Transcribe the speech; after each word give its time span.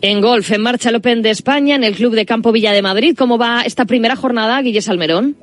En 0.00 0.20
golf, 0.20 0.52
en 0.52 0.62
marcha 0.62 0.90
el 0.90 0.96
Open 0.96 1.22
de 1.22 1.30
España, 1.30 1.74
en 1.74 1.82
el 1.82 1.96
Club 1.96 2.14
de 2.14 2.24
Campo 2.24 2.52
Villa 2.52 2.72
de 2.72 2.82
Madrid. 2.82 3.16
¿Cómo 3.18 3.36
va 3.36 3.62
esta 3.62 3.84
primera 3.84 4.14
jornada, 4.14 4.62
Guille 4.62 4.80
Salmerón? 4.80 5.34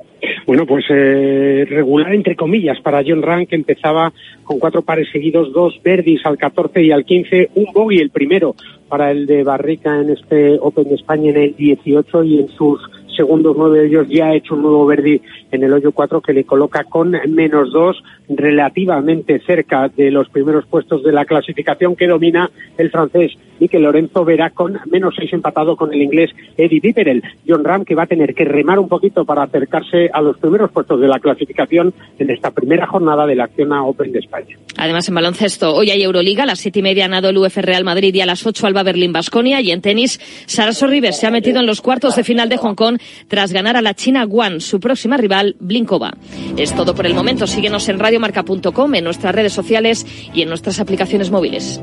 Bueno, 0.46 0.64
pues 0.64 0.86
eh, 0.88 1.66
regular 1.68 2.14
entre 2.14 2.36
comillas 2.36 2.80
para 2.80 3.02
John 3.06 3.20
Rank, 3.20 3.50
que 3.50 3.56
empezaba 3.56 4.14
con 4.44 4.58
cuatro 4.58 4.80
pares 4.80 5.08
seguidos, 5.12 5.52
dos 5.52 5.78
verdis 5.84 6.24
al 6.24 6.38
14 6.38 6.82
y 6.82 6.90
al 6.90 7.04
15, 7.04 7.50
un 7.54 7.66
bogey 7.74 7.98
el 7.98 8.08
primero 8.08 8.54
para 8.88 9.10
el 9.10 9.26
de 9.26 9.44
Barrica 9.44 10.00
en 10.00 10.10
este 10.10 10.56
Open 10.58 10.88
de 10.88 10.94
España 10.94 11.30
en 11.30 11.36
el 11.36 11.56
18 11.56 12.24
y 12.24 12.38
en 12.38 12.48
sus 12.48 12.80
segundos 13.16 13.56
nueve 13.56 13.80
de 13.80 13.86
ellos 13.86 14.06
ya 14.08 14.26
ha 14.26 14.34
hecho 14.34 14.54
un 14.54 14.62
nuevo 14.62 14.86
verdi 14.86 15.20
en 15.50 15.64
el 15.64 15.72
hoyo 15.72 15.90
4 15.92 16.20
que 16.20 16.32
le 16.32 16.44
coloca 16.44 16.84
con 16.84 17.16
menos 17.28 17.72
dos 17.72 18.02
relativamente 18.28 19.40
cerca 19.40 19.88
de 19.88 20.10
los 20.10 20.28
primeros 20.28 20.66
puestos 20.66 21.02
de 21.02 21.12
la 21.12 21.24
clasificación 21.24 21.96
que 21.96 22.06
domina 22.06 22.50
el 22.76 22.90
francés 22.90 23.32
y 23.60 23.68
que 23.68 23.78
Lorenzo 23.78 24.24
verá 24.24 24.50
con 24.50 24.78
menos 24.90 25.14
seis 25.16 25.32
empatado 25.32 25.76
con 25.76 25.92
el 25.92 26.02
inglés 26.02 26.30
Eddie 26.56 26.80
Piperel. 26.80 27.22
John 27.46 27.64
Ram 27.64 27.84
que 27.84 27.94
va 27.94 28.04
a 28.04 28.06
tener 28.06 28.34
que 28.34 28.44
remar 28.44 28.78
un 28.78 28.88
poquito 28.88 29.24
para 29.24 29.42
acercarse 29.42 30.08
a 30.12 30.20
los 30.20 30.38
primeros 30.38 30.70
puestos 30.70 31.00
de 31.00 31.08
la 31.08 31.18
clasificación 31.18 31.92
en 32.18 32.30
esta 32.30 32.50
primera 32.50 32.86
jornada 32.86 33.26
de 33.26 33.34
la 33.34 33.44
Acción 33.44 33.72
Open 33.72 34.12
de 34.12 34.20
España. 34.20 34.56
Además, 34.76 35.08
en 35.08 35.14
baloncesto, 35.14 35.74
hoy 35.74 35.90
hay 35.90 36.02
Euroliga, 36.02 36.42
a 36.42 36.46
las 36.46 36.60
siete 36.60 36.80
y 36.80 36.82
media 36.82 37.08
nado 37.08 37.28
el 37.28 37.38
UF 37.38 37.56
Real 37.56 37.84
Madrid 37.84 38.14
y 38.14 38.20
a 38.20 38.26
las 38.26 38.46
ocho 38.46 38.66
Alba 38.66 38.82
Berlín 38.82 39.12
Basconia 39.12 39.60
y 39.60 39.70
en 39.70 39.80
tenis, 39.80 40.20
Saraso 40.46 40.86
Rivers 40.86 41.18
se 41.18 41.26
ha 41.26 41.30
metido 41.30 41.60
en 41.60 41.66
los 41.66 41.80
cuartos 41.80 42.16
de 42.16 42.24
final 42.24 42.48
de 42.48 42.56
Hong 42.58 42.74
Kong 42.74 42.98
tras 43.28 43.52
ganar 43.52 43.76
a 43.76 43.82
la 43.82 43.94
China 43.94 44.24
Guan, 44.24 44.60
su 44.60 44.80
próxima 44.80 45.16
rival, 45.16 45.56
Blinkova. 45.60 46.12
Es 46.56 46.74
todo 46.74 46.94
por 46.94 47.06
el 47.06 47.14
momento. 47.14 47.46
Síguenos 47.46 47.88
en 47.88 47.98
radiomarca.com, 47.98 48.94
en 48.94 49.04
nuestras 49.04 49.34
redes 49.34 49.52
sociales 49.52 50.06
y 50.34 50.42
en 50.42 50.48
nuestras 50.48 50.80
aplicaciones 50.80 51.30
móviles. 51.30 51.80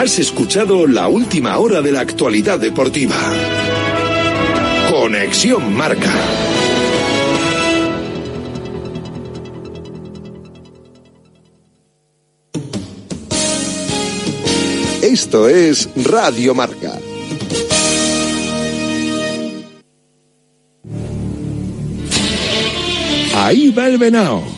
Has 0.00 0.20
escuchado 0.20 0.86
la 0.86 1.08
última 1.08 1.58
hora 1.58 1.82
de 1.82 1.90
la 1.90 2.02
actualidad 2.02 2.60
deportiva. 2.60 3.16
Conexión 4.92 5.74
Marca. 5.74 6.14
Esto 15.02 15.48
es 15.48 15.88
Radio 15.96 16.54
Marca. 16.54 16.96
Ahí 23.34 23.70
va 23.70 23.88
el 23.88 23.98
venao 23.98 24.57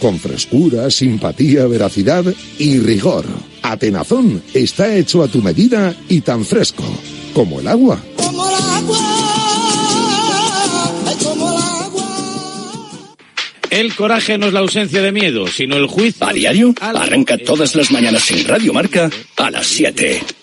con 0.00 0.18
frescura, 0.18 0.90
simpatía, 0.90 1.66
veracidad 1.66 2.24
y 2.58 2.78
rigor. 2.78 3.26
Atenazón 3.62 4.42
está 4.54 4.96
hecho 4.96 5.22
a 5.22 5.28
tu 5.28 5.42
medida 5.42 5.94
y 6.08 6.22
tan 6.22 6.44
fresco 6.44 6.84
como 7.34 7.60
el 7.60 7.68
agua. 7.68 8.02
Como 8.16 8.48
el 8.48 8.54
agua. 8.54 8.98
Como 11.22 11.50
el 11.50 11.56
agua. 11.56 11.80
El 13.70 13.94
coraje 13.94 14.36
no 14.36 14.46
es 14.46 14.52
la 14.52 14.60
ausencia 14.60 15.00
de 15.00 15.12
miedo, 15.12 15.46
sino 15.46 15.76
el 15.76 15.86
juicio. 15.86 16.26
A 16.26 16.32
diario, 16.32 16.74
arranca 16.80 17.38
todas 17.38 17.76
las 17.76 17.92
mañanas 17.92 18.28
en 18.32 18.44
Radio 18.48 18.72
Marca 18.72 19.08
a 19.36 19.50
las 19.50 19.66
7. 19.68 20.39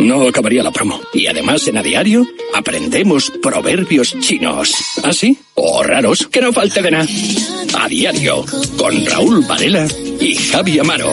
No 0.00 0.26
acabaría 0.26 0.62
la 0.62 0.70
promo. 0.70 1.00
Y 1.12 1.26
además 1.26 1.68
en 1.68 1.76
A 1.76 1.82
Diario 1.82 2.26
aprendemos 2.54 3.30
proverbios 3.42 4.18
chinos. 4.20 4.74
¿Ah, 5.02 5.12
sí? 5.12 5.38
O 5.54 5.82
raros, 5.82 6.26
que 6.28 6.40
no 6.40 6.52
falte 6.52 6.80
de 6.80 6.90
nada. 6.90 7.06
A 7.74 7.86
Diario, 7.88 8.44
con 8.76 9.04
Raúl 9.06 9.44
Varela 9.46 9.86
y 10.18 10.34
Javi 10.34 10.78
Amaro. 10.78 11.12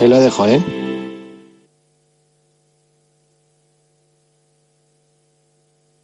Ahí 0.00 0.08
lo 0.08 0.20
dejo, 0.20 0.46
¿eh? 0.46 0.60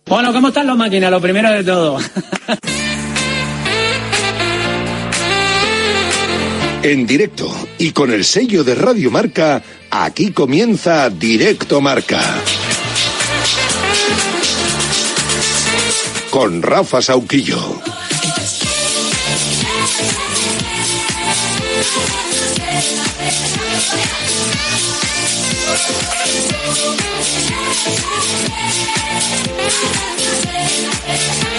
Bueno, 0.06 0.32
¿cómo 0.32 0.48
están 0.48 0.66
las 0.66 0.76
máquinas? 0.76 1.10
Lo 1.10 1.20
primero 1.20 1.50
de 1.50 1.64
todo. 1.64 1.98
en 6.82 7.06
directo 7.06 7.54
y 7.76 7.90
con 7.92 8.10
el 8.12 8.24
sello 8.24 8.64
de 8.64 8.74
Radio 8.74 9.10
Marca, 9.10 9.62
aquí 9.90 10.30
comienza 10.32 11.10
Directo 11.10 11.82
Marca. 11.82 12.20
Con 16.30 16.62
Rafa 16.62 17.02
Sauquillo. 17.02 17.58
I 29.70 31.58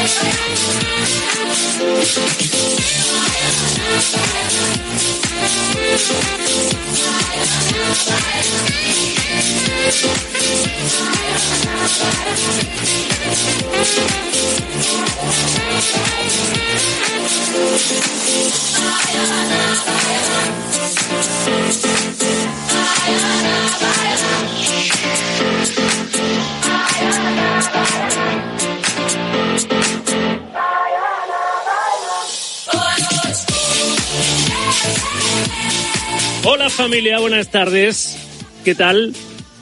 Hola 36.59 36.69
familia, 36.69 37.19
buenas 37.19 37.49
tardes. 37.51 38.17
¿Qué 38.65 38.75
tal? 38.75 39.13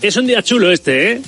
Es 0.02 0.18
un 0.18 0.26
día 0.26 0.42
chulo 0.42 0.72
este, 0.72 1.12
¿eh? 1.12 1.22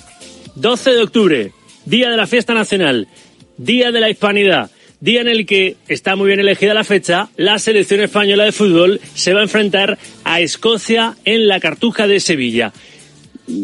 12 0.55 0.89
de 0.89 1.03
octubre, 1.03 1.51
día 1.85 2.09
de 2.09 2.17
la 2.17 2.25
fiesta 2.25 2.55
nacional, 2.55 3.07
día 3.55 3.91
de 3.91 3.99
la 3.99 4.09
hispanidad, 4.09 4.71
día 4.99 5.21
en 5.21 5.27
el 5.27 5.45
que 5.45 5.77
está 5.87 6.15
muy 6.15 6.25
bien 6.25 6.39
elegida 6.39 6.73
la 6.73 6.83
fecha, 6.83 7.29
la 7.37 7.59
selección 7.59 8.01
española 8.01 8.45
de 8.45 8.51
fútbol 8.51 8.99
se 9.13 9.35
va 9.35 9.41
a 9.41 9.43
enfrentar 9.43 9.99
a 10.23 10.41
Escocia 10.41 11.15
en 11.23 11.47
la 11.47 11.59
Cartuja 11.59 12.07
de 12.07 12.19
Sevilla. 12.19 12.73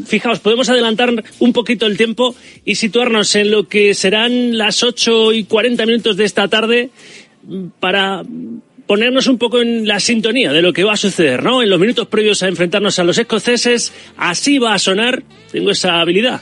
fijaos, 0.06 0.42
podemos 0.42 0.70
adelantar 0.70 1.12
un 1.40 1.54
poquito 1.54 1.88
el 1.88 1.98
tiempo 1.98 2.36
y 2.64 2.76
situarnos 2.76 3.36
en 3.36 3.50
lo 3.50 3.68
que 3.68 3.96
serán 3.96 4.60
las 4.60 4.84
8 4.84 5.34
y 5.34 5.46
40 5.46 5.88
minutos 5.88 6.18
de 6.18 6.26
esta 6.26 6.48
tarde 6.50 6.92
para 7.80 8.22
ponernos 8.88 9.28
un 9.28 9.38
poco 9.38 9.62
en 9.62 9.88
la 9.88 10.00
sintonía 10.00 10.52
de 10.52 10.62
lo 10.62 10.74
que 10.74 10.84
va 10.84 10.94
a 10.94 10.98
suceder, 10.98 11.44
¿no? 11.44 11.62
En 11.62 11.70
los 11.70 11.80
minutos 11.80 12.08
previos 12.08 12.44
a 12.44 12.48
enfrentarnos 12.48 13.00
a 13.00 13.04
los 13.04 13.18
escoceses, 13.18 13.94
así 14.18 14.58
va 14.58 14.74
a 14.74 14.80
sonar, 14.80 15.24
tengo 15.52 15.72
esa 15.72 16.00
habilidad. 16.02 16.42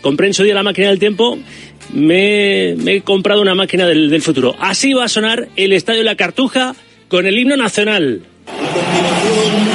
Compré 0.00 0.28
en 0.28 0.34
su 0.34 0.44
día 0.44 0.54
la 0.54 0.62
máquina 0.62 0.88
del 0.88 0.98
tiempo, 0.98 1.38
me, 1.92 2.72
he 2.72 3.00
comprado 3.02 3.42
una 3.42 3.54
máquina 3.54 3.86
del, 3.86 4.10
del 4.10 4.22
futuro. 4.22 4.54
Así 4.60 4.92
va 4.92 5.04
a 5.04 5.08
sonar 5.08 5.48
el 5.56 5.72
Estadio 5.72 6.02
La 6.02 6.16
Cartuja 6.16 6.74
con 7.08 7.26
el 7.26 7.38
himno 7.38 7.56
nacional. 7.56 8.22
A 8.46 8.72
continuación, 8.72 9.68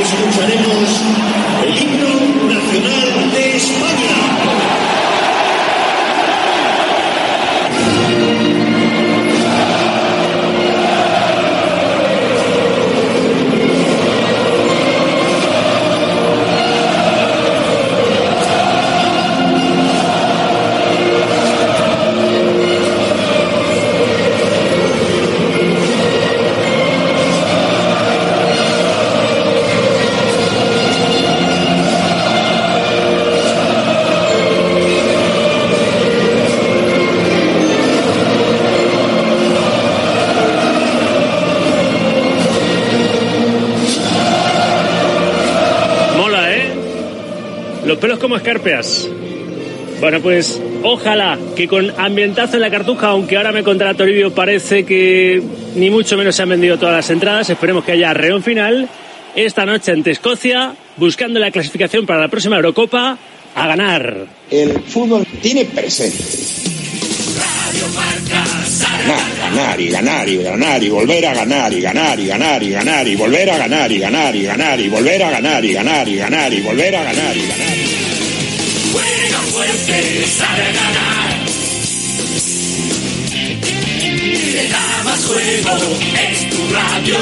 escucharemos 0.00 1.25
como 48.26 48.38
escarpeas. 48.38 49.08
Bueno, 50.00 50.20
pues 50.20 50.60
ojalá 50.82 51.38
que 51.54 51.68
con 51.68 51.92
ambientazo 51.96 52.56
en 52.56 52.62
la 52.62 52.72
cartuja, 52.72 53.06
aunque 53.06 53.36
ahora 53.36 53.52
me 53.52 53.62
contará 53.62 53.94
Toribio, 53.94 54.34
parece 54.34 54.84
que 54.84 55.40
ni 55.76 55.90
mucho 55.90 56.16
menos 56.16 56.34
se 56.34 56.42
han 56.42 56.48
vendido 56.48 56.76
todas 56.76 56.96
las 56.96 57.10
entradas. 57.10 57.48
Esperemos 57.50 57.84
que 57.84 57.92
haya 57.92 58.12
reón 58.14 58.42
final 58.42 58.88
esta 59.36 59.64
noche 59.64 59.92
ante 59.92 60.10
Escocia, 60.10 60.74
buscando 60.96 61.38
la 61.38 61.52
clasificación 61.52 62.04
para 62.04 62.18
la 62.18 62.26
próxima 62.26 62.56
Eurocopa, 62.56 63.16
a 63.54 63.66
ganar. 63.68 64.26
El 64.50 64.72
fútbol 64.80 65.24
tiene 65.40 65.64
presente. 65.66 66.24
Ganar, 69.06 69.38
ganar 69.38 69.80
y 69.80 69.88
ganar 69.88 70.28
y 70.28 70.36
ganar 70.42 70.82
y 70.82 70.88
volver 70.88 71.26
a 71.26 71.34
ganar 71.34 71.72
y 71.72 71.80
ganar 71.80 72.18
y 72.18 72.26
ganar 72.26 72.60
y 72.60 72.70
ganar 72.70 73.06
y 73.06 73.14
volver 73.14 73.50
a 73.50 73.58
ganar 73.58 73.92
y 73.92 73.98
ganar 74.00 74.34
y 74.34 74.42
ganar 74.42 74.80
y 74.80 74.88
volver 74.88 75.22
a 75.22 75.30
ganar 75.30 75.64
y 75.64 75.72
ganar 75.72 76.08
y 76.08 76.16
ganar 76.16 76.52
y 76.52 76.60
volver 76.60 76.96
a 76.96 77.04
ganar 77.04 77.36
y 77.36 77.46
ganar. 77.46 77.85
Juega 79.56 79.72
fuerte, 79.72 80.26
sabe 80.26 80.64
ganar. 80.64 81.46
Le 84.52 84.68
da 84.68 85.02
más 85.02 85.24
juego, 85.24 85.70
es 86.30 86.50
tu 86.50 86.74
radio. 86.74 87.16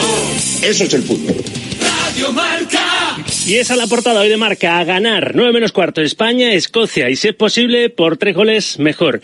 Eso 0.62 0.84
es 0.84 0.94
el 0.94 1.02
fútbol. 1.04 1.36
Radio 1.81 2.32
Marca. 2.32 3.16
Y 3.46 3.54
esa 3.54 3.75
es 3.75 3.78
la 3.78 3.86
portada 3.86 4.20
hoy 4.20 4.28
de 4.28 4.36
marca, 4.36 4.81
a 4.81 4.84
ganar. 4.84 5.36
9 5.36 5.52
menos 5.52 5.70
cuarto, 5.70 6.00
España, 6.00 6.52
Escocia, 6.54 7.08
y 7.08 7.14
si 7.14 7.28
es 7.28 7.34
posible, 7.36 7.88
por 7.88 8.16
tres 8.16 8.34
goles, 8.34 8.81
mejor. 8.81 9.20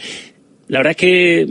La 0.68 0.78
verdad 0.78 0.92
es 0.92 0.96
que 0.96 1.48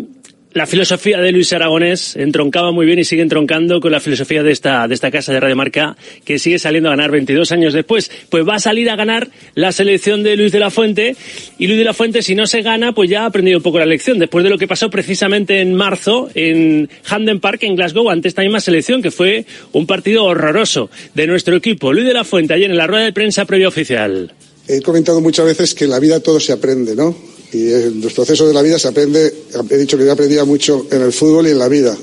la 0.53 0.65
filosofía 0.65 1.19
de 1.19 1.31
Luis 1.31 1.53
Aragonés 1.53 2.15
entroncaba 2.15 2.71
muy 2.71 2.85
bien 2.85 2.97
y 2.97 3.03
sigue 3.03 3.21
entroncando 3.21 3.79
con 3.79 3.91
la 3.91 3.99
filosofía 3.99 4.41
de 4.41 4.51
esta, 4.51 4.87
de 4.87 4.95
esta 4.95 5.11
casa 5.11 5.31
de 5.31 5.39
Radio 5.39 5.55
Marca, 5.55 5.95
que 6.25 6.39
sigue 6.39 6.57
saliendo 6.57 6.89
a 6.89 6.93
ganar 6.93 7.11
22 7.11 7.51
años 7.51 7.73
después. 7.73 8.09
Pues 8.29 8.47
va 8.47 8.55
a 8.55 8.59
salir 8.59 8.89
a 8.89 8.95
ganar 8.95 9.29
la 9.53 9.71
selección 9.71 10.23
de 10.23 10.35
Luis 10.35 10.51
de 10.51 10.59
la 10.59 10.71
Fuente, 10.71 11.15
y 11.59 11.67
Luis 11.67 11.77
de 11.77 11.85
la 11.85 11.93
Fuente, 11.93 12.23
si 12.23 12.33
no 12.33 12.47
se 12.47 12.63
gana, 12.63 12.93
pues 12.93 13.09
ya 13.09 13.23
ha 13.23 13.25
aprendido 13.27 13.57
un 13.57 13.63
poco 13.63 13.77
la 13.77 13.85
lección, 13.85 14.17
después 14.17 14.43
de 14.43 14.49
lo 14.49 14.57
que 14.57 14.67
pasó 14.67 14.89
precisamente 14.89 15.61
en 15.61 15.75
marzo 15.75 16.29
en 16.33 16.89
Hamden 17.03 17.39
Park, 17.39 17.63
en 17.63 17.75
Glasgow, 17.75 18.09
ante 18.09 18.27
esta 18.27 18.41
misma 18.41 18.59
selección, 18.59 19.03
que 19.03 19.11
fue 19.11 19.45
un 19.71 19.85
partido 19.85 20.23
horroroso 20.25 20.89
de 21.13 21.27
nuestro 21.27 21.55
equipo. 21.55 21.93
Luis 21.93 22.07
de 22.07 22.13
la 22.13 22.23
Fuente, 22.23 22.55
ayer 22.55 22.71
en 22.71 22.77
la 22.77 22.87
rueda 22.87 23.05
de 23.05 23.13
prensa 23.13 23.45
previa 23.45 23.67
oficial. 23.67 24.33
He 24.67 24.81
comentado 24.81 25.21
muchas 25.21 25.45
veces 25.45 25.75
que 25.75 25.85
en 25.85 25.91
la 25.91 25.99
vida 25.99 26.19
todo 26.19 26.39
se 26.39 26.53
aprende, 26.53 26.95
¿no? 26.95 27.15
Y 27.51 27.71
en 27.71 28.01
los 28.01 28.13
procesos 28.13 28.47
de 28.47 28.53
la 28.53 28.61
vida 28.61 28.77
se 28.77 28.87
aprende, 28.87 29.33
he 29.69 29.77
dicho 29.77 29.97
que 29.97 30.05
yo 30.05 30.11
aprendía 30.11 30.45
mucho 30.45 30.87
en 30.91 31.01
el 31.01 31.11
fútbol 31.11 31.47
y 31.47 31.51
en 31.51 31.59
la 31.59 31.67
vida. 31.67 31.97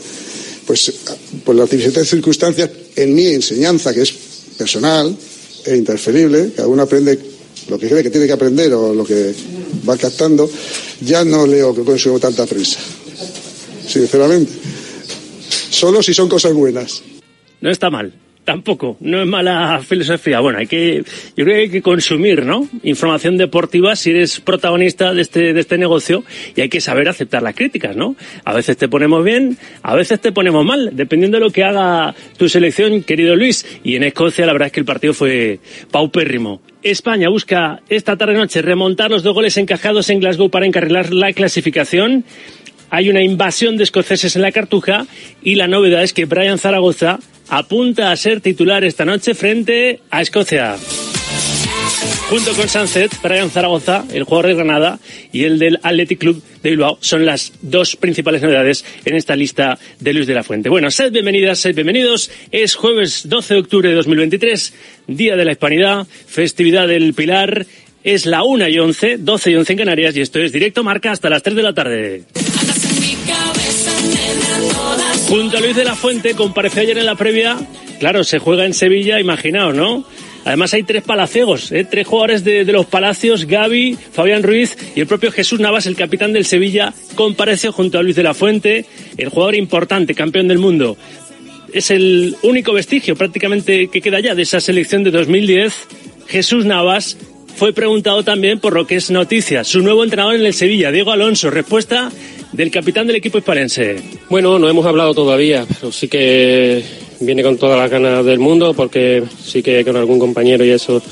Pues 0.67 0.93
por 1.45 1.55
las 1.55 1.71
diferentes 1.71 2.09
circunstancias, 2.09 2.71
en 2.97 3.15
mi 3.15 3.27
enseñanza, 3.29 3.95
que 3.95 4.03
es 4.03 4.13
personal 4.59 5.17
e 5.65 5.77
interferible, 5.77 6.53
cada 6.57 6.67
uno 6.67 6.83
aprende 6.83 7.19
lo 7.69 7.79
que 7.79 7.89
cree 7.89 8.03
que 8.03 8.11
tiene 8.11 8.27
que 8.27 8.33
aprender 8.33 8.73
o 8.75 8.93
lo 8.93 9.05
que 9.05 9.33
va 9.89 9.97
captando, 9.97 10.51
ya 11.01 11.25
no 11.25 11.47
leo 11.47 11.75
que 11.75 11.83
consumo 11.83 12.19
tanta 12.19 12.47
prensa. 12.47 12.79
Sinceramente. 13.87 14.53
Solo 15.71 16.03
si 16.03 16.15
son 16.15 16.29
cosas 16.29 16.53
buenas. 16.55 17.03
No 17.61 17.71
está 17.71 17.91
mal. 17.91 18.13
Tampoco, 18.47 18.97
no 19.01 19.21
es 19.21 19.27
mala 19.27 19.81
filosofía. 19.83 20.39
Bueno, 20.39 20.61
hay 20.61 20.69
que, 20.69 21.03
yo 21.37 21.45
creo 21.45 21.57
que 21.57 21.63
hay 21.63 21.69
que 21.69 21.83
consumir, 21.83 22.47
¿no? 22.47 22.69
Información 22.85 23.37
deportiva 23.37 23.97
si 23.97 24.11
eres 24.11 24.39
protagonista 24.39 25.13
de 25.13 25.23
este, 25.23 25.53
de 25.53 25.59
este 25.59 25.77
negocio 25.79 26.23
y 26.55 26.61
hay 26.61 26.69
que 26.69 26.81
saber 26.81 27.09
aceptar 27.09 27.43
las 27.43 27.57
críticas, 27.57 27.97
¿no? 27.97 28.15
A 28.45 28.55
veces 28.55 28.77
te 28.77 28.87
ponemos 28.87 29.25
bien, 29.25 29.59
a 29.83 29.97
veces 29.97 30.21
te 30.21 30.31
ponemos 30.31 30.65
mal, 30.65 30.91
dependiendo 30.93 31.39
de 31.39 31.45
lo 31.45 31.51
que 31.51 31.65
haga 31.65 32.15
tu 32.37 32.49
selección, 32.49 33.03
querido 33.03 33.35
Luis. 33.35 33.67
Y 33.83 33.97
en 33.97 34.05
Escocia 34.05 34.47
la 34.47 34.53
verdad 34.53 34.67
es 34.67 34.73
que 34.73 34.81
el 34.81 34.87
partido 34.87 35.13
fue 35.13 35.59
paupérrimo. 35.91 36.61
España 36.85 37.29
busca 37.29 37.81
esta 37.89 38.17
tarde-noche 38.17 38.63
remontar 38.63 39.11
los 39.11 39.25
dos 39.25 39.35
goles 39.35 39.57
encajados 39.57 40.09
en 40.09 40.21
Glasgow 40.21 40.51
para 40.51 40.67
encarrilar 40.67 41.13
la 41.13 41.33
clasificación. 41.33 42.25
Hay 42.91 43.11
una 43.11 43.23
invasión 43.23 43.77
de 43.77 43.85
escoceses 43.85 44.37
en 44.37 44.43
la 44.43 44.53
cartuja 44.53 45.07
y 45.43 45.57
la 45.57 45.69
novedad 45.69 46.03
es 46.03 46.13
que 46.13 46.25
Brian 46.25 46.59
Zaragoza 46.59 47.19
apunta 47.49 48.11
a 48.11 48.17
ser 48.17 48.41
titular 48.41 48.85
esta 48.85 49.05
noche 49.05 49.35
frente 49.35 50.01
a 50.11 50.23
Escocia. 50.23 50.77
Junto 52.29 52.53
con 52.55 52.69
Sunset, 52.69 53.13
Brian 53.23 53.51
Zaragoza, 53.51 54.05
el 54.13 54.25
jugador 54.25 54.49
de 54.49 54.55
Granada, 54.55 54.99
y 55.31 55.45
el 55.45 55.61
del 55.61 55.79
Athletic 55.83 56.19
Club 56.19 56.43
de 56.61 56.71
Bilbao 56.71 56.99
son 57.01 57.25
las 57.25 57.53
dos 57.63 57.95
principales 57.95 58.43
novedades 58.43 58.85
en 59.05 59.15
esta 59.15 59.37
lista 59.37 59.79
de 60.01 60.13
Luis 60.13 60.27
de 60.27 60.35
la 60.35 60.43
Fuente. 60.43 60.69
Bueno, 60.69 60.91
sed 60.91 61.13
bienvenidas, 61.13 61.61
sed 61.61 61.75
bienvenidos. 61.75 62.31
Es 62.51 62.75
jueves 62.75 63.29
12 63.29 63.55
de 63.55 63.61
octubre 63.61 63.89
de 63.89 63.95
2023, 63.95 64.75
Día 65.07 65.37
de 65.37 65.45
la 65.45 65.53
Hispanidad, 65.53 66.07
festividad 66.27 66.89
del 66.89 67.15
Pilar. 67.15 67.65
Es 68.07 68.25
la 68.25 68.45
1 68.45 68.69
y 68.69 68.79
11, 68.79 69.17
12 69.19 69.51
y 69.51 69.57
11 69.57 69.73
en 69.73 69.79
Canarias 69.81 70.17
y 70.17 70.21
esto 70.21 70.39
es 70.39 70.53
directo 70.53 70.85
marca 70.85 71.11
hasta 71.11 71.29
las 71.29 71.43
3 71.43 71.57
de 71.57 71.63
la 71.65 71.75
tarde. 71.75 72.23
Junto 75.29 75.57
a 75.57 75.61
Luis 75.61 75.75
de 75.75 75.83
la 75.83 75.97
Fuente, 75.97 76.35
compareció 76.35 76.83
ayer 76.83 76.99
en 76.99 77.07
la 77.07 77.17
previa. 77.17 77.59
Claro, 77.99 78.23
se 78.23 78.39
juega 78.39 78.65
en 78.65 78.75
Sevilla, 78.75 79.19
imaginaos, 79.19 79.75
¿no? 79.75 80.07
Además 80.45 80.73
hay 80.75 80.85
tres 80.85 81.03
palaciegos, 81.03 81.73
¿eh? 81.73 81.85
tres 81.85 82.07
jugadores 82.07 82.45
de, 82.45 82.65
los 82.67 82.87
Palacios, 82.87 83.45
Gaby, 83.45 83.99
Fabián 84.13 84.45
Ruiz 84.45 84.77
y 84.95 85.01
el 85.01 85.09
propio 85.09 85.33
Jesús 85.33 85.59
Navas, 85.59 85.87
el 85.87 85.97
capitán 85.97 86.33
del 86.33 86.45
Sevilla, 86.45 86.95
compareció 87.17 87.73
junto 87.73 87.99
a 87.99 88.05
Luis 88.05 88.15
de 88.15 88.23
la 88.23 88.35
Fuente, 88.35 88.87
el 89.17 89.31
jugador 89.31 89.57
importante, 89.57 90.15
campeón 90.15 90.47
del 90.47 90.59
mundo. 90.59 90.97
Es 91.73 91.91
el 91.91 92.37
único 92.43 92.73
vestigio 92.73 93.17
prácticamente 93.17 93.89
que 93.89 94.01
queda 94.01 94.21
ya 94.21 94.37
de 94.37 94.43
esa 94.43 94.61
selección 94.61 95.03
de 95.03 95.11
2010. 95.11 95.75
Jesús 96.29 96.67
Navas 96.67 97.17
fue 97.57 97.73
preguntado 97.73 98.23
también 98.23 98.61
por 98.61 98.75
lo 98.75 98.87
que 98.87 98.97
es 98.97 99.11
noticia, 99.11 99.65
su 99.65 99.81
nuevo 99.81 100.05
entrenador 100.05 100.35
en 100.35 100.45
el 100.45 100.53
Sevilla, 100.53 100.93
Diego 100.93 101.11
Alonso. 101.11 101.51
Respuesta 101.51 102.13
del 102.53 102.71
capitán 102.71 103.07
del 103.07 103.17
equipo 103.17 103.39
hispalense. 103.39 103.97
Bueno, 104.29 104.59
no 104.59 104.69
hemos 104.69 104.85
hablado 104.85 105.15
todavía, 105.15 105.65
pero 105.67 105.91
sí 105.91 106.07
que 106.07 106.83
viene 107.21 107.43
con 107.43 107.57
todas 107.57 107.79
las 107.79 107.91
ganas 107.91 108.25
del 108.27 108.39
mundo 108.39 108.75
porque 108.75 109.23
sí 109.43 109.63
que 109.63 109.85
con 109.87 109.97
algún 109.97 110.19
compañero 110.19 110.65
y 110.67 110.71
eso 110.71 111.03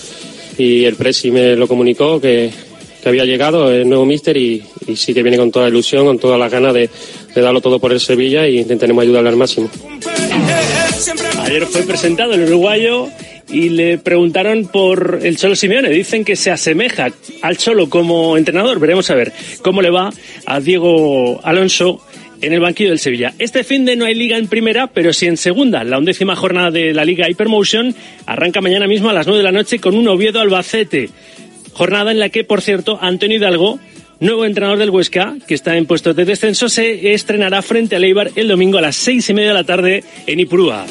y 0.58 0.84
el 0.84 0.96
presi 0.96 1.30
me 1.30 1.56
lo 1.56 1.66
comunicó 1.66 2.20
que, 2.20 2.50
que 3.02 3.08
había 3.08 3.24
llegado 3.24 3.72
el 3.72 3.88
nuevo 3.88 4.04
míster 4.04 4.36
y, 4.36 4.62
y, 4.86 4.96
sí 4.96 5.14
que 5.14 5.22
viene 5.22 5.38
con 5.38 5.50
toda 5.50 5.64
la 5.64 5.70
ilusión, 5.70 6.04
con 6.04 6.18
todas 6.18 6.38
las 6.38 6.52
ganas 6.52 6.74
de, 6.74 6.90
de 7.34 7.40
darlo 7.40 7.62
todo 7.62 7.78
por 7.78 7.90
el 7.90 8.00
Sevilla 8.00 8.46
y 8.46 8.58
intentaremos 8.58 9.02
ayudarle 9.02 9.30
al 9.30 9.36
máximo. 9.36 9.70
Ayer 11.40 11.66
fue 11.66 11.82
presentado 11.82 12.34
el 12.34 12.44
uruguayo 12.44 13.08
y 13.48 13.70
le 13.70 13.98
preguntaron 13.98 14.68
por 14.68 15.18
el 15.22 15.36
Cholo 15.36 15.56
Simeone. 15.56 15.90
Dicen 15.90 16.24
que 16.24 16.36
se 16.36 16.52
asemeja 16.52 17.08
al 17.42 17.56
Cholo 17.56 17.90
como 17.90 18.36
entrenador. 18.36 18.78
Veremos 18.78 19.10
a 19.10 19.14
ver 19.14 19.32
cómo 19.62 19.82
le 19.82 19.90
va 19.90 20.10
a 20.46 20.60
Diego 20.60 21.40
Alonso 21.42 22.00
en 22.40 22.52
el 22.52 22.60
banquillo 22.60 22.90
del 22.90 23.00
Sevilla. 23.00 23.34
Este 23.40 23.64
fin 23.64 23.84
de 23.84 23.96
no 23.96 24.04
hay 24.04 24.14
liga 24.14 24.36
en 24.36 24.46
primera, 24.46 24.86
pero 24.86 25.12
sí 25.12 25.26
en 25.26 25.36
segunda. 25.36 25.82
La 25.82 25.98
undécima 25.98 26.36
jornada 26.36 26.70
de 26.70 26.94
la 26.94 27.04
liga 27.04 27.28
Hypermotion 27.28 27.94
arranca 28.26 28.60
mañana 28.60 28.86
mismo 28.86 29.10
a 29.10 29.12
las 29.12 29.26
9 29.26 29.38
de 29.38 29.44
la 29.44 29.52
noche 29.52 29.80
con 29.80 29.96
un 29.96 30.06
Oviedo 30.06 30.40
Albacete. 30.40 31.10
Jornada 31.72 32.12
en 32.12 32.20
la 32.20 32.28
que, 32.28 32.44
por 32.44 32.62
cierto, 32.62 32.98
Antonio 33.00 33.38
Hidalgo, 33.38 33.80
nuevo 34.20 34.44
entrenador 34.44 34.78
del 34.78 34.90
Huesca, 34.90 35.36
que 35.46 35.54
está 35.54 35.76
en 35.76 35.86
puestos 35.86 36.16
de 36.16 36.24
descenso, 36.24 36.68
se 36.68 37.12
estrenará 37.14 37.62
frente 37.62 37.96
a 37.96 37.98
Leibar 37.98 38.30
el 38.36 38.48
domingo 38.48 38.78
a 38.78 38.82
las 38.82 38.96
seis 38.96 39.28
y 39.30 39.34
media 39.34 39.48
de 39.48 39.54
la 39.54 39.64
tarde 39.64 40.04
en 40.26 40.40
Ipurúa. 40.40 40.86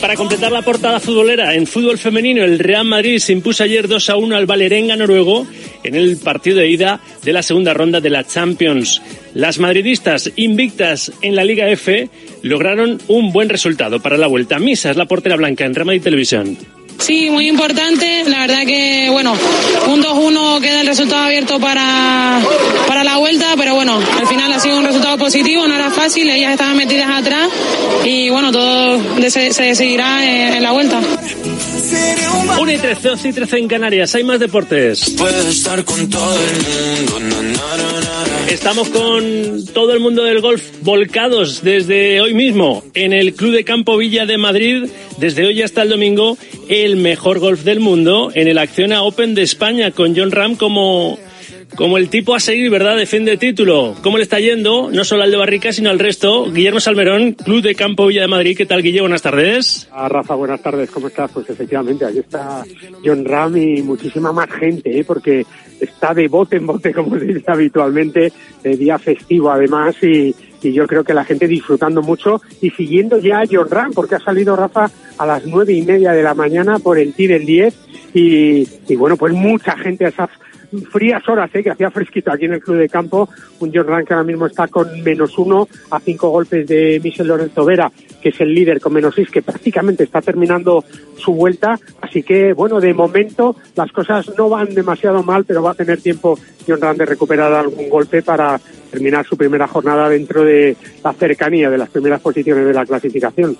Para 0.00 0.16
completar 0.16 0.50
la 0.50 0.62
portada 0.62 0.98
futbolera, 0.98 1.54
en 1.54 1.66
fútbol 1.66 1.98
femenino, 1.98 2.42
el 2.42 2.58
Real 2.58 2.84
Madrid 2.84 3.18
se 3.18 3.32
impuso 3.32 3.62
ayer 3.62 3.86
2 3.86 4.10
a 4.10 4.16
1 4.16 4.36
al 4.36 4.46
Valerenga 4.46 4.96
noruego 4.96 5.46
en 5.84 5.94
el 5.94 6.16
partido 6.16 6.58
de 6.58 6.68
ida 6.68 7.00
de 7.22 7.32
la 7.32 7.42
segunda 7.42 7.74
ronda 7.74 8.00
de 8.00 8.08
la 8.08 8.24
Champions. 8.24 9.02
Las 9.34 9.58
madridistas 9.58 10.32
invictas 10.36 11.12
en 11.22 11.36
la 11.36 11.44
Liga 11.44 11.68
F 11.68 12.08
lograron 12.42 12.98
un 13.08 13.32
buen 13.32 13.48
resultado 13.48 14.00
para 14.00 14.16
la 14.16 14.26
vuelta. 14.26 14.58
Misa 14.58 14.90
es 14.90 14.96
la 14.96 15.06
portera 15.06 15.36
blanca 15.36 15.66
en 15.66 15.74
Real 15.74 15.86
Madrid 15.86 16.02
Televisión. 16.02 16.56
Sí, 17.00 17.30
muy 17.30 17.48
importante. 17.48 18.24
La 18.26 18.40
verdad 18.40 18.66
que, 18.66 19.08
bueno, 19.10 19.34
un 19.88 20.02
2-1 20.02 20.60
queda 20.60 20.82
el 20.82 20.86
resultado 20.86 21.24
abierto 21.24 21.58
para, 21.58 22.40
para 22.86 23.02
la 23.04 23.16
vuelta, 23.16 23.54
pero 23.56 23.74
bueno, 23.74 23.98
al 24.18 24.26
final 24.26 24.52
ha 24.52 24.60
sido 24.60 24.78
un 24.78 24.84
resultado 24.84 25.16
positivo, 25.18 25.66
no 25.66 25.74
era 25.74 25.90
fácil, 25.90 26.28
ellas 26.30 26.52
estaban 26.52 26.76
metidas 26.76 27.10
atrás 27.10 27.48
y 28.04 28.28
bueno, 28.28 28.52
todo 28.52 29.00
se, 29.28 29.52
se 29.52 29.62
decidirá 29.62 30.24
en, 30.24 30.54
en 30.54 30.62
la 30.62 30.72
vuelta. 30.72 31.00
1 32.58 32.72
y 32.72 32.76
13, 32.76 33.08
12 33.08 33.28
y 33.28 33.32
13 33.32 33.58
en 33.58 33.68
Canarias. 33.68 34.14
Hay 34.14 34.24
más 34.24 34.38
deportes. 34.38 35.16
estar 35.48 35.84
con 35.84 36.08
todo 36.10 36.34
el 36.34 37.10
mundo. 37.10 37.60
Estamos 38.48 38.88
con 38.88 39.64
todo 39.72 39.92
el 39.92 40.00
mundo 40.00 40.24
del 40.24 40.40
golf 40.40 40.62
volcados 40.82 41.62
desde 41.62 42.20
hoy 42.20 42.34
mismo 42.34 42.82
en 42.94 43.12
el 43.12 43.34
Club 43.34 43.52
de 43.52 43.64
Campo 43.64 43.96
Villa 43.96 44.26
de 44.26 44.38
Madrid. 44.38 44.86
Desde 45.18 45.46
hoy 45.46 45.62
hasta 45.62 45.82
el 45.82 45.88
domingo, 45.88 46.36
el 46.70 46.96
mejor 46.96 47.40
golf 47.40 47.64
del 47.64 47.80
mundo 47.80 48.30
en 48.32 48.46
el 48.46 48.56
Acciona 48.56 49.02
Open 49.02 49.34
de 49.34 49.42
España 49.42 49.90
con 49.90 50.14
John 50.16 50.30
Ram 50.30 50.54
como 50.54 51.18
como 51.74 51.98
el 51.98 52.08
tipo 52.08 52.34
a 52.34 52.40
seguir, 52.40 52.70
¿verdad? 52.70 52.96
Defiende 52.96 53.36
título. 53.36 53.96
¿Cómo 54.02 54.18
le 54.18 54.22
está 54.22 54.38
yendo? 54.38 54.90
No 54.92 55.04
solo 55.04 55.24
al 55.24 55.30
de 55.32 55.36
Barrica, 55.36 55.72
sino 55.72 55.90
al 55.90 55.98
resto. 55.98 56.50
Guillermo 56.50 56.78
Salmerón, 56.78 57.32
Club 57.32 57.62
de 57.62 57.74
Campo 57.74 58.06
Villa 58.06 58.22
de 58.22 58.28
Madrid. 58.28 58.56
¿Qué 58.56 58.66
tal, 58.66 58.82
Guillermo? 58.82 59.04
Buenas 59.04 59.22
tardes. 59.22 59.88
Ah, 59.90 60.08
Rafa, 60.08 60.34
buenas 60.34 60.62
tardes. 60.62 60.90
¿Cómo 60.90 61.08
estás? 61.08 61.30
Pues 61.32 61.50
efectivamente, 61.50 62.04
aquí 62.04 62.18
está 62.18 62.64
John 63.04 63.24
Ram 63.24 63.56
y 63.56 63.82
muchísima 63.82 64.32
más 64.32 64.50
gente, 64.50 64.96
¿eh? 64.96 65.04
porque 65.04 65.44
está 65.80 66.14
de 66.14 66.28
bote 66.28 66.56
en 66.56 66.66
bote, 66.66 66.92
como 66.94 67.18
se 67.18 67.24
dice 67.24 67.50
habitualmente, 67.50 68.32
de 68.62 68.76
día 68.76 68.98
festivo 68.98 69.50
además, 69.50 69.96
y, 70.02 70.34
y 70.62 70.72
yo 70.72 70.86
creo 70.86 71.04
que 71.04 71.14
la 71.14 71.24
gente 71.24 71.46
disfrutando 71.46 72.02
mucho 72.02 72.40
y 72.60 72.70
siguiendo 72.70 73.18
ya 73.18 73.40
a 73.40 73.64
Ram, 73.68 73.92
porque 73.92 74.16
ha 74.16 74.20
salido 74.20 74.56
Rafa 74.56 74.90
a 75.18 75.26
las 75.26 75.46
nueve 75.46 75.72
y 75.72 75.82
media 75.82 76.12
de 76.12 76.22
la 76.22 76.34
mañana 76.34 76.78
por 76.78 76.98
el 76.98 77.14
TIR 77.14 77.32
el 77.32 77.46
10 77.46 77.74
y, 78.14 78.68
y 78.88 78.96
bueno, 78.96 79.16
pues 79.16 79.32
mucha 79.32 79.76
gente 79.76 80.04
a 80.04 80.08
esas 80.08 80.30
frías 80.90 81.26
horas, 81.28 81.50
¿eh? 81.54 81.62
que 81.62 81.70
hacía 81.70 81.90
fresquito 81.90 82.30
aquí 82.30 82.44
en 82.44 82.54
el 82.54 82.60
club 82.60 82.78
de 82.78 82.88
campo. 82.88 83.28
Un 83.58 83.72
John 83.74 83.86
Ram 83.86 84.04
que 84.04 84.14
ahora 84.14 84.24
mismo 84.24 84.46
está 84.46 84.68
con 84.68 85.02
menos 85.02 85.36
uno 85.38 85.68
a 85.90 86.00
cinco 86.00 86.30
golpes 86.30 86.66
de 86.66 87.00
Michel 87.02 87.28
Lorenzo 87.28 87.64
Vera, 87.64 87.90
que 88.22 88.28
es 88.30 88.40
el 88.40 88.54
líder 88.54 88.80
con 88.80 88.92
menos 88.92 89.14
seis, 89.14 89.30
que 89.30 89.42
prácticamente 89.42 90.04
está 90.04 90.20
terminando 90.22 90.84
su 91.16 91.32
vuelta. 91.32 91.78
Así 92.00 92.22
que, 92.22 92.52
bueno, 92.52 92.80
de 92.80 92.94
momento 92.94 93.56
las 93.74 93.90
cosas 93.92 94.30
no 94.36 94.48
van 94.48 94.74
demasiado 94.74 95.22
mal, 95.22 95.44
pero 95.44 95.62
va 95.62 95.72
a 95.72 95.74
tener 95.74 96.00
tiempo 96.00 96.38
John 96.66 96.80
Ram 96.80 96.96
de 96.96 97.06
recuperar 97.06 97.52
algún 97.52 97.88
golpe 97.88 98.22
para 98.22 98.60
terminar 98.90 99.26
su 99.26 99.36
primera 99.36 99.66
jornada 99.66 100.08
dentro 100.08 100.44
de 100.44 100.76
la 101.02 101.12
cercanía 101.12 101.70
de 101.70 101.78
las 101.78 101.88
primeras 101.88 102.20
posiciones 102.20 102.66
de 102.66 102.74
la 102.74 102.84
clasificación. 102.84 103.56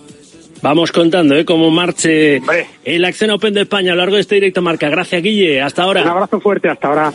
Vamos 0.63 0.93
contando 0.93 1.35
¿eh? 1.37 1.45
cómo 1.45 1.71
marche 1.71 2.43
el 2.85 3.05
Acción 3.05 3.31
Open 3.31 3.55
de 3.55 3.63
España 3.63 3.93
a 3.93 3.95
lo 3.95 4.03
largo 4.03 4.17
de 4.17 4.23
este 4.23 4.35
directo 4.35 4.61
marca. 4.61 4.91
Gracias, 4.91 5.23
Guille. 5.23 5.63
Hasta 5.63 5.85
ahora. 5.85 6.03
Un 6.03 6.09
abrazo 6.09 6.41
fuerte. 6.41 6.69
Hasta 6.69 6.89
ahora. 6.89 7.13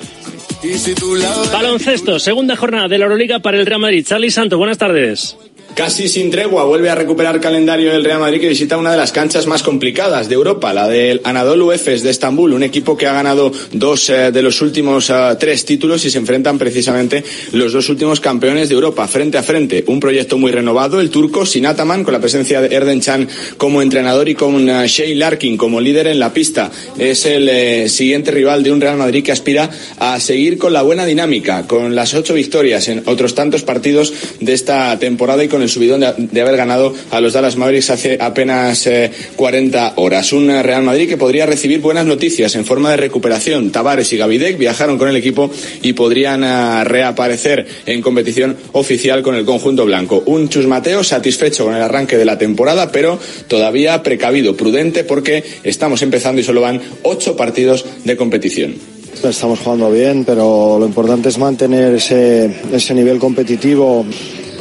Baloncesto, 1.54 2.18
segunda 2.18 2.56
jornada 2.56 2.88
de 2.88 2.98
la 2.98 3.06
Euroliga 3.06 3.40
para 3.40 3.60
el 3.60 3.66
Real 3.66 3.82
Madrid. 3.82 4.04
Charlie 4.06 4.32
Santos, 4.32 4.58
buenas 4.58 4.80
tardes. 4.80 5.38
Casi 5.76 6.08
sin 6.08 6.32
tregua 6.32 6.64
vuelve 6.64 6.90
a 6.90 6.96
recuperar 6.96 7.42
calendario 7.42 7.92
el 7.92 8.06
Real 8.06 8.22
Madrid 8.22 8.40
que 8.40 8.48
visita 8.48 8.78
una 8.78 8.92
de 8.92 8.98
las 8.98 9.12
canchas 9.12 9.46
más 9.46 9.62
complicadas 9.62 10.30
de 10.30 10.36
Europa, 10.36 10.74
la 10.74 10.88
del 10.88 11.20
Anadolu 11.26 11.74
Efes 11.74 12.02
de 12.02 12.12
Estambul, 12.12 12.54
un 12.54 12.64
equipo 12.64 12.96
que 12.96 13.08
ha 13.08 13.14
ganado 13.14 13.52
dos 13.74 14.10
eh, 14.10 14.32
de 14.32 14.42
los 14.42 14.62
últimos 14.62 15.10
eh, 15.10 15.14
tres 15.38 15.66
títulos 15.66 16.06
y 16.06 16.10
se 16.10 16.18
enfrentan 16.18 16.58
precisamente 16.58 17.26
los 17.52 17.74
dos 17.74 17.90
últimos 17.90 18.22
campeones 18.22 18.70
de 18.70 18.76
Europa 18.76 19.06
frente 19.10 19.38
a 19.38 19.44
frente. 19.44 19.84
Un 19.88 20.00
proyecto 20.00 20.38
muy 20.38 20.54
renovado, 20.54 21.02
el 21.02 21.10
turco 21.10 21.46
Sinataman 21.46 22.06
con 22.06 22.14
la 22.14 22.22
presencia 22.22 22.62
de 22.62 22.74
Erden 22.74 23.02
Chan 23.02 23.28
como 23.58 23.82
entrenador 23.82 24.30
y 24.30 24.36
con 24.36 24.70
uh, 24.70 24.86
Shea 24.86 25.14
Larkin 25.14 25.58
como 25.58 25.82
líder 25.82 26.08
en 26.08 26.20
la 26.20 26.32
pista. 26.32 26.72
Es 26.98 27.26
el 27.26 27.50
eh, 27.50 27.90
siguiente 27.90 28.32
rival 28.32 28.64
de 28.64 28.72
un 28.72 28.80
Real 28.80 28.96
Madrid 28.96 29.26
que 29.26 29.34
aspira 29.34 29.70
a 29.98 30.22
seguir 30.22 30.58
con 30.58 30.72
la 30.72 30.84
buena 30.84 31.06
dinámica, 31.06 31.68
con 31.68 31.96
las 31.96 32.14
ocho 32.14 32.34
victorias 32.34 32.88
en 32.88 33.04
otros 33.08 33.36
tantos 33.36 33.64
partidos 33.64 34.14
de 34.40 34.54
esta 34.54 34.98
temporada 35.00 35.44
y 35.44 35.50
con 35.50 35.65
el 35.65 35.65
subidón 35.70 36.02
de, 36.02 36.14
de 36.18 36.42
haber 36.42 36.58
ganado 36.58 36.94
a 37.12 37.22
los 37.22 37.34
Dallas 37.34 37.56
Mavericks 37.56 37.90
hace 37.90 38.18
apenas 38.20 38.88
eh, 38.88 39.12
40 39.36 39.94
horas. 39.98 40.34
Un 40.34 40.48
Real 40.48 40.84
Madrid 40.84 41.08
que 41.08 41.18
podría 41.18 41.46
recibir 41.46 41.80
buenas 41.82 42.06
noticias 42.06 42.56
en 42.56 42.66
forma 42.66 42.92
de 42.92 42.98
recuperación. 42.98 43.72
Tavares 43.72 44.12
y 44.14 44.18
Gavidec 44.18 44.58
viajaron 44.58 44.98
con 44.98 45.10
el 45.10 45.16
equipo 45.16 45.50
y 45.82 45.94
podrían 45.94 46.44
eh, 46.44 46.84
reaparecer 46.84 47.66
en 47.86 48.02
competición 48.02 48.58
oficial 48.74 49.22
con 49.22 49.36
el 49.36 49.46
conjunto 49.46 49.86
blanco. 49.86 50.24
Un 50.26 50.50
Chus 50.50 50.68
Mateo 50.68 51.04
satisfecho 51.04 51.66
con 51.66 51.76
el 51.76 51.82
arranque 51.82 52.18
de 52.18 52.26
la 52.26 52.38
temporada, 52.38 52.92
pero 52.92 53.20
todavía 53.48 54.04
precavido, 54.04 54.56
prudente, 54.56 55.04
porque 55.04 55.44
estamos 55.64 56.02
empezando 56.02 56.42
y 56.42 56.44
solo 56.44 56.62
van 56.62 56.82
ocho 57.04 57.36
partidos 57.36 57.86
de 58.04 58.18
competición. 58.18 58.76
Estamos 59.24 59.60
jugando 59.60 59.90
bien, 59.90 60.24
pero 60.26 60.78
lo 60.78 60.86
importante 60.86 61.30
es 61.30 61.38
mantener 61.38 61.96
ese, 61.96 62.52
ese 62.72 62.94
nivel 62.94 63.18
competitivo 63.18 64.06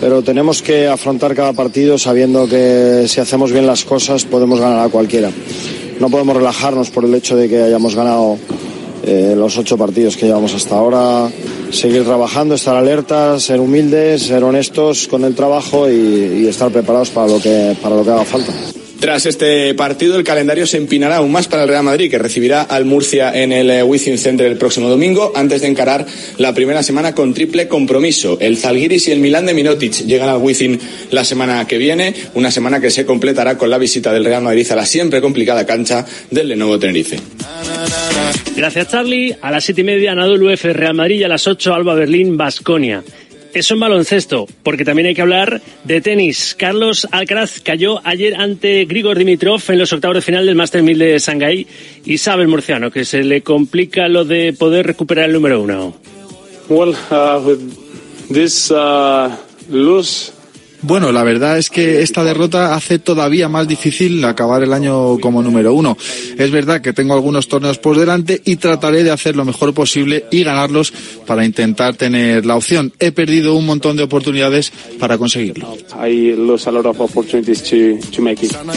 pero 0.04 0.22
tenemos 0.22 0.60
que 0.60 0.86
afrontar 0.86 1.34
cada 1.34 1.54
partido 1.54 1.96
sabiendo 1.96 2.46
que 2.46 3.06
si 3.08 3.22
hacemos 3.22 3.52
bien 3.52 3.66
las 3.66 3.86
cosas 3.86 4.26
podemos 4.26 4.60
ganar 4.60 4.80
a 4.80 4.90
cualquiera. 4.90 5.30
No 5.98 6.10
podemos 6.10 6.36
relajarnos 6.36 6.90
por 6.90 7.06
el 7.06 7.14
hecho 7.14 7.38
de 7.38 7.48
que 7.48 7.62
hayamos 7.62 7.94
ganado 7.94 8.36
eh, 9.02 9.32
los 9.34 9.56
ocho 9.56 9.78
partidos 9.78 10.18
que 10.18 10.26
llevamos 10.26 10.52
hasta 10.52 10.76
ahora. 10.76 11.30
Seguir 11.70 12.04
trabajando, 12.04 12.54
estar 12.54 12.76
alertas, 12.76 13.44
ser 13.44 13.60
humildes, 13.60 14.24
ser 14.24 14.44
honestos 14.44 15.08
con 15.08 15.24
el 15.24 15.34
trabajo 15.34 15.88
y, 15.88 15.94
y 15.94 16.48
estar 16.48 16.70
preparados 16.70 17.08
para 17.08 17.28
lo 17.28 17.40
que, 17.40 17.74
para 17.80 17.96
lo 17.96 18.04
que 18.04 18.10
haga 18.10 18.26
falta. 18.26 18.52
Tras 19.00 19.26
este 19.26 19.74
partido, 19.74 20.16
el 20.16 20.24
calendario 20.24 20.66
se 20.66 20.78
empinará 20.78 21.16
aún 21.16 21.30
más 21.30 21.46
para 21.48 21.64
el 21.64 21.68
Real 21.68 21.84
Madrid, 21.84 22.10
que 22.10 22.18
recibirá 22.18 22.62
al 22.62 22.84
Murcia 22.84 23.32
en 23.34 23.52
el 23.52 23.70
eh, 23.70 23.82
Wizzing 23.82 24.18
Center 24.18 24.46
el 24.46 24.56
próximo 24.56 24.88
domingo, 24.88 25.32
antes 25.34 25.60
de 25.60 25.68
encarar 25.68 26.06
la 26.38 26.54
primera 26.54 26.82
semana 26.82 27.14
con 27.14 27.34
triple 27.34 27.68
compromiso. 27.68 28.38
El 28.40 28.56
Zalgiris 28.56 29.08
y 29.08 29.12
el 29.12 29.20
Milán 29.20 29.46
de 29.46 29.54
Minotic 29.54 30.06
llegan 30.06 30.28
al 30.28 30.38
Wizzing 30.38 30.78
la 31.10 31.24
semana 31.24 31.66
que 31.66 31.78
viene, 31.78 32.14
una 32.34 32.50
semana 32.50 32.80
que 32.80 32.90
se 32.90 33.04
completará 33.04 33.58
con 33.58 33.70
la 33.70 33.78
visita 33.78 34.12
del 34.12 34.24
Real 34.24 34.42
Madrid 34.42 34.66
a 34.70 34.76
la 34.76 34.86
siempre 34.86 35.20
complicada 35.20 35.66
cancha 35.66 36.06
del 36.30 36.48
Lenovo 36.48 36.78
Tenerife. 36.78 37.18
Gracias, 38.56 38.88
Charlie. 38.88 39.36
A 39.40 39.50
las 39.50 39.64
siete 39.64 39.80
y 39.80 39.84
media, 39.84 40.12
Anadolu 40.12 40.50
F, 40.50 40.72
Real 40.72 40.94
Madrid, 40.94 41.20
y 41.20 41.24
a 41.24 41.28
las 41.28 41.46
ocho, 41.46 41.74
Alba 41.74 41.94
Berlín, 41.94 42.36
Basconia. 42.36 43.02
Eso 43.54 43.74
en 43.74 43.80
baloncesto, 43.80 44.48
porque 44.64 44.84
también 44.84 45.06
hay 45.06 45.14
que 45.14 45.22
hablar 45.22 45.62
de 45.84 46.00
tenis. 46.00 46.56
Carlos 46.58 47.06
Alcaraz 47.12 47.60
cayó 47.60 48.00
ayer 48.04 48.34
ante 48.34 48.84
Grigor 48.84 49.16
Dimitrov 49.16 49.62
en 49.68 49.78
los 49.78 49.92
octavos 49.92 50.16
de 50.16 50.22
final 50.22 50.44
del 50.44 50.56
Master 50.56 50.82
1000 50.82 50.98
de 50.98 51.18
Shanghái 51.20 51.66
y 52.04 52.18
sabe 52.18 52.42
el 52.42 52.48
murciano 52.48 52.90
que 52.90 53.04
se 53.04 53.22
le 53.22 53.42
complica 53.42 54.08
lo 54.08 54.24
de 54.24 54.54
poder 54.54 54.88
recuperar 54.88 55.26
el 55.26 55.34
número 55.34 55.62
uno. 55.62 55.94
Well, 56.68 56.96
uh, 57.12 57.40
with 57.46 57.60
this 58.28 58.72
uh, 58.72 59.30
lose 59.68 60.33
Bueno, 60.86 61.12
la 61.12 61.22
verdad 61.22 61.56
es 61.56 61.70
que 61.70 62.02
esta 62.02 62.22
derrota 62.22 62.74
hace 62.74 62.98
todavía 62.98 63.48
más 63.48 63.66
difícil 63.66 64.22
acabar 64.22 64.62
el 64.62 64.74
año 64.74 65.18
como 65.18 65.42
número 65.42 65.72
uno. 65.72 65.96
Es 66.36 66.50
verdad 66.50 66.82
que 66.82 66.92
tengo 66.92 67.14
algunos 67.14 67.48
torneos 67.48 67.78
por 67.78 67.98
delante 67.98 68.42
y 68.44 68.56
trataré 68.56 69.02
de 69.02 69.10
hacer 69.10 69.34
lo 69.34 69.46
mejor 69.46 69.72
posible 69.72 70.26
y 70.30 70.44
ganarlos 70.44 70.92
para 71.26 71.46
intentar 71.46 71.96
tener 71.96 72.44
la 72.44 72.56
opción. 72.56 72.92
He 72.98 73.12
perdido 73.12 73.54
un 73.54 73.64
montón 73.64 73.96
de 73.96 74.02
oportunidades 74.02 74.74
para 74.98 75.16
conseguirlo. 75.16 75.74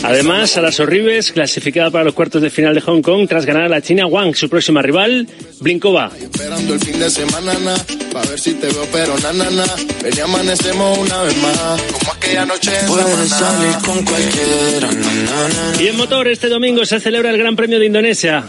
Además, 0.04 0.58
a 0.58 0.62
las 0.62 0.80
Horribes, 0.80 1.34
clasificada 1.34 1.92
para 1.92 2.06
los 2.06 2.14
cuartos 2.14 2.42
de 2.42 2.50
final 2.50 2.74
de 2.74 2.80
Hong 2.82 3.02
Kong 3.02 3.28
tras 3.28 3.46
ganar 3.46 3.64
a 3.64 3.70
la 3.70 3.82
China 3.82 4.06
Wang, 4.08 4.34
su 4.34 4.48
próxima 4.48 4.82
rival, 4.82 5.28
Blinkova. 5.60 6.10
Esperando 6.18 6.74
el 6.74 6.80
fin 6.80 7.00
de 7.00 7.10
semana, 7.10 7.54
na, 7.60 7.76
pa' 8.14 8.22
ver 8.30 8.40
si 8.40 8.54
te 8.54 8.68
veo, 8.68 8.88
pero 8.94 9.18
na, 9.20 9.34
na, 9.34 9.50
na. 9.50 9.66
Ven 10.02 10.14
y 10.16 10.20
amanecemos 10.22 10.98
una 11.00 11.22
vez 11.24 11.38
más. 11.42 11.97
Puedes 12.88 13.30
salir 13.30 13.76
con 13.86 14.04
cualquiera. 14.04 14.88
na, 14.92 14.92
na, 14.92 15.48
na, 15.48 15.72
na. 15.76 15.82
Y 15.82 15.88
en 15.88 15.98
motor, 15.98 16.28
este 16.28 16.50
domingo 16.50 16.86
se 16.86 17.00
celebra 17.00 17.30
el 17.32 17.38
Gran 17.38 17.56
Premio 17.56 17.80
de 17.80 17.86
Indonesia. 17.86 18.44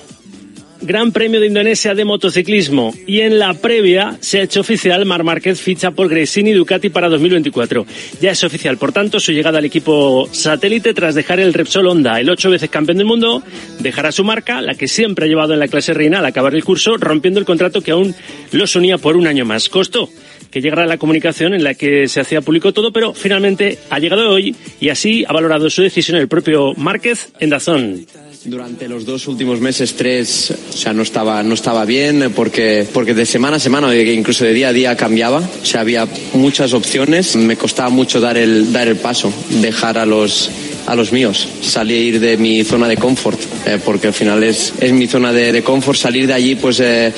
Gran 0.89 1.13
Premio 1.13 1.39
de 1.39 1.47
Indonesia 1.47 1.95
de 1.95 2.07
motociclismo. 2.07 2.95
Y 3.07 3.21
en 3.21 3.39
la 3.39 3.53
previa 3.53 4.17
se 4.21 4.41
ha 4.41 4.45
hecho 4.45 4.61
oficial 4.61 5.05
Mar 5.05 5.23
Márquez 5.23 5.61
ficha 5.61 5.91
por 5.91 6.09
Gresini 6.09 6.53
Ducati 6.53 6.89
para 6.89 7.11
2024. 7.11 7.85
Ya 8.23 8.31
es 8.31 8.43
oficial, 8.43 8.79
por 8.79 8.93
tanto, 8.93 9.21
su 9.21 9.33
llegada 9.33 9.59
al 9.59 9.67
equipo 9.67 10.27
satélite 10.33 10.95
tras 10.95 11.15
dejar 11.15 11.41
el 11.41 11.53
Repsol 11.53 11.89
Honda. 11.89 12.19
El 12.19 12.31
ocho 12.31 12.49
veces 12.49 12.71
campeón 12.71 12.97
del 12.97 13.07
mundo 13.07 13.43
dejará 13.81 14.13
su 14.13 14.25
marca, 14.25 14.63
la 14.63 14.77
que 14.77 14.89
siempre 14.89 15.27
ha 15.27 15.29
llevado 15.29 15.53
en 15.53 15.61
la 15.61 15.69
clase 15.69 15.93
reina 15.93 16.21
al 16.21 16.25
acabar 16.25 16.55
el 16.55 16.65
curso, 16.65 16.97
rompiendo 16.97 17.39
el 17.39 17.45
contrato 17.45 17.83
que 17.83 17.91
aún 17.91 18.15
los 18.53 18.75
unía 18.75 18.97
por 18.97 19.19
un 19.19 19.27
año 19.27 19.45
más. 19.45 19.69
Costó 19.69 20.09
que 20.51 20.63
llegara 20.63 20.87
la 20.87 20.97
comunicación 20.97 21.53
en 21.53 21.65
la 21.65 21.75
que 21.75 22.09
se 22.09 22.21
hacía 22.21 22.41
público 22.41 22.73
todo, 22.73 22.95
pero 22.95 23.13
finalmente 23.13 23.79
ha 23.91 23.99
llegado 23.99 24.31
hoy 24.31 24.57
y 24.81 24.89
así 24.89 25.27
ha 25.29 25.35
valorado 25.35 25.69
su 25.69 25.83
decisión 25.83 26.17
el 26.17 26.29
propio 26.29 26.73
Márquez 26.77 27.31
en 27.41 27.51
Dazón. 27.51 28.07
Durante 28.45 28.89
los 28.89 29.05
dos 29.05 29.27
últimos 29.27 29.61
meses, 29.61 29.95
tres, 29.95 30.53
o 30.73 30.77
sea, 30.77 30.93
no 30.93 31.03
estaba, 31.03 31.43
no 31.43 31.55
estaba 31.55 31.85
bien 31.85 32.33
porque, 32.35 32.87
porque 32.93 33.13
de 33.13 33.27
semana 33.27 33.57
a 33.57 33.61
semana, 33.61 33.95
incluso 33.95 34.45
de 34.45 34.55
día 34.55 34.69
a 34.69 34.73
día 34.73 34.97
cambiaba. 34.97 35.41
O 35.41 35.67
sea, 35.67 35.81
había 35.81 36.07
muchas 36.35 36.73
opciones. 36.73 37.35
Me 37.37 37.57
costaba 37.57 37.91
mucho 37.91 38.21
dar 38.21 38.39
el, 38.39 38.73
dar 38.73 38.87
el 38.87 38.97
paso, 38.97 39.33
dejar 39.61 39.99
a 39.99 40.07
los, 40.07 40.51
a 40.87 40.95
los 40.95 41.13
míos, 41.13 41.49
salir 41.63 42.21
de 42.21 42.37
mi 42.37 42.63
zona 42.63 42.87
de 42.87 42.97
confort, 42.97 43.41
eh, 43.67 43.79
porque 43.85 44.07
al 44.07 44.15
final 44.15 44.43
es, 44.45 44.73
es 44.81 44.93
mi 44.93 45.09
zona 45.09 45.33
de, 45.33 45.53
de 45.53 45.63
confort. 45.63 45.99
Salir 45.99 46.29
de 46.29 46.35
allí, 46.35 46.55
pues 46.55 46.79
eh, 46.81 47.13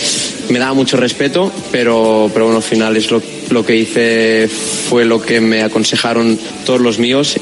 me 0.48 0.58
daba 0.58 0.72
mucho 0.72 0.96
respeto, 0.96 1.52
pero, 1.70 2.30
pero 2.32 2.46
bueno, 2.46 2.56
al 2.56 2.64
final 2.64 2.96
es 2.96 3.10
lo, 3.10 3.22
lo 3.50 3.64
que 3.64 3.76
hice, 3.76 4.48
fue 4.48 5.04
lo 5.04 5.20
que 5.20 5.40
me 5.40 5.62
aconsejaron 5.62 6.38
todos 6.64 6.80
los 6.80 6.98
míos. 6.98 7.36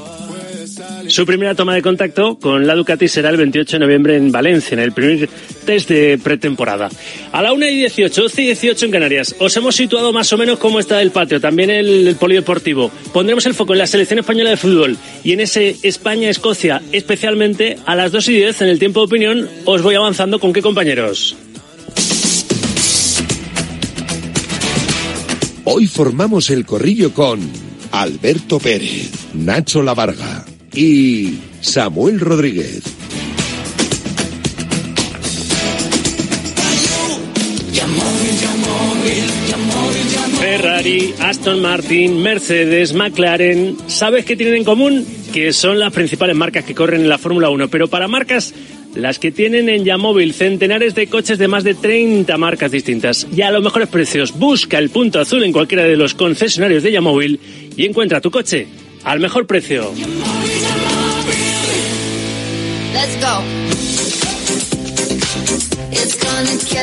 Su 1.08 1.24
primera 1.24 1.54
toma 1.54 1.74
de 1.74 1.80
contacto 1.80 2.38
con 2.38 2.66
la 2.66 2.74
Ducati 2.74 3.08
será 3.08 3.30
el 3.30 3.38
28 3.38 3.76
de 3.76 3.80
noviembre 3.80 4.16
en 4.16 4.30
Valencia, 4.30 4.74
en 4.74 4.80
el 4.80 4.92
primer 4.92 5.28
test 5.64 5.88
de 5.88 6.18
pretemporada. 6.22 6.90
A 7.32 7.40
la 7.40 7.54
1 7.54 7.66
y 7.66 7.76
18, 7.76 8.22
12 8.22 8.42
y 8.42 8.46
18 8.46 8.84
en 8.84 8.90
Canarias. 8.90 9.34
Os 9.38 9.56
hemos 9.56 9.74
situado 9.74 10.12
más 10.12 10.30
o 10.34 10.36
menos 10.36 10.58
cómo 10.58 10.78
está 10.78 11.00
el 11.00 11.10
patio, 11.10 11.40
también 11.40 11.70
el, 11.70 12.06
el 12.08 12.16
polideportivo. 12.16 12.90
Pondremos 13.12 13.46
el 13.46 13.54
foco 13.54 13.72
en 13.72 13.78
la 13.78 13.86
selección 13.86 14.18
española 14.18 14.50
de 14.50 14.58
fútbol 14.58 14.98
y 15.24 15.32
en 15.32 15.40
ese 15.40 15.76
España-Escocia, 15.82 16.82
especialmente 16.92 17.78
a 17.86 17.94
las 17.94 18.12
2 18.12 18.28
y 18.28 18.32
10 18.34 18.62
en 18.62 18.68
el 18.68 18.78
tiempo 18.78 19.00
de 19.00 19.06
opinión, 19.06 19.48
os 19.64 19.82
voy 19.82 19.94
avanzando 19.94 20.38
con 20.38 20.52
qué 20.52 20.60
compañeros. 20.60 21.36
Hoy 25.64 25.86
formamos 25.86 26.50
el 26.50 26.66
corrillo 26.66 27.14
con 27.14 27.40
Alberto 27.92 28.58
Pérez, 28.58 29.10
Nacho 29.32 29.82
Lavarga 29.82 30.44
y 30.78 31.40
Samuel 31.60 32.20
Rodríguez. 32.20 32.82
Ferrari, 40.38 41.14
Aston 41.18 41.60
Martin, 41.60 42.22
Mercedes, 42.22 42.94
McLaren, 42.94 43.76
¿sabes 43.88 44.24
qué 44.24 44.36
tienen 44.36 44.54
en 44.54 44.64
común? 44.64 45.04
Que 45.32 45.52
son 45.52 45.80
las 45.80 45.92
principales 45.92 46.36
marcas 46.36 46.64
que 46.64 46.76
corren 46.76 47.00
en 47.00 47.08
la 47.08 47.18
Fórmula 47.18 47.50
1, 47.50 47.68
pero 47.68 47.88
para 47.88 48.06
marcas 48.06 48.54
las 48.94 49.18
que 49.18 49.32
tienen 49.32 49.68
en 49.68 49.84
Yamóvil 49.84 50.32
centenares 50.32 50.94
de 50.94 51.08
coches 51.08 51.38
de 51.38 51.48
más 51.48 51.64
de 51.64 51.74
30 51.74 52.36
marcas 52.38 52.70
distintas 52.70 53.26
y 53.34 53.42
a 53.42 53.50
los 53.50 53.64
mejores 53.64 53.88
precios. 53.88 54.38
Busca 54.38 54.78
el 54.78 54.90
punto 54.90 55.18
azul 55.18 55.42
en 55.42 55.52
cualquiera 55.52 55.82
de 55.82 55.96
los 55.96 56.14
concesionarios 56.14 56.84
de 56.84 56.92
Yamóvil 56.92 57.40
y 57.76 57.84
encuentra 57.84 58.20
tu 58.20 58.30
coche 58.30 58.68
al 59.04 59.20
mejor 59.20 59.46
precio. 59.46 59.92
Go. 63.20 63.42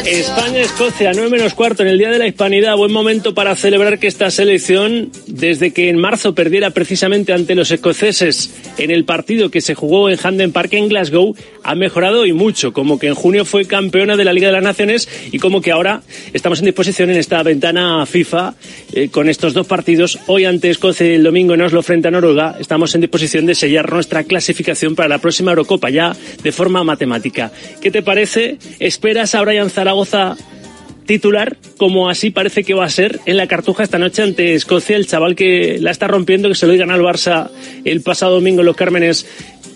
España-Escocia, 0.05 1.12
9 1.13 1.29
menos 1.29 1.53
cuarto 1.53 1.84
en 1.84 1.89
el 1.89 1.98
Día 1.98 2.10
de 2.10 2.19
la 2.19 2.27
Hispanidad. 2.27 2.75
Buen 2.75 2.91
momento 2.91 3.34
para 3.34 3.55
celebrar 3.55 3.98
que 4.00 4.07
esta 4.07 4.29
selección, 4.29 5.12
desde 5.27 5.72
que 5.72 5.89
en 5.89 5.98
marzo 5.98 6.36
perdiera 6.36 6.72
precisamente 6.72 7.34
ante 7.34 7.55
los 7.55 7.72
escoceses 7.72 8.51
en 8.77 8.91
el 8.91 9.05
partido 9.05 9.50
que 9.50 9.62
se 9.62 9.74
jugó 9.74 10.10
en 10.10 10.19
Handen 10.22 10.51
Park 10.51 10.74
en 10.74 10.89
Glasgow, 10.89 11.36
ha 11.65 11.74
mejorado 11.74 12.25
y 12.27 12.34
mucho. 12.34 12.72
Como 12.74 13.00
que 13.00 13.07
en 13.07 13.15
junio 13.15 13.43
fue 13.43 13.65
campeona 13.65 14.15
de 14.15 14.24
la 14.24 14.34
Liga 14.34 14.48
de 14.48 14.53
las 14.53 14.63
Naciones 14.63 15.10
y 15.31 15.39
como 15.39 15.62
que 15.62 15.72
ahora 15.72 16.03
estamos 16.31 16.60
en 16.60 16.65
disposición 16.65 17.10
en 17.10 17.17
esta 17.17 17.42
ventana 17.42 18.05
FIFA 18.05 18.53
eh, 18.94 19.09
con 19.09 19.29
estos 19.29 19.53
dos 19.53 19.66
partidos. 19.66 20.20
Hoy 20.27 20.46
ante 20.46 20.70
Escocia 20.70 21.07
y 21.07 21.16
el 21.16 21.24
domingo 21.24 21.55
en 21.55 21.61
Oslo 21.61 21.81
frente 21.81 22.07
a 22.07 22.11
Noruega, 22.11 22.55
estamos 22.59 22.94
en 22.94 23.01
disposición 23.01 23.48
de 23.48 23.55
sellar 23.55 23.92
nuestra 23.92 24.24
clasificación 24.24 24.96
para 24.96 25.09
la 25.09 25.18
próxima 25.18 25.51
Eurocopa 25.51 25.90
ya 25.90 26.16
de 26.44 26.51
forma 26.51 26.83
matemática. 26.83 27.51
¿Qué 27.81 27.90
te 27.90 28.03
parece? 28.03 28.59
¿Esperas 28.79 29.33
a 29.33 29.42
Brian 29.42 29.72
Zaragoza 29.72 30.37
titular, 31.05 31.57
como 31.77 32.09
así 32.09 32.31
parece 32.31 32.63
que 32.63 32.74
va 32.74 32.85
a 32.85 32.89
ser 32.89 33.20
en 33.25 33.37
la 33.37 33.48
Cartuja 33.48 33.83
esta 33.83 34.00
noche 34.00 34.24
ante 34.24 34.55
Escocia, 34.55 34.96
el 34.96 35.07
chaval 35.07 35.35
que 35.35 35.77
la 35.79 35.91
está 35.91 36.07
rompiendo, 36.07 36.50
que 36.50 36.55
se 36.55 36.65
lo 36.65 36.74
digan 36.74 36.91
al 36.91 37.01
Barça 37.01 37.50
el 37.83 38.01
pasado 38.01 38.35
domingo 38.35 38.61
en 38.61 38.65
los 38.65 38.75
Cármenes 38.75 39.25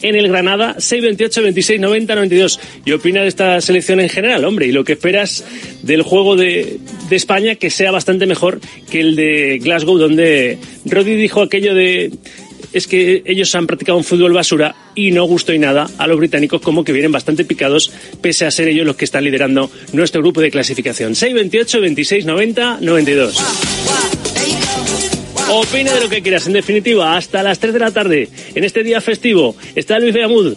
en 0.01 0.15
el 0.15 0.29
Granada, 0.29 0.75
6-28, 0.77 1.43
26, 1.43 1.79
90, 1.79 2.15
92. 2.15 2.59
Y 2.85 2.91
opina 2.91 3.21
de 3.21 3.27
esta 3.27 3.59
selección 3.61 3.99
en 3.99 4.09
general, 4.09 4.45
hombre, 4.45 4.67
y 4.67 4.71
lo 4.71 4.83
que 4.83 4.93
esperas 4.93 5.43
del 5.83 6.03
juego 6.03 6.35
de, 6.35 6.77
de 7.09 7.15
España 7.15 7.55
que 7.55 7.69
sea 7.69 7.91
bastante 7.91 8.25
mejor 8.25 8.59
que 8.89 9.01
el 9.01 9.15
de 9.15 9.59
Glasgow, 9.61 9.97
donde 9.97 10.57
Rodri 10.85 11.15
dijo 11.15 11.41
aquello 11.41 11.73
de 11.73 12.11
es 12.73 12.87
que 12.87 13.23
ellos 13.25 13.53
han 13.55 13.67
practicado 13.67 13.97
un 13.97 14.03
fútbol 14.03 14.33
basura 14.33 14.75
y 14.95 15.11
no 15.11 15.23
gustó 15.25 15.53
y 15.53 15.59
nada 15.59 15.89
a 15.97 16.07
los 16.07 16.17
británicos 16.17 16.61
como 16.61 16.83
que 16.83 16.91
vienen 16.91 17.11
bastante 17.11 17.45
picados 17.45 17.91
pese 18.21 18.45
a 18.45 18.51
ser 18.51 18.67
ellos 18.67 18.85
los 18.85 18.95
que 18.95 19.05
están 19.05 19.23
liderando 19.23 19.71
nuestro 19.93 20.21
grupo 20.21 20.41
de 20.41 20.51
clasificación. 20.51 21.15
6, 21.15 21.33
28, 21.33 21.81
26, 21.81 22.25
90, 22.25 22.77
92. 22.81 23.37
Opina 25.51 25.93
de 25.93 26.01
lo 26.01 26.09
que 26.09 26.21
quieras. 26.21 26.45
En 26.45 26.53
definitiva, 26.53 27.17
hasta 27.17 27.41
las 27.41 27.59
3 27.59 27.73
de 27.73 27.79
la 27.79 27.91
tarde, 27.91 28.29
en 28.53 28.63
este 28.63 28.83
día 28.83 29.01
festivo, 29.01 29.55
está 29.75 29.97
Luis 29.99 30.13
Beamud 30.13 30.55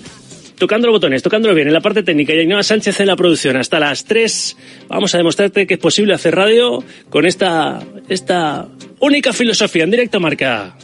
tocando 0.59 0.87
los 0.87 0.95
botones, 0.95 1.25
tocándolo 1.25 1.57
bien 1.57 1.67
en 1.67 1.75
la 1.75 1.81
parte 1.81 2.05
técnica 2.05 2.33
y 2.35 2.39
Ainhoa 2.39 2.63
Sánchez 2.63 3.01
en 3.01 3.09
la 3.09 3.17
producción. 3.17 3.57
Hasta 3.57 3.81
las 3.81 4.05
3 4.05 4.57
vamos 4.87 5.13
a 5.13 5.19
demostrarte 5.19 5.67
que 5.67 5.75
es 5.75 5.81
posible 5.81 6.15
hacer 6.15 6.37
radio 6.37 6.85
con 7.11 7.27
esta, 7.27 7.81
esta 8.09 8.69
única 9.03 9.33
filosofía 9.33 9.85
en 9.85 9.91
directo 9.91 10.21
marca. 10.21 10.75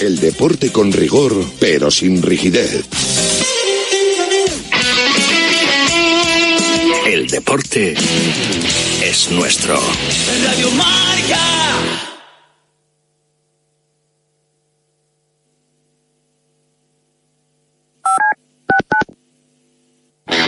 El 0.00 0.18
deporte 0.18 0.70
con 0.70 0.92
rigor, 0.92 1.32
pero 1.60 1.90
sin 1.90 2.20
rigidez. 2.20 2.84
El 7.06 7.28
deporte 7.28 7.94
es 9.02 9.30
nuestro. 9.30 9.80
Radio 10.44 10.70
Marca. 10.72 12.13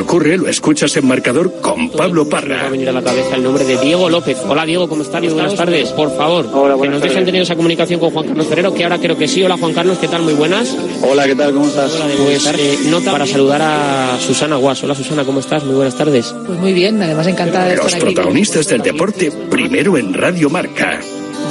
Que 0.00 0.04
ocurre 0.04 0.38
lo 0.38 0.48
escuchas 0.48 0.96
en 0.96 1.06
marcador 1.06 1.60
con 1.60 1.90
Pablo 1.90 2.26
Parra. 2.28 2.56
Va 2.62 2.66
a 2.68 2.70
venir 2.70 2.88
a 2.88 2.92
la 2.92 3.02
cabeza 3.02 3.36
el 3.36 3.42
nombre 3.42 3.64
de 3.64 3.76
Diego 3.78 4.08
López. 4.08 4.38
Hola 4.48 4.64
Diego, 4.64 4.88
¿cómo 4.88 5.02
estás? 5.02 5.20
Buenas 5.32 5.54
tardes. 5.54 5.90
Por 5.90 6.16
favor, 6.16 6.46
que 6.80 6.88
nos 6.88 7.02
dejen 7.02 7.24
tener 7.24 7.42
esa 7.42 7.54
comunicación 7.54 8.00
con 8.00 8.10
Juan 8.10 8.26
Carlos 8.28 8.46
Ferrero, 8.46 8.72
que 8.72 8.84
ahora 8.84 8.98
creo 8.98 9.16
que 9.18 9.28
sí. 9.28 9.42
Hola 9.42 9.56
Juan 9.58 9.74
Carlos, 9.74 9.98
¿qué 9.98 10.08
tal? 10.08 10.22
Muy 10.22 10.34
buenas. 10.34 10.74
Hola, 11.02 11.26
¿qué 11.26 11.34
tal? 11.34 11.52
¿Cómo 11.52 11.66
estás? 11.66 11.92
Hola, 11.94 12.06
pues 12.24 12.46
eh, 12.46 12.78
nota 12.86 13.12
para 13.12 13.26
saludar 13.26 13.60
a 13.62 14.18
Susana 14.20 14.56
Guas. 14.56 14.82
Hola 14.82 14.94
Susana, 14.94 15.24
¿cómo 15.24 15.40
estás? 15.40 15.64
Muy 15.64 15.74
buenas 15.74 15.94
tardes. 15.96 16.34
Pues 16.46 16.58
muy 16.58 16.72
bien, 16.72 17.02
además 17.02 17.26
encantada 17.26 17.66
de 17.66 17.76
Los 17.76 17.86
estar 17.86 18.02
aquí. 18.02 18.14
protagonistas 18.14 18.68
del 18.68 18.82
deporte, 18.82 19.30
primero 19.50 19.98
en 19.98 20.14
Radio 20.14 20.48
Marca. 20.48 21.00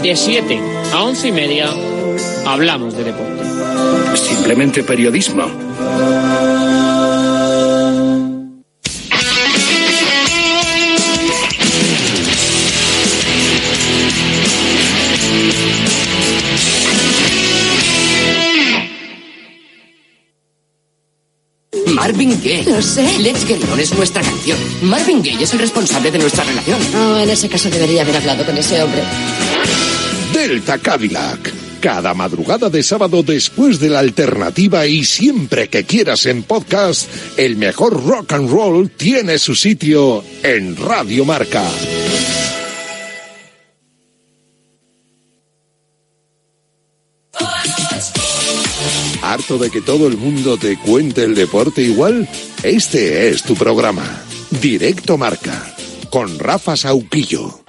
De 0.01 0.15
7 0.15 0.59
a 0.93 1.03
11 1.03 1.27
y 1.27 1.31
media 1.31 1.69
hablamos 2.45 2.97
de 2.97 3.03
deporte. 3.03 3.43
Simplemente 4.15 4.83
periodismo. 4.83 5.68
Marvin 22.09 22.41
Gaye. 22.41 22.63
Lo 22.65 22.81
sé. 22.81 23.19
Let's 23.19 23.45
Get 23.45 23.63
On 23.71 23.79
es 23.79 23.93
nuestra 23.93 24.23
canción. 24.23 24.57
Marvin 24.81 25.21
Gaye 25.21 25.43
es 25.43 25.53
el 25.53 25.59
responsable 25.59 26.09
de 26.09 26.17
nuestra 26.17 26.43
relación. 26.43 26.79
Oh, 26.95 27.19
en 27.19 27.29
ese 27.29 27.47
caso 27.47 27.69
debería 27.69 28.01
haber 28.01 28.15
hablado 28.17 28.43
con 28.43 28.57
ese 28.57 28.81
hombre. 28.81 29.03
Delta 30.33 30.79
Cadillac. 30.79 31.53
Cada 31.79 32.15
madrugada 32.15 32.71
de 32.71 32.81
sábado 32.81 33.21
después 33.21 33.79
de 33.79 33.89
la 33.89 33.99
alternativa 33.99 34.87
y 34.87 35.05
siempre 35.05 35.67
que 35.67 35.83
quieras 35.83 36.25
en 36.25 36.41
podcast, 36.41 37.07
el 37.37 37.57
mejor 37.57 38.03
rock 38.03 38.33
and 38.33 38.49
roll 38.49 38.89
tiene 38.89 39.37
su 39.37 39.53
sitio 39.53 40.23
en 40.41 40.77
Radio 40.77 41.25
Marca. 41.25 41.63
¿Harto 49.29 49.59
de 49.59 49.69
que 49.69 49.79
todo 49.79 50.07
el 50.07 50.17
mundo 50.17 50.57
te 50.57 50.75
cuente 50.75 51.23
el 51.23 51.35
deporte 51.35 51.83
igual? 51.83 52.27
Este 52.63 53.29
es 53.29 53.43
tu 53.43 53.53
programa. 53.53 54.23
Directo 54.59 55.19
Marca. 55.19 55.75
Con 56.09 56.39
Rafa 56.39 56.75
Sauquillo. 56.75 57.59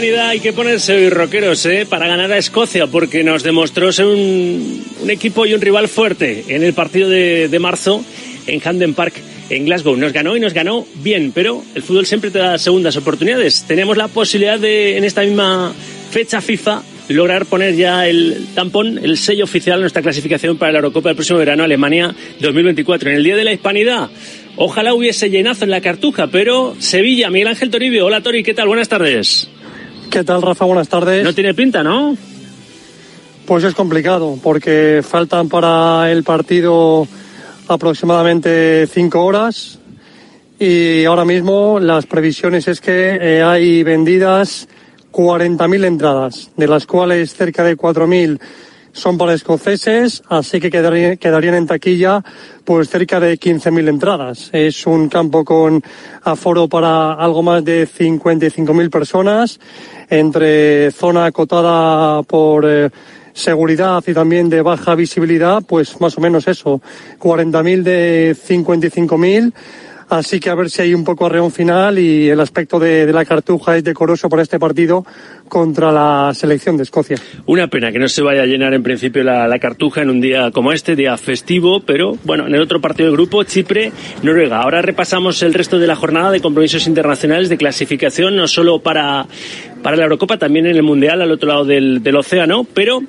Hispanidad 0.00 0.28
hay 0.30 0.40
que 0.40 0.54
ponerse 0.54 0.94
hoy 0.94 1.10
rockeros 1.10 1.66
¿eh? 1.66 1.84
para 1.86 2.08
ganar 2.08 2.32
a 2.32 2.38
Escocia 2.38 2.86
porque 2.86 3.22
nos 3.22 3.42
demostró 3.42 3.92
ser 3.92 4.06
un, 4.06 4.82
un 4.98 5.10
equipo 5.10 5.44
y 5.44 5.52
un 5.52 5.60
rival 5.60 5.88
fuerte 5.88 6.42
en 6.48 6.62
el 6.62 6.72
partido 6.72 7.06
de, 7.10 7.48
de 7.48 7.58
marzo 7.58 8.02
en 8.46 8.60
Hamden 8.60 8.94
Park 8.94 9.12
en 9.50 9.66
Glasgow. 9.66 9.96
Nos 9.96 10.14
ganó 10.14 10.38
y 10.38 10.40
nos 10.40 10.54
ganó 10.54 10.86
bien, 11.02 11.32
pero 11.34 11.62
el 11.74 11.82
fútbol 11.82 12.06
siempre 12.06 12.30
te 12.30 12.38
da 12.38 12.56
segundas 12.56 12.96
oportunidades. 12.96 13.66
Teníamos 13.68 13.98
la 13.98 14.08
posibilidad 14.08 14.58
de 14.58 14.96
en 14.96 15.04
esta 15.04 15.20
misma 15.20 15.74
fecha 16.10 16.40
FIFA 16.40 16.82
lograr 17.10 17.44
poner 17.44 17.76
ya 17.76 18.08
el 18.08 18.46
tampón, 18.54 18.96
el 18.96 19.18
sello 19.18 19.44
oficial 19.44 19.80
de 19.80 19.82
nuestra 19.82 20.00
clasificación 20.00 20.56
para 20.56 20.72
la 20.72 20.78
Eurocopa 20.78 21.10
del 21.10 21.16
próximo 21.16 21.40
verano 21.40 21.62
Alemania 21.62 22.14
2024. 22.40 23.10
En 23.10 23.16
el 23.16 23.24
Día 23.24 23.36
de 23.36 23.44
la 23.44 23.52
Hispanidad, 23.52 24.08
ojalá 24.56 24.94
hubiese 24.94 25.28
llenazo 25.28 25.64
en 25.64 25.70
la 25.70 25.82
cartuja, 25.82 26.28
pero 26.28 26.74
Sevilla, 26.78 27.28
Miguel 27.28 27.48
Ángel 27.48 27.68
Toribio. 27.68 28.06
Hola 28.06 28.22
Tori, 28.22 28.42
¿qué 28.42 28.54
tal? 28.54 28.66
Buenas 28.66 28.88
tardes. 28.88 29.50
¿Qué 30.10 30.24
tal, 30.24 30.42
Rafa? 30.42 30.64
Buenas 30.64 30.88
tardes. 30.88 31.22
No 31.22 31.32
tiene 31.32 31.54
pinta, 31.54 31.84
¿no? 31.84 32.16
Pues 33.46 33.62
es 33.62 33.74
complicado, 33.74 34.36
porque 34.42 35.02
faltan 35.08 35.48
para 35.48 36.10
el 36.10 36.24
partido 36.24 37.06
aproximadamente 37.68 38.88
cinco 38.88 39.24
horas 39.24 39.78
y 40.58 41.04
ahora 41.04 41.24
mismo 41.24 41.78
las 41.78 42.06
previsiones 42.06 42.66
es 42.66 42.80
que 42.80 43.18
eh, 43.20 43.42
hay 43.42 43.84
vendidas 43.84 44.66
40.000 45.12 45.84
entradas, 45.84 46.50
de 46.56 46.66
las 46.66 46.86
cuales 46.86 47.32
cerca 47.32 47.62
de 47.62 47.76
4.000 47.76 48.40
son 48.92 49.18
para 49.18 49.34
escoceses, 49.34 50.22
así 50.28 50.60
que 50.60 50.70
quedarían, 50.70 51.54
en 51.54 51.66
taquilla 51.66 52.22
pues 52.64 52.88
cerca 52.88 53.20
de 53.20 53.38
15.000 53.38 53.88
entradas. 53.88 54.50
Es 54.52 54.86
un 54.86 55.08
campo 55.08 55.44
con 55.44 55.82
aforo 56.22 56.68
para 56.68 57.14
algo 57.14 57.42
más 57.42 57.64
de 57.64 57.88
55.000 57.88 58.90
personas, 58.90 59.60
entre 60.08 60.90
zona 60.90 61.26
acotada 61.26 62.22
por 62.22 62.64
eh, 62.68 62.90
seguridad 63.32 64.02
y 64.06 64.14
también 64.14 64.48
de 64.48 64.62
baja 64.62 64.94
visibilidad, 64.94 65.62
pues 65.66 66.00
más 66.00 66.16
o 66.18 66.20
menos 66.20 66.46
eso, 66.48 66.80
40.000 67.18 67.82
de 67.82 68.36
55.000. 68.36 69.52
Así 70.10 70.40
que 70.40 70.50
a 70.50 70.56
ver 70.56 70.68
si 70.68 70.82
hay 70.82 70.92
un 70.92 71.04
poco 71.04 71.26
arreón 71.26 71.52
final 71.52 71.96
y 71.96 72.28
el 72.28 72.40
aspecto 72.40 72.80
de, 72.80 73.10
la 73.12 73.24
cartuja 73.24 73.76
es 73.76 73.84
decoroso 73.84 74.28
para 74.28 74.42
este 74.42 74.58
partido 74.58 75.06
contra 75.48 75.92
la 75.92 76.32
selección 76.34 76.76
de 76.76 76.82
Escocia. 76.82 77.16
Una 77.46 77.68
pena 77.68 77.92
que 77.92 78.00
no 78.00 78.08
se 78.08 78.20
vaya 78.20 78.42
a 78.42 78.46
llenar 78.46 78.74
en 78.74 78.82
principio 78.82 79.22
la, 79.22 79.56
cartuja 79.60 80.02
en 80.02 80.10
un 80.10 80.20
día 80.20 80.50
como 80.50 80.72
este, 80.72 80.96
día 80.96 81.16
festivo, 81.16 81.80
pero 81.80 82.18
bueno, 82.24 82.48
en 82.48 82.54
el 82.56 82.60
otro 82.60 82.80
partido 82.80 83.06
del 83.06 83.16
grupo, 83.16 83.44
Chipre, 83.44 83.92
Noruega. 84.24 84.62
Ahora 84.62 84.82
repasamos 84.82 85.42
el 85.44 85.54
resto 85.54 85.78
de 85.78 85.86
la 85.86 85.94
jornada 85.94 86.32
de 86.32 86.40
compromisos 86.40 86.88
internacionales 86.88 87.48
de 87.48 87.56
clasificación, 87.56 88.34
no 88.34 88.48
solo 88.48 88.80
para, 88.80 89.26
para 89.80 89.96
la 89.96 90.02
Eurocopa, 90.02 90.38
también 90.38 90.66
en 90.66 90.74
el 90.74 90.82
Mundial 90.82 91.22
al 91.22 91.30
otro 91.30 91.48
lado 91.48 91.64
del 91.64 92.16
océano, 92.16 92.66
pero 92.74 93.00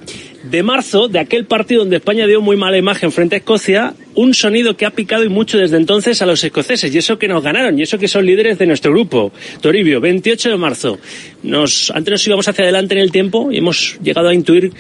de 0.43 0.63
marzo, 0.63 1.08
de 1.08 1.19
aquel 1.19 1.45
partido 1.45 1.82
donde 1.82 1.97
España 1.97 2.27
dio 2.27 2.41
muy 2.41 2.58
mala 2.58 2.77
imagen 2.77 3.12
frente 3.12 3.36
a 3.36 3.38
Escocia, 3.39 3.93
un 4.15 4.34
sonido 4.34 4.75
que 4.75 4.86
ha 4.86 4.91
picado 4.91 5.23
y 5.23 5.30
mucho 5.30 5.58
desde 5.58 5.77
entonces 5.77 6.21
a 6.21 6.25
los 6.25 6.43
escoceses, 6.43 6.93
y 6.93 6.97
eso 6.97 7.17
que 7.17 7.27
nos 7.27 7.43
ganaron, 7.43 7.77
y 7.77 7.84
eso 7.84 7.97
que 7.97 8.08
son 8.08 8.25
líderes 8.25 8.58
de 8.58 8.65
nuestro 8.65 8.91
grupo. 8.91 9.32
Toribio, 9.62 10.01
28 10.01 10.49
de 10.49 10.58
marzo. 10.58 10.99
Nos, 11.43 11.91
antes 11.91 12.12
nos 12.12 12.27
íbamos 12.27 12.47
hacia 12.47 12.63
adelante 12.63 12.95
en 12.95 13.01
el 13.01 13.12
tiempo 13.12 13.51
y 13.51 13.58
hemos 13.58 13.99
llegado 14.01 14.30
a 14.30 14.34
intuir 14.34 14.71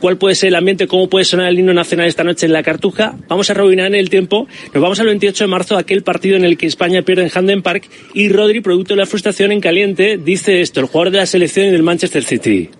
cuál 0.00 0.16
puede 0.16 0.34
ser 0.34 0.48
el 0.48 0.54
ambiente, 0.54 0.86
cómo 0.86 1.08
puede 1.08 1.24
sonar 1.24 1.48
el 1.48 1.58
himno 1.58 1.74
nacional 1.74 2.06
esta 2.06 2.24
noche 2.24 2.46
en 2.46 2.52
la 2.52 2.62
Cartuja. 2.62 3.16
Vamos 3.28 3.50
a 3.50 3.54
rebobinar 3.54 3.86
en 3.86 3.94
el 3.94 4.10
tiempo. 4.10 4.46
Nos 4.72 4.82
vamos 4.82 5.00
al 5.00 5.06
28 5.06 5.44
de 5.44 5.48
marzo, 5.48 5.76
aquel 5.76 6.02
partido 6.02 6.36
en 6.36 6.44
el 6.44 6.56
que 6.56 6.66
España 6.66 7.02
pierde 7.02 7.24
en 7.24 7.30
Hamden 7.30 7.62
Park 7.62 7.88
y 8.14 8.28
Rodri, 8.28 8.60
producto 8.60 8.94
de 8.94 8.98
la 9.00 9.06
frustración 9.06 9.52
en 9.52 9.60
caliente, 9.60 10.18
dice 10.18 10.60
esto, 10.60 10.80
el 10.80 10.86
jugador 10.86 11.12
de 11.12 11.18
la 11.18 11.26
selección 11.26 11.66
y 11.66 11.70
del 11.70 11.82
Manchester 11.82 12.24
City. 12.24 12.70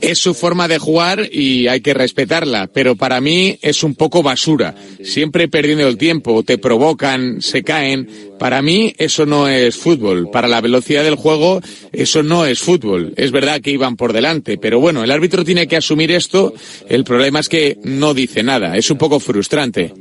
Es 0.00 0.18
su 0.18 0.34
forma 0.34 0.68
de 0.68 0.78
jugar 0.78 1.28
y 1.30 1.66
hay 1.66 1.80
que 1.80 1.94
respetarla, 1.94 2.68
pero 2.72 2.96
para 2.96 3.20
mí 3.20 3.58
es 3.62 3.82
un 3.82 3.94
poco 3.94 4.22
basura. 4.22 4.74
Siempre 5.02 5.48
perdiendo 5.48 5.86
el 5.86 5.96
tiempo, 5.96 6.42
te 6.42 6.58
provocan, 6.58 7.42
se 7.42 7.62
caen. 7.62 8.08
Para 8.38 8.62
mí 8.62 8.94
eso 8.96 9.26
no 9.26 9.48
es 9.48 9.76
fútbol. 9.76 10.30
Para 10.30 10.48
la 10.48 10.60
velocidad 10.60 11.04
del 11.04 11.16
juego 11.16 11.60
eso 11.92 12.22
no 12.22 12.46
es 12.46 12.58
fútbol. 12.60 13.12
Es 13.16 13.32
verdad 13.32 13.60
que 13.60 13.70
iban 13.70 13.96
por 13.96 14.12
delante, 14.12 14.56
pero 14.56 14.80
bueno, 14.80 15.04
el 15.04 15.10
árbitro 15.10 15.44
tiene 15.44 15.66
que 15.66 15.76
asumir 15.76 16.10
esto. 16.10 16.54
El 16.88 17.04
problema 17.04 17.40
es 17.40 17.48
que 17.48 17.78
no 17.84 18.14
dice 18.14 18.42
nada. 18.42 18.76
Es 18.76 18.90
un 18.90 18.98
poco 18.98 19.20
frustrante. 19.20 19.92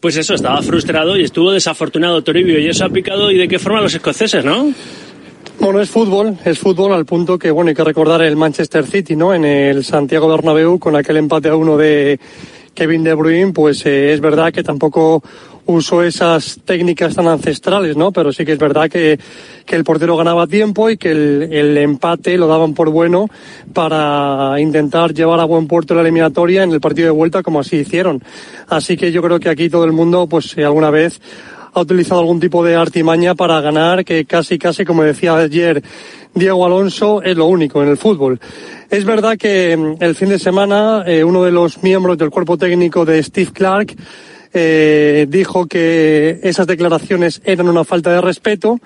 Pues 0.00 0.16
eso, 0.16 0.34
estaba 0.34 0.62
frustrado 0.62 1.16
y 1.16 1.24
estuvo 1.24 1.52
desafortunado 1.52 2.22
Toribio 2.22 2.58
y 2.58 2.68
eso 2.68 2.84
ha 2.84 2.88
picado 2.88 3.30
y 3.30 3.36
de 3.36 3.48
qué 3.48 3.58
forma 3.58 3.80
los 3.80 3.94
escoceses, 3.94 4.44
¿no? 4.44 4.72
Bueno, 5.60 5.80
es 5.80 5.90
fútbol, 5.90 6.36
es 6.44 6.58
fútbol 6.58 6.92
al 6.92 7.06
punto 7.06 7.38
que, 7.38 7.50
bueno, 7.50 7.68
hay 7.68 7.74
que 7.74 7.84
recordar 7.84 8.20
el 8.22 8.36
Manchester 8.36 8.86
City, 8.86 9.16
¿no? 9.16 9.32
En 9.32 9.44
el 9.44 9.84
Santiago 9.84 10.28
Bernabéu 10.28 10.78
con 10.78 10.96
aquel 10.96 11.16
empate 11.16 11.48
a 11.48 11.56
uno 11.56 11.76
de 11.76 12.18
Kevin 12.74 13.04
De 13.04 13.14
Bruyne, 13.14 13.52
pues 13.52 13.86
eh, 13.86 14.12
es 14.12 14.20
verdad 14.20 14.52
que 14.52 14.62
tampoco 14.62 15.22
usó 15.66 16.02
esas 16.02 16.60
técnicas 16.64 17.14
tan 17.14 17.26
ancestrales, 17.28 17.96
¿no? 17.96 18.12
Pero 18.12 18.32
sí 18.32 18.44
que 18.44 18.52
es 18.52 18.58
verdad 18.58 18.90
que, 18.90 19.18
que 19.64 19.76
el 19.76 19.84
portero 19.84 20.16
ganaba 20.16 20.46
tiempo 20.46 20.90
y 20.90 20.96
que 20.96 21.12
el, 21.12 21.48
el, 21.50 21.78
empate 21.78 22.36
lo 22.36 22.46
daban 22.46 22.74
por 22.74 22.90
bueno 22.90 23.28
para 23.72 24.60
intentar 24.60 25.14
llevar 25.14 25.40
a 25.40 25.44
buen 25.44 25.66
puerto 25.66 25.94
la 25.94 26.02
eliminatoria 26.02 26.64
en 26.64 26.72
el 26.72 26.80
partido 26.80 27.06
de 27.06 27.12
vuelta 27.12 27.42
como 27.42 27.60
así 27.60 27.76
hicieron. 27.76 28.22
Así 28.68 28.96
que 28.96 29.12
yo 29.12 29.22
creo 29.22 29.40
que 29.40 29.48
aquí 29.48 29.70
todo 29.70 29.84
el 29.84 29.92
mundo, 29.92 30.26
pues 30.26 30.56
eh, 30.58 30.64
alguna 30.64 30.90
vez 30.90 31.20
ha 31.74 31.80
utilizado 31.80 32.20
algún 32.20 32.40
tipo 32.40 32.64
de 32.64 32.76
artimaña 32.76 33.34
para 33.34 33.60
ganar, 33.60 34.04
que 34.04 34.24
casi, 34.24 34.58
casi, 34.58 34.84
como 34.84 35.02
decía 35.02 35.36
ayer 35.36 35.82
Diego 36.32 36.64
Alonso, 36.64 37.22
es 37.22 37.36
lo 37.36 37.46
único 37.46 37.82
en 37.82 37.88
el 37.88 37.96
fútbol. 37.96 38.40
Es 38.90 39.04
verdad 39.04 39.36
que 39.36 39.72
el 39.72 40.14
fin 40.14 40.28
de 40.28 40.38
semana 40.38 41.02
eh, 41.06 41.24
uno 41.24 41.42
de 41.42 41.50
los 41.50 41.82
miembros 41.82 42.16
del 42.16 42.30
cuerpo 42.30 42.56
técnico 42.56 43.04
de 43.04 43.22
Steve 43.22 43.50
Clark 43.52 43.94
eh, 44.52 45.26
dijo 45.28 45.66
que 45.66 46.38
esas 46.44 46.68
declaraciones 46.68 47.42
eran 47.44 47.68
una 47.68 47.82
falta 47.82 48.12
de 48.12 48.20
respeto, 48.20 48.78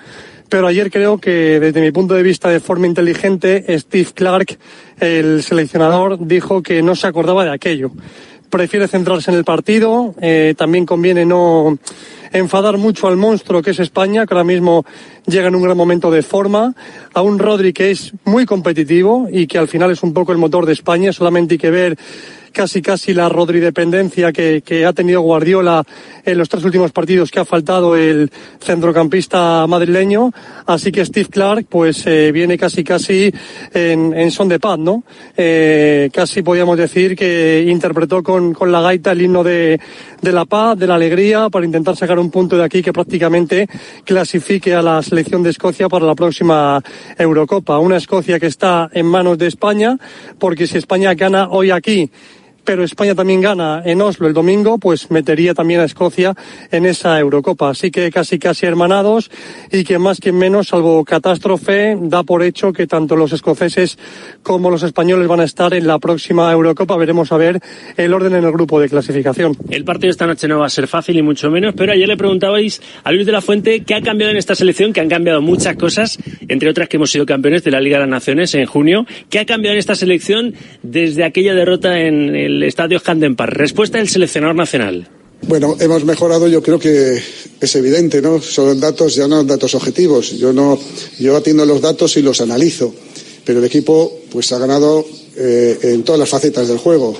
pero 0.48 0.66
ayer 0.66 0.90
creo 0.90 1.18
que 1.18 1.60
desde 1.60 1.82
mi 1.82 1.90
punto 1.90 2.14
de 2.14 2.22
vista 2.22 2.48
de 2.48 2.58
forma 2.58 2.86
inteligente, 2.86 3.66
Steve 3.78 4.08
Clark, 4.14 4.58
el 4.98 5.42
seleccionador, 5.42 6.26
dijo 6.26 6.62
que 6.62 6.80
no 6.80 6.96
se 6.96 7.06
acordaba 7.06 7.44
de 7.44 7.52
aquello. 7.52 7.92
Prefiere 8.50 8.88
centrarse 8.88 9.30
en 9.30 9.36
el 9.36 9.44
partido, 9.44 10.14
eh, 10.20 10.54
también 10.56 10.86
conviene 10.86 11.26
no 11.26 11.78
enfadar 12.32 12.78
mucho 12.78 13.08
al 13.08 13.16
monstruo 13.16 13.62
que 13.62 13.70
es 13.70 13.78
España, 13.78 14.26
que 14.26 14.34
ahora 14.34 14.44
mismo 14.44 14.84
llega 15.26 15.48
en 15.48 15.54
un 15.54 15.62
gran 15.62 15.76
momento 15.76 16.10
de 16.10 16.22
forma, 16.22 16.74
a 17.14 17.22
un 17.22 17.38
Rodri 17.38 17.72
que 17.72 17.90
es 17.90 18.12
muy 18.24 18.46
competitivo 18.46 19.28
y 19.30 19.46
que 19.46 19.58
al 19.58 19.68
final 19.68 19.90
es 19.90 20.02
un 20.02 20.12
poco 20.12 20.32
el 20.32 20.38
motor 20.38 20.66
de 20.66 20.72
España, 20.72 21.12
solamente 21.12 21.54
hay 21.54 21.58
que 21.58 21.70
ver 21.70 21.98
casi 22.52 22.82
casi 22.82 23.14
la 23.14 23.28
Rodri 23.28 23.60
dependencia 23.60 24.32
que, 24.32 24.62
que, 24.64 24.84
ha 24.84 24.92
tenido 24.92 25.20
Guardiola 25.20 25.84
en 26.24 26.38
los 26.38 26.48
tres 26.48 26.64
últimos 26.64 26.92
partidos 26.92 27.30
que 27.30 27.40
ha 27.40 27.44
faltado 27.44 27.96
el 27.96 28.30
centrocampista 28.60 29.66
madrileño. 29.66 30.32
Así 30.66 30.92
que 30.92 31.04
Steve 31.04 31.28
Clark 31.28 31.66
pues 31.68 32.06
eh, 32.06 32.32
viene 32.32 32.58
casi 32.58 32.84
casi 32.84 33.32
en, 33.72 34.14
en, 34.14 34.30
son 34.30 34.48
de 34.48 34.58
paz, 34.58 34.78
¿no? 34.78 35.04
Eh, 35.36 36.10
casi 36.12 36.42
podríamos 36.42 36.76
decir 36.76 37.16
que 37.16 37.64
interpretó 37.68 38.22
con, 38.22 38.52
con 38.54 38.70
la 38.72 38.80
gaita 38.80 39.12
el 39.12 39.22
himno 39.22 39.42
de, 39.44 39.80
de 40.20 40.32
la 40.32 40.44
paz, 40.44 40.78
de 40.78 40.86
la 40.86 40.94
alegría, 40.94 41.48
para 41.50 41.66
intentar 41.66 41.96
sacar 41.96 42.18
un 42.18 42.30
punto 42.30 42.56
de 42.56 42.64
aquí 42.64 42.82
que 42.82 42.92
prácticamente 42.92 43.68
clasifique 44.04 44.74
a 44.74 44.82
la 44.82 45.02
selección 45.02 45.42
de 45.42 45.50
Escocia 45.50 45.88
para 45.88 46.06
la 46.06 46.14
próxima 46.14 46.82
Eurocopa. 47.16 47.78
Una 47.78 47.96
Escocia 47.96 48.38
que 48.38 48.46
está 48.46 48.90
en 48.92 49.06
manos 49.06 49.38
de 49.38 49.46
España, 49.46 49.98
porque 50.38 50.66
si 50.66 50.78
España 50.78 51.14
gana 51.14 51.48
hoy 51.50 51.70
aquí 51.70 52.10
pero 52.68 52.84
España 52.84 53.14
también 53.14 53.40
gana 53.40 53.80
en 53.82 54.02
Oslo 54.02 54.28
el 54.28 54.34
domingo, 54.34 54.76
pues 54.76 55.10
metería 55.10 55.54
también 55.54 55.80
a 55.80 55.84
Escocia 55.84 56.34
en 56.70 56.84
esa 56.84 57.18
Eurocopa. 57.18 57.70
Así 57.70 57.90
que 57.90 58.10
casi 58.10 58.38
casi 58.38 58.66
hermanados 58.66 59.30
y 59.72 59.84
que 59.84 59.98
más 59.98 60.20
que 60.20 60.32
menos, 60.32 60.68
salvo 60.68 61.02
catástrofe, 61.02 61.96
da 61.98 62.24
por 62.24 62.42
hecho 62.42 62.74
que 62.74 62.86
tanto 62.86 63.16
los 63.16 63.32
escoceses 63.32 63.96
como 64.42 64.68
los 64.68 64.82
españoles 64.82 65.28
van 65.28 65.40
a 65.40 65.44
estar 65.44 65.72
en 65.72 65.86
la 65.86 65.98
próxima 65.98 66.52
Eurocopa. 66.52 66.94
Veremos 66.98 67.32
a 67.32 67.38
ver 67.38 67.58
el 67.96 68.12
orden 68.12 68.34
en 68.34 68.44
el 68.44 68.52
grupo 68.52 68.78
de 68.78 68.90
clasificación. 68.90 69.56
El 69.70 69.84
partido 69.84 70.10
esta 70.10 70.26
noche 70.26 70.46
no 70.46 70.58
va 70.58 70.66
a 70.66 70.68
ser 70.68 70.88
fácil 70.88 71.16
y 71.16 71.22
mucho 71.22 71.50
menos, 71.50 71.72
pero 71.74 71.92
ayer 71.92 72.06
le 72.06 72.18
preguntabais 72.18 72.82
a 73.02 73.12
Luis 73.12 73.24
de 73.24 73.32
la 73.32 73.40
Fuente 73.40 73.82
qué 73.82 73.94
ha 73.94 74.02
cambiado 74.02 74.32
en 74.32 74.36
esta 74.36 74.54
selección, 74.54 74.92
que 74.92 75.00
han 75.00 75.08
cambiado 75.08 75.40
muchas 75.40 75.74
cosas, 75.76 76.18
entre 76.48 76.68
otras 76.68 76.90
que 76.90 76.98
hemos 76.98 77.10
sido 77.10 77.24
campeones 77.24 77.64
de 77.64 77.70
la 77.70 77.80
Liga 77.80 77.96
de 77.96 78.02
las 78.02 78.10
Naciones 78.10 78.54
en 78.54 78.66
junio. 78.66 79.06
¿Qué 79.30 79.38
ha 79.38 79.46
cambiado 79.46 79.72
en 79.72 79.78
esta 79.78 79.94
selección 79.94 80.52
desde 80.82 81.24
aquella 81.24 81.54
derrota 81.54 81.98
en 81.98 82.36
el 82.36 82.57
estadio 82.62 83.00
Handen 83.04 83.36
Park. 83.36 83.52
Respuesta 83.54 83.98
del 83.98 84.08
seleccionador 84.08 84.56
nacional. 84.56 85.08
Bueno, 85.42 85.76
hemos 85.78 86.04
mejorado, 86.04 86.48
yo 86.48 86.62
creo 86.62 86.78
que 86.78 87.20
es 87.60 87.76
evidente, 87.76 88.20
¿no? 88.20 88.40
Son 88.40 88.78
datos, 88.80 89.14
ya 89.14 89.28
no 89.28 89.44
datos 89.44 89.74
objetivos. 89.74 90.36
Yo 90.36 90.52
no, 90.52 90.78
yo 91.18 91.36
atiendo 91.36 91.64
los 91.64 91.80
datos 91.80 92.16
y 92.16 92.22
los 92.22 92.40
analizo. 92.40 92.94
Pero 93.44 93.60
el 93.60 93.64
equipo, 93.64 94.20
pues 94.30 94.50
ha 94.52 94.58
ganado 94.58 95.06
eh, 95.36 95.78
en 95.82 96.02
todas 96.02 96.18
las 96.18 96.28
facetas 96.28 96.68
del 96.68 96.78
juego. 96.78 97.16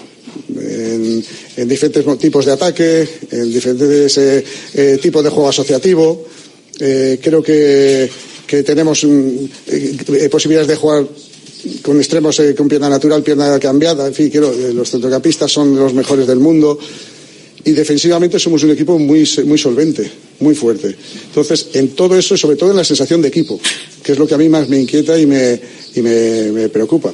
En, 0.49 1.25
en 1.57 1.69
diferentes 1.69 2.19
tipos 2.19 2.45
de 2.45 2.53
ataque, 2.53 3.09
en 3.31 3.53
diferentes 3.53 4.19
eh, 4.19 4.45
eh, 4.75 4.99
tipos 5.01 5.23
de 5.23 5.31
juego 5.31 5.49
asociativo. 5.49 6.27
creo 6.77 7.43
que, 7.43 8.11
que 8.47 8.63
tenemos 8.63 9.07
posibilidades 10.31 10.69
de 10.69 10.77
jugar 10.77 11.07
con 11.83 11.97
extremos 11.97 12.39
eh, 12.41 12.55
con 12.55 12.69
pierna 12.69 12.89
natural, 12.89 13.23
pierna 13.23 13.59
cambiada, 13.59 14.07
en 14.07 14.15
fin, 14.15 14.31
quiero, 14.31 14.53
eh, 14.53 14.73
los 14.73 14.91
centrocampistas 14.91 15.51
son 15.51 15.77
los 15.77 15.95
mejores 15.95 16.27
del 16.27 16.39
mundo 16.39 16.79
y 17.65 17.73
defensivamente 17.73 18.39
somos 18.39 18.63
un 18.63 18.71
equipo 18.71 18.99
muy, 18.99 19.29
muy 19.45 19.59
solvente, 19.59 20.11
muy 20.41 20.55
fuerte. 20.55 20.95
Entonces, 21.27 21.71
en 21.75 21.91
todo 21.91 22.17
eso, 22.17 22.37
sobre 22.37 22.57
todo 22.57 22.71
en 22.71 22.77
la 22.77 22.85
sensación 22.85 23.21
de 23.21 23.29
equipo, 23.29 23.61
que 24.03 24.13
es 24.13 24.19
lo 24.19 24.27
que 24.27 24.35
a 24.35 24.39
mí 24.39 24.49
más 24.49 24.69
me 24.69 24.81
inquieta 24.81 25.19
y 25.19 25.27
me, 25.27 25.61
y 25.95 26.03
me 26.03 26.69
preocupa, 26.69 27.13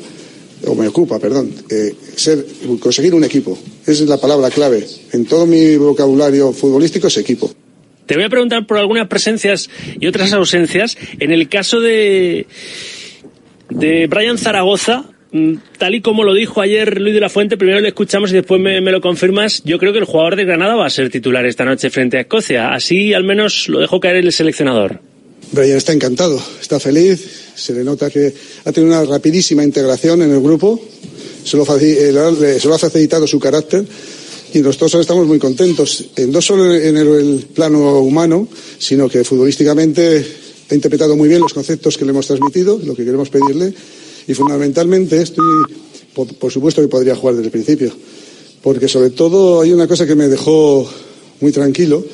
o 0.67 0.75
me 0.75 0.89
ocupa, 0.89 1.19
perdón, 1.19 1.53
eh, 1.71 1.95
ser, 2.17 2.45
conseguir 2.81 3.15
un 3.15 3.25
equipo. 3.25 3.59
Esa 3.83 4.03
es 4.05 4.09
la 4.09 4.19
palabra 4.19 4.51
clave. 4.51 4.87
En 5.13 5.25
todo 5.25 5.47
mi 5.47 5.77
vocabulario 5.77 6.53
futbolístico 6.53 7.09
es 7.09 7.17
equipo. 7.17 7.53
Te 8.07 8.15
voy 8.15 8.25
a 8.25 8.29
preguntar 8.29 8.67
por 8.67 8.79
algunas 8.79 9.09
presencias 9.09 9.71
y 9.99 10.07
otras 10.07 10.33
ausencias. 10.33 10.97
En 11.21 11.33
el 11.33 11.49
caso 11.49 11.81
de 11.81 12.47
de 13.71 14.07
Brian 14.07 14.39
Zaragoza, 14.39 15.05
mm, 15.33 15.55
tal 15.79 15.95
y 15.95 16.01
como 16.01 16.25
lo 16.25 16.35
dijo 16.35 16.61
ayer 16.61 17.01
Luis 17.01 17.15
de 17.15 17.21
la 17.21 17.29
Fuente, 17.29 17.57
primero 17.57 17.81
le 17.81 17.89
escuchamos 17.89 18.31
y 18.31 18.35
después 18.35 18.61
me, 18.61 18.81
lo 18.81 19.01
confirmas, 19.01 19.63
yo 19.65 19.79
creo 19.79 19.93
que 19.93 19.99
el 19.99 20.05
jugador 20.05 20.37
de 20.37 20.45
Granada 20.45 20.75
va 20.75 20.87
a 20.87 20.91
ser 20.91 21.11
titular 21.11 21.45
esta 21.47 21.65
noche 21.65 21.91
frente 21.91 22.19
a 22.19 22.21
Escocia. 22.23 22.73
Así 22.73 23.15
al 23.15 23.25
menos 23.25 23.69
lo 23.69 23.81
dejó 23.81 24.01
caer 24.01 24.17
el 24.17 24.33
seleccionador. 24.33 25.01
Brian 25.53 25.77
está 25.77 25.93
encantado, 25.93 26.41
está 26.61 26.81
feliz, 26.81 27.53
se 27.55 27.73
le 27.75 27.85
nota 27.85 28.11
que 28.11 28.33
ha 28.65 28.73
tenido 28.73 28.97
una 28.97 29.09
rapidísima 29.09 29.63
integración 29.63 30.23
en 30.23 30.33
el 30.33 30.41
grupo, 30.41 30.81
se 31.45 31.57
lo, 31.57 31.65
eh, 31.79 32.59
ha 32.73 32.79
facilitado 32.79 33.27
su 33.27 33.39
carácter. 33.39 33.85
Y 34.53 34.61
nosotros 34.61 34.95
estamos 34.95 35.27
muy 35.27 35.41
contentos, 35.41 36.11
en 36.15 36.31
no 36.31 36.41
solo 36.41 36.73
en 36.73 36.97
el 36.97 37.45
plano 37.53 37.99
humano, 37.99 38.47
sino 38.79 39.09
que 39.09 39.25
futbolísticamente 39.25 40.44
ha 40.71 40.75
interpretado 40.75 41.17
muy 41.17 41.29
bien 41.29 41.41
los 41.41 41.53
conceptos 41.53 41.99
que 41.99 42.05
le 42.05 42.11
hemos 42.11 42.27
transmitido, 42.27 42.81
lo 42.83 42.95
que 42.95 43.05
queremos 43.05 43.29
pedirle, 43.29 43.73
y 44.27 44.35
fundamentalmente 44.35 45.21
estoy, 45.21 45.45
por, 46.15 46.33
por, 46.37 46.51
supuesto 46.51 46.81
que 46.81 46.89
podría 46.89 47.15
jugar 47.15 47.37
desde 47.37 47.47
el 47.47 47.53
principio, 47.53 47.93
porque 48.63 48.89
sobre 48.89 49.11
todo 49.11 49.61
hay 49.61 49.73
una 49.73 49.87
cosa 49.87 50.07
que 50.07 50.15
me 50.15 50.29
dejó 50.29 50.89
muy 51.41 51.53
tranquilo, 51.53 52.05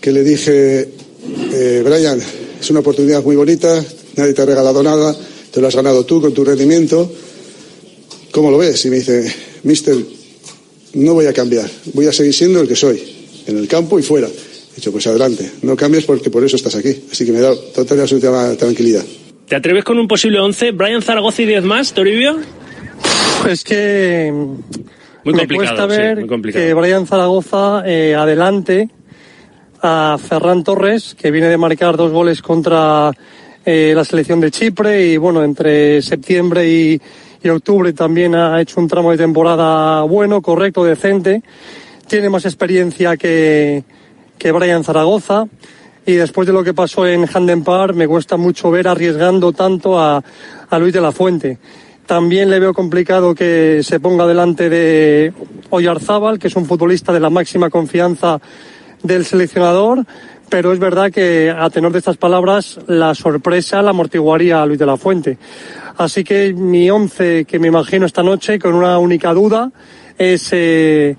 que 0.00 0.12
le 0.12 0.22
dije, 0.22 0.88
eh, 1.52 1.82
Brian, 1.84 2.20
es 2.60 2.70
una 2.70 2.80
oportunidad 2.80 3.22
muy 3.24 3.36
bonita, 3.36 3.82
nadie 4.16 4.34
te 4.34 4.42
ha 4.42 4.46
regalado 4.46 4.82
nada, 4.82 5.16
te 5.50 5.60
lo 5.60 5.68
has 5.68 5.74
ganado 5.74 6.04
tú 6.04 6.20
con 6.20 6.34
tu 6.34 6.44
rendimiento, 6.44 7.10
¿cómo 8.30 8.50
lo 8.50 8.58
ves? 8.58 8.84
Y 8.84 8.90
me 8.90 8.96
dice, 8.96 9.32
mister, 9.62 9.96
no 10.94 11.14
voy 11.14 11.26
a 11.26 11.32
cambiar, 11.32 11.70
voy 11.94 12.06
a 12.06 12.12
seguir 12.12 12.34
siendo 12.34 12.60
el 12.60 12.68
que 12.68 12.76
soy, 12.76 13.00
en 13.46 13.56
el 13.56 13.66
campo 13.66 13.98
y 13.98 14.02
fuera 14.02 14.28
dicho, 14.80 14.92
pues 14.92 15.06
adelante, 15.06 15.50
no 15.62 15.76
cambies 15.76 16.06
porque 16.06 16.30
por 16.30 16.42
eso 16.42 16.56
estás 16.56 16.74
aquí. 16.74 17.04
Así 17.12 17.26
que 17.26 17.32
me 17.32 17.40
da 17.40 17.52
total 17.74 17.98
y 17.98 18.00
absoluta 18.00 18.56
tranquilidad. 18.56 19.04
¿Te 19.46 19.56
atreves 19.56 19.84
con 19.84 19.98
un 19.98 20.08
posible 20.08 20.40
11? 20.40 20.72
¿Brian 20.72 21.02
Zaragoza 21.02 21.42
y 21.42 21.46
10 21.46 21.64
más, 21.64 21.92
Toribio? 21.92 22.38
Es 23.48 23.64
que 23.64 24.32
muy 25.24 25.34
me 25.34 25.46
cuesta 25.46 25.86
ver 25.86 26.16
sí, 26.16 26.20
muy 26.20 26.28
complicado. 26.28 26.64
que 26.64 26.74
Brian 26.74 27.06
Zaragoza 27.06 27.82
eh, 27.86 28.14
adelante 28.14 28.88
a 29.82 30.18
Ferran 30.18 30.64
Torres, 30.64 31.14
que 31.14 31.30
viene 31.30 31.48
de 31.48 31.58
marcar 31.58 31.96
dos 31.96 32.12
goles 32.12 32.42
contra 32.42 33.10
eh, 33.64 33.92
la 33.94 34.04
selección 34.04 34.40
de 34.40 34.50
Chipre 34.50 35.06
y 35.06 35.16
bueno, 35.16 35.42
entre 35.42 36.00
septiembre 36.00 36.68
y, 36.68 37.00
y 37.42 37.48
octubre 37.48 37.92
también 37.92 38.34
ha 38.34 38.60
hecho 38.60 38.80
un 38.80 38.88
tramo 38.88 39.10
de 39.10 39.18
temporada 39.18 40.02
bueno, 40.02 40.40
correcto, 40.40 40.84
decente. 40.84 41.42
Tiene 42.06 42.28
más 42.28 42.44
experiencia 42.44 43.16
que, 43.16 43.84
que 44.40 44.50
Brian 44.50 44.82
Zaragoza. 44.82 45.46
Y 46.06 46.14
después 46.14 46.46
de 46.46 46.54
lo 46.54 46.64
que 46.64 46.74
pasó 46.74 47.06
en 47.06 47.28
Handen 47.32 47.62
Park, 47.62 47.94
me 47.94 48.08
cuesta 48.08 48.38
mucho 48.38 48.70
ver 48.70 48.88
arriesgando 48.88 49.52
tanto 49.52 50.00
a, 50.00 50.24
a 50.68 50.78
Luis 50.78 50.94
de 50.94 51.00
la 51.00 51.12
Fuente. 51.12 51.58
También 52.06 52.50
le 52.50 52.58
veo 52.58 52.72
complicado 52.72 53.34
que 53.34 53.82
se 53.84 54.00
ponga 54.00 54.26
delante 54.26 54.68
de 54.70 55.32
Oyarzábal, 55.68 56.38
que 56.38 56.48
es 56.48 56.56
un 56.56 56.66
futbolista 56.66 57.12
de 57.12 57.20
la 57.20 57.30
máxima 57.30 57.70
confianza 57.70 58.40
del 59.02 59.24
seleccionador, 59.24 60.04
pero 60.48 60.72
es 60.72 60.78
verdad 60.78 61.12
que 61.12 61.54
a 61.56 61.70
tenor 61.70 61.92
de 61.92 61.98
estas 61.98 62.16
palabras 62.16 62.80
la 62.88 63.14
sorpresa 63.14 63.82
la 63.82 63.90
amortiguaría 63.90 64.60
a 64.60 64.66
Luis 64.66 64.78
de 64.78 64.86
la 64.86 64.96
Fuente. 64.96 65.38
Así 65.98 66.24
que 66.24 66.52
mi 66.54 66.90
once 66.90 67.44
que 67.44 67.58
me 67.58 67.68
imagino 67.68 68.06
esta 68.06 68.22
noche 68.22 68.58
con 68.58 68.74
una 68.74 68.98
única 68.98 69.32
duda 69.32 69.70
es 70.18 70.48
eh, 70.52 71.16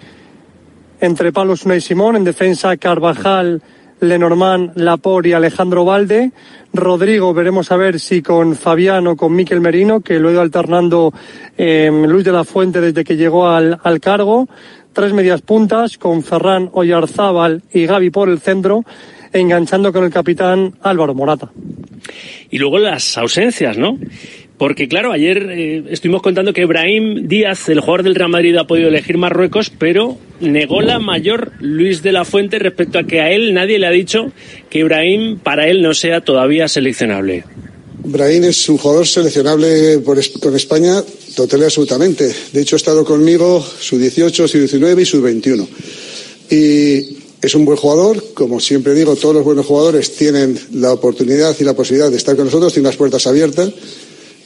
entre 1.01 1.33
palos 1.33 1.65
Unai 1.65 1.81
Simón, 1.81 2.15
en 2.15 2.23
defensa 2.23 2.77
Carvajal, 2.77 3.61
Lenormand, 3.99 4.71
Lapor 4.75 5.27
y 5.27 5.33
Alejandro 5.33 5.83
Valde. 5.83 6.31
Rodrigo, 6.73 7.33
veremos 7.33 7.71
a 7.71 7.77
ver 7.77 7.99
si 7.99 8.21
con 8.21 8.55
Fabián 8.55 9.07
o 9.07 9.15
con 9.15 9.35
Miquel 9.35 9.61
Merino, 9.61 10.01
que 10.01 10.19
lo 10.19 10.31
ido 10.31 10.41
alternando 10.41 11.13
Luis 11.57 12.23
de 12.23 12.31
la 12.31 12.43
Fuente 12.43 12.81
desde 12.81 13.03
que 13.03 13.17
llegó 13.17 13.49
al, 13.49 13.79
al 13.83 13.99
cargo. 13.99 14.47
Tres 14.93 15.13
medias 15.13 15.41
puntas 15.41 15.97
con 15.97 16.23
Ferran 16.23 16.69
Oyarzábal 16.73 17.63
y 17.73 17.85
Gaby 17.85 18.09
por 18.09 18.29
el 18.29 18.39
centro, 18.39 18.83
enganchando 19.33 19.91
con 19.91 20.03
el 20.03 20.11
capitán 20.11 20.75
Álvaro 20.81 21.13
Morata. 21.13 21.51
Y 22.49 22.57
luego 22.57 22.79
las 22.79 23.17
ausencias, 23.17 23.77
¿no? 23.77 23.97
Porque 24.61 24.87
claro, 24.87 25.11
ayer 25.11 25.49
eh, 25.49 25.83
estuvimos 25.89 26.21
contando 26.21 26.53
que 26.53 26.61
Ibrahim 26.61 27.27
Díaz, 27.27 27.67
el 27.69 27.79
jugador 27.79 28.03
del 28.03 28.13
Real 28.13 28.29
Madrid, 28.29 28.55
ha 28.57 28.67
podido 28.67 28.89
elegir 28.89 29.17
Marruecos, 29.17 29.71
pero 29.75 30.19
negó 30.39 30.83
la 30.83 30.99
mayor 30.99 31.53
Luis 31.59 32.03
de 32.03 32.11
la 32.11 32.25
Fuente 32.25 32.59
respecto 32.59 32.99
a 32.99 33.03
que 33.03 33.21
a 33.21 33.31
él 33.31 33.55
nadie 33.55 33.79
le 33.79 33.87
ha 33.87 33.89
dicho 33.89 34.31
que 34.69 34.77
Ibrahim 34.77 35.39
para 35.39 35.67
él 35.67 35.81
no 35.81 35.95
sea 35.95 36.21
todavía 36.21 36.67
seleccionable. 36.67 37.43
Brahim 38.03 38.43
es 38.43 38.69
un 38.69 38.77
jugador 38.77 39.07
seleccionable 39.07 39.97
por, 40.05 40.19
con 40.39 40.55
España 40.55 41.03
total 41.35 41.61
y 41.61 41.63
absolutamente. 41.63 42.31
De 42.53 42.61
hecho, 42.61 42.75
ha 42.75 42.77
estado 42.77 43.03
conmigo 43.03 43.65
su 43.79 43.97
18, 43.97 44.47
su 44.47 44.59
19 44.59 45.01
y 45.01 45.05
su 45.05 45.23
21. 45.23 45.67
Y 46.51 47.17
es 47.41 47.55
un 47.55 47.65
buen 47.65 47.79
jugador, 47.79 48.23
como 48.35 48.59
siempre 48.59 48.93
digo, 48.93 49.15
todos 49.15 49.33
los 49.33 49.43
buenos 49.43 49.65
jugadores 49.65 50.15
tienen 50.15 50.55
la 50.73 50.93
oportunidad 50.93 51.55
y 51.59 51.63
la 51.63 51.73
posibilidad 51.73 52.11
de 52.11 52.17
estar 52.17 52.35
con 52.35 52.45
nosotros, 52.45 52.71
tienen 52.71 52.89
las 52.89 52.97
puertas 52.97 53.25
abiertas 53.25 53.73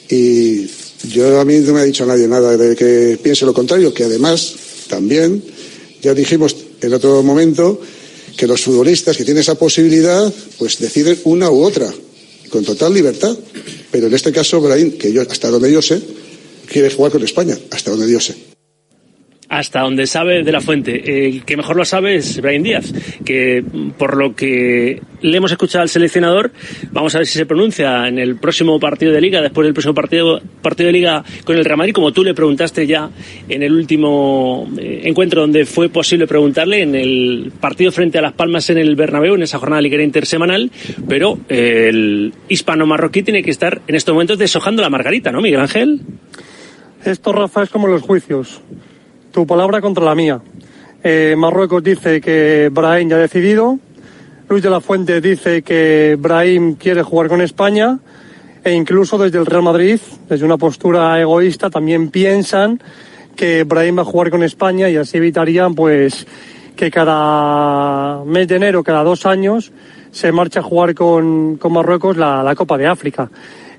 y 0.08 0.66
yo 1.08 1.40
a 1.40 1.44
mí 1.44 1.58
no 1.58 1.72
me 1.72 1.80
ha 1.80 1.84
dicho 1.84 2.06
nadie 2.06 2.28
nada 2.28 2.56
de 2.56 2.74
que 2.74 3.18
piense 3.22 3.44
lo 3.44 3.54
contrario, 3.54 3.92
que 3.92 4.04
además 4.04 4.54
también 4.88 5.42
ya 6.02 6.14
dijimos 6.14 6.56
en 6.80 6.94
otro 6.94 7.22
momento 7.22 7.80
que 8.36 8.46
los 8.46 8.62
futbolistas 8.62 9.16
que 9.16 9.24
tienen 9.24 9.40
esa 9.40 9.56
posibilidad 9.56 10.32
pues 10.58 10.78
deciden 10.78 11.18
una 11.24 11.50
u 11.50 11.62
otra 11.62 11.92
con 12.50 12.64
total 12.64 12.94
libertad, 12.94 13.36
pero 13.90 14.06
en 14.06 14.14
este 14.14 14.32
caso 14.32 14.60
Brahim, 14.60 14.92
que 14.92 15.12
yo 15.12 15.22
hasta 15.22 15.50
donde 15.50 15.72
yo 15.72 15.82
sé, 15.82 16.00
quiere 16.70 16.90
jugar 16.90 17.12
con 17.12 17.22
España, 17.24 17.58
hasta 17.70 17.90
donde 17.90 18.10
yo 18.10 18.20
sé 18.20 18.55
hasta 19.48 19.80
donde 19.80 20.06
sabe 20.06 20.42
de 20.42 20.52
la 20.52 20.60
fuente. 20.60 21.28
El 21.28 21.44
que 21.44 21.56
mejor 21.56 21.76
lo 21.76 21.84
sabe 21.84 22.16
es 22.16 22.40
Brian 22.40 22.62
Díaz, 22.62 22.92
que 23.24 23.64
por 23.96 24.16
lo 24.16 24.34
que 24.34 25.00
le 25.20 25.36
hemos 25.36 25.52
escuchado 25.52 25.82
al 25.82 25.88
seleccionador, 25.88 26.52
vamos 26.90 27.14
a 27.14 27.18
ver 27.18 27.26
si 27.26 27.38
se 27.38 27.46
pronuncia 27.46 28.08
en 28.08 28.18
el 28.18 28.36
próximo 28.36 28.78
partido 28.78 29.12
de 29.12 29.20
liga, 29.20 29.40
después 29.40 29.64
del 29.64 29.74
próximo 29.74 29.94
partido, 29.94 30.40
partido 30.62 30.88
de 30.88 30.92
liga 30.92 31.24
con 31.44 31.56
el 31.56 31.64
Real 31.64 31.78
Madrid, 31.78 31.94
como 31.94 32.12
tú 32.12 32.24
le 32.24 32.34
preguntaste 32.34 32.86
ya 32.86 33.10
en 33.48 33.62
el 33.62 33.72
último 33.72 34.68
eh, 34.78 35.02
encuentro 35.04 35.40
donde 35.40 35.64
fue 35.64 35.88
posible 35.88 36.26
preguntarle, 36.26 36.82
en 36.82 36.94
el 36.94 37.52
partido 37.60 37.92
frente 37.92 38.18
a 38.18 38.22
Las 38.22 38.32
Palmas 38.32 38.68
en 38.70 38.78
el 38.78 38.96
Bernabéu, 38.96 39.34
en 39.34 39.42
esa 39.42 39.58
jornada 39.58 39.80
liguera 39.80 40.02
intersemanal, 40.02 40.70
pero 41.08 41.38
el 41.48 42.32
hispano-marroquí 42.48 43.22
tiene 43.22 43.42
que 43.42 43.50
estar 43.50 43.82
en 43.86 43.94
estos 43.94 44.12
momentos 44.12 44.38
deshojando 44.38 44.82
la 44.82 44.90
margarita, 44.90 45.30
¿no, 45.30 45.40
Miguel 45.40 45.60
Ángel? 45.60 46.00
Esto, 47.04 47.32
Rafa, 47.32 47.62
es 47.62 47.70
como 47.70 47.86
los 47.86 48.02
juicios 48.02 48.60
tu 49.36 49.46
palabra 49.46 49.82
contra 49.82 50.02
la 50.02 50.14
mía. 50.14 50.40
Eh, 51.04 51.34
Marruecos 51.36 51.84
dice 51.84 52.22
que 52.22 52.70
Brahim 52.72 53.10
ya 53.10 53.16
ha 53.16 53.18
decidido. 53.18 53.78
Luis 54.48 54.62
de 54.62 54.70
la 54.70 54.80
Fuente 54.80 55.20
dice 55.20 55.60
que 55.60 56.16
Brahim 56.18 56.76
quiere 56.76 57.02
jugar 57.02 57.28
con 57.28 57.42
España. 57.42 57.98
E 58.64 58.72
incluso 58.72 59.18
desde 59.18 59.36
el 59.36 59.44
Real 59.44 59.62
Madrid, 59.62 60.00
desde 60.26 60.46
una 60.46 60.56
postura 60.56 61.20
egoísta, 61.20 61.68
también 61.68 62.08
piensan 62.08 62.80
que 63.36 63.64
Brahim 63.64 63.98
va 63.98 64.02
a 64.02 64.04
jugar 64.06 64.30
con 64.30 64.42
España 64.42 64.88
y 64.88 64.96
así 64.96 65.18
evitarían 65.18 65.74
pues 65.74 66.26
que 66.74 66.90
cada 66.90 68.24
mes 68.24 68.48
de 68.48 68.56
enero, 68.56 68.82
cada 68.82 69.04
dos 69.04 69.26
años, 69.26 69.70
se 70.12 70.32
marcha 70.32 70.60
a 70.60 70.62
jugar 70.62 70.94
con, 70.94 71.60
Marruecos 71.70 72.16
la, 72.16 72.54
Copa 72.56 72.78
de 72.78 72.86
África. 72.86 73.30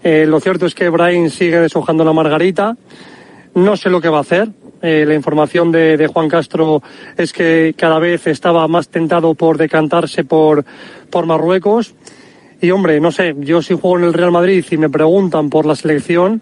Eh, 0.03 0.27
lo 0.27 0.39
cierto 0.39 0.67
es 0.67 0.75
que 0.75 0.87
Brahim 0.89 1.31
sigue 1.31 1.59
deshojando 1.59 2.05
la 2.05 2.13
margarita. 2.13 2.77
No 3.55 3.75
sé 3.75 3.89
lo 3.89 3.99
que 3.99 4.09
va 4.09 4.19
a 4.19 4.21
hacer. 4.21 4.49
Eh, 4.87 5.05
la 5.05 5.15
información 5.15 5.69
de, 5.69 6.07
Juan 6.07 6.29
Castro 6.29 6.81
es 7.17 7.33
que 7.33 7.75
cada 7.77 7.99
vez 7.99 8.25
estaba 8.25 8.65
más 8.69 8.87
tentado 8.87 9.35
por 9.35 9.57
decantarse 9.57 10.23
por, 10.23 10.63
por 11.09 11.25
Marruecos. 11.25 11.93
Y 12.61 12.71
hombre, 12.71 13.01
no 13.01 13.11
sé, 13.11 13.35
yo 13.39 13.61
si 13.61 13.73
juego 13.73 13.97
en 13.97 14.05
el 14.05 14.13
Real 14.13 14.31
Madrid 14.31 14.63
y 14.71 14.77
me 14.77 14.89
preguntan 14.89 15.49
por 15.49 15.65
la 15.65 15.75
selección, 15.75 16.41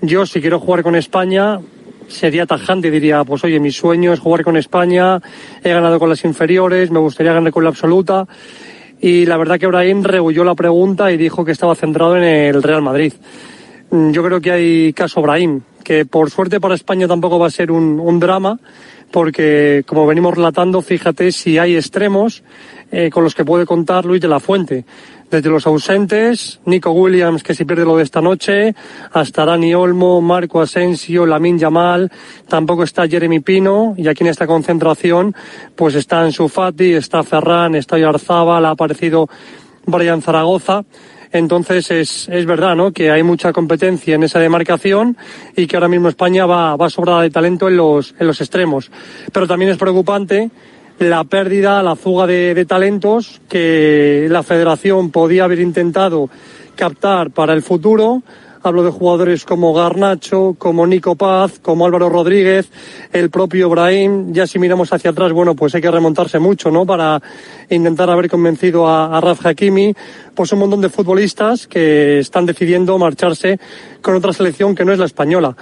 yo 0.00 0.26
si 0.26 0.40
quiero 0.40 0.60
jugar 0.60 0.84
con 0.84 0.94
España 0.94 1.58
sería 2.06 2.46
tajante, 2.46 2.88
diría, 2.88 3.24
pues 3.24 3.42
oye, 3.42 3.58
mi 3.58 3.72
sueño 3.72 4.12
es 4.12 4.20
jugar 4.20 4.44
con 4.44 4.56
España, 4.56 5.20
he 5.64 5.70
ganado 5.70 5.98
con 5.98 6.08
las 6.08 6.24
inferiores, 6.24 6.92
me 6.92 7.00
gustaría 7.00 7.32
ganar 7.32 7.50
con 7.50 7.64
la 7.64 7.70
absoluta. 7.70 8.28
Y 9.00 9.26
la 9.26 9.36
verdad 9.38 9.58
que 9.58 9.66
Brahim 9.66 10.04
rehuyó 10.04 10.44
la 10.44 10.54
pregunta 10.54 11.10
y 11.10 11.16
dijo 11.16 11.44
que 11.44 11.50
estaba 11.50 11.74
centrado 11.74 12.16
en 12.16 12.22
el 12.22 12.62
Real 12.62 12.82
Madrid. 12.82 13.12
Yo 13.90 14.22
creo 14.22 14.40
que 14.40 14.52
hay 14.52 14.92
caso 14.92 15.20
Brahim 15.20 15.62
que 15.82 16.04
por 16.04 16.30
suerte 16.30 16.60
para 16.60 16.74
España 16.74 17.08
tampoco 17.08 17.38
va 17.38 17.46
a 17.46 17.50
ser 17.50 17.70
un, 17.70 18.20
drama, 18.20 18.58
porque 19.10 19.82
como 19.86 20.06
venimos 20.06 20.34
relatando, 20.34 20.80
fíjate 20.82 21.32
si 21.32 21.58
hay 21.58 21.76
extremos 21.76 22.42
eh, 22.90 23.10
con 23.10 23.24
los 23.24 23.34
que 23.34 23.44
puede 23.44 23.66
contar 23.66 24.04
Luis 24.04 24.20
de 24.20 24.28
la 24.28 24.40
Fuente. 24.40 24.84
Desde 25.30 25.48
los 25.48 25.66
ausentes, 25.66 26.60
Nico 26.66 26.90
Williams, 26.90 27.42
que 27.42 27.54
si 27.54 27.64
pierde 27.64 27.86
lo 27.86 27.96
de 27.96 28.02
esta 28.02 28.20
noche, 28.20 28.74
hasta 29.12 29.46
Dani 29.46 29.74
Olmo, 29.74 30.20
Marco 30.20 30.60
Asensio, 30.60 31.24
Lamin 31.24 31.58
Yamal, 31.58 32.10
tampoco 32.48 32.82
está 32.82 33.08
Jeremy 33.08 33.40
Pino, 33.40 33.94
y 33.96 34.08
aquí 34.08 34.24
en 34.24 34.30
esta 34.30 34.46
concentración, 34.46 35.34
pues 35.74 35.94
está 35.94 36.22
Ensu 36.24 36.48
Fati, 36.48 36.92
está 36.92 37.22
Ferran, 37.22 37.74
está 37.74 37.98
Yarzábal, 37.98 38.66
ha 38.66 38.70
aparecido 38.70 39.28
Brian 39.86 40.20
Zaragoza. 40.20 40.84
Entonces 41.32 41.90
es, 41.90 42.28
es 42.28 42.46
verdad, 42.46 42.76
¿no? 42.76 42.92
Que 42.92 43.10
hay 43.10 43.22
mucha 43.22 43.52
competencia 43.52 44.14
en 44.14 44.22
esa 44.22 44.38
demarcación 44.38 45.16
y 45.56 45.66
que 45.66 45.76
ahora 45.76 45.88
mismo 45.88 46.08
España 46.08 46.46
va, 46.46 46.76
va 46.76 46.90
sobrada 46.90 47.22
de 47.22 47.30
talento 47.30 47.68
en 47.68 47.76
los, 47.76 48.14
en 48.18 48.26
los 48.26 48.40
extremos. 48.40 48.90
Pero 49.32 49.46
también 49.46 49.70
es 49.70 49.78
preocupante 49.78 50.50
la 50.98 51.24
pérdida, 51.24 51.82
la 51.82 51.96
fuga 51.96 52.26
de, 52.26 52.54
de 52.54 52.64
talentos 52.64 53.40
que 53.48 54.26
la 54.30 54.42
federación 54.42 55.10
podía 55.10 55.44
haber 55.44 55.60
intentado 55.60 56.28
captar 56.76 57.30
para 57.30 57.54
el 57.54 57.62
futuro 57.62 58.22
Hablo 58.64 58.84
de 58.84 58.90
jugadores 58.90 59.44
como 59.44 59.74
Garnacho, 59.74 60.54
como 60.56 60.86
Nico 60.86 61.16
Paz, 61.16 61.58
como 61.60 61.84
Álvaro 61.84 62.08
Rodríguez, 62.08 62.70
el 63.12 63.28
propio 63.28 63.68
Brahim. 63.68 64.32
Ya 64.32 64.46
si 64.46 64.60
miramos 64.60 64.92
hacia 64.92 65.10
atrás, 65.10 65.32
bueno, 65.32 65.56
pues 65.56 65.74
hay 65.74 65.80
que 65.80 65.90
remontarse 65.90 66.38
mucho, 66.38 66.70
¿no? 66.70 66.86
Para 66.86 67.20
intentar 67.70 68.08
haber 68.08 68.30
convencido 68.30 68.88
a, 68.88 69.20
Raf 69.20 69.44
Hakimi. 69.44 69.92
Pues 70.34 70.52
un 70.52 70.60
montón 70.60 70.80
de 70.80 70.90
futbolistas 70.90 71.66
que 71.66 72.20
están 72.20 72.46
decidiendo 72.46 72.96
marcharse 72.98 73.58
con 74.00 74.14
otra 74.14 74.32
selección 74.32 74.76
que 74.76 74.84
no 74.84 74.92
es 74.92 74.98
la 74.98 75.06
española 75.06 75.56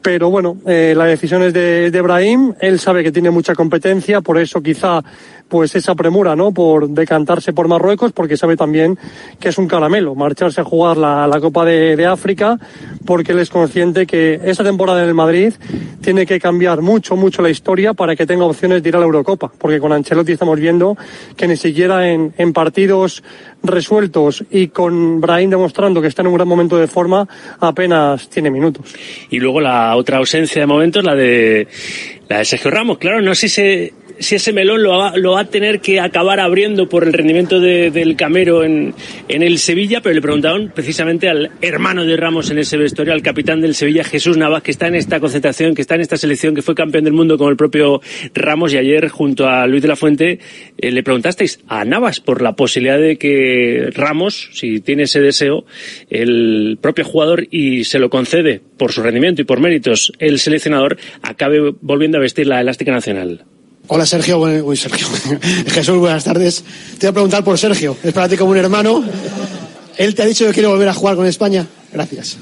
pero 0.00 0.30
bueno, 0.30 0.56
eh, 0.64 0.94
la 0.96 1.04
decisión 1.06 1.42
es 1.42 1.52
de, 1.52 1.90
de 1.90 2.00
Brahim, 2.00 2.54
él 2.60 2.78
sabe 2.78 3.02
que 3.02 3.10
tiene 3.10 3.30
mucha 3.30 3.54
competencia, 3.54 4.20
por 4.20 4.38
eso 4.38 4.62
quizá 4.62 5.02
pues 5.48 5.74
esa 5.74 5.94
premura, 5.94 6.36
¿no? 6.36 6.52
Por 6.52 6.88
decantarse 6.88 7.52
por 7.52 7.68
Marruecos, 7.68 8.12
porque 8.12 8.36
sabe 8.36 8.56
también 8.56 8.98
que 9.40 9.48
es 9.48 9.58
un 9.58 9.66
caramelo 9.66 10.14
marcharse 10.14 10.60
a 10.60 10.64
jugar 10.64 10.96
la, 10.96 11.26
la 11.26 11.40
Copa 11.40 11.64
de, 11.64 11.96
de, 11.96 12.06
África, 12.06 12.58
porque 13.04 13.32
él 13.32 13.38
es 13.38 13.50
consciente 13.50 14.06
que 14.06 14.40
esa 14.44 14.62
temporada 14.62 15.02
en 15.02 15.08
el 15.08 15.14
Madrid 15.14 15.54
tiene 16.00 16.26
que 16.26 16.38
cambiar 16.38 16.82
mucho, 16.82 17.16
mucho 17.16 17.42
la 17.42 17.50
historia 17.50 17.94
para 17.94 18.14
que 18.14 18.26
tenga 18.26 18.44
opciones 18.44 18.82
de 18.82 18.88
ir 18.88 18.96
a 18.96 18.98
la 18.98 19.06
Eurocopa, 19.06 19.50
porque 19.58 19.80
con 19.80 19.92
Ancelotti 19.92 20.32
estamos 20.32 20.58
viendo 20.58 20.96
que 21.36 21.48
ni 21.48 21.56
siquiera 21.56 22.08
en, 22.08 22.32
en 22.36 22.52
partidos 22.52 23.22
resueltos 23.62 24.44
y 24.50 24.68
con 24.68 25.20
Brahim 25.20 25.50
demostrando 25.50 26.00
que 26.00 26.08
está 26.08 26.22
en 26.22 26.28
un 26.28 26.34
gran 26.34 26.48
momento 26.48 26.76
de 26.76 26.86
forma, 26.86 27.28
apenas 27.60 28.28
tiene 28.28 28.50
minutos. 28.50 28.94
Y 29.30 29.38
luego 29.38 29.60
la 29.60 29.96
otra 29.96 30.18
ausencia 30.18 30.60
de 30.60 30.66
momentos, 30.66 31.04
la 31.04 31.14
de 31.14 31.66
la 32.28 32.38
de 32.38 32.44
Sergio 32.44 32.70
Ramos, 32.70 32.98
claro, 32.98 33.20
no 33.20 33.34
sé 33.34 33.48
si 33.48 33.54
se 33.54 33.92
si 34.18 34.36
ese 34.36 34.52
melón 34.52 34.82
lo 34.82 34.90
va, 34.90 35.16
lo 35.16 35.32
va 35.32 35.40
a 35.40 35.44
tener 35.44 35.80
que 35.80 36.00
acabar 36.00 36.40
abriendo 36.40 36.88
por 36.88 37.04
el 37.04 37.12
rendimiento 37.12 37.60
de, 37.60 37.90
del 37.90 38.16
Camero 38.16 38.64
en, 38.64 38.94
en, 39.28 39.42
el 39.42 39.58
Sevilla, 39.58 40.00
pero 40.00 40.14
le 40.14 40.22
preguntaron 40.22 40.72
precisamente 40.74 41.28
al 41.28 41.50
hermano 41.60 42.04
de 42.04 42.16
Ramos 42.16 42.50
en 42.50 42.58
ese 42.58 42.76
vestuario, 42.76 43.12
al 43.12 43.22
capitán 43.22 43.60
del 43.60 43.74
Sevilla, 43.74 44.04
Jesús 44.04 44.36
Navas, 44.36 44.62
que 44.62 44.70
está 44.70 44.88
en 44.88 44.94
esta 44.94 45.20
concentración, 45.20 45.74
que 45.74 45.82
está 45.82 45.94
en 45.94 46.00
esta 46.00 46.16
selección, 46.16 46.54
que 46.54 46.62
fue 46.62 46.74
campeón 46.74 47.04
del 47.04 47.12
mundo 47.12 47.38
con 47.38 47.50
el 47.50 47.56
propio 47.56 48.00
Ramos 48.34 48.72
y 48.72 48.78
ayer 48.78 49.08
junto 49.08 49.48
a 49.48 49.66
Luis 49.66 49.82
de 49.82 49.88
la 49.88 49.96
Fuente 49.96 50.38
eh, 50.76 50.90
le 50.90 51.02
preguntasteis 51.02 51.60
a 51.68 51.84
Navas 51.84 52.20
por 52.20 52.42
la 52.42 52.54
posibilidad 52.54 52.98
de 52.98 53.16
que 53.16 53.90
Ramos, 53.94 54.50
si 54.52 54.80
tiene 54.80 55.04
ese 55.04 55.20
deseo, 55.20 55.64
el 56.10 56.78
propio 56.80 57.04
jugador 57.04 57.46
y 57.50 57.84
se 57.84 57.98
lo 57.98 58.10
concede 58.10 58.60
por 58.76 58.92
su 58.92 59.02
rendimiento 59.02 59.42
y 59.42 59.44
por 59.44 59.60
méritos 59.60 60.12
el 60.18 60.38
seleccionador, 60.38 60.98
acabe 61.22 61.74
volviendo 61.80 62.18
a 62.18 62.20
vestir 62.20 62.46
la 62.46 62.60
elástica 62.60 62.92
nacional. 62.92 63.44
Hola 63.90 64.04
Sergio, 64.04 64.38
uy 64.38 64.76
Sergio, 64.76 65.06
Jesús, 65.66 65.96
buenas 65.96 66.22
tardes. 66.22 66.62
Te 66.98 67.06
voy 67.06 67.08
a 67.08 67.12
preguntar 67.12 67.42
por 67.42 67.56
Sergio, 67.56 67.96
es 68.04 68.12
para 68.12 68.28
ti 68.28 68.36
como 68.36 68.50
un 68.50 68.58
hermano. 68.58 69.02
Él 69.96 70.14
te 70.14 70.22
ha 70.22 70.26
dicho 70.26 70.46
que 70.46 70.52
quiere 70.52 70.68
volver 70.68 70.88
a 70.88 70.92
jugar 70.92 71.16
con 71.16 71.26
España. 71.26 71.66
Gracias. 71.92 72.36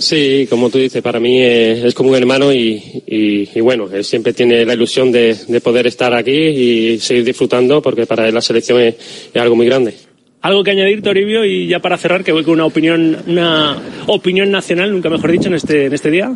Sí, 0.00 0.46
como 0.48 0.70
tú 0.70 0.78
dices, 0.78 1.02
para 1.02 1.18
mí 1.18 1.42
es, 1.42 1.92
como 1.92 2.10
un 2.10 2.14
hermano 2.14 2.52
y, 2.52 3.02
y, 3.04 3.60
bueno, 3.60 3.88
él 3.92 4.04
siempre 4.04 4.32
tiene 4.32 4.64
la 4.64 4.74
ilusión 4.74 5.10
de, 5.10 5.36
de, 5.48 5.60
poder 5.60 5.88
estar 5.88 6.14
aquí 6.14 6.30
y 6.30 7.00
seguir 7.00 7.24
disfrutando 7.24 7.82
porque 7.82 8.06
para 8.06 8.28
él 8.28 8.32
la 8.32 8.40
selección 8.40 8.80
es, 8.80 8.94
es 9.34 9.42
algo 9.42 9.56
muy 9.56 9.66
grande. 9.66 9.94
Algo 10.40 10.62
que 10.62 10.70
añadir, 10.70 11.02
Toribio, 11.02 11.44
y 11.44 11.66
ya 11.66 11.80
para 11.80 11.98
cerrar, 11.98 12.22
que 12.22 12.30
voy 12.30 12.44
con 12.44 12.54
una 12.54 12.66
opinión, 12.66 13.24
una 13.26 13.76
opinión 14.06 14.52
nacional, 14.52 14.92
nunca 14.92 15.10
mejor 15.10 15.32
dicho, 15.32 15.48
en 15.48 15.54
este, 15.54 15.86
en 15.86 15.92
este 15.92 16.12
día. 16.12 16.32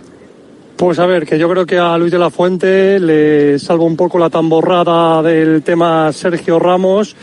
Pues 0.83 0.99
a 0.99 1.07
ver, 1.07 1.25
que 1.25 1.39
yo 1.39 1.49
creo 1.49 1.65
que 1.65 1.79
a 1.79 1.97
Luis 1.97 2.11
de 2.11 2.19
la 2.19 2.29
Fuente 2.29 2.99
le 2.99 3.57
salvo 3.61 3.85
un 3.85 3.95
poco 3.95 4.19
la 4.19 4.29
tamborrada 4.29 5.23
del 5.23 5.63
tema 5.63 6.13
Sergio 6.13 6.59
Ramos. 6.59 7.15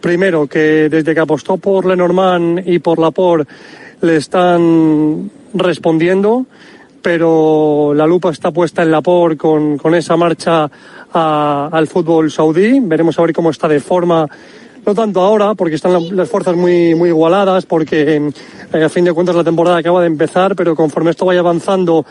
Primero, 0.00 0.46
que 0.46 0.88
desde 0.88 1.14
que 1.14 1.18
apostó 1.18 1.56
por 1.56 1.84
Lenormand 1.84 2.62
y 2.64 2.78
por 2.78 3.00
Laporte 3.00 3.52
le 4.02 4.18
están 4.18 5.32
respondiendo, 5.52 6.46
pero 7.02 7.92
la 7.92 8.06
lupa 8.06 8.30
está 8.30 8.52
puesta 8.52 8.84
en 8.84 8.92
Laporte 8.92 9.36
con, 9.36 9.78
con 9.78 9.96
esa 9.96 10.16
marcha 10.16 10.70
al 11.12 11.88
fútbol 11.88 12.30
saudí. 12.30 12.78
Veremos 12.78 13.18
a 13.18 13.22
ver 13.22 13.32
cómo 13.32 13.50
está 13.50 13.66
de 13.66 13.80
forma 13.80 14.28
no 14.86 14.94
tanto 14.94 15.20
ahora, 15.22 15.56
porque 15.56 15.74
están 15.74 16.16
las 16.16 16.30
fuerzas 16.30 16.54
muy, 16.54 16.94
muy 16.94 17.08
igualadas, 17.08 17.66
porque 17.66 18.30
eh, 18.72 18.84
a 18.84 18.88
fin 18.88 19.04
de 19.04 19.12
cuentas 19.12 19.34
la 19.34 19.42
temporada 19.42 19.76
acaba 19.76 20.02
de 20.02 20.06
empezar, 20.06 20.54
pero 20.54 20.76
conforme 20.76 21.10
esto 21.10 21.26
vaya 21.26 21.40
avanzando 21.40 22.06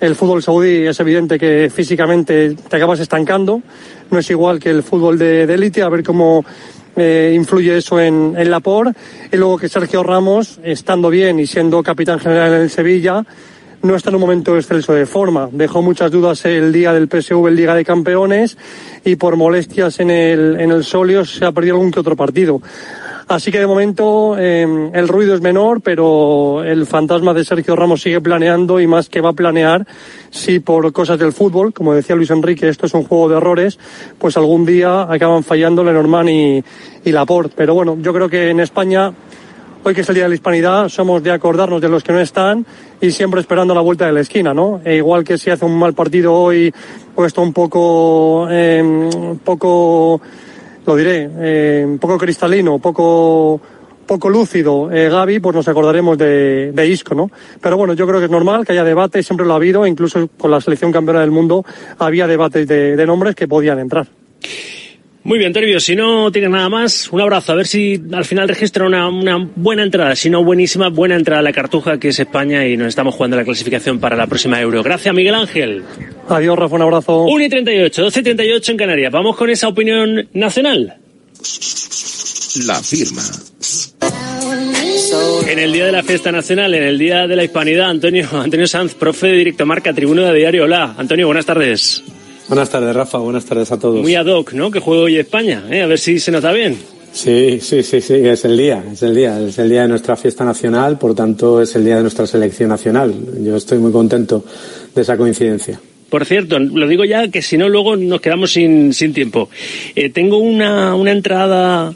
el 0.00 0.14
fútbol 0.14 0.42
saudí 0.42 0.86
es 0.86 0.98
evidente 1.00 1.38
que 1.38 1.70
físicamente 1.74 2.54
te 2.54 2.76
acabas 2.76 3.00
estancando, 3.00 3.62
no 4.10 4.18
es 4.18 4.30
igual 4.30 4.58
que 4.58 4.70
el 4.70 4.82
fútbol 4.82 5.18
de 5.18 5.42
élite, 5.44 5.82
a 5.82 5.88
ver 5.88 6.02
cómo 6.02 6.44
eh, 6.96 7.32
influye 7.34 7.76
eso 7.76 8.00
en, 8.00 8.34
en 8.36 8.50
la 8.50 8.60
POR. 8.60 8.92
Y 9.30 9.36
luego 9.36 9.58
que 9.58 9.68
Sergio 9.68 10.02
Ramos, 10.02 10.58
estando 10.62 11.10
bien 11.10 11.38
y 11.38 11.46
siendo 11.46 11.82
capitán 11.82 12.18
general 12.18 12.54
en 12.54 12.62
el 12.62 12.70
Sevilla, 12.70 13.22
no 13.82 13.94
está 13.94 14.08
en 14.08 14.16
un 14.16 14.22
momento 14.22 14.56
excelso 14.56 14.94
de 14.94 15.04
forma. 15.04 15.48
Dejó 15.52 15.82
muchas 15.82 16.10
dudas 16.10 16.44
el 16.46 16.72
día 16.72 16.92
del 16.94 17.08
PSV, 17.08 17.48
el 17.48 17.56
Liga 17.56 17.74
de 17.74 17.84
Campeones, 17.84 18.56
y 19.04 19.16
por 19.16 19.36
molestias 19.36 20.00
en 20.00 20.10
el, 20.10 20.58
en 20.58 20.70
el 20.70 20.84
Solio 20.84 21.24
se 21.24 21.44
ha 21.44 21.52
perdido 21.52 21.76
algún 21.76 21.90
que 21.90 22.00
otro 22.00 22.16
partido. 22.16 22.62
Así 23.28 23.50
que 23.50 23.58
de 23.58 23.66
momento 23.66 24.36
eh, 24.38 24.90
el 24.92 25.08
ruido 25.08 25.34
es 25.34 25.40
menor, 25.40 25.80
pero 25.80 26.62
el 26.62 26.86
fantasma 26.86 27.34
de 27.34 27.44
Sergio 27.44 27.74
Ramos 27.74 28.02
sigue 28.02 28.20
planeando 28.20 28.78
y 28.78 28.86
más 28.86 29.08
que 29.08 29.20
va 29.20 29.30
a 29.30 29.32
planear 29.32 29.84
si 30.30 30.60
por 30.60 30.92
cosas 30.92 31.18
del 31.18 31.32
fútbol, 31.32 31.72
como 31.72 31.92
decía 31.92 32.14
Luis 32.14 32.30
Enrique, 32.30 32.68
esto 32.68 32.86
es 32.86 32.94
un 32.94 33.02
juego 33.02 33.28
de 33.28 33.38
errores, 33.38 33.80
pues 34.18 34.36
algún 34.36 34.64
día 34.64 35.10
acaban 35.10 35.42
fallando 35.42 35.82
Lenormand 35.82 36.28
y, 36.28 36.64
y 37.04 37.12
Laporte. 37.12 37.54
Pero 37.56 37.74
bueno, 37.74 37.96
yo 38.00 38.12
creo 38.12 38.28
que 38.28 38.50
en 38.50 38.60
España 38.60 39.12
hoy 39.86 39.94
que 39.94 40.00
es 40.00 40.08
el 40.08 40.16
Día 40.16 40.24
de 40.24 40.30
la 40.30 40.34
Hispanidad, 40.34 40.88
somos 40.88 41.22
de 41.22 41.30
acordarnos 41.30 41.80
de 41.80 41.88
los 41.88 42.02
que 42.02 42.12
no 42.12 42.18
están 42.18 42.66
y 43.00 43.12
siempre 43.12 43.40
esperando 43.40 43.72
la 43.72 43.80
vuelta 43.80 44.04
de 44.06 44.12
la 44.12 44.20
esquina, 44.20 44.52
¿no? 44.52 44.80
E 44.84 44.96
igual 44.96 45.22
que 45.22 45.38
si 45.38 45.48
hace 45.48 45.64
un 45.64 45.78
mal 45.78 45.94
partido 45.94 46.34
hoy, 46.34 46.74
pues 47.14 47.28
está 47.28 47.40
un 47.40 47.52
poco, 47.52 48.48
un 48.48 49.40
poco, 49.44 50.20
lo 50.86 50.96
diré, 50.96 51.28
eh, 51.38 51.96
poco 52.00 52.16
cristalino, 52.16 52.78
poco, 52.78 53.60
poco 54.06 54.30
lúcido 54.30 54.90
eh, 54.92 55.08
Gaby, 55.08 55.40
pues 55.40 55.56
nos 55.56 55.68
acordaremos 55.68 56.16
de, 56.16 56.72
de 56.72 56.86
Isco, 56.86 57.14
¿no? 57.14 57.30
Pero 57.60 57.76
bueno, 57.76 57.94
yo 57.94 58.06
creo 58.06 58.20
que 58.20 58.26
es 58.26 58.30
normal 58.30 58.64
que 58.64 58.72
haya 58.72 58.84
debate, 58.84 59.22
siempre 59.22 59.44
lo 59.44 59.52
ha 59.52 59.56
habido, 59.56 59.86
incluso 59.86 60.28
con 60.38 60.50
la 60.50 60.60
selección 60.60 60.92
campeona 60.92 61.20
del 61.20 61.30
mundo 61.30 61.64
había 61.98 62.26
debates 62.26 62.68
de, 62.68 62.96
de 62.96 63.06
nombres 63.06 63.34
que 63.34 63.48
podían 63.48 63.78
entrar. 63.80 64.06
Muy 65.26 65.40
bien, 65.40 65.52
Toribio, 65.52 65.80
si 65.80 65.96
no 65.96 66.30
tienes 66.30 66.50
nada 66.50 66.68
más, 66.68 67.08
un 67.10 67.20
abrazo. 67.20 67.50
A 67.50 67.56
ver 67.56 67.66
si 67.66 68.00
al 68.12 68.24
final 68.24 68.46
registra 68.46 68.86
una, 68.86 69.08
una, 69.08 69.36
buena 69.56 69.82
entrada, 69.82 70.14
si 70.14 70.30
no 70.30 70.44
buenísima, 70.44 70.88
buena 70.88 71.16
entrada 71.16 71.40
a 71.40 71.42
la 71.42 71.52
Cartuja, 71.52 71.98
que 71.98 72.10
es 72.10 72.20
España, 72.20 72.64
y 72.64 72.76
nos 72.76 72.86
estamos 72.86 73.12
jugando 73.12 73.36
la 73.36 73.42
clasificación 73.42 73.98
para 73.98 74.14
la 74.14 74.28
próxima 74.28 74.60
Euro. 74.60 74.84
Gracias, 74.84 75.12
Miguel 75.12 75.34
Ángel. 75.34 75.82
Adiós, 76.28 76.56
Rafa, 76.56 76.76
un 76.76 76.82
abrazo. 76.82 77.24
1 77.24 77.44
y 77.44 77.48
38, 77.48 78.02
12 78.02 78.20
y 78.20 78.22
38 78.22 78.70
en 78.70 78.78
Canarias. 78.78 79.10
Vamos 79.12 79.34
con 79.34 79.50
esa 79.50 79.66
opinión 79.66 80.28
nacional. 80.32 80.94
La 82.64 82.80
firma. 82.80 83.22
En 85.48 85.58
el 85.58 85.72
día 85.72 85.86
de 85.86 85.92
la 85.92 86.04
fiesta 86.04 86.30
nacional, 86.30 86.72
en 86.72 86.84
el 86.84 86.98
día 86.98 87.26
de 87.26 87.34
la 87.34 87.42
hispanidad, 87.42 87.90
Antonio, 87.90 88.28
Antonio 88.32 88.68
Sanz, 88.68 88.94
profe 88.94 89.26
de 89.26 89.32
Directo 89.38 89.66
Marca, 89.66 89.92
Tribuna 89.92 90.30
de 90.30 90.38
Diario. 90.38 90.62
Hola, 90.62 90.94
Antonio, 90.96 91.26
buenas 91.26 91.46
tardes. 91.46 92.04
Buenas 92.48 92.70
tardes, 92.70 92.94
Rafa. 92.94 93.18
Buenas 93.18 93.44
tardes 93.44 93.72
a 93.72 93.78
todos. 93.78 94.02
Muy 94.02 94.14
ad 94.14 94.26
hoc, 94.26 94.52
¿no? 94.52 94.70
Que 94.70 94.78
juego 94.78 95.04
hoy 95.04 95.16
España, 95.18 95.64
¿eh? 95.70 95.82
A 95.82 95.86
ver 95.86 95.98
si 95.98 96.20
se 96.20 96.30
nota 96.30 96.52
bien. 96.52 96.76
Sí, 97.12 97.60
sí, 97.60 97.82
sí, 97.82 98.00
sí, 98.02 98.14
es 98.14 98.44
el 98.44 98.58
día, 98.58 98.84
es 98.92 99.02
el 99.02 99.14
día, 99.14 99.40
es 99.40 99.58
el 99.58 99.70
día 99.70 99.82
de 99.82 99.88
nuestra 99.88 100.16
fiesta 100.16 100.44
nacional, 100.44 100.98
por 100.98 101.14
tanto 101.14 101.62
es 101.62 101.74
el 101.74 101.84
día 101.84 101.96
de 101.96 102.02
nuestra 102.02 102.26
selección 102.26 102.68
nacional. 102.68 103.14
Yo 103.42 103.56
estoy 103.56 103.78
muy 103.78 103.90
contento 103.90 104.44
de 104.94 105.00
esa 105.00 105.16
coincidencia. 105.16 105.80
Por 106.10 106.24
cierto, 106.26 106.58
lo 106.58 106.86
digo 106.86 107.04
ya 107.04 107.28
que 107.28 107.42
si 107.42 107.56
no 107.56 107.68
luego 107.68 107.96
nos 107.96 108.20
quedamos 108.20 108.52
sin, 108.52 108.92
sin 108.92 109.12
tiempo. 109.12 109.48
Eh, 109.94 110.10
tengo 110.10 110.38
una, 110.38 110.94
una 110.94 111.10
entrada 111.10 111.94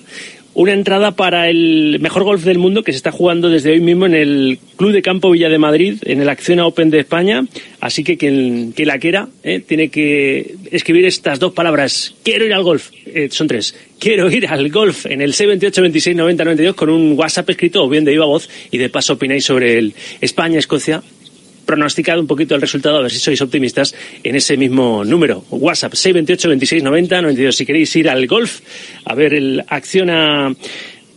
una 0.60 0.74
entrada 0.74 1.12
para 1.12 1.48
el 1.48 1.96
mejor 2.00 2.22
golf 2.22 2.44
del 2.44 2.58
mundo 2.58 2.82
que 2.82 2.92
se 2.92 2.98
está 2.98 3.10
jugando 3.10 3.48
desde 3.48 3.70
hoy 3.70 3.80
mismo 3.80 4.04
en 4.04 4.14
el 4.14 4.58
Club 4.76 4.92
de 4.92 5.00
Campo 5.00 5.30
Villa 5.30 5.48
de 5.48 5.56
Madrid, 5.56 5.96
en 6.02 6.20
el 6.20 6.28
Acciona 6.28 6.66
Open 6.66 6.90
de 6.90 6.98
España. 6.98 7.46
Así 7.80 8.04
que 8.04 8.18
quien, 8.18 8.74
la 8.76 8.98
quiera 8.98 9.28
eh, 9.42 9.60
tiene 9.60 9.88
que 9.88 10.56
escribir 10.70 11.06
estas 11.06 11.38
dos 11.38 11.54
palabras. 11.54 12.14
Quiero 12.22 12.44
ir 12.44 12.52
al 12.52 12.62
golf. 12.62 12.90
Eh, 13.06 13.28
son 13.30 13.48
tres. 13.48 13.74
Quiero 13.98 14.30
ir 14.30 14.48
al 14.48 14.68
golf 14.68 15.06
en 15.06 15.22
el 15.22 15.32
628 15.32 15.80
26 15.80 16.16
90 16.16 16.44
92 16.44 16.74
con 16.74 16.90
un 16.90 17.18
WhatsApp 17.18 17.48
escrito 17.48 17.82
o 17.82 17.88
bien 17.88 18.04
de 18.04 18.10
viva 18.10 18.26
voz 18.26 18.50
y 18.70 18.76
de 18.76 18.90
paso 18.90 19.14
opináis 19.14 19.46
sobre 19.46 19.78
el 19.78 19.94
España-Escocia 20.20 21.02
pronosticado 21.64 22.20
un 22.20 22.26
poquito 22.26 22.54
el 22.54 22.60
resultado, 22.60 22.98
a 22.98 23.02
ver 23.02 23.10
si 23.10 23.18
sois 23.18 23.40
optimistas 23.40 23.94
en 24.22 24.36
ese 24.36 24.56
mismo 24.56 25.04
número. 25.04 25.44
WhatsApp 25.50 25.94
628 25.94 26.48
26 26.48 26.82
90 26.82 27.22
92. 27.22 27.56
Si 27.56 27.66
queréis 27.66 27.94
ir 27.96 28.08
al 28.08 28.26
golf, 28.26 28.60
a 29.04 29.14
ver 29.14 29.34
el 29.34 29.64
Acciona 29.68 30.54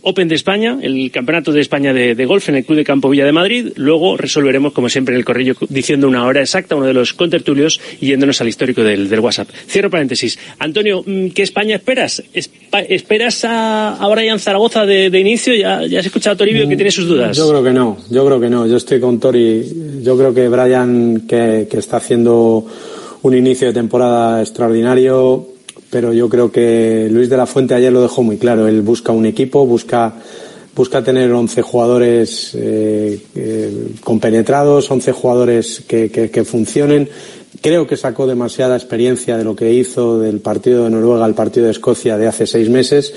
Open 0.04 0.28
de 0.28 0.34
España, 0.34 0.78
el 0.80 1.10
Campeonato 1.10 1.52
de 1.52 1.60
España 1.60 1.92
de, 1.92 2.14
de, 2.14 2.26
Golf 2.26 2.48
en 2.48 2.56
el 2.56 2.64
Club 2.64 2.76
de 2.76 2.84
Campo 2.84 3.08
Villa 3.08 3.24
de 3.24 3.32
Madrid. 3.32 3.72
Luego 3.76 4.16
resolveremos, 4.16 4.72
como 4.72 4.88
siempre, 4.88 5.14
en 5.14 5.18
el 5.18 5.24
correo 5.24 5.54
diciendo 5.68 6.06
una 6.06 6.26
hora 6.26 6.40
exacta, 6.40 6.76
uno 6.76 6.86
de 6.86 6.92
los 6.92 7.14
contertulios 7.14 7.80
y 8.00 8.08
yéndonos 8.08 8.40
al 8.40 8.48
histórico 8.48 8.82
del, 8.82 9.08
del 9.08 9.20
WhatsApp. 9.20 9.48
Cierro 9.66 9.90
paréntesis. 9.90 10.38
Antonio, 10.58 11.04
¿qué 11.34 11.42
España 11.42 11.76
esperas? 11.76 12.22
¿Esperas 12.32 13.44
a, 13.44 13.96
a 13.96 14.08
Brian 14.08 14.38
Zaragoza 14.38 14.84
de, 14.84 15.10
de 15.10 15.20
inicio? 15.20 15.54
¿Ya, 15.54 15.86
¿Ya 15.86 16.00
has 16.00 16.06
escuchado 16.06 16.34
a 16.34 16.36
Toribio 16.36 16.68
que 16.68 16.76
tiene 16.76 16.90
sus 16.90 17.06
dudas? 17.06 17.36
Yo 17.36 17.48
creo 17.48 17.62
que 17.62 17.72
no, 17.72 17.98
yo 18.10 18.26
creo 18.26 18.40
que 18.40 18.50
no. 18.50 18.66
Yo 18.66 18.76
estoy 18.76 19.00
con 19.00 19.18
Tori. 19.18 20.02
Yo 20.02 20.16
creo 20.16 20.34
que 20.34 20.48
Brian, 20.48 21.22
que, 21.26 21.66
que 21.70 21.78
está 21.78 21.96
haciendo 21.96 22.66
un 23.22 23.34
inicio 23.34 23.68
de 23.68 23.72
temporada 23.72 24.42
extraordinario, 24.42 25.53
pero 25.94 26.12
yo 26.12 26.28
creo 26.28 26.50
que 26.50 27.06
Luis 27.08 27.30
de 27.30 27.36
la 27.36 27.46
Fuente 27.46 27.72
ayer 27.72 27.92
lo 27.92 28.02
dejó 28.02 28.24
muy 28.24 28.36
claro. 28.36 28.66
Él 28.66 28.82
busca 28.82 29.12
un 29.12 29.26
equipo, 29.26 29.64
busca, 29.64 30.12
busca 30.74 31.04
tener 31.04 31.32
11 31.32 31.62
jugadores 31.62 32.50
eh, 32.56 33.22
eh, 33.36 33.88
compenetrados, 34.02 34.90
11 34.90 35.12
jugadores 35.12 35.84
que, 35.86 36.10
que, 36.10 36.44
funcionen. 36.44 37.08
Creo 37.60 37.86
que 37.86 37.96
sacó 37.96 38.26
demasiada 38.26 38.74
experiencia 38.74 39.36
de 39.36 39.44
lo 39.44 39.54
que 39.54 39.72
hizo 39.72 40.18
del 40.18 40.40
partido 40.40 40.82
de 40.82 40.90
Noruega 40.90 41.24
al 41.24 41.36
partido 41.36 41.66
de 41.66 41.70
Escocia 41.70 42.18
de 42.18 42.26
hace 42.26 42.48
seis 42.48 42.68
meses 42.68 43.14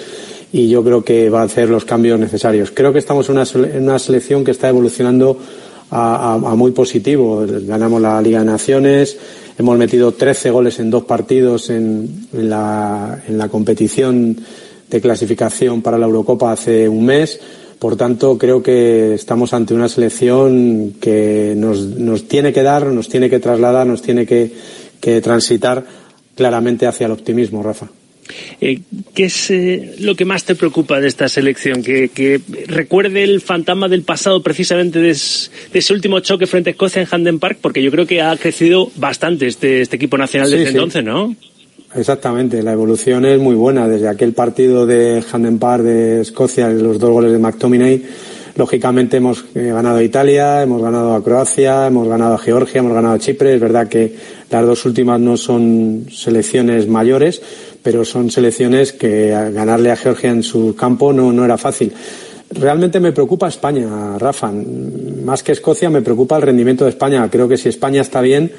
y 0.54 0.70
yo 0.70 0.84
creo 0.84 1.04
que 1.04 1.32
va 1.32 1.42
a 1.42 1.46
hacer 1.46 1.70
los 1.70 1.84
cambios 1.84 2.20
necesarios. 2.20 2.70
Creo 2.72 2.94
que 2.94 3.00
estamos 3.00 3.28
en 3.30 3.38
una, 3.40 3.48
en 3.76 3.84
una 3.86 3.98
selección 3.98 4.44
que 4.44 4.52
está 4.52 4.70
evolucionando 4.70 5.36
a, 5.90 6.34
a 6.34 6.38
muy 6.54 6.74
positivo. 6.74 7.44
Ganamos 7.48 8.00
la 8.04 8.22
Liga 8.22 8.42
de 8.42 8.46
Naciones, 8.46 9.18
Hemos 9.58 9.78
metido 9.78 10.12
13 10.12 10.52
goles 10.52 10.80
en 10.80 10.92
dos 10.92 11.06
partidos 11.06 11.72
en, 11.72 12.28
la, 12.32 13.20
competición 13.50 14.38
de 14.90 15.02
clasificación 15.02 15.82
para 15.82 15.98
la 15.98 16.06
Eurocopa 16.06 16.52
hace 16.52 16.88
un 16.88 17.06
mes. 17.06 17.40
Por 17.80 17.96
tanto, 17.96 18.38
creo 18.38 18.62
que 18.62 19.16
estamos 19.16 19.54
ante 19.54 19.74
una 19.74 19.90
selección 19.90 20.94
que 21.02 21.56
nos, 21.58 21.80
nos 21.80 22.28
tiene 22.28 22.54
que 22.54 22.62
dar, 22.62 22.86
nos 22.88 23.10
tiene 23.10 23.32
que 23.32 23.40
trasladar, 23.40 23.88
nos 23.88 24.04
tiene 24.04 24.28
que 24.28 25.22
transitar 25.22 25.84
claramente 26.36 26.86
hacia 26.86 27.08
el 27.08 27.14
optimismo, 27.14 27.64
Rafa. 27.64 27.88
Eh, 28.62 28.80
¿Qué 29.14 29.26
es 29.26 29.52
eh, 29.52 29.96
lo 30.00 30.16
que 30.16 30.26
más 30.26 30.44
te 30.44 30.56
preocupa 30.56 31.00
de 31.00 31.08
esta 31.08 31.30
selección? 31.30 31.84
¿Que, 31.84 32.10
que 32.10 32.42
recuerde 32.68 33.24
el 33.24 33.42
fantasma 33.42 33.88
del 33.88 34.04
pasado 34.04 34.42
precisamente 34.42 35.00
de, 35.00 35.12
es, 35.12 35.52
de, 35.72 35.80
ese 35.80 35.94
último 35.94 36.20
choque 36.20 36.48
frente 36.48 36.70
a 36.70 36.72
Escocia 36.72 37.02
en 37.02 37.08
Handen 37.10 37.40
Park? 37.40 37.60
Porque 37.62 37.82
yo 37.82 37.92
creo 37.92 38.06
que 38.06 38.22
ha 38.22 38.36
crecido 38.38 38.92
bastante 38.96 39.48
este, 39.48 39.82
este 39.82 39.96
equipo 39.96 40.18
nacional 40.18 40.50
desde 40.50 40.66
sí, 40.66 40.72
entonces. 40.72 41.04
¿no? 41.04 41.36
Exactamente, 41.96 42.62
la 42.62 42.74
evolución 42.74 43.26
es 43.26 43.40
muy 43.40 43.56
buena. 43.56 43.88
Desde 43.88 44.08
aquel 44.08 44.34
partido 44.34 44.86
de 44.86 45.24
Handen 45.32 45.58
Park 45.58 45.84
de 45.84 46.22
Escocia, 46.22 46.70
los 46.70 47.00
dos 47.00 47.10
goles 47.12 47.32
de 47.32 47.40
McTominay, 47.40 48.04
lógicamente 48.56 49.18
hemos 49.18 49.46
eh, 49.56 49.72
ganado 49.72 49.98
a 49.98 50.04
Italia, 50.04 50.64
hemos 50.64 50.82
ganado 50.82 51.14
a 51.14 51.24
Croacia, 51.24 51.88
hemos 51.88 52.08
ganado 52.08 52.34
a 52.36 52.38
Georgia, 52.38 52.80
hemos 52.80 52.94
ganado 52.94 53.16
a 53.16 53.20
Chipre. 53.20 53.56
Es 53.56 53.62
verdad 53.62 53.88
que 53.88 54.14
las 54.50 54.66
dos 54.66 54.86
últimas 54.86 55.20
no 55.20 55.38
son 55.38 56.06
selecciones 56.12 56.88
mayores, 56.88 57.42
pero 57.84 58.06
son 58.06 58.32
selecciones 58.32 58.94
que 58.94 59.30
ganarle 59.30 59.92
a 59.92 59.96
Georgia 59.96 60.30
en 60.30 60.44
su 60.44 60.76
campo 60.76 61.12
no, 61.12 61.32
no 61.32 61.44
era 61.46 61.58
fácil. 61.58 61.94
Realmente 62.50 63.00
me 63.00 63.12
preocupa 63.12 63.50
España, 63.50 64.18
Rafa. 64.18 64.52
Más 64.52 65.44
que 65.44 65.52
Escocia, 65.52 65.90
me 65.90 66.02
preocupa 66.02 66.38
el 66.38 66.44
rendimiento 66.44 66.86
de 66.86 66.92
España. 66.92 67.30
Creo 67.30 67.48
que 67.48 67.58
si 67.58 67.68
España 67.68 68.02
está 68.02 68.22
bien, 68.22 68.52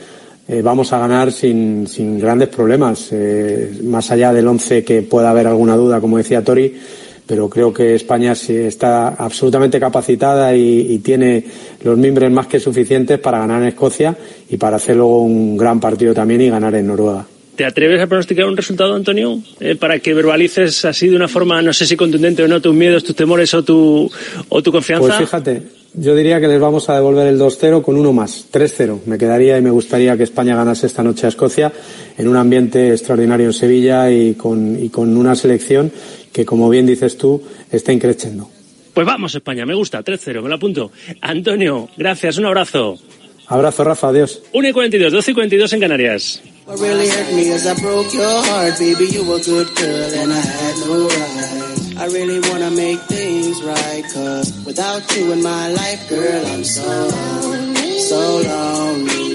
eh, 0.47 0.61
vamos 0.62 0.93
a 0.93 0.99
ganar 0.99 1.32
sin, 1.32 1.86
sin 1.86 2.18
grandes 2.18 2.49
problemas. 2.49 3.09
Eh, 3.12 3.80
más 3.84 4.11
allá 4.11 4.32
del 4.32 4.47
once 4.47 4.84
que 4.84 5.03
pueda 5.03 5.30
haber 5.30 5.47
alguna 5.47 5.74
duda, 5.76 6.01
como 6.01 6.18
decía 6.18 6.45
Tori, 6.45 6.74
pero 7.29 7.49
creo 7.49 7.72
que 7.72 7.95
España 7.95 8.33
está 8.33 9.09
absolutamente 9.09 9.79
capacitada 9.79 10.57
y, 10.57 10.93
y, 10.93 10.99
tiene 11.01 11.45
los 11.85 11.99
miembros 11.99 12.31
más 12.33 12.47
que 12.47 12.59
suficientes 12.59 13.18
para 13.18 13.39
ganar 13.39 13.62
en 13.62 13.68
Escocia 13.68 14.16
y 14.49 14.57
para 14.57 14.76
hacer 14.76 14.97
luego 14.97 15.22
un 15.22 15.57
gran 15.57 15.79
partido 15.79 16.14
también 16.14 16.41
y 16.41 16.49
ganar 16.49 16.74
en 16.74 16.87
Noruega. 16.87 17.26
¿Te 17.59 17.64
atreves 17.64 18.01
a 18.01 18.07
pronosticar 18.07 18.47
un 18.47 18.57
resultado, 18.57 18.95
Antonio? 18.95 19.37
Eh, 19.59 19.74
para 19.74 19.99
que 19.99 20.14
verbalices 20.14 20.85
así 20.85 21.09
de 21.09 21.16
una 21.16 21.26
forma, 21.26 21.61
no 21.61 21.72
sé 21.72 21.87
si 21.87 21.97
contundente 21.97 22.45
o 22.45 22.47
no, 22.47 22.62
tus 22.62 22.72
miedos, 22.72 23.03
tus 23.03 23.16
temores 23.16 23.53
o 23.53 23.64
tu, 23.64 24.09
o 24.49 24.62
tu 24.62 24.70
confianza. 24.70 25.09
Pues 25.09 25.18
fíjate, 25.18 25.62
yo 25.95 26.14
diría 26.14 26.41
que 26.41 26.47
les 26.47 26.61
vamos 26.61 26.89
a 26.89 26.95
devolver 26.95 27.26
el 27.26 27.37
2-0 27.37 27.83
con 27.83 27.97
uno 27.97 28.12
más, 28.12 28.47
3-0. 28.53 29.01
Me 29.07 29.18
quedaría 29.18 29.59
y 29.59 29.62
me 29.62 29.70
gustaría 29.70 30.16
que 30.16 30.22
España 30.22 30.55
ganase 30.55 30.87
esta 30.87 31.03
noche 31.03 31.26
a 31.26 31.31
Escocia 31.31 31.72
en 32.16 32.29
un 32.29 32.37
ambiente 32.37 32.91
extraordinario 32.91 33.47
en 33.47 33.53
Sevilla 33.53 34.09
y 34.09 34.35
con, 34.35 34.81
y 34.81 34.89
con 34.91 35.16
una 35.16 35.35
selección 35.35 35.91
que, 36.33 36.45
como 36.45 36.68
bien 36.68 36.87
dices 36.87 37.16
tú, 37.16 37.43
está 37.70 37.93
increciendo. 37.93 38.49
Pues 38.95 39.07
vamos, 39.07 39.35
España, 39.35 39.64
me 39.64 39.74
gusta, 39.74 40.03
3-0, 40.03 40.43
me 40.43 40.49
lo 40.49 40.55
apunto. 40.57 40.91
Antonio, 41.20 41.89
gracias, 41.97 42.39
un 42.39 42.47
abrazo. 42.47 42.99
Abrazo, 43.47 43.85
Rafa, 43.85 44.09
adiós. 44.09 44.43
1 44.53 44.68
y 44.68 44.72
42, 44.72 45.12
12 45.12 45.31
y 45.31 45.35
42 45.35 45.72
en 45.72 45.81
Canarias. 45.81 46.43
I 52.01 52.07
really 52.07 52.39
wanna 52.49 52.70
make 52.70 53.01
things 53.09 53.61
right, 53.64 54.05
cause 54.14 54.53
without 54.64 55.03
you 55.16 55.33
in 55.33 55.43
my 55.43 55.68
life, 55.68 56.09
girl, 56.09 56.47
I'm 56.47 56.62
so, 56.62 57.11
so 57.99 58.39
lonely. 58.39 59.35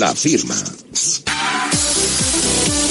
La 0.00 0.12
firma. 0.14 0.56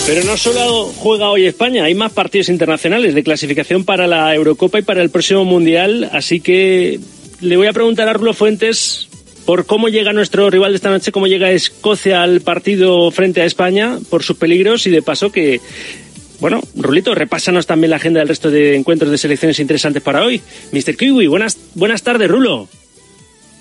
Pero 0.07 0.23
no 0.23 0.37
solo 0.37 0.85
juega 0.85 1.29
hoy 1.29 1.45
España, 1.45 1.83
hay 1.83 1.93
más 1.93 2.13
partidos 2.13 2.47
internacionales 2.47 3.13
de 3.13 3.23
clasificación 3.23 3.83
para 3.83 4.07
la 4.07 4.33
Eurocopa 4.33 4.79
y 4.79 4.81
para 4.81 5.01
el 5.01 5.09
próximo 5.09 5.43
Mundial, 5.43 6.09
así 6.13 6.39
que 6.39 6.97
le 7.41 7.57
voy 7.57 7.67
a 7.67 7.73
preguntar 7.73 8.07
a 8.07 8.13
Rulo 8.13 8.33
Fuentes 8.33 9.09
por 9.45 9.65
cómo 9.65 9.89
llega 9.89 10.13
nuestro 10.13 10.49
rival 10.49 10.71
de 10.71 10.77
esta 10.77 10.91
noche, 10.91 11.11
cómo 11.11 11.27
llega 11.27 11.51
Escocia 11.51 12.23
al 12.23 12.39
partido 12.39 13.11
frente 13.11 13.41
a 13.41 13.45
España, 13.45 13.99
por 14.09 14.23
sus 14.23 14.37
peligros 14.37 14.87
y 14.87 14.91
de 14.91 15.01
paso 15.01 15.29
que 15.29 15.59
bueno, 16.39 16.61
Rulito, 16.73 17.13
repásanos 17.13 17.67
también 17.67 17.89
la 17.89 17.97
agenda 17.97 18.21
del 18.21 18.29
resto 18.29 18.49
de 18.49 18.77
encuentros 18.77 19.11
de 19.11 19.17
selecciones 19.17 19.59
interesantes 19.59 20.01
para 20.01 20.23
hoy. 20.23 20.41
Mr. 20.71 20.95
Kiwi, 20.95 21.27
buenas, 21.27 21.57
buenas 21.75 22.01
tardes, 22.01 22.29
Rulo. 22.29 22.69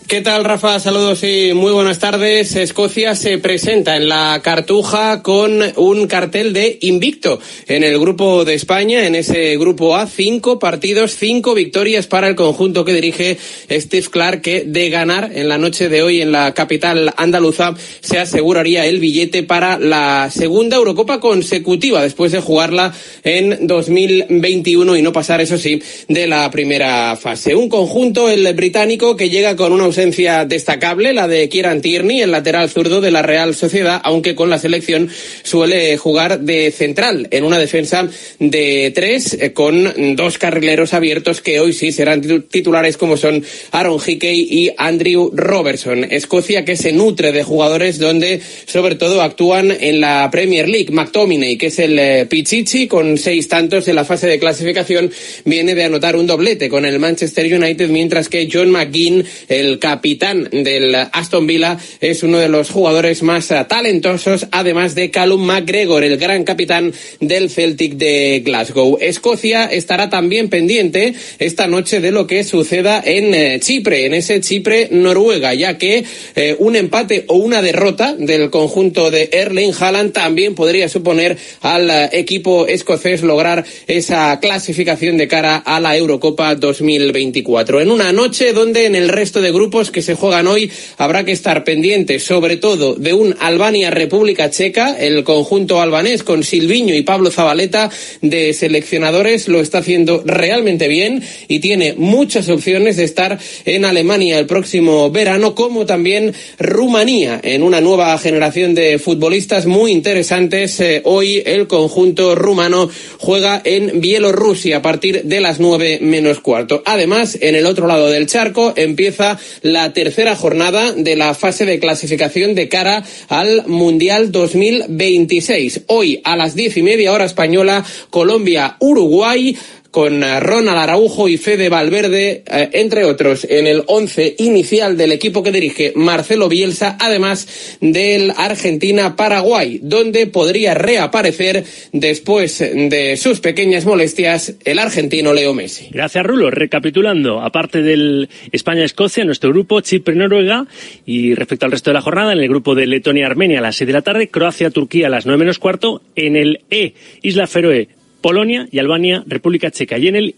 ¿Qué 0.09 0.21
tal, 0.21 0.45
Rafa? 0.45 0.79
Saludos 0.79 1.25
y 1.25 1.53
muy 1.53 1.73
buenas 1.73 1.99
tardes. 1.99 2.55
Escocia 2.55 3.17
se 3.17 3.39
presenta 3.39 3.97
en 3.97 4.09
la 4.09 4.41
Cartuja 4.41 5.21
con 5.21 5.61
un 5.75 6.07
cartel 6.07 6.53
de 6.53 6.79
invicto 6.83 7.41
en 7.67 7.83
el 7.83 7.99
grupo 7.99 8.45
de 8.45 8.55
España, 8.55 9.05
en 9.05 9.17
ese 9.17 9.57
grupo 9.57 9.97
A, 9.97 10.07
cinco 10.07 10.61
partidos, 10.61 11.17
cinco 11.17 11.55
victorias 11.55 12.07
para 12.07 12.29
el 12.29 12.37
conjunto 12.37 12.85
que 12.85 12.95
dirige 12.95 13.37
Steve 13.69 14.07
Clark, 14.09 14.43
que 14.43 14.63
de 14.63 14.91
ganar 14.91 15.33
en 15.35 15.49
la 15.49 15.59
noche 15.59 15.89
de 15.89 16.05
hoy 16.05 16.23
en 16.23 16.31
la 16.31 16.55
capital 16.55 17.13
andaluza 17.17 17.75
se 17.99 18.21
aseguraría 18.21 18.87
el 18.87 19.01
billete 19.01 19.43
para 19.43 19.77
la 19.77 20.31
segunda 20.31 20.77
Eurocopa 20.77 21.19
consecutiva 21.19 22.01
después 22.01 22.31
de 22.31 22.41
jugarla 22.41 22.95
en 23.25 23.67
2021 23.67 24.97
y 24.97 25.03
no 25.03 25.13
pasar, 25.13 25.41
eso 25.41 25.59
sí, 25.59 25.83
de 26.07 26.29
la 26.29 26.49
primera 26.53 27.17
fase. 27.17 27.57
Un 27.57 27.69
conjunto, 27.69 28.29
el 28.29 28.55
británico, 28.55 29.17
que 29.17 29.31
llega 29.31 29.57
con 29.57 29.73
una 29.73 29.96
ausencia 29.97 30.45
destacable, 30.45 31.15
la 31.15 31.27
de 31.27 31.49
Kieran 31.49 31.81
Tierney, 31.81 32.21
el 32.21 32.31
lateral 32.31 32.69
zurdo 32.69 33.01
de 33.01 33.11
la 33.11 33.23
Real 33.23 33.55
Sociedad, 33.55 33.99
aunque 34.05 34.35
con 34.35 34.51
la 34.51 34.59
selección 34.59 35.09
suele 35.43 35.97
jugar 35.97 36.41
de 36.41 36.71
central 36.71 37.29
en 37.31 37.45
una 37.45 37.59
defensa 37.59 38.07
de 38.39 38.93
tres 38.95 39.33
eh, 39.41 39.55
con 39.55 40.15
dos 40.15 40.37
carrileros 40.37 40.93
abiertos 40.93 41.41
que 41.41 41.61
hoy 41.61 41.73
sí 41.73 41.93
serán 41.93 42.21
titulares 42.51 42.99
como 42.99 43.17
son 43.17 43.43
Aaron 43.71 43.99
Hickey 44.07 44.47
y 44.51 44.71
Andrew 44.77 45.31
Robertson. 45.33 46.05
Escocia 46.05 46.67
que 46.67 46.77
se 46.77 46.93
nutre 46.93 47.33
de 47.33 47.43
jugadores 47.43 47.99
donde 47.99 48.43
sobre 48.67 48.97
todo 48.97 49.23
actúan 49.23 49.75
en 49.81 50.03
la 50.03 50.29
Premier 50.31 50.69
League. 50.69 50.93
McTominay, 50.93 51.57
que 51.57 51.69
es 51.69 51.79
el 51.79 51.99
eh, 51.99 52.27
Pichichi 52.29 52.87
con 52.87 53.17
seis 53.17 53.49
tantos 53.49 53.89
en 53.89 53.97
la 53.97 54.05
fase 54.05 54.27
de 54.27 54.39
clasificación, 54.39 55.11
viene 55.47 55.75
de 55.75 55.85
anotar 55.85 56.17
un 56.17 56.27
doblete 56.27 56.69
con 56.69 56.85
el 56.85 56.99
Manchester 56.99 57.51
United, 57.51 57.89
mientras 57.89 58.29
que 58.29 58.47
John 58.53 58.71
McGinn, 58.71 59.25
el 59.49 59.79
capitán 59.87 60.49
del 60.51 60.97
Aston 61.13 61.47
Villa, 61.47 61.79
es 62.01 62.25
uno 62.25 62.39
de 62.39 62.49
los 62.49 62.71
jugadores 62.71 63.23
más 63.23 63.53
eh, 63.53 63.65
talentosos, 63.69 64.49
además 64.51 64.97
de 64.97 65.13
Callum 65.13 65.47
McGregor, 65.47 66.03
el 66.03 66.17
gran 66.17 66.43
capitán 66.43 66.93
del 67.21 67.51
Celtic 67.51 67.95
de 67.95 68.43
Glasgow. 68.45 68.99
Escocia 69.01 69.67
estará 69.67 70.11
también 70.11 70.49
pendiente 70.49 71.15
esta 71.39 71.69
noche 71.69 72.01
de 72.01 72.11
lo 72.11 72.27
que 72.27 72.43
suceda 72.43 73.01
en 73.05 73.33
eh, 73.33 73.61
Chipre, 73.61 74.07
en 74.07 74.15
ese 74.15 74.41
Chipre-Noruega, 74.41 75.55
ya 75.55 75.79
que 75.79 76.03
eh, 76.35 76.57
un 76.59 76.75
empate 76.75 77.25
o 77.29 77.37
una 77.37 77.63
derrota 77.63 78.13
del 78.19 78.51
conjunto 78.51 79.13
de 79.13 79.29
Erling 79.31 79.73
Haaland 79.79 80.13
también 80.13 80.57
podría 80.57 80.89
suponer 80.89 81.39
al 81.61 82.09
equipo 82.11 82.67
escocés 82.67 83.23
lograr 83.23 83.65
esa 83.87 84.41
clasificación 84.41 85.17
de 85.17 85.29
cara 85.29 85.59
a 85.59 85.79
la 85.79 85.97
Eurocopa 85.97 86.57
2024. 86.57 87.81
En 87.81 87.93
una 87.93 88.11
noche 88.11 88.53
donde 88.53 88.87
en 88.87 88.97
el 88.97 89.09
resto 89.09 89.41
de 89.41 89.53
grupos 89.53 89.76
que 89.85 90.01
se 90.01 90.15
juegan 90.15 90.47
hoy 90.47 90.71
habrá 90.97 91.25
que 91.25 91.33
estar 91.33 91.63
pendiente 91.63 92.19
sobre 92.19 92.57
todo 92.57 92.95
de 92.95 93.13
un 93.13 93.37
Albania-República 93.39 94.49
Checa. 94.49 94.97
El 94.99 95.23
conjunto 95.23 95.83
albanés 95.83 96.23
con 96.23 96.43
Silviño 96.43 96.95
y 96.95 97.03
Pablo 97.03 97.31
Zabaleta 97.31 97.91
de 98.23 98.55
seleccionadores 98.55 99.49
lo 99.49 99.61
está 99.61 99.79
haciendo 99.79 100.23
realmente 100.25 100.89
bien 100.89 101.23
y 101.47 101.59
tiene 101.59 101.95
muchas 101.97 102.49
opciones 102.49 102.97
de 102.97 103.05
estar 103.05 103.39
en 103.67 103.85
Alemania 103.85 104.39
el 104.39 104.47
próximo 104.47 105.11
verano, 105.11 105.55
como 105.55 105.85
también 105.85 106.33
Rumanía 106.59 107.39
en 107.43 107.63
una 107.63 107.83
nueva 107.83 108.17
generación 108.19 108.75
de 108.75 108.99
futbolistas 108.99 109.67
muy 109.67 109.93
interesantes. 109.93 110.81
Eh, 110.81 111.03
hoy 111.05 111.43
el 111.45 111.67
conjunto 111.67 112.35
rumano 112.35 112.89
juega 113.19 113.61
en 113.63 114.01
Bielorrusia 114.01 114.79
a 114.79 114.83
partir 114.83 115.25
de 115.25 115.41
las 115.41 115.61
nueve 115.61 115.99
menos 116.01 116.41
cuarto. 116.41 116.83
Además, 116.87 117.37
en 117.43 117.55
el 117.55 117.67
otro 117.67 117.87
lado 117.87 118.09
del 118.09 118.27
charco 118.27 118.73
empieza 118.75 119.39
la 119.73 119.93
tercera 119.93 120.37
jornada 120.37 120.93
de 120.93 121.17
la 121.17 121.35
fase 121.35 121.65
de 121.65 121.79
clasificación 121.79 122.55
de 122.55 122.69
cara 122.69 123.05
al 123.29 123.67
Mundial 123.67 124.33
2026. 124.33 125.83
Hoy 125.87 126.21
a 126.25 126.37
las 126.37 126.55
diez 126.55 126.77
y 126.77 126.83
media 126.83 127.13
hora 127.13 127.25
española, 127.25 127.85
Colombia-Uruguay 128.11 129.57
con 129.91 130.23
eh, 130.23 130.41
Ronald 130.41 130.79
Araujo 130.79 131.29
y 131.29 131.37
Fede 131.37 131.69
Valverde, 131.69 132.43
eh, 132.47 132.71
entre 132.73 133.05
otros, 133.05 133.47
en 133.49 133.67
el 133.67 133.83
once 133.87 134.35
inicial 134.39 134.97
del 134.97 135.13
equipo 135.13 135.43
que 135.43 135.53
dirige 135.53 135.93
Marcelo 135.97 136.49
Bielsa, 136.49 136.97
además 137.01 137.79
del 137.81 138.33
Argentina-Paraguay, 138.37 139.81
donde 139.83 140.27
podría 140.27 140.75
reaparecer 140.75 141.65
después 141.93 142.59
de 142.59 143.17
sus 143.17 143.41
pequeñas 143.41 143.87
molestias 143.87 144.55
el 144.65 144.79
argentino 144.79 145.33
Leo 145.33 145.55
Messi. 145.55 145.89
Gracias, 145.91 146.25
Rulo. 146.25 146.51
Recapitulando, 146.51 147.41
aparte 147.41 147.83
del 147.83 148.29
España-Escocia, 148.53 149.25
nuestro 149.25 149.51
grupo 149.51 149.81
Chipre-Noruega 149.81 150.67
y 151.05 151.35
respecto 151.35 151.67
al 151.67 151.73
resto 151.73 151.91
de 151.91 151.95
la 151.95 152.03
jornada, 152.03 152.33
en 152.33 152.39
el 152.41 152.49
grupo 152.49 152.75
de 152.75 152.87
Letonia-Armenia 152.87 153.59
a 153.59 153.63
las 153.63 153.77
seis 153.77 153.87
de 153.87 153.93
la 153.93 154.03
tarde, 154.03 154.29
Croacia-Turquía 154.29 155.07
a 155.07 155.11
las 155.11 155.27
nueve 155.27 155.41
menos 155.41 155.59
cuarto, 155.59 156.03
en 156.15 156.37
el 156.37 156.61
E, 156.71 156.95
Isla 157.23 157.47
Feroe, 157.47 157.89
Polonia 158.27 158.67
y 158.73 158.81
Albania, 158.81 159.23
República 159.25 159.71
Checa. 159.71 159.99
Y 159.99 160.09
en 160.09 160.17
el 160.17 160.35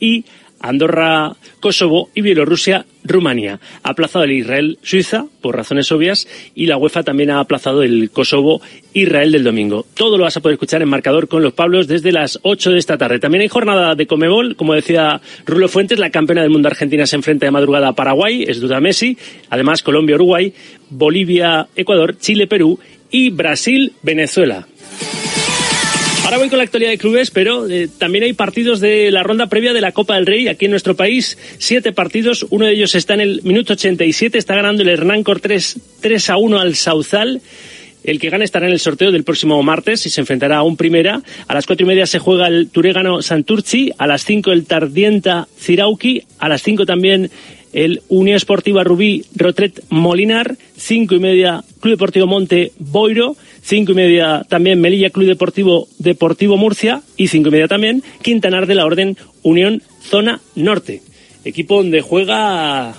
Andorra, 0.60 1.36
Kosovo 1.58 2.10
y 2.14 2.20
Bielorrusia, 2.20 2.84
Rumanía. 3.02 3.60
Ha 3.82 3.88
aplazado 3.88 4.26
el 4.26 4.32
Israel-Suiza 4.32 5.24
por 5.40 5.56
razones 5.56 5.90
obvias 5.90 6.28
y 6.54 6.66
la 6.66 6.76
UEFA 6.76 7.02
también 7.02 7.30
ha 7.30 7.40
aplazado 7.40 7.82
el 7.82 8.10
Kosovo-Israel 8.10 9.32
del 9.32 9.42
domingo. 9.42 9.86
Todo 9.94 10.18
lo 10.18 10.24
vas 10.24 10.36
a 10.36 10.40
poder 10.40 10.56
escuchar 10.56 10.82
en 10.82 10.90
marcador 10.90 11.28
con 11.28 11.42
los 11.42 11.54
Pablos 11.54 11.88
desde 11.88 12.12
las 12.12 12.38
8 12.42 12.72
de 12.72 12.78
esta 12.78 12.98
tarde. 12.98 13.20
También 13.20 13.40
hay 13.40 13.48
jornada 13.48 13.94
de 13.94 14.06
Comebol, 14.06 14.54
como 14.54 14.74
decía 14.74 15.22
Rulo 15.46 15.70
Fuentes, 15.70 15.98
la 15.98 16.10
campeona 16.10 16.42
del 16.42 16.50
mundo 16.50 16.68
argentina 16.68 17.06
se 17.06 17.16
enfrenta 17.16 17.46
de 17.46 17.52
madrugada 17.52 17.88
a 17.88 17.94
Paraguay, 17.94 18.44
es 18.46 18.60
duda 18.60 18.80
Messi, 18.80 19.16
además 19.48 19.82
Colombia-Uruguay, 19.82 20.52
Bolivia-Ecuador, 20.90 22.18
Chile-Perú 22.18 22.78
y 23.10 23.30
Brasil-Venezuela. 23.30 24.66
Ahora 26.28 26.40
voy 26.40 26.50
con 26.50 26.58
la 26.58 26.64
actualidad 26.64 26.90
de 26.90 26.98
clubes, 26.98 27.30
pero 27.30 27.66
eh, 27.70 27.88
también 27.96 28.22
hay 28.22 28.34
partidos 28.34 28.80
de 28.80 29.10
la 29.10 29.22
ronda 29.22 29.46
previa 29.46 29.72
de 29.72 29.80
la 29.80 29.92
Copa 29.92 30.14
del 30.14 30.26
Rey 30.26 30.46
aquí 30.46 30.66
en 30.66 30.72
nuestro 30.72 30.94
país. 30.94 31.38
Siete 31.56 31.92
partidos, 31.92 32.44
uno 32.50 32.66
de 32.66 32.72
ellos 32.72 32.94
está 32.94 33.14
en 33.14 33.20
el 33.20 33.40
minuto 33.44 33.72
87, 33.72 34.36
está 34.36 34.54
ganando 34.54 34.82
el 34.82 34.90
Hernán 34.90 35.24
Cortés 35.24 35.80
3 36.02 36.28
a 36.28 36.36
1 36.36 36.58
al 36.58 36.74
Sauzal. 36.74 37.40
El 38.04 38.20
que 38.20 38.28
gane 38.28 38.44
estará 38.44 38.66
en 38.66 38.72
el 38.72 38.78
sorteo 38.78 39.10
del 39.10 39.24
próximo 39.24 39.62
martes 39.62 40.04
y 40.04 40.10
se 40.10 40.20
enfrentará 40.20 40.58
a 40.58 40.64
un 40.64 40.76
primera. 40.76 41.22
A 41.46 41.54
las 41.54 41.64
cuatro 41.64 41.86
y 41.86 41.88
media 41.88 42.04
se 42.04 42.18
juega 42.18 42.46
el 42.48 42.68
Turégano 42.68 43.22
Santurci, 43.22 43.92
a 43.96 44.06
las 44.06 44.22
cinco 44.22 44.52
el 44.52 44.66
Tardienta 44.66 45.48
Cirauqui, 45.58 46.24
a 46.38 46.50
las 46.50 46.62
cinco 46.62 46.84
también 46.84 47.30
el 47.72 48.02
Unión 48.08 48.36
Esportiva 48.36 48.84
Rubí 48.84 49.24
Rotret 49.34 49.82
Molinar, 49.88 50.56
cinco 50.76 51.14
y 51.14 51.20
media 51.20 51.64
Club 51.80 51.94
Deportivo 51.94 52.26
Monte 52.26 52.72
Boiro, 52.78 53.34
cinco 53.68 53.92
y 53.92 53.94
media 53.94 54.46
también 54.48 54.80
Melilla 54.80 55.10
Club 55.10 55.26
Deportivo 55.26 55.88
Deportivo 55.98 56.56
Murcia 56.56 57.02
y 57.18 57.28
cinco 57.28 57.50
y 57.50 57.52
media 57.52 57.68
también 57.68 58.02
Quintanar 58.22 58.66
de 58.66 58.74
la 58.74 58.86
Orden 58.86 59.16
Unión 59.42 59.82
Zona 60.02 60.40
Norte. 60.54 61.02
Equipo 61.44 61.76
donde 61.76 62.00
juega 62.00 62.94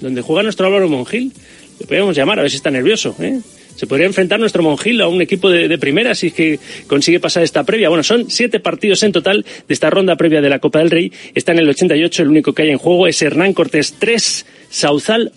donde 0.00 0.22
juega 0.22 0.44
nuestro 0.44 0.66
Álvaro 0.66 0.88
Monjil. 0.88 1.32
Le 1.80 1.86
podríamos 1.86 2.16
llamar 2.16 2.38
a 2.38 2.42
ver 2.42 2.50
si 2.50 2.56
está 2.56 2.70
nervioso, 2.70 3.16
¿eh? 3.18 3.40
se 3.74 3.86
podría 3.86 4.06
enfrentar 4.06 4.38
nuestro 4.38 4.62
Monjil 4.62 5.00
a 5.00 5.08
un 5.08 5.22
equipo 5.22 5.50
de, 5.50 5.66
de, 5.66 5.78
primera 5.78 6.14
si 6.14 6.28
es 6.28 6.34
que 6.34 6.60
consigue 6.86 7.18
pasar 7.18 7.42
esta 7.42 7.64
previa. 7.64 7.88
Bueno, 7.88 8.04
son 8.04 8.30
siete 8.30 8.60
partidos 8.60 9.02
en 9.02 9.12
total 9.12 9.44
de 9.66 9.74
esta 9.74 9.90
ronda 9.90 10.14
previa 10.14 10.40
de 10.40 10.50
la 10.50 10.60
Copa 10.60 10.78
del 10.78 10.90
Rey. 10.90 11.12
Está 11.34 11.52
en 11.52 11.60
el 11.60 11.68
88, 11.68 12.22
el 12.22 12.28
único 12.28 12.52
que 12.52 12.62
hay 12.62 12.70
en 12.70 12.78
juego 12.78 13.08
es 13.08 13.20
Hernán 13.22 13.54
Cortés 13.54 13.96
3, 13.98 14.46
Sauzal 14.70 15.32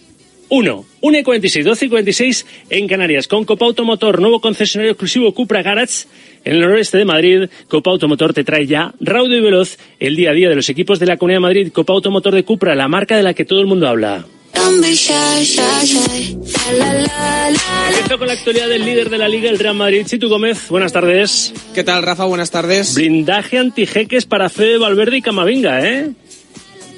1. 0.50 0.86
1 1.02 1.18
y 1.18 1.24
46, 1.24 1.66
12 1.66 1.86
y 1.86 1.90
46 1.90 2.46
en 2.70 2.88
Canarias. 2.88 3.28
Con 3.28 3.46
Copa 3.46 3.66
Automotor, 3.66 4.20
nuevo 4.20 4.42
concesionario 4.42 4.92
exclusivo 4.92 5.34
Cupra 5.34 5.62
Garage 5.62 6.08
en 6.44 6.54
el 6.54 6.62
noroeste 6.62 6.98
de 6.98 7.06
Madrid. 7.06 7.50
Copa 7.68 7.92
Automotor 7.92 8.34
te 8.34 8.44
trae 8.44 8.68
ya 8.68 8.94
raudo 9.00 9.36
y 9.36 9.42
veloz 9.42 9.78
el 10.00 10.16
día 10.16 10.32
a 10.32 10.34
día 10.34 10.50
de 10.50 10.56
los 10.56 10.70
equipos 10.70 11.00
de 11.00 11.08
la 11.08 11.18
Comunidad 11.18 11.38
de 11.38 11.42
Madrid. 11.42 11.72
Copa 11.72 11.94
Automotor 11.94 12.34
de 12.34 12.44
Cupra, 12.44 12.76
la 12.76 12.88
marca 12.88 13.18
de 13.18 13.24
la 13.24 13.34
que 13.34 13.46
todo 13.46 13.60
el 13.60 13.68
mundo 13.68 13.88
habla. 13.88 14.26
Empiezo 17.90 18.18
con 18.18 18.28
la 18.28 18.34
actualidad 18.34 18.70
del 18.70 18.86
líder 18.86 19.10
de 19.10 19.18
la 19.18 19.28
Liga, 19.28 19.50
el 19.50 19.60
Real 19.60 19.76
Madrid. 19.76 20.06
Chitu 20.06 20.30
Gómez, 20.30 20.70
buenas 20.70 20.94
tardes. 20.94 21.54
¿Qué 21.74 21.84
tal, 21.84 22.04
Rafa? 22.04 22.26
Buenas 22.26 22.52
tardes. 22.52 22.96
Blindaje 22.96 23.58
antijeques 23.58 24.26
para 24.26 24.50
Fede 24.50 24.78
Valverde 24.78 25.18
y 25.18 25.22
Camavinga, 25.22 25.88
¿eh? 25.88 26.12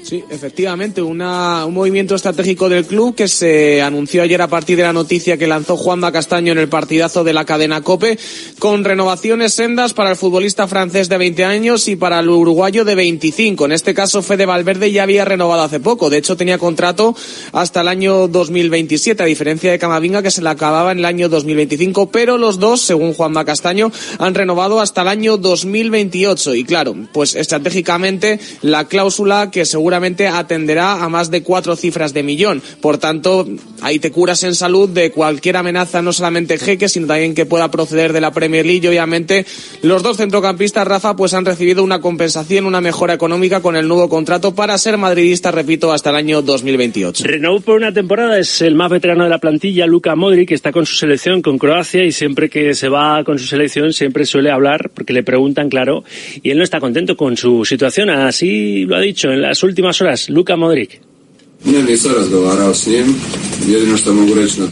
Sí, 0.08 0.24
efectivamente, 0.30 1.02
una, 1.02 1.66
un 1.66 1.74
movimiento 1.74 2.16
estratégico 2.16 2.70
del 2.70 2.86
club 2.86 3.14
que 3.14 3.28
se 3.28 3.82
anunció 3.82 4.24
ayer 4.24 4.42
a 4.42 4.48
partir 4.48 4.78
de 4.78 4.84
la 4.84 4.94
noticia 4.94 5.36
que 5.36 5.48
lanzó 5.48 5.76
Juanma 5.76 6.14
Castaño 6.14 6.54
en 6.54 6.60
el 6.60 6.70
partidazo 6.70 7.26
de 7.26 7.34
la 7.34 7.44
cadena 7.44 7.82
Cope, 7.82 8.18
con 8.58 8.86
renovaciones 8.86 9.54
sendas 9.54 9.94
para 9.94 10.12
el 10.12 10.16
futbolista 10.16 10.66
francés 10.66 11.10
de 11.10 11.18
20 11.18 11.44
años 11.44 11.90
y 11.90 11.98
para 11.98 12.22
el 12.22 12.30
uruguayo 12.30 12.86
de 12.86 12.96
25. 12.96 13.66
En 13.66 13.74
este 13.74 13.94
caso, 13.94 14.22
Fede 14.22 14.46
Valverde 14.46 14.94
ya 14.94 15.04
había 15.04 15.26
renovado 15.26 15.64
hace 15.64 15.82
poco. 15.82 16.10
De 16.10 16.20
hecho, 16.20 16.38
tenía 16.38 16.58
contrato 16.58 17.14
hasta 17.52 17.82
el 17.82 17.90
año 17.90 18.30
2027, 18.30 19.22
a 19.22 19.26
diferencia 19.26 19.72
de 19.72 19.78
Camavinga 19.78 20.24
que 20.24 20.32
se 20.32 20.42
le 20.42 20.48
acababa 20.48 20.94
en 20.94 21.00
el 21.00 21.06
año 21.06 21.28
2025. 21.28 22.12
Pero 22.12 22.38
los 22.38 22.60
dos, 22.60 22.80
según 22.80 23.14
Juanma 23.14 23.44
Castaño, 23.44 23.92
han 24.20 24.36
renovado 24.36 24.80
hasta 24.80 25.02
el 25.02 25.10
año 25.10 25.36
2028. 25.36 26.56
Y 26.56 26.64
claro, 26.64 26.96
pues 27.12 27.36
estratégicamente 27.36 28.40
la 28.62 28.88
cláusula 28.88 29.52
que 29.52 29.66
seguramente 29.66 29.97
atenderá 30.28 31.04
a 31.04 31.10
más 31.10 31.32
de 31.32 31.44
cuatro 31.44 31.76
cifras 31.76 32.14
de 32.14 32.24
millón. 32.24 32.62
Por 32.82 32.98
tanto, 32.98 33.48
ahí 33.82 34.00
te 34.00 34.12
curas 34.12 34.44
en 34.44 34.56
salud 34.56 34.90
de 34.90 35.12
cualquier 35.12 35.58
amenaza, 35.58 36.02
no 36.02 36.14
solamente 36.14 36.58
jeque, 36.58 36.90
sino 36.90 37.08
también 37.08 37.36
que 37.36 37.46
pueda 37.46 37.72
proceder 37.72 38.14
de 38.14 38.22
la 38.22 38.32
Premier 38.32 38.66
League. 38.66 38.88
Obviamente, 38.88 39.46
los 39.82 40.04
dos 40.04 40.18
centrocampistas, 40.18 40.88
Rafa, 40.88 41.16
pues 41.16 41.34
han 41.34 41.46
recibido 41.46 41.84
una 41.84 42.02
compensación, 42.02 42.66
una 42.66 42.82
mejora 42.82 43.14
económica 43.14 43.62
con 43.62 43.76
el 43.76 43.88
nuevo 43.88 44.10
contrato 44.10 44.54
para 44.56 44.78
ser 44.78 44.98
madridista, 44.98 45.52
repito, 45.52 45.92
hasta 45.92 46.10
el 46.10 46.16
año 46.18 46.42
2028. 46.42 47.24
Renovó 47.26 47.60
por 47.62 47.78
una 47.78 47.94
temporada, 47.94 48.40
es 48.40 48.62
el 48.62 48.76
más 48.76 48.90
veterano 48.90 49.24
de 49.24 49.30
la 49.30 49.40
plantilla, 49.40 49.86
Luka 49.86 50.16
Modric, 50.16 50.50
que 50.50 50.56
está 50.56 50.72
con 50.72 50.86
su 50.86 50.96
selección, 50.96 51.42
con 51.42 51.58
Croacia, 51.58 52.04
y 52.04 52.12
siempre 52.12 52.50
que 52.50 52.74
se 52.74 52.90
va 52.90 53.24
con 53.24 53.40
su 53.40 53.46
selección 53.46 53.94
siempre 53.94 54.26
suele 54.26 54.52
hablar, 54.52 54.90
porque 54.94 55.14
le 55.14 55.24
preguntan, 55.24 55.70
claro, 55.70 56.04
y 56.42 56.50
él 56.50 56.58
no 56.58 56.64
está 56.64 56.80
contento 56.80 57.16
con 57.16 57.38
su 57.38 57.66
situación, 57.66 58.10
así 58.10 58.86
lo 58.86 58.96
ha 58.96 59.00
dicho 59.00 59.30
en 59.30 59.42
las 59.42 59.64
últimas 59.64 59.87
horas, 60.02 60.30
Luka 60.30 60.56
Modric. 60.56 61.02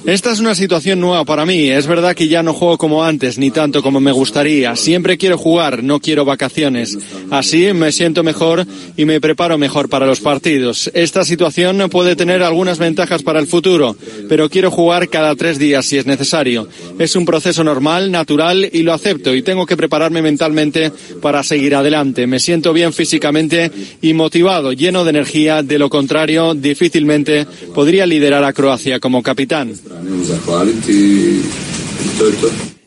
Esta 0.05 0.31
es 0.31 0.39
una 0.39 0.55
situación 0.55 0.99
nueva 0.99 1.25
para 1.25 1.45
mí. 1.45 1.69
Es 1.69 1.87
verdad 1.87 2.15
que 2.15 2.27
ya 2.27 2.43
no 2.43 2.53
juego 2.53 2.77
como 2.77 3.03
antes, 3.03 3.37
ni 3.37 3.51
tanto 3.51 3.81
como 3.81 3.99
me 3.99 4.11
gustaría. 4.11 4.75
Siempre 4.75 5.17
quiero 5.17 5.37
jugar, 5.37 5.83
no 5.83 5.99
quiero 5.99 6.23
vacaciones. 6.23 6.97
Así 7.31 7.73
me 7.73 7.91
siento 7.91 8.23
mejor 8.23 8.65
y 8.95 9.05
me 9.05 9.19
preparo 9.19 9.57
mejor 9.57 9.89
para 9.89 10.05
los 10.05 10.19
partidos. 10.19 10.91
Esta 10.93 11.25
situación 11.25 11.89
puede 11.89 12.15
tener 12.15 12.43
algunas 12.43 12.77
ventajas 12.77 13.23
para 13.23 13.39
el 13.39 13.47
futuro, 13.47 13.97
pero 14.29 14.49
quiero 14.49 14.69
jugar 14.71 15.09
cada 15.09 15.35
tres 15.35 15.57
días 15.57 15.85
si 15.85 15.97
es 15.97 16.05
necesario. 16.05 16.67
Es 16.99 17.15
un 17.15 17.25
proceso 17.25 17.63
normal, 17.63 18.11
natural 18.11 18.69
y 18.71 18.83
lo 18.83 18.93
acepto 18.93 19.33
y 19.33 19.41
tengo 19.41 19.65
que 19.65 19.75
prepararme 19.75 20.21
mentalmente 20.21 20.91
para 21.21 21.43
seguir 21.43 21.75
adelante. 21.75 22.27
Me 22.27 22.39
siento 22.39 22.71
bien 22.71 22.93
físicamente 22.93 23.71
y 24.01 24.13
motivado, 24.13 24.71
lleno 24.71 25.03
de 25.03 25.09
energía. 25.09 25.63
De 25.63 25.79
lo 25.79 25.89
contrario, 25.89 26.53
difícilmente 26.75 27.47
podría 27.73 28.05
liderar 28.05 28.43
a 28.43 28.51
Croacia 28.51 28.99
como 28.99 29.23
capitán. 29.23 29.71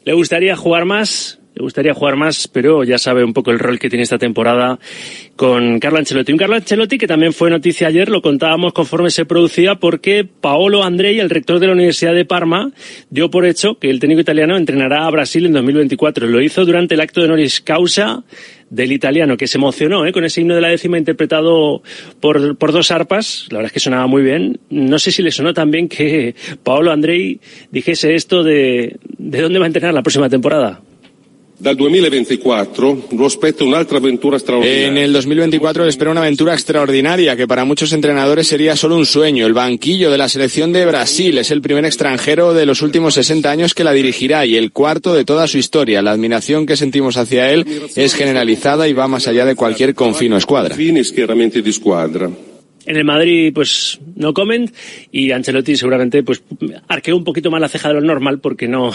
Le 0.05 0.13
gustaría 0.13 0.57
jugar 0.57 0.85
más, 0.85 1.39
le 1.55 1.63
gustaría 1.63 1.95
jugar 1.95 2.17
más, 2.17 2.49
pero 2.49 2.85
ya 2.85 2.99
sabe 2.99 3.25
un 3.25 3.33
poco 3.33 3.51
el 3.51 3.59
rol 3.59 3.79
que 3.79 3.89
tiene 3.89 4.03
esta 4.03 4.19
temporada 4.19 4.79
con 5.37 5.81
Carlo 5.81 5.99
Ancelotti. 5.99 6.33
Un 6.33 6.39
Carlo 6.39 6.57
Ancelotti 6.57 6.99
que 6.99 7.07
también 7.07 7.33
fue 7.33 7.49
noticia 7.49 7.89
ayer, 7.89 8.11
lo 8.11 8.21
contábamos 8.21 8.75
conforme 8.75 9.11
se 9.11 9.25
producía, 9.25 9.77
porque 9.77 10.25
Paolo 10.25 10.85
Andrei, 10.85 11.19
el 11.19 11.31
rector 11.31 11.61
de 11.61 11.67
la 11.69 11.73
Universidad 11.73 12.15
de 12.15 12.27
Parma, 12.27 12.73
dio 13.09 13.31
por 13.31 13.47
hecho 13.47 13.79
que 13.79 13.89
el 13.89 14.01
técnico 14.01 14.21
italiano 14.21 14.57
entrenará 14.57 15.07
a 15.07 15.11
Brasil 15.11 15.47
en 15.47 15.53
2024. 15.53 16.27
Lo 16.27 16.43
hizo 16.43 16.67
durante 16.67 16.95
el 16.95 17.01
acto 17.01 17.21
de 17.21 17.27
honoris 17.27 17.63
causa 17.63 18.23
del 18.71 18.93
italiano, 18.93 19.37
que 19.37 19.47
se 19.47 19.59
emocionó 19.59 20.07
¿eh? 20.07 20.13
con 20.13 20.25
ese 20.25 20.41
himno 20.41 20.55
de 20.55 20.61
la 20.61 20.69
décima 20.69 20.99
interpretado 20.99 21.83
por, 22.21 22.57
por 22.57 22.73
dos 22.73 22.91
arpas. 22.91 23.47
La 23.51 23.59
verdad 23.59 23.69
es 23.69 23.73
que 23.73 23.81
sonaba 23.81 24.07
muy 24.07 24.23
bien. 24.23 24.61
No 24.71 24.99
sé 24.99 25.11
si 25.11 25.23
le 25.23 25.31
sonó 25.31 25.55
también 25.55 25.89
que 25.89 26.35
Paolo 26.63 26.93
Andrei 26.93 27.41
dijese 27.71 28.15
esto 28.15 28.43
de, 28.43 28.97
de 29.19 29.41
dónde 29.41 29.59
va 29.59 29.67
a 29.67 29.69
entrenar 29.69 29.95
la 29.95 30.03
próxima 30.03 30.29
temporada. 30.29 30.81
En 34.65 34.97
el 34.97 35.13
2024 35.13 35.83
le 35.83 35.91
espera 35.91 36.13
una 36.13 36.21
aventura 36.21 36.55
extraordinaria 36.55 37.37
que 37.37 37.49
para 37.49 37.65
muchos 37.65 37.93
entrenadores 37.93 38.47
sería 38.47 38.77
solo 38.77 38.97
un 38.97 39.07
sueño. 39.07 39.45
El 39.45 39.55
banquillo 39.55 40.11
de 40.11 40.19
la 40.19 40.29
selección 40.29 40.73
de 40.73 40.87
Brasil 40.87 41.37
es 41.37 41.51
el 41.51 41.61
primer 41.61 41.85
extranjero 41.85 42.55
de 42.55 42.65
los 42.65 42.81
últimos 42.81 43.15
60 43.15 43.51
años 43.51 43.75
que 43.75 43.83
la 43.83 43.93
dirigirá 43.93 44.47
y 44.47 44.57
el 44.57 44.71
cuarto 44.71 45.15
de 45.15 45.25
toda 45.25 45.49
su 45.49 45.59
historia. 45.59 46.01
La 46.01 46.13
admiración 46.13 46.65
que 46.65 46.77
sentimos 46.77 47.17
hacia 47.17 47.51
él 47.51 47.67
es 47.97 48.15
generalizada 48.15 48.87
y 48.87 48.93
va 48.93 49.09
más 49.09 49.27
allá 49.27 49.45
de 49.45 49.57
cualquier 49.57 49.97
confino 49.97 50.37
escuadra. 50.37 50.77
En 52.89 52.97
el 52.97 53.05
Madrid, 53.05 53.53
pues 53.55 54.01
no 54.17 54.33
comen 54.33 54.73
y 55.13 55.31
Ancelotti 55.31 55.77
seguramente 55.77 56.23
pues 56.23 56.43
arqueó 56.89 57.19
un 57.19 57.25
poquito 57.25 57.51
más 57.51 57.61
la 57.61 57.69
ceja 57.69 57.89
de 57.89 57.95
lo 57.95 58.01
normal 58.01 58.39
porque 58.41 58.67
no, 58.67 58.91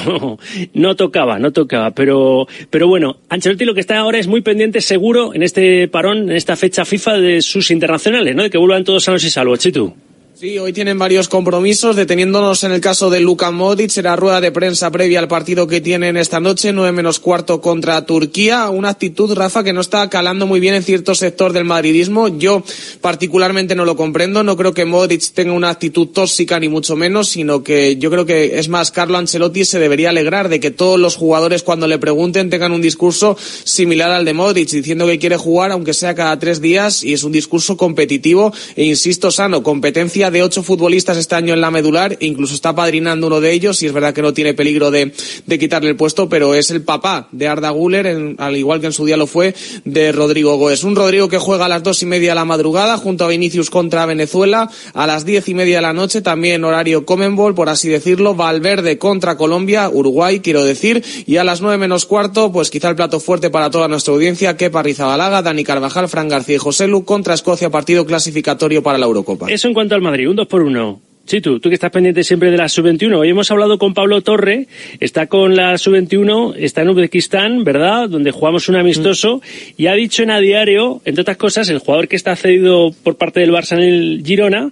no 0.74 0.96
tocaba, 0.96 1.38
no 1.38 1.52
tocaba. 1.54 1.92
Pero, 1.92 2.48
pero 2.72 2.88
bueno, 2.88 3.18
Ancelotti 3.30 3.66
lo 3.66 3.76
que 3.76 3.82
está 3.82 4.00
ahora 4.00 4.18
es 4.18 4.26
muy 4.26 4.42
pendiente 4.42 4.82
seguro 4.82 5.36
en 5.36 5.44
este 5.44 5.88
parón, 5.88 6.32
en 6.32 6.36
esta 6.36 6.56
fecha 6.56 6.86
FIFA 6.86 7.20
de 7.20 7.42
sus 7.44 7.70
internacionales, 7.70 8.36
¿no? 8.36 8.42
De 8.42 8.50
que 8.50 8.58
vuelvan 8.58 8.84
todos 8.84 9.04
sanos 9.04 9.24
y 9.24 9.30
salvos, 9.30 9.60
Chitu. 9.60 9.94
Sí, 10.36 10.58
hoy 10.58 10.74
tienen 10.74 10.98
varios 10.98 11.30
compromisos, 11.30 11.96
deteniéndonos 11.96 12.64
en 12.64 12.72
el 12.72 12.82
caso 12.82 13.12
de 13.12 13.20
Luka 13.20 13.52
Modric, 13.52 13.92
será 13.92 14.16
rueda 14.16 14.42
de 14.42 14.52
prensa 14.52 14.90
previa 14.90 15.20
al 15.20 15.28
partido 15.28 15.68
que 15.68 15.80
tienen 15.80 16.18
esta 16.18 16.40
noche, 16.40 16.74
9 16.74 16.92
menos 16.92 17.20
cuarto 17.20 17.62
contra 17.62 18.04
Turquía, 18.08 18.72
una 18.72 18.90
actitud, 18.90 19.32
Rafa, 19.36 19.64
que 19.64 19.74
no 19.74 19.82
está 19.82 20.10
calando 20.10 20.48
muy 20.48 20.60
bien 20.60 20.74
en 20.74 20.82
cierto 20.82 21.14
sector 21.14 21.54
del 21.54 21.66
madridismo. 21.66 22.30
Yo 22.30 22.64
particularmente 23.00 23.76
no 23.76 23.86
lo 23.86 23.96
comprendo, 23.96 24.42
no 24.42 24.58
creo 24.58 24.74
que 24.74 24.86
Modric 24.86 25.22
tenga 25.36 25.54
una 25.54 25.70
actitud 25.70 26.08
tóxica 26.08 26.60
ni 26.60 26.68
mucho 26.68 26.96
menos, 26.96 27.30
sino 27.30 27.64
que 27.64 27.98
yo 27.98 28.10
creo 28.10 28.26
que 28.26 28.58
es 28.58 28.70
más, 28.70 28.90
Carlo 28.90 29.20
Ancelotti 29.20 29.66
se 29.66 29.78
debería 29.78 30.10
alegrar 30.10 30.50
de 30.50 30.60
que 30.60 30.72
todos 30.72 31.00
los 31.00 31.16
jugadores 31.16 31.62
cuando 31.62 31.86
le 31.86 32.00
pregunten 32.00 32.50
tengan 32.50 32.72
un 32.72 32.82
discurso 32.82 33.38
similar 33.66 34.10
al 34.10 34.26
de 34.26 34.34
Modric, 34.34 34.72
diciendo 34.72 35.06
que 35.06 35.20
quiere 35.20 35.38
jugar 35.38 35.70
aunque 35.70 35.94
sea 35.94 36.16
cada 36.16 36.40
tres 36.40 36.60
días 36.60 37.04
y 37.04 37.14
es 37.14 37.24
un 37.24 37.32
discurso 37.32 37.78
competitivo 37.78 38.52
e 38.76 38.86
insisto 38.86 39.30
sano, 39.30 39.62
competencia 39.62 40.23
de 40.32 40.44
ocho 40.44 40.64
futbolistas 40.64 41.18
este 41.18 41.36
año 41.36 41.54
en 41.54 41.62
la 41.62 41.72
medular, 41.72 42.18
incluso 42.20 42.56
está 42.56 42.74
padrinando 42.76 43.28
uno 43.28 43.42
de 43.42 43.52
ellos, 43.52 43.82
y 43.82 43.88
es 43.88 43.94
verdad 43.94 44.14
que 44.14 44.22
no 44.22 44.34
tiene 44.34 44.54
peligro 44.54 44.92
de, 44.92 45.14
de 45.46 45.60
quitarle 45.60 45.90
el 45.90 45.96
puesto, 45.96 46.30
pero 46.30 46.54
es 46.56 46.72
el 46.72 46.82
papá 46.84 47.28
de 47.32 47.48
Arda 47.48 47.70
Guller, 47.70 48.08
en- 48.08 48.36
al 48.40 48.56
igual 48.58 48.80
que 48.80 48.88
en 48.88 48.94
su 48.94 49.06
día 49.06 49.18
lo 49.18 49.28
fue 49.28 49.54
de 49.86 50.12
Rodrigo 50.12 50.56
Goes. 50.58 50.84
Un 50.84 50.96
Rodrigo 50.96 51.30
que 51.30 51.38
juega 51.38 51.66
a 51.66 51.70
las 51.70 51.84
dos 51.84 52.02
y 52.04 52.06
media 52.06 52.30
de 52.30 52.36
la 52.36 52.46
madrugada 52.46 52.98
junto 52.98 53.26
a 53.26 53.28
Vinicius 53.28 53.70
contra 53.70 54.06
Venezuela, 54.06 54.70
a 54.94 55.08
las 55.08 55.26
diez 55.26 55.48
y 55.50 55.54
media 55.54 55.78
de 55.78 55.82
la 55.82 55.94
noche, 55.94 56.22
también 56.22 56.64
horario 56.64 57.06
Comenbol, 57.06 57.56
por 57.56 57.70
así 57.70 57.90
decirlo, 57.90 58.36
Valverde 58.36 58.98
contra 58.98 59.38
Colombia, 59.38 59.90
Uruguay, 59.90 60.40
quiero 60.40 60.64
decir, 60.64 61.04
y 61.26 61.38
a 61.38 61.44
las 61.44 61.62
nueve 61.62 61.78
menos 61.78 62.06
cuarto, 62.06 62.52
pues 62.52 62.70
quizá 62.70 62.90
el 62.90 62.96
plato 62.96 63.20
fuerte 63.20 63.50
para 63.50 63.70
toda 63.70 63.88
nuestra 63.88 64.14
audiencia, 64.14 64.58
Kepa 64.58 64.84
Rizabalaga, 64.84 65.42
Dani 65.42 65.64
Carvajal, 65.64 66.08
Fran 66.10 66.30
García 66.30 66.56
y 66.56 66.60
José 66.60 66.88
Lu 66.88 67.06
contra 67.06 67.34
Escocia, 67.34 67.70
partido 67.70 68.06
clasificatorio 68.06 68.84
para 68.84 68.98
la 68.98 69.06
Eurocopa. 69.06 69.52
Eso 69.52 69.68
en 69.68 69.74
cuanto 69.74 69.96
al 69.96 70.02
un 70.22 70.36
2 70.36 70.48
por 70.48 70.62
1 70.62 71.02
Chitu, 71.26 71.62
tú 71.62 71.70
que 71.70 71.76
estás 71.76 71.90
pendiente 71.90 72.22
siempre 72.22 72.52
de 72.52 72.58
la 72.58 72.68
sub-21. 72.68 73.16
Hoy 73.18 73.30
hemos 73.30 73.50
hablado 73.50 73.78
con 73.78 73.94
Pablo 73.94 74.22
Torre, 74.22 74.68
está 75.00 75.28
con 75.28 75.56
la 75.56 75.78
sub-21, 75.78 76.56
está 76.58 76.82
en 76.82 76.90
Uzbekistán, 76.90 77.64
¿verdad? 77.64 78.10
Donde 78.10 78.32
jugamos 78.32 78.68
un 78.68 78.76
amistoso, 78.76 79.42
y 79.78 79.88
ha 79.88 79.94
dicho 79.94 80.24
en 80.24 80.32
a 80.32 80.40
diario, 80.40 81.02
entre 81.06 81.22
otras 81.22 81.38
cosas, 81.38 81.70
el 81.70 81.80
jugador 81.80 82.10
que 82.10 82.18
está 82.18 82.36
cedido 82.36 82.94
por 83.04 83.16
parte 83.16 83.40
del 83.40 83.54
Barça 83.54 83.78
en 83.78 83.84
el 83.84 84.24
Girona, 84.26 84.70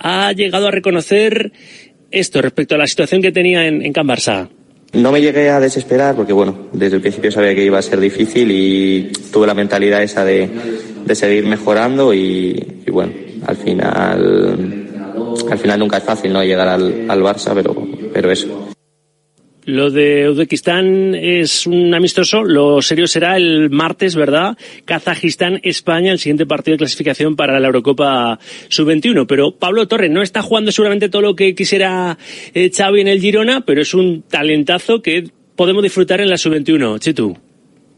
ha 0.00 0.32
llegado 0.32 0.66
a 0.66 0.72
reconocer 0.72 1.52
esto 2.10 2.42
respecto 2.42 2.74
a 2.74 2.78
la 2.78 2.88
situación 2.88 3.22
que 3.22 3.30
tenía 3.30 3.68
en, 3.68 3.80
en 3.84 3.92
Can 3.92 4.08
Barça. 4.08 4.48
No 4.94 5.12
me 5.12 5.20
llegué 5.20 5.50
a 5.50 5.60
desesperar 5.60 6.16
porque, 6.16 6.32
bueno, 6.32 6.68
desde 6.72 6.96
el 6.96 7.02
principio 7.02 7.30
sabía 7.30 7.54
que 7.54 7.64
iba 7.64 7.78
a 7.78 7.82
ser 7.82 8.00
difícil 8.00 8.50
y 8.50 9.12
tuve 9.32 9.46
la 9.46 9.54
mentalidad 9.54 10.02
esa 10.02 10.24
de, 10.24 10.48
de 11.04 11.14
seguir 11.14 11.44
mejorando 11.46 12.12
y, 12.14 12.82
y, 12.86 12.90
bueno, 12.90 13.12
al 13.46 13.56
final, 13.56 14.88
al 15.50 15.58
final 15.58 15.78
nunca 15.78 15.98
es 15.98 16.04
fácil, 16.04 16.32
¿no? 16.32 16.42
Llegar 16.42 16.68
al, 16.68 17.06
al 17.08 17.22
Barça, 17.22 17.52
pero, 17.54 17.74
pero 18.12 18.30
eso. 18.30 18.68
Lo 19.66 19.90
de 19.90 20.28
Uzbekistán 20.28 21.14
es 21.14 21.66
un 21.66 21.94
amistoso, 21.94 22.44
lo 22.44 22.82
serio 22.82 23.06
será 23.06 23.38
el 23.38 23.70
martes, 23.70 24.14
¿verdad? 24.14 24.58
Kazajistán, 24.84 25.60
España, 25.62 26.12
el 26.12 26.18
siguiente 26.18 26.44
partido 26.44 26.74
de 26.74 26.78
clasificación 26.78 27.34
para 27.34 27.58
la 27.58 27.68
Eurocopa 27.68 28.38
Sub-21. 28.68 29.24
Pero 29.26 29.52
Pablo 29.52 29.88
Torres 29.88 30.10
no 30.10 30.20
está 30.20 30.42
jugando 30.42 30.70
seguramente 30.70 31.08
todo 31.08 31.22
lo 31.22 31.34
que 31.34 31.54
quisiera 31.54 32.18
eh, 32.52 32.70
Xavi 32.70 33.00
en 33.00 33.08
el 33.08 33.20
Girona, 33.20 33.62
pero 33.64 33.80
es 33.80 33.94
un 33.94 34.22
talentazo 34.28 35.00
que 35.00 35.30
podemos 35.56 35.82
disfrutar 35.82 36.20
en 36.20 36.28
la 36.28 36.36
Sub-21. 36.36 36.98
Chitu. 37.00 37.34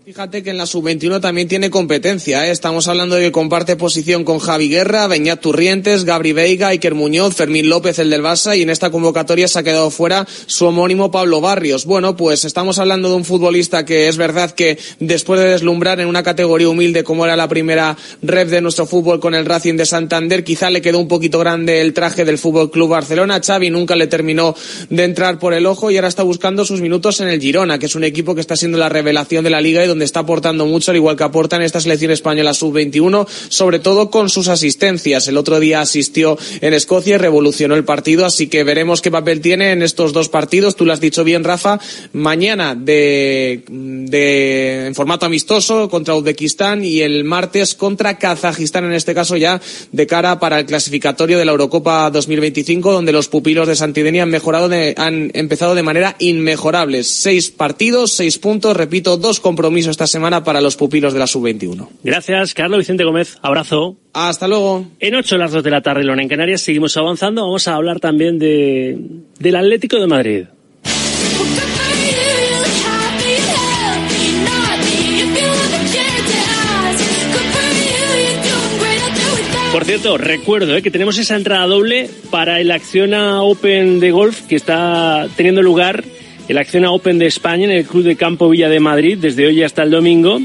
Fíjate 0.06 0.44
que 0.44 0.50
en 0.50 0.56
la 0.56 0.66
sub-21 0.66 1.20
también 1.20 1.48
tiene 1.48 1.68
competencia. 1.68 2.46
¿eh? 2.46 2.52
Estamos 2.52 2.86
hablando 2.86 3.16
de 3.16 3.22
que 3.22 3.32
comparte 3.32 3.74
posición 3.74 4.22
con 4.22 4.38
Javi 4.38 4.68
Guerra, 4.68 5.08
Beñat 5.08 5.40
Turrientes, 5.40 6.04
Gabri 6.04 6.32
Veiga, 6.32 6.68
Iker 6.68 6.94
Muñoz, 6.94 7.34
Fermín 7.34 7.68
López, 7.68 7.98
el 7.98 8.10
del 8.10 8.22
Barça, 8.22 8.56
y 8.56 8.62
en 8.62 8.70
esta 8.70 8.90
convocatoria 8.90 9.48
se 9.48 9.58
ha 9.58 9.64
quedado 9.64 9.90
fuera 9.90 10.24
su 10.46 10.64
homónimo 10.64 11.10
Pablo 11.10 11.40
Barrios. 11.40 11.86
Bueno, 11.86 12.16
pues 12.16 12.44
estamos 12.44 12.78
hablando 12.78 13.08
de 13.08 13.16
un 13.16 13.24
futbolista 13.24 13.84
que 13.84 14.06
es 14.06 14.16
verdad 14.16 14.52
que 14.52 14.78
después 15.00 15.40
de 15.40 15.48
deslumbrar 15.48 15.98
en 15.98 16.06
una 16.06 16.22
categoría 16.22 16.68
humilde 16.68 17.02
como 17.02 17.24
era 17.24 17.34
la 17.34 17.48
primera 17.48 17.96
rep 18.22 18.48
de 18.48 18.60
nuestro 18.60 18.86
fútbol 18.86 19.18
con 19.18 19.34
el 19.34 19.44
Racing 19.44 19.74
de 19.74 19.86
Santander, 19.86 20.44
quizá 20.44 20.70
le 20.70 20.82
quedó 20.82 21.00
un 21.00 21.08
poquito 21.08 21.40
grande 21.40 21.80
el 21.80 21.92
traje 21.92 22.24
del 22.24 22.38
Fútbol 22.38 22.70
Club 22.70 22.90
Barcelona. 22.90 23.40
Xavi 23.44 23.70
nunca 23.70 23.96
le 23.96 24.06
terminó 24.06 24.54
de 24.88 25.02
entrar 25.02 25.40
por 25.40 25.52
el 25.52 25.66
ojo 25.66 25.90
y 25.90 25.96
ahora 25.96 26.06
está 26.06 26.22
buscando 26.22 26.64
sus 26.64 26.80
minutos 26.80 27.20
en 27.20 27.26
el 27.26 27.40
Girona, 27.40 27.80
que 27.80 27.86
es 27.86 27.96
un 27.96 28.04
equipo 28.04 28.36
que 28.36 28.40
está 28.40 28.54
siendo 28.54 28.78
la 28.78 28.88
revelación 28.88 29.42
de 29.42 29.50
la 29.50 29.60
liga 29.60 29.84
y 29.84 29.95
está 30.04 30.20
aportando 30.20 30.66
mucho, 30.66 30.90
al 30.90 30.96
igual 30.96 31.16
que 31.16 31.24
aporta 31.24 31.56
en 31.56 31.62
esta 31.62 31.80
selección 31.80 32.10
española 32.10 32.54
sub-21, 32.54 33.26
sobre 33.48 33.78
todo 33.78 34.10
con 34.10 34.28
sus 34.28 34.48
asistencias. 34.48 35.28
El 35.28 35.36
otro 35.36 35.60
día 35.60 35.80
asistió 35.80 36.38
en 36.60 36.74
Escocia 36.74 37.14
y 37.14 37.18
revolucionó 37.18 37.74
el 37.74 37.84
partido, 37.84 38.26
así 38.26 38.48
que 38.48 38.64
veremos 38.64 39.02
qué 39.02 39.10
papel 39.10 39.40
tiene 39.40 39.72
en 39.72 39.82
estos 39.82 40.12
dos 40.12 40.28
partidos. 40.28 40.76
Tú 40.76 40.84
lo 40.84 40.92
has 40.92 41.00
dicho 41.00 41.24
bien, 41.24 41.44
Rafa. 41.44 41.78
Mañana 42.12 42.74
de, 42.74 43.64
de 43.68 44.86
en 44.86 44.94
formato 44.94 45.26
amistoso 45.26 45.88
contra 45.88 46.14
Uzbekistán 46.14 46.84
y 46.84 47.00
el 47.00 47.24
martes 47.24 47.74
contra 47.74 48.18
Kazajistán, 48.18 48.84
en 48.84 48.92
este 48.92 49.14
caso 49.14 49.36
ya 49.36 49.60
de 49.92 50.06
cara 50.06 50.38
para 50.38 50.58
el 50.58 50.66
clasificatorio 50.66 51.38
de 51.38 51.44
la 51.44 51.52
Eurocopa 51.52 52.10
2025, 52.10 52.92
donde 52.92 53.12
los 53.12 53.28
pupilos 53.28 53.68
de 53.68 53.76
Santidenia 53.76 54.24
han 54.24 54.30
mejorado, 54.30 54.68
de, 54.68 54.94
han 54.96 55.30
empezado 55.34 55.74
de 55.74 55.82
manera 55.82 56.16
inmejorable. 56.18 57.04
Seis 57.04 57.50
partidos, 57.50 58.12
seis 58.12 58.38
puntos, 58.38 58.76
repito, 58.76 59.16
dos 59.16 59.40
compromisos 59.40 59.85
esta 59.90 60.06
semana 60.06 60.44
para 60.44 60.60
los 60.60 60.76
pupilos 60.76 61.12
de 61.12 61.18
la 61.18 61.26
sub-21. 61.26 61.88
Gracias, 62.02 62.54
Carlos 62.54 62.78
Vicente 62.78 63.04
Gómez. 63.04 63.38
Abrazo. 63.42 63.96
Hasta 64.12 64.48
luego. 64.48 64.86
En 65.00 65.14
8 65.14 65.36
las 65.38 65.52
2 65.52 65.62
de 65.62 65.70
la 65.70 65.82
tarde, 65.82 66.04
Lona 66.04 66.22
en 66.22 66.28
Canarias, 66.28 66.62
seguimos 66.62 66.96
avanzando. 66.96 67.42
Vamos 67.42 67.68
a 67.68 67.74
hablar 67.74 68.00
también 68.00 68.38
de, 68.38 68.98
del 69.38 69.56
Atlético 69.56 69.98
de 69.98 70.06
Madrid. 70.06 70.44
Por 79.76 79.84
cierto, 79.84 80.16
recuerdo 80.16 80.74
eh, 80.74 80.80
que 80.80 80.90
tenemos 80.90 81.18
esa 81.18 81.36
entrada 81.36 81.66
doble 81.66 82.08
para 82.30 82.60
el 82.62 82.70
Acciona 82.70 83.42
Open 83.42 84.00
de 84.00 84.10
golf 84.10 84.40
que 84.46 84.56
está 84.56 85.28
teniendo 85.36 85.60
lugar 85.60 86.02
el 86.48 86.58
Acciona 86.58 86.90
Open 86.90 87.18
de 87.18 87.26
España 87.26 87.64
en 87.64 87.72
el 87.72 87.84
Club 87.84 88.04
de 88.04 88.16
Campo 88.16 88.48
Villa 88.48 88.68
de 88.68 88.80
Madrid 88.80 89.18
desde 89.20 89.46
hoy 89.46 89.62
hasta 89.62 89.82
el 89.82 89.90
domingo. 89.90 90.38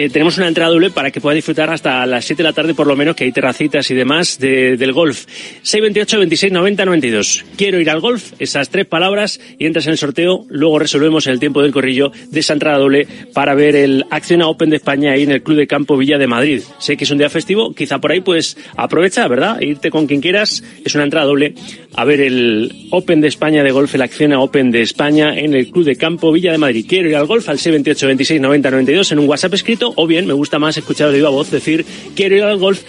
Eh, 0.00 0.10
tenemos 0.10 0.38
una 0.38 0.46
entrada 0.46 0.70
doble 0.70 0.90
para 0.90 1.10
que 1.10 1.20
pueda 1.20 1.34
disfrutar 1.34 1.70
hasta 1.70 2.06
las 2.06 2.24
7 2.24 2.40
de 2.40 2.48
la 2.48 2.52
tarde 2.52 2.72
por 2.72 2.86
lo 2.86 2.94
menos, 2.94 3.16
que 3.16 3.24
hay 3.24 3.32
terracitas 3.32 3.90
y 3.90 3.96
demás 3.96 4.38
de, 4.38 4.76
del 4.76 4.92
golf. 4.92 5.26
628 5.62 6.18
26 6.18 6.52
90 6.52 6.84
92. 6.84 7.44
Quiero 7.56 7.80
ir 7.80 7.90
al 7.90 7.98
golf, 7.98 8.32
esas 8.38 8.70
tres 8.70 8.86
palabras 8.86 9.40
y 9.58 9.66
entras 9.66 9.86
en 9.86 9.90
el 9.90 9.98
sorteo. 9.98 10.46
Luego 10.50 10.78
resolvemos 10.78 11.26
el 11.26 11.40
tiempo 11.40 11.62
del 11.62 11.72
corrillo 11.72 12.12
de 12.30 12.38
esa 12.38 12.52
entrada 12.52 12.78
doble 12.78 13.08
para 13.34 13.56
ver 13.56 13.74
el 13.74 14.04
Acciona 14.08 14.46
Open 14.46 14.70
de 14.70 14.76
España 14.76 15.10
ahí 15.10 15.24
en 15.24 15.32
el 15.32 15.42
Club 15.42 15.56
de 15.56 15.66
Campo 15.66 15.96
Villa 15.96 16.16
de 16.16 16.28
Madrid. 16.28 16.62
Sé 16.78 16.96
que 16.96 17.02
es 17.02 17.10
un 17.10 17.18
día 17.18 17.28
festivo, 17.28 17.74
quizá 17.74 17.98
por 17.98 18.12
ahí 18.12 18.20
pues 18.20 18.56
aprovecha, 18.76 19.26
¿verdad? 19.26 19.60
Irte 19.60 19.90
con 19.90 20.06
quien 20.06 20.20
quieras. 20.20 20.62
Es 20.84 20.94
una 20.94 21.02
entrada 21.02 21.26
doble 21.26 21.54
a 21.96 22.04
ver 22.04 22.20
el 22.20 22.86
Open 22.92 23.20
de 23.20 23.26
España 23.26 23.64
de 23.64 23.72
golf, 23.72 23.92
el 23.96 24.02
Acciona 24.02 24.38
Open 24.38 24.70
de 24.70 24.80
España 24.80 25.36
en 25.36 25.54
el 25.54 25.72
Club 25.72 25.86
de 25.86 25.96
Campo 25.96 26.30
Villa 26.30 26.52
de 26.52 26.58
Madrid. 26.58 26.86
Quiero 26.88 27.08
ir 27.08 27.16
al 27.16 27.26
golf 27.26 27.48
al 27.48 27.58
628 27.58 28.06
26 28.06 28.40
90 28.40 28.70
92 28.70 29.10
en 29.10 29.18
un 29.18 29.28
WhatsApp 29.28 29.54
escrito 29.54 29.87
o 29.96 30.06
bien 30.06 30.26
me 30.26 30.32
gusta 30.32 30.58
más 30.58 30.76
escuchar 30.76 31.10
de 31.10 31.16
viva 31.16 31.30
voz 31.30 31.50
decir 31.50 31.84
quiero 32.14 32.36
ir 32.36 32.42
al 32.42 32.58
golf, 32.58 32.82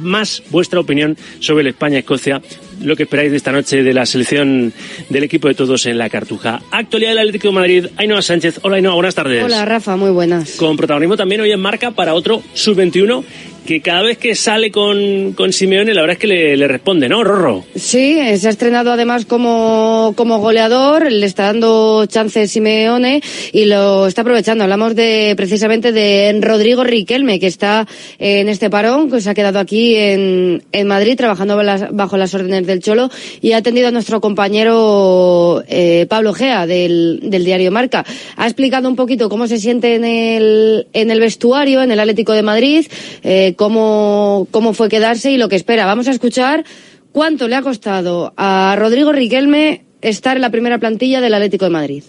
más 0.00 0.42
vuestra 0.50 0.80
opinión 0.80 1.16
sobre 1.40 1.62
el 1.62 1.68
España-Escocia, 1.68 2.42
lo 2.82 2.96
que 2.96 3.04
esperáis 3.04 3.30
de 3.30 3.36
esta 3.36 3.52
noche 3.52 3.82
de 3.82 3.94
la 3.94 4.06
selección 4.06 4.72
del 5.08 5.24
equipo 5.24 5.48
de 5.48 5.54
todos 5.54 5.86
en 5.86 5.98
la 5.98 6.08
Cartuja. 6.08 6.62
Actualidad 6.70 7.10
del 7.10 7.18
Atlético 7.18 7.48
de 7.48 7.54
Madrid, 7.54 7.86
Ainhoa 7.96 8.22
Sánchez. 8.22 8.60
Hola 8.62 8.76
Ainhoa, 8.76 8.94
buenas 8.94 9.14
tardes. 9.14 9.44
Hola 9.44 9.64
Rafa, 9.64 9.96
muy 9.96 10.10
buenas. 10.10 10.52
Con 10.52 10.76
protagonismo 10.76 11.16
también 11.16 11.40
hoy 11.40 11.52
en 11.52 11.60
marca 11.60 11.90
para 11.90 12.14
otro 12.14 12.42
sub-21 12.54 13.24
que 13.66 13.80
cada 13.80 14.02
vez 14.02 14.18
que 14.18 14.34
sale 14.34 14.70
con, 14.70 15.32
con 15.32 15.52
Simeone, 15.52 15.94
la 15.94 16.00
verdad 16.02 16.14
es 16.14 16.20
que 16.20 16.26
le, 16.26 16.56
le, 16.56 16.68
responde, 16.68 17.08
¿no, 17.08 17.22
Rorro? 17.22 17.64
Sí, 17.74 18.18
se 18.38 18.46
ha 18.46 18.50
estrenado 18.50 18.92
además 18.92 19.26
como, 19.26 20.12
como 20.16 20.38
goleador, 20.38 21.10
le 21.10 21.26
está 21.26 21.44
dando 21.44 22.06
chance 22.06 22.48
Simeone 22.48 23.22
y 23.52 23.66
lo 23.66 24.06
está 24.06 24.22
aprovechando. 24.22 24.64
Hablamos 24.64 24.94
de 24.94 25.34
precisamente 25.36 25.92
de 25.92 26.38
Rodrigo 26.40 26.84
Riquelme, 26.84 27.38
que 27.38 27.46
está 27.46 27.86
en 28.18 28.48
este 28.48 28.70
parón, 28.70 29.10
que 29.10 29.20
se 29.20 29.30
ha 29.30 29.34
quedado 29.34 29.58
aquí 29.58 29.94
en, 29.96 30.62
en 30.72 30.86
Madrid 30.86 31.16
trabajando 31.16 31.60
bajo 31.92 32.16
las 32.16 32.34
órdenes 32.34 32.66
del 32.66 32.80
Cholo 32.80 33.10
y 33.40 33.52
ha 33.52 33.58
atendido 33.58 33.88
a 33.88 33.90
nuestro 33.90 34.20
compañero 34.20 35.62
eh, 35.68 36.06
Pablo 36.08 36.32
Gea 36.32 36.66
del, 36.66 37.20
del 37.22 37.44
diario 37.44 37.70
Marca. 37.70 38.04
Ha 38.36 38.46
explicado 38.46 38.88
un 38.88 38.96
poquito 38.96 39.28
cómo 39.28 39.46
se 39.46 39.58
siente 39.58 39.94
en 39.94 40.04
el, 40.04 40.86
en 40.92 41.10
el 41.10 41.20
vestuario, 41.20 41.82
en 41.82 41.90
el 41.90 42.00
Atlético 42.00 42.32
de 42.32 42.42
Madrid. 42.42 42.86
Eh, 43.22 43.54
cómo, 43.60 44.48
cómo 44.50 44.72
fue 44.72 44.88
quedarse 44.88 45.32
y 45.32 45.36
lo 45.36 45.50
que 45.50 45.56
espera. 45.56 45.84
Vamos 45.84 46.08
a 46.08 46.12
escuchar 46.12 46.64
cuánto 47.12 47.46
le 47.46 47.56
ha 47.56 47.60
costado 47.60 48.32
a 48.38 48.74
Rodrigo 48.78 49.12
Riquelme 49.12 49.84
estar 50.00 50.36
en 50.36 50.40
la 50.40 50.48
primera 50.48 50.78
plantilla 50.78 51.20
del 51.20 51.34
Atlético 51.34 51.66
de 51.66 51.70
Madrid. 51.70 52.02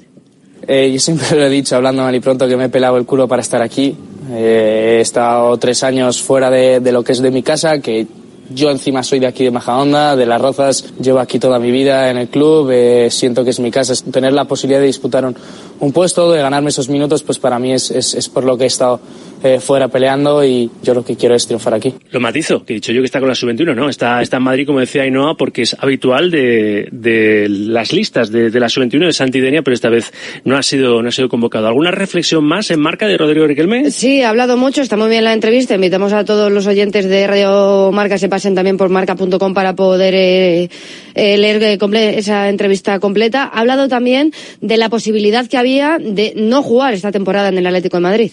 Eh, 0.65 0.89
yo 0.93 0.99
siempre 1.01 1.37
lo 1.37 1.45
he 1.45 1.49
dicho, 1.49 1.75
hablando 1.75 2.03
mal 2.03 2.15
y 2.15 2.21
pronto, 2.21 2.47
que 2.47 2.55
me 2.55 2.65
he 2.65 2.69
pelado 2.69 2.95
el 2.95 3.05
culo 3.05 3.27
para 3.27 3.41
estar 3.41 3.61
aquí. 3.61 3.93
Eh, 4.31 4.95
he 4.99 5.01
estado 5.01 5.57
tres 5.57 5.83
años 5.83 6.21
fuera 6.21 6.49
de, 6.49 6.79
de, 6.79 6.91
lo 6.93 7.03
que 7.03 7.11
es 7.11 7.21
de 7.21 7.31
mi 7.31 7.43
casa, 7.43 7.79
que 7.79 8.07
yo 8.53 8.71
encima 8.71 9.03
soy 9.03 9.19
de 9.19 9.27
aquí 9.27 9.43
de 9.43 9.51
Majahonda, 9.51 10.15
de 10.15 10.25
Las 10.25 10.41
Rozas, 10.41 10.93
llevo 11.01 11.19
aquí 11.19 11.37
toda 11.37 11.59
mi 11.59 11.69
vida 11.69 12.09
en 12.09 12.17
el 12.17 12.29
club, 12.29 12.69
eh, 12.71 13.09
siento 13.11 13.43
que 13.43 13.49
es 13.49 13.59
mi 13.59 13.71
casa. 13.71 13.93
Tener 14.09 14.31
la 14.31 14.45
posibilidad 14.45 14.79
de 14.79 14.87
disputar 14.87 15.25
un, 15.25 15.35
un 15.81 15.91
puesto, 15.91 16.31
de 16.31 16.41
ganarme 16.41 16.69
esos 16.69 16.87
minutos, 16.87 17.23
pues 17.23 17.39
para 17.39 17.59
mí 17.59 17.73
es, 17.73 17.91
es, 17.91 18.13
es 18.13 18.29
por 18.29 18.45
lo 18.45 18.57
que 18.57 18.63
he 18.63 18.67
estado 18.67 19.01
eh, 19.43 19.59
fuera 19.59 19.87
peleando 19.87 20.43
y 20.43 20.69
yo 20.83 20.93
lo 20.93 21.03
que 21.03 21.15
quiero 21.15 21.35
es 21.35 21.45
triunfar 21.45 21.73
aquí. 21.73 21.93
Lo 22.11 22.19
matizo, 22.19 22.63
que 22.63 22.73
he 22.73 22.75
dicho 22.75 22.91
yo 22.91 23.01
que 23.01 23.05
está 23.05 23.19
con 23.19 23.29
la 23.29 23.35
sub-21, 23.35 23.75
¿no? 23.75 23.89
Está, 23.89 24.21
está 24.21 24.37
en 24.37 24.43
Madrid, 24.43 24.65
como 24.65 24.79
decía 24.79 25.03
Ainhoa, 25.03 25.35
porque 25.35 25.63
es 25.63 25.75
habitual 25.79 26.31
de, 26.31 26.87
de 26.91 27.47
las 27.49 27.93
listas 27.93 28.31
de, 28.31 28.49
de 28.49 28.59
la 28.59 28.69
sub-21 28.69 29.05
de 29.07 29.13
Santidenia, 29.13 29.61
pero 29.61 29.73
esta 29.73 29.89
vez 29.89 30.11
no 30.45 30.57
ha 30.57 30.63
sido 30.63 31.01
no 31.01 31.09
ha 31.09 31.11
sido 31.11 31.29
convocado. 31.29 31.67
¿Alguna 31.67 31.91
reflexión 31.91 32.43
más 32.43 32.71
en 32.71 32.79
marca 32.79 33.07
de 33.07 33.17
Rodrigo 33.17 33.47
Riquelme? 33.47 33.91
Sí, 33.91 34.21
ha 34.21 34.29
hablado 34.29 34.57
mucho, 34.57 34.81
está 34.81 34.97
muy 34.97 35.09
bien 35.09 35.23
la 35.23 35.33
entrevista. 35.33 35.75
Invitamos 35.75 36.13
a 36.13 36.25
todos 36.25 36.51
los 36.51 36.67
oyentes 36.67 37.07
de 37.07 37.27
Radio 37.27 37.91
Marca 37.91 38.17
se 38.17 38.29
pasen 38.29 38.55
también 38.55 38.77
por 38.77 38.89
marca.com 38.89 39.53
para 39.53 39.75
poder 39.75 40.13
eh, 40.15 40.69
eh, 41.15 41.37
leer 41.37 41.61
eh, 41.63 42.17
esa 42.17 42.49
entrevista 42.49 42.99
completa. 42.99 43.43
Ha 43.43 43.59
hablado 43.59 43.87
también 43.87 44.33
de 44.61 44.77
la 44.77 44.89
posibilidad 44.89 45.47
que 45.47 45.57
había 45.57 45.97
de 45.99 46.33
no 46.35 46.63
jugar 46.63 46.93
esta 46.93 47.11
temporada 47.11 47.49
en 47.49 47.57
el 47.57 47.67
Atlético 47.67 47.97
de 47.97 48.01
Madrid. 48.01 48.31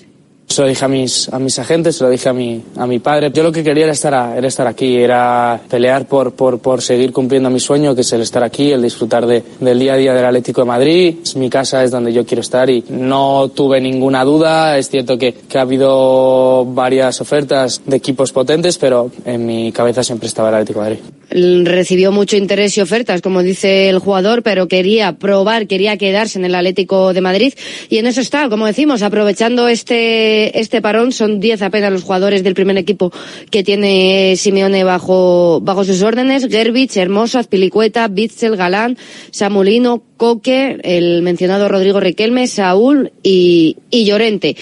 Se 0.48 0.62
lo 0.62 0.68
dije 0.68 0.84
a 0.84 0.88
mis, 0.88 1.28
a 1.28 1.38
mis 1.38 1.58
agentes, 1.58 1.96
se 1.96 2.04
lo 2.04 2.10
dije 2.10 2.28
a 2.28 2.32
mi, 2.32 2.62
a 2.76 2.86
mi 2.86 2.98
padre. 2.98 3.30
Yo 3.32 3.42
lo 3.42 3.52
que 3.52 3.62
quería 3.62 3.84
era 3.84 3.92
estar, 3.92 4.14
a, 4.14 4.36
era 4.36 4.48
estar 4.48 4.66
aquí, 4.66 4.96
era 4.96 5.60
pelear 5.68 6.06
por, 6.06 6.32
por, 6.32 6.58
por 6.58 6.80
seguir 6.80 7.12
cumpliendo 7.12 7.50
mi 7.50 7.60
sueño, 7.60 7.94
que 7.94 8.00
es 8.00 8.12
el 8.12 8.22
estar 8.22 8.42
aquí, 8.42 8.72
el 8.72 8.80
disfrutar 8.80 9.26
de, 9.26 9.42
del 9.60 9.78
día 9.78 9.92
a 9.92 9.96
día 9.96 10.14
del 10.14 10.24
Atlético 10.24 10.62
de 10.62 10.66
Madrid. 10.66 11.14
Mi 11.36 11.50
casa, 11.50 11.84
es 11.84 11.90
donde 11.90 12.12
yo 12.12 12.24
quiero 12.24 12.40
estar 12.40 12.70
y 12.70 12.82
no 12.88 13.50
tuve 13.54 13.80
ninguna 13.80 14.24
duda. 14.24 14.78
Es 14.78 14.88
cierto 14.88 15.18
que, 15.18 15.34
que 15.34 15.58
ha 15.58 15.62
habido 15.62 16.64
varias 16.64 17.20
ofertas 17.20 17.82
de 17.84 17.96
equipos 17.96 18.32
potentes, 18.32 18.78
pero 18.78 19.10
en 19.26 19.44
mi 19.44 19.70
cabeza 19.70 20.02
siempre 20.02 20.28
estaba 20.28 20.48
el 20.48 20.54
Atlético 20.54 20.82
de 20.82 20.90
Madrid 20.90 21.18
recibió 21.30 22.10
mucho 22.12 22.36
interés 22.36 22.76
y 22.76 22.80
ofertas, 22.80 23.20
como 23.20 23.42
dice 23.42 23.88
el 23.88 23.98
jugador, 23.98 24.42
pero 24.42 24.68
quería 24.68 25.12
probar, 25.12 25.66
quería 25.66 25.96
quedarse 25.96 26.38
en 26.38 26.44
el 26.44 26.54
Atlético 26.54 27.12
de 27.12 27.20
Madrid 27.20 27.52
y 27.88 27.98
en 27.98 28.06
eso 28.06 28.20
está, 28.20 28.48
como 28.48 28.66
decimos, 28.66 29.02
aprovechando 29.02 29.68
este 29.68 30.37
este 30.46 30.80
parón, 30.80 31.12
son 31.12 31.40
10 31.40 31.62
apenas 31.62 31.92
los 31.92 32.02
jugadores 32.02 32.42
del 32.42 32.54
primer 32.54 32.78
equipo 32.78 33.12
que 33.50 33.62
tiene 33.62 34.34
Simeone 34.36 34.84
bajo 34.84 35.60
bajo 35.60 35.84
sus 35.84 36.02
órdenes, 36.02 36.48
Gerbich, 36.48 36.96
Hermoso, 36.96 37.38
Azpilicueta, 37.38 38.08
Bitzel, 38.08 38.56
Galán, 38.56 38.96
Samulino, 39.30 40.02
Coque, 40.16 40.78
el 40.82 41.22
mencionado 41.22 41.68
Rodrigo 41.68 42.00
Riquelme, 42.00 42.46
Saúl 42.46 43.12
y, 43.22 43.76
y 43.90 44.04
Llorente. 44.04 44.56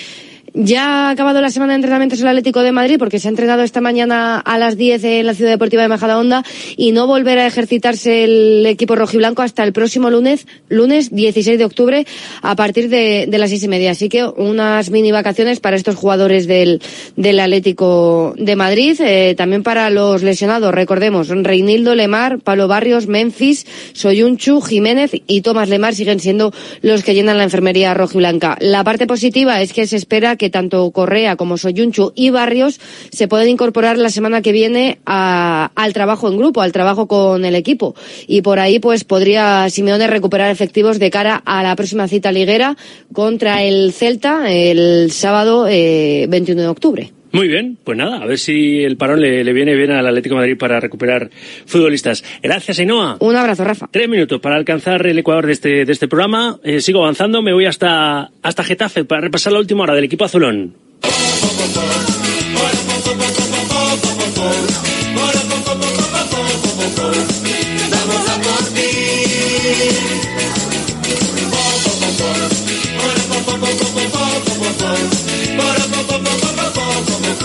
Ya 0.59 1.09
ha 1.09 1.11
acabado 1.11 1.43
la 1.43 1.51
semana 1.51 1.75
de 1.75 1.77
entrenamientos 1.77 2.19
el 2.19 2.29
Atlético 2.29 2.63
de 2.63 2.73
Madrid 2.73 2.97
porque 2.99 3.19
se 3.19 3.29
ha 3.29 3.31
entrenado 3.31 3.63
esta 3.63 3.83
mañana 3.83 4.39
a 4.39 4.57
las 4.57 4.79
10 4.79 5.05
en 5.05 5.27
la 5.27 5.35
Ciudad 5.35 5.51
Deportiva 5.51 5.83
de 5.83 5.89
Majadahonda 5.89 6.45
y 6.79 6.93
no 6.93 7.07
volverá 7.07 7.43
a 7.43 7.47
ejercitarse 7.47 8.25
el 8.25 8.65
equipo 8.65 8.97
rojiblanco 8.97 9.43
hasta 9.43 9.65
el 9.65 9.75
próximo 9.75 10.09
lunes, 10.09 10.47
lunes 10.71 11.15
16 11.15 11.59
de 11.59 11.65
octubre 11.67 12.07
a 12.41 12.57
partir 12.57 12.89
de, 12.89 13.29
las 13.37 13.51
seis 13.51 13.65
y 13.65 13.69
media. 13.69 13.91
Así 13.91 14.09
que 14.09 14.25
unas 14.25 14.89
mini 14.89 15.13
vacaciones 15.13 15.61
para 15.61 15.77
estos 15.77 15.95
jugadores 15.95 16.47
del, 16.47 16.81
del 17.17 17.39
Atlético 17.39 18.33
de 18.39 18.57
Madrid, 18.57 18.99
eh, 19.01 19.35
también 19.37 19.63
para 19.63 19.91
los 19.91 20.23
lesionados. 20.23 20.75
Recordemos, 20.75 21.29
Reinildo 21.29 21.95
Lemar, 21.95 22.39
Pablo 22.39 22.67
Barrios, 22.67 23.09
Memphis, 23.09 23.67
Soyunchu, 23.93 24.63
Jiménez 24.63 25.11
y 25.27 25.43
Tomás 25.43 25.69
Lemar 25.69 25.95
siguen 25.95 26.19
siendo 26.19 26.55
los 26.81 27.03
que 27.03 27.13
llenan 27.13 27.37
la 27.37 27.45
enfermería 27.45 27.93
rojiblanca. 27.93 28.57
La 28.59 28.85
parte 28.85 29.07
positiva 29.07 29.61
es 29.61 29.75
que 29.75 29.87
se 29.87 29.97
espera 29.97 30.37
que 30.37 30.46
tanto 30.51 30.91
Correa 30.91 31.37
como 31.37 31.59
Soyunchu 31.59 32.13
y 32.15 32.31
Barrios 32.31 32.81
se 33.11 33.29
pueden 33.29 33.49
incorporar 33.49 33.99
la 33.99 34.11
semana 34.11 34.43
que 34.43 34.53
viene 34.53 34.99
al 35.05 35.93
trabajo 35.93 36.29
en 36.29 36.37
grupo, 36.37 36.63
al 36.63 36.73
trabajo 36.73 37.07
con 37.07 37.45
el 37.45 37.55
equipo. 37.55 37.95
Y 38.27 38.43
por 38.43 38.59
ahí 38.59 38.79
pues 38.79 39.05
podría 39.05 39.69
Simeone 39.71 40.07
recuperar 40.07 40.51
efectivos 40.51 40.99
de 40.99 41.11
cara 41.11 41.43
a 41.45 41.63
la 41.63 41.77
próxima 41.77 42.09
cita 42.09 42.33
liguera 42.33 42.77
contra 43.13 43.63
el 43.63 43.93
Celta 43.93 44.51
el 44.51 45.11
sábado 45.13 45.65
21 45.65 45.71
eh, 45.71 46.55
de 46.55 46.69
octubre. 46.69 47.16
Muy 47.37 47.49
bien, 47.49 47.77
pues 47.85 47.99
nada, 47.99 48.17
a 48.23 48.25
ver 48.25 48.39
si 48.39 48.83
el 48.83 48.97
parón 48.97 49.21
le, 49.21 49.53
viene 49.53 49.75
bien 49.75 49.91
al 49.91 50.07
Atlético 50.07 50.37
de 50.37 50.41
Madrid 50.41 50.57
para 50.57 50.81
recuperar 50.81 51.29
futbolistas. 51.67 52.25
Gracias, 52.43 52.79
Ainhoa. 52.79 53.19
Un 53.21 53.37
abrazo, 53.37 53.63
Rafa. 53.63 53.91
Tres 53.91 54.09
minutos 54.09 54.41
para 54.41 54.57
alcanzar 54.57 55.07
el 55.07 55.19
Ecuador 55.19 55.45
de 55.45 55.53
este, 55.53 55.85
de 55.85 55.93
este 55.93 56.09
programa. 56.09 56.59
Eh, 56.65 56.81
sigo 56.81 57.03
avanzando, 57.03 57.43
me 57.43 57.53
voy 57.53 57.67
hasta, 57.67 58.31
hasta 58.41 58.65
Getafe 58.65 59.05
para 59.05 59.21
repasar 59.21 59.53
la 59.53 59.59
última 59.59 59.83
hora 59.83 59.95
del 59.95 60.05
equipo 60.05 60.25
azulón. 60.25 60.77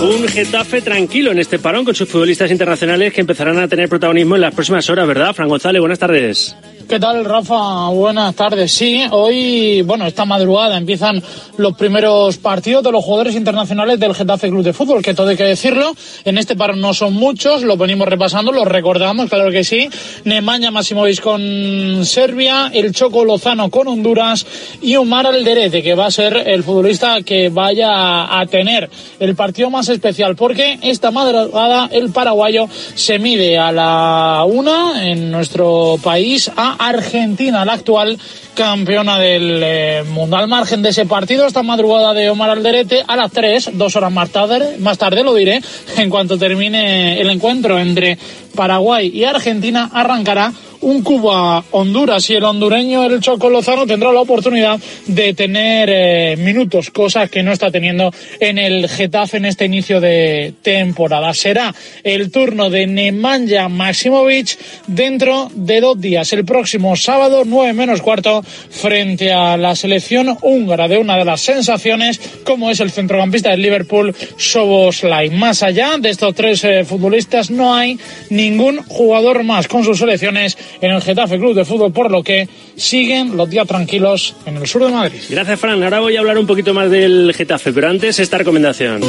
Un 0.01 0.27
Getafe 0.27 0.81
tranquilo 0.81 1.31
en 1.31 1.37
este 1.37 1.59
parón 1.59 1.85
con 1.85 1.93
sus 1.93 2.09
futbolistas 2.09 2.49
internacionales 2.49 3.13
que 3.13 3.21
empezarán 3.21 3.59
a 3.59 3.67
tener 3.67 3.87
protagonismo 3.87 4.33
en 4.33 4.41
las 4.41 4.53
próximas 4.55 4.89
horas, 4.89 5.07
¿verdad? 5.07 5.35
Fran 5.35 5.47
González, 5.47 5.79
buenas 5.79 5.99
tardes. 5.99 6.55
¿Qué 6.91 6.99
tal, 6.99 7.23
Rafa? 7.23 7.87
Buenas 7.87 8.35
tardes. 8.35 8.73
Sí, 8.73 9.01
hoy, 9.11 9.81
bueno, 9.81 10.05
esta 10.05 10.25
madrugada 10.25 10.77
empiezan 10.77 11.23
los 11.55 11.73
primeros 11.77 12.37
partidos 12.37 12.83
de 12.83 12.91
los 12.91 13.05
jugadores 13.05 13.33
internacionales 13.33 13.97
del 13.97 14.13
Getafe 14.13 14.49
Club 14.49 14.61
de 14.61 14.73
Fútbol, 14.73 15.01
que 15.01 15.13
todo 15.13 15.29
hay 15.29 15.37
que 15.37 15.45
decirlo. 15.45 15.95
En 16.25 16.37
este 16.37 16.57
paro 16.57 16.75
no 16.75 16.93
son 16.93 17.13
muchos, 17.13 17.63
lo 17.63 17.77
venimos 17.77 18.09
repasando, 18.09 18.51
lo 18.51 18.65
recordamos, 18.65 19.29
claro 19.29 19.51
que 19.51 19.63
sí. 19.63 19.87
Nemanja 20.25 20.69
Masimovic 20.69 21.21
con 21.21 22.05
Serbia, 22.05 22.69
el 22.73 22.93
Choco 22.93 23.23
Lozano 23.23 23.69
con 23.69 23.87
Honduras 23.87 24.45
y 24.81 24.97
Omar 24.97 25.27
Alderete, 25.27 25.81
que 25.81 25.95
va 25.95 26.07
a 26.07 26.11
ser 26.11 26.43
el 26.45 26.61
futbolista 26.61 27.21
que 27.21 27.47
vaya 27.47 28.37
a 28.37 28.45
tener 28.47 28.89
el 29.17 29.33
partido 29.37 29.69
más 29.69 29.87
especial, 29.87 30.35
porque 30.35 30.77
esta 30.81 31.09
madrugada 31.09 31.87
el 31.89 32.11
paraguayo 32.11 32.67
se 32.95 33.17
mide 33.17 33.57
a 33.57 33.71
la 33.71 34.43
una 34.45 35.09
en 35.09 35.31
nuestro 35.31 35.95
país 36.03 36.51
a 36.53 36.80
Argentina, 36.87 37.63
la 37.63 37.73
actual 37.73 38.17
campeona 38.55 39.19
del 39.19 39.61
eh, 39.63 40.03
mundo. 40.09 40.37
Al 40.37 40.47
margen 40.47 40.81
de 40.81 40.89
ese 40.89 41.05
partido, 41.05 41.45
esta 41.45 41.63
madrugada 41.63 42.13
de 42.13 42.29
Omar 42.29 42.49
Alderete, 42.49 43.03
a 43.07 43.15
las 43.15 43.31
3, 43.31 43.71
dos 43.73 43.95
horas 43.95 44.11
más 44.11 44.29
tarde, 44.29 44.77
más 44.79 44.97
tarde 44.97 45.23
lo 45.23 45.33
diré, 45.33 45.61
en 45.97 46.09
cuanto 46.09 46.37
termine 46.37 47.21
el 47.21 47.29
encuentro 47.29 47.79
entre 47.79 48.17
Paraguay 48.55 49.11
y 49.13 49.23
Argentina, 49.23 49.89
arrancará 49.93 50.53
un 50.81 51.03
Cuba 51.03 51.63
Honduras 51.71 52.29
y 52.29 52.35
el 52.35 52.43
hondureño 52.43 53.05
el 53.05 53.19
Choco 53.21 53.49
Lozano 53.49 53.85
tendrá 53.85 54.11
la 54.11 54.21
oportunidad 54.21 54.79
de 55.05 55.33
tener 55.33 55.89
eh, 55.91 56.35
minutos, 56.37 56.89
cosas 56.89 57.29
que 57.29 57.43
no 57.43 57.51
está 57.51 57.71
teniendo 57.71 58.11
en 58.39 58.57
el 58.57 58.89
Getafe 58.89 59.37
en 59.37 59.45
este 59.45 59.65
inicio 59.65 60.01
de 60.01 60.53
temporada. 60.61 61.33
Será 61.33 61.73
el 62.03 62.31
turno 62.31 62.69
de 62.69 62.87
Nemanja 62.87 63.69
Maximovic 63.69 64.57
dentro 64.87 65.49
de 65.53 65.81
dos 65.81 66.01
días, 66.01 66.33
el 66.33 66.45
próximo 66.45 66.95
sábado 66.95 67.43
9 67.45 67.73
menos 67.73 68.01
cuarto 68.01 68.43
frente 68.43 69.31
a 69.31 69.57
la 69.57 69.75
selección 69.75 70.37
húngara 70.41 70.87
de 70.87 70.97
una 70.97 71.17
de 71.17 71.25
las 71.25 71.41
sensaciones 71.41 72.19
como 72.43 72.71
es 72.71 72.79
el 72.79 72.91
centrocampista 72.91 73.51
del 73.51 73.61
Liverpool 73.61 74.15
Soboslai. 74.37 75.29
Más 75.29 75.61
allá 75.61 75.97
de 75.99 76.09
estos 76.09 76.33
tres 76.33 76.63
eh, 76.63 76.85
futbolistas 76.85 77.51
no 77.51 77.75
hay 77.75 77.99
ningún 78.41 78.77
jugador 78.87 79.43
más 79.43 79.67
con 79.67 79.83
sus 79.83 79.99
selecciones 79.99 80.57
en 80.81 80.91
el 80.91 81.01
Getafe 81.01 81.37
Club 81.37 81.53
de 81.53 81.65
Fútbol, 81.65 81.91
por 81.91 82.09
lo 82.09 82.23
que 82.23 82.47
siguen 82.75 83.37
los 83.37 83.49
días 83.49 83.67
tranquilos 83.67 84.35
en 84.45 84.57
el 84.57 84.67
sur 84.67 84.83
de 84.83 84.91
Madrid. 84.91 85.19
Gracias, 85.29 85.59
Fran. 85.59 85.83
Ahora 85.83 85.99
voy 85.99 86.15
a 86.15 86.19
hablar 86.19 86.37
un 86.37 86.47
poquito 86.47 86.73
más 86.73 86.89
del 86.89 87.33
Getafe, 87.35 87.71
pero 87.71 87.89
antes 87.89 88.19
esta 88.19 88.37
recomendación. 88.37 89.01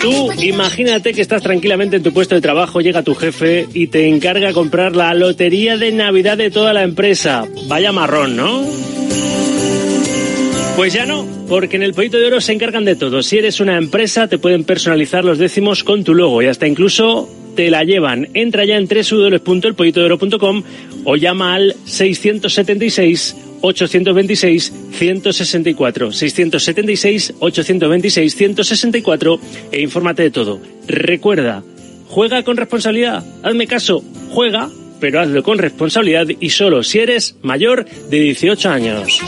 Tú 0.00 0.32
imagínate 0.40 1.12
que 1.12 1.22
estás 1.22 1.42
tranquilamente 1.42 1.96
en 1.96 2.02
tu 2.02 2.12
puesto 2.12 2.34
de 2.34 2.40
trabajo, 2.40 2.80
llega 2.80 3.02
tu 3.02 3.14
jefe 3.14 3.66
y 3.72 3.88
te 3.88 4.08
encarga 4.08 4.52
comprar 4.52 4.94
la 4.94 5.14
lotería 5.14 5.76
de 5.76 5.92
Navidad 5.92 6.36
de 6.36 6.50
toda 6.50 6.72
la 6.72 6.82
empresa. 6.82 7.44
Vaya 7.66 7.92
marrón, 7.92 8.36
¿no? 8.36 8.64
Pues 10.76 10.92
ya 10.92 11.06
no, 11.06 11.26
porque 11.48 11.76
en 11.76 11.82
el 11.82 11.94
Pollito 11.94 12.18
de 12.18 12.26
Oro 12.26 12.40
se 12.42 12.52
encargan 12.52 12.84
de 12.84 12.96
todo. 12.96 13.22
Si 13.22 13.38
eres 13.38 13.60
una 13.60 13.78
empresa, 13.78 14.28
te 14.28 14.36
pueden 14.36 14.62
personalizar 14.62 15.24
los 15.24 15.38
décimos 15.38 15.82
con 15.82 16.04
tu 16.04 16.14
logo 16.14 16.42
y 16.42 16.46
hasta 16.46 16.68
incluso 16.68 17.30
te 17.56 17.70
la 17.70 17.82
llevan. 17.82 18.28
Entra 18.34 18.66
ya 18.66 18.76
en 18.76 18.86
www.elpollitodeoro.com 18.86 20.62
o 21.04 21.16
llama 21.16 21.54
al 21.54 21.74
676 21.86 23.36
826 23.62 24.72
164 24.92 26.12
676 26.12 27.34
826 27.40 28.36
164 28.36 29.40
e 29.72 29.80
infórmate 29.80 30.24
de 30.24 30.30
todo. 30.30 30.60
Recuerda, 30.86 31.64
juega 32.06 32.42
con 32.42 32.58
responsabilidad. 32.58 33.24
Hazme 33.42 33.66
caso, 33.66 34.04
juega, 34.30 34.68
pero 35.00 35.20
hazlo 35.20 35.42
con 35.42 35.56
responsabilidad 35.56 36.26
y 36.38 36.50
solo 36.50 36.82
si 36.82 36.98
eres 36.98 37.36
mayor 37.40 37.86
de 38.10 38.20
18 38.20 38.68
años. 38.68 39.22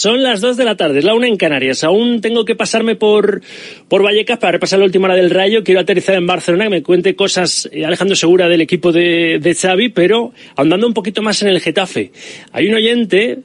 Son 0.00 0.22
las 0.22 0.40
2 0.40 0.56
de 0.56 0.64
la 0.64 0.78
tarde, 0.78 1.00
es 1.00 1.04
la 1.04 1.12
una 1.12 1.28
en 1.28 1.36
Canarias. 1.36 1.84
Aún 1.84 2.22
tengo 2.22 2.46
que 2.46 2.54
pasarme 2.54 2.96
por, 2.96 3.42
por 3.86 4.02
Vallecas 4.02 4.38
para 4.38 4.52
repasar 4.52 4.78
la 4.78 4.86
última 4.86 5.08
hora 5.08 5.14
del 5.14 5.28
Rayo. 5.28 5.62
Quiero 5.62 5.78
aterrizar 5.78 6.14
en 6.14 6.26
Barcelona, 6.26 6.64
que 6.64 6.70
me 6.70 6.82
cuente 6.82 7.14
cosas 7.14 7.68
eh, 7.70 7.84
Alejandro 7.84 8.16
Segura 8.16 8.48
del 8.48 8.62
equipo 8.62 8.92
de, 8.92 9.38
de 9.42 9.54
Xavi, 9.54 9.90
pero 9.90 10.32
ahondando 10.56 10.86
un 10.86 10.94
poquito 10.94 11.20
más 11.20 11.42
en 11.42 11.48
el 11.48 11.60
Getafe. 11.60 12.12
Hay 12.50 12.68
un 12.68 12.76
oyente 12.76 13.40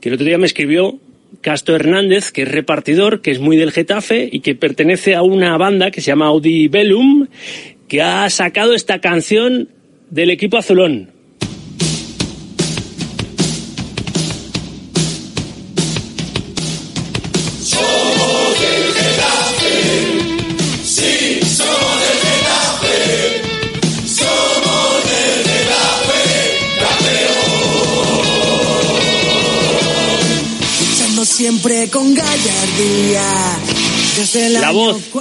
que 0.00 0.08
el 0.08 0.14
otro 0.14 0.24
día 0.24 0.38
me 0.38 0.46
escribió, 0.46 1.00
Castro 1.40 1.74
Hernández, 1.74 2.30
que 2.30 2.42
es 2.42 2.52
repartidor, 2.52 3.20
que 3.20 3.32
es 3.32 3.40
muy 3.40 3.56
del 3.56 3.72
Getafe 3.72 4.28
y 4.30 4.42
que 4.42 4.54
pertenece 4.54 5.16
a 5.16 5.22
una 5.22 5.56
banda 5.56 5.90
que 5.90 6.00
se 6.00 6.12
llama 6.12 6.26
Audi 6.26 6.68
Bellum, 6.68 7.26
que 7.88 8.02
ha 8.02 8.30
sacado 8.30 8.74
esta 8.74 9.00
canción 9.00 9.70
del 10.10 10.30
equipo 10.30 10.56
azulón. 10.56 11.15
Siempre 31.36 31.90
con 31.90 32.14
gallardía. 32.14 33.22
La 34.58 34.70
voz, 34.70 35.12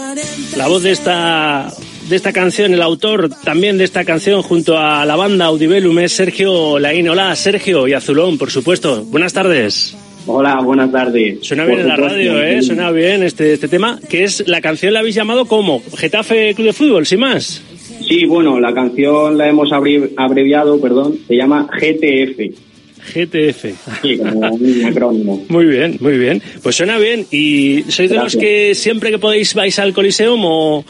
la 0.55 0.67
voz 0.69 0.83
de 0.83 0.91
esta 0.91 1.69
de 2.07 2.15
esta 2.15 2.31
canción, 2.31 2.73
el 2.73 2.81
autor 2.81 3.29
también 3.43 3.77
de 3.77 3.83
esta 3.83 4.05
canción 4.05 4.41
junto 4.41 4.77
a 4.77 5.05
la 5.05 5.17
banda 5.17 5.47
Audibellum 5.47 5.99
es 5.99 6.13
Sergio 6.13 6.79
Laín. 6.79 7.09
Hola 7.09 7.35
Sergio 7.35 7.85
y 7.89 7.93
Azulón, 7.93 8.37
por 8.37 8.49
supuesto. 8.49 9.03
Buenas 9.03 9.33
tardes. 9.33 9.97
Hola, 10.25 10.61
buenas 10.61 10.89
tardes. 10.89 11.39
Suena 11.41 11.65
bien 11.65 11.81
en 11.81 11.89
la 11.89 11.97
radio, 11.97 12.41
¿eh? 12.41 12.61
Suena 12.61 12.91
bien 12.91 13.21
este, 13.21 13.51
este 13.51 13.67
tema, 13.67 13.99
que 14.09 14.23
es 14.23 14.47
la 14.47 14.61
canción 14.61 14.93
la 14.93 14.99
habéis 15.01 15.15
llamado 15.15 15.45
como 15.45 15.83
Getafe 15.97 16.53
Club 16.55 16.67
de 16.67 16.73
Fútbol, 16.73 17.05
sin 17.05 17.19
más. 17.19 17.61
Sí, 18.07 18.25
bueno, 18.25 18.57
la 18.61 18.73
canción 18.73 19.37
la 19.37 19.49
hemos 19.49 19.69
abreviado, 19.73 20.79
perdón, 20.79 21.19
se 21.27 21.35
llama 21.35 21.67
GTF. 21.69 22.64
GTF. 23.13 23.65
Sí, 24.01 24.17
como 24.17 24.55
un 24.55 24.85
acrónimo. 24.85 25.45
Muy 25.49 25.65
bien, 25.65 25.97
muy 25.99 26.17
bien. 26.17 26.41
Pues 26.61 26.75
suena 26.75 26.97
bien. 26.97 27.25
¿Y 27.31 27.83
sois 27.89 28.09
de 28.09 28.17
los 28.17 28.35
que 28.35 28.73
siempre 28.75 29.11
que 29.11 29.19
podéis 29.19 29.53
vais 29.53 29.77
al 29.79 29.93
Coliseum 29.93 30.41
o...? 30.43 30.85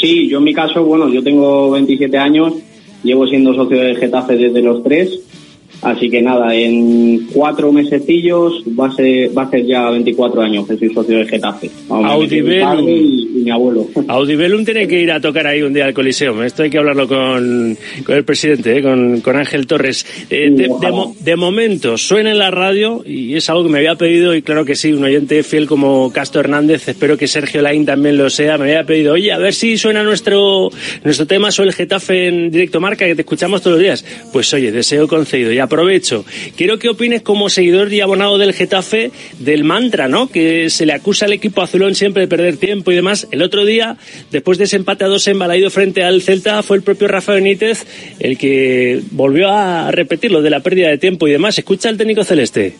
Sí, 0.00 0.28
yo 0.28 0.38
en 0.38 0.44
mi 0.44 0.54
caso, 0.54 0.84
bueno, 0.84 1.12
yo 1.12 1.22
tengo 1.22 1.70
27 1.72 2.16
años, 2.16 2.54
llevo 3.02 3.26
siendo 3.26 3.54
socio 3.54 3.78
del 3.78 3.98
Getafe 3.98 4.36
desde 4.36 4.62
los 4.62 4.82
tres, 4.82 5.20
así 5.82 6.10
que 6.10 6.22
nada, 6.22 6.54
en 6.54 7.26
cuatro 7.32 7.72
mesecillos 7.72 8.62
va 8.78 8.86
a 8.88 8.92
ser, 8.92 9.36
va 9.36 9.42
a 9.42 9.50
ser 9.50 9.64
ya 9.66 9.90
24 9.90 10.40
años 10.42 10.66
que 10.68 10.76
soy 10.76 10.92
socio 10.92 11.18
del 11.18 11.28
Getafe. 11.28 11.70
Padre 12.60 12.92
y, 12.92 13.28
y 13.36 13.42
mi 13.44 13.50
abuelo. 13.50 13.86
Audibellum 14.08 14.64
tiene 14.64 14.86
que 14.86 15.00
ir 15.00 15.10
a 15.12 15.20
tocar 15.20 15.46
ahí 15.46 15.62
un 15.62 15.72
día 15.72 15.86
al 15.86 15.94
Coliseum. 15.94 16.42
Esto 16.42 16.62
hay 16.62 16.70
que 16.70 16.78
hablarlo 16.78 17.06
con, 17.08 17.76
con 18.04 18.16
el 18.16 18.24
presidente, 18.24 18.76
¿eh? 18.78 18.82
con, 18.82 19.20
con 19.20 19.36
Ángel 19.36 19.66
Torres. 19.66 20.06
Eh, 20.30 20.50
de, 20.50 20.68
de 20.80 20.90
mo- 20.92 21.14
de 21.18 21.36
momento, 21.36 21.96
suena 21.98 22.30
en 22.30 22.38
la 22.38 22.50
radio 22.50 23.02
y 23.04 23.34
es 23.34 23.48
algo 23.50 23.64
que 23.64 23.70
me 23.70 23.78
había 23.78 23.94
pedido 23.96 24.34
y 24.34 24.42
claro 24.42 24.64
que 24.64 24.74
sí, 24.76 24.92
un 24.92 25.04
oyente 25.04 25.42
fiel 25.42 25.66
como 25.66 26.12
Castro 26.12 26.40
Hernández, 26.40 26.88
espero 26.88 27.16
que 27.16 27.26
Sergio 27.26 27.62
Laín 27.62 27.84
también 27.86 28.16
lo 28.16 28.28
sea, 28.30 28.58
me 28.58 28.64
había 28.64 28.84
pedido, 28.84 29.14
oye, 29.14 29.32
a 29.32 29.38
ver 29.38 29.54
si 29.54 29.76
suena 29.78 30.02
nuestro, 30.02 30.70
nuestro 31.04 31.26
tema 31.26 31.50
sobre 31.50 31.70
el 31.70 31.74
Getafe 31.74 32.28
en 32.28 32.50
directo 32.50 32.80
marca 32.80 33.06
que 33.06 33.14
te 33.14 33.22
escuchamos 33.22 33.60
todos 33.62 33.76
los 33.76 33.82
días. 33.82 34.04
Pues 34.32 34.52
oye, 34.54 34.70
deseo 34.72 35.08
concedido 35.08 35.52
y 35.52 35.58
aprovecho. 35.70 36.24
Quiero 36.56 36.80
que 36.80 36.88
opines 36.88 37.22
como 37.22 37.48
seguidor 37.48 37.92
y 37.92 38.00
abonado 38.00 38.38
del 38.38 38.52
Getafe 38.52 39.12
del 39.38 39.62
mantra, 39.62 40.08
¿no? 40.08 40.28
Que 40.28 40.68
se 40.68 40.84
le 40.84 40.92
acusa 40.92 41.26
al 41.26 41.32
equipo 41.32 41.62
azulón 41.62 41.94
siempre 41.94 42.22
de 42.22 42.28
perder 42.28 42.56
tiempo 42.56 42.90
y 42.90 42.96
demás. 42.96 43.28
El 43.30 43.42
otro 43.42 43.64
día, 43.64 43.96
después 44.32 44.58
de 44.58 44.64
ese 44.64 44.76
empate 44.76 45.04
a 45.04 45.06
dos 45.06 45.28
en 45.28 45.38
frente 45.70 46.02
al 46.02 46.22
Celta, 46.22 46.62
fue 46.64 46.76
el 46.76 46.82
propio 46.82 47.06
Rafa 47.06 47.34
Benítez 47.34 47.86
el 48.18 48.36
que 48.36 49.00
volvió 49.12 49.48
a 49.48 49.90
repetir 49.92 50.32
lo 50.32 50.42
de 50.42 50.50
la 50.50 50.60
pérdida 50.60 50.88
de 50.88 50.98
tiempo 50.98 51.28
y 51.28 51.32
demás. 51.32 51.56
Escucha 51.56 51.88
al 51.88 51.96
técnico 51.96 52.24
celeste. 52.24 52.74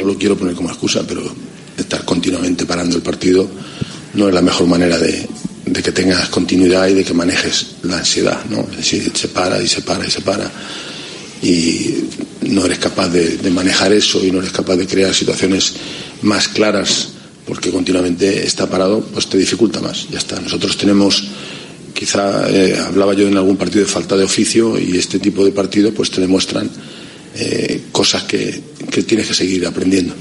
No 0.00 0.06
lo 0.06 0.18
quiero 0.18 0.36
poner 0.36 0.54
como 0.54 0.68
excusa, 0.68 1.04
pero 1.08 1.22
estar 1.78 2.04
continuamente 2.04 2.66
parando 2.66 2.96
el 2.96 3.02
partido 3.02 3.48
no 4.14 4.28
es 4.28 4.34
la 4.34 4.42
mejor 4.42 4.66
manera 4.66 4.98
de, 4.98 5.26
de 5.66 5.82
que 5.82 5.92
tengas 5.92 6.28
continuidad 6.28 6.88
y 6.88 6.94
de 6.94 7.04
que 7.04 7.14
manejes 7.14 7.76
la 7.82 7.98
ansiedad, 7.98 8.44
¿no? 8.50 8.60
Es 8.70 8.76
decir, 8.78 9.10
se 9.14 9.28
para 9.28 9.62
y 9.62 9.66
se 9.66 9.82
para 9.82 10.06
y 10.06 10.10
se 10.10 10.20
para 10.20 10.50
y 11.42 12.04
no 12.42 12.64
eres 12.66 12.78
capaz 12.78 13.08
de, 13.08 13.50
manejar 13.50 13.92
eso 13.92 14.24
y 14.24 14.30
no 14.30 14.38
eres 14.38 14.52
capaz 14.52 14.76
de 14.76 14.86
crear 14.86 15.14
situaciones 15.14 15.74
más 16.22 16.48
claras 16.48 17.12
porque 17.46 17.70
continuamente 17.70 18.44
está 18.44 18.68
parado, 18.68 19.00
pues 19.12 19.28
te 19.28 19.38
dificulta 19.38 19.80
más. 19.80 20.08
Ya 20.10 20.18
está. 20.18 20.40
Nosotros 20.40 20.76
tenemos, 20.76 21.24
quizá 21.94 22.48
eh, 22.50 22.76
hablaba 22.78 23.14
yo 23.14 23.28
en 23.28 23.36
algún 23.36 23.56
partido 23.56 23.84
de 23.84 23.90
falta 23.90 24.16
de 24.16 24.24
oficio 24.24 24.78
y 24.78 24.96
este 24.96 25.18
tipo 25.18 25.44
de 25.44 25.52
partidos 25.52 25.92
pues 25.94 26.10
te 26.10 26.20
demuestran 26.20 26.68
eh, 27.36 27.82
cosas 27.92 28.24
que, 28.24 28.60
que 28.90 29.02
tienes 29.04 29.28
que 29.28 29.34
seguir 29.34 29.66
aprendiendo. 29.66 30.14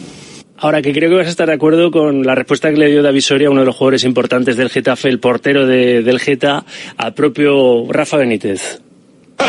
Ahora 0.58 0.82
que 0.82 0.94
creo 0.94 1.10
que 1.10 1.16
vas 1.18 1.28
a 1.28 1.32
estar 1.32 1.48
de 1.48 1.54
acuerdo 1.56 1.92
con 1.92 2.24
la 2.26 2.34
respuesta 2.36 2.70
que 2.72 2.78
le 2.78 2.90
dio 2.90 3.04
David 3.04 3.22
Soria, 3.22 3.50
uno 3.50 3.60
de 3.62 3.66
los 3.66 3.76
jugadores 3.76 4.04
importantes 4.06 4.56
del 4.56 4.70
Getafe, 4.70 5.10
el 5.10 5.20
portero 5.20 5.66
de- 5.68 6.02
del 6.02 6.20
Geta, 6.20 6.66
al 6.98 7.14
propio 7.14 7.92
Rafa 7.92 8.18
Benítez. 8.18 8.80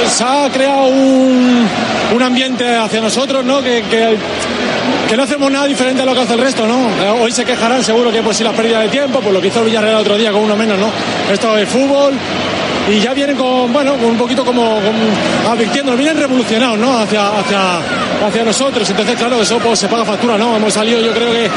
Se 0.07 0.25
ha 0.25 0.49
creado 0.53 0.87
un, 0.87 1.67
un 2.15 2.23
ambiente 2.23 2.77
hacia 2.77 3.01
nosotros, 3.01 3.45
¿no? 3.45 3.63
Que, 3.63 3.83
que, 5.09 5.17
no 5.17 5.23
hacemos 5.23 5.51
nada 5.51 5.67
diferente 5.67 6.03
a 6.03 6.05
lo 6.05 6.15
que 6.15 6.21
hace 6.21 6.35
el 6.35 6.41
resto, 6.41 6.67
¿no? 6.67 6.89
Eh, 7.03 7.21
Hoy 7.21 7.33
se 7.33 7.45
quejarán 7.45 7.83
seguro 7.83 8.13
que 8.13 8.23
pues 8.23 8.37
si 8.37 8.45
la 8.45 8.53
pérdida 8.53 8.81
de 8.81 8.89
tiempo, 8.89 9.21
pues 9.21 9.33
lo 9.33 9.41
que 9.41 9.49
hizo 9.49 9.65
Villarreal 9.65 9.95
el 9.95 10.01
otro 10.01 10.17
día 10.17 10.31
con 10.33 10.43
uno 10.43 10.57
menos, 10.57 10.79
¿no? 10.79 10.91
Esto 11.33 11.57
es 11.57 11.69
fútbol 11.69 12.15
y 12.89 13.01
ya 13.01 13.13
vienen 13.15 13.37
con, 13.37 13.73
bueno, 13.73 13.95
con 13.97 14.11
un 14.11 14.17
poquito 14.17 14.45
como, 14.45 14.63
como 14.63 15.51
advirtiendo, 15.51 15.97
vienen 15.97 16.19
revolucionados, 16.19 16.79
¿no? 16.79 16.99
Hacia, 16.99 17.39
hacia, 17.39 17.79
hacia 18.27 18.45
nosotros. 18.45 18.89
Entonces, 18.89 19.17
claro, 19.17 19.43
eso 19.43 19.59
pues 19.59 19.79
se 19.79 19.89
paga 19.89 20.05
factura, 20.05 20.39
¿no? 20.39 20.57
Hemos 20.57 20.73
salido, 20.73 21.01
yo 21.01 21.13
creo 21.13 21.33
que 21.33 21.49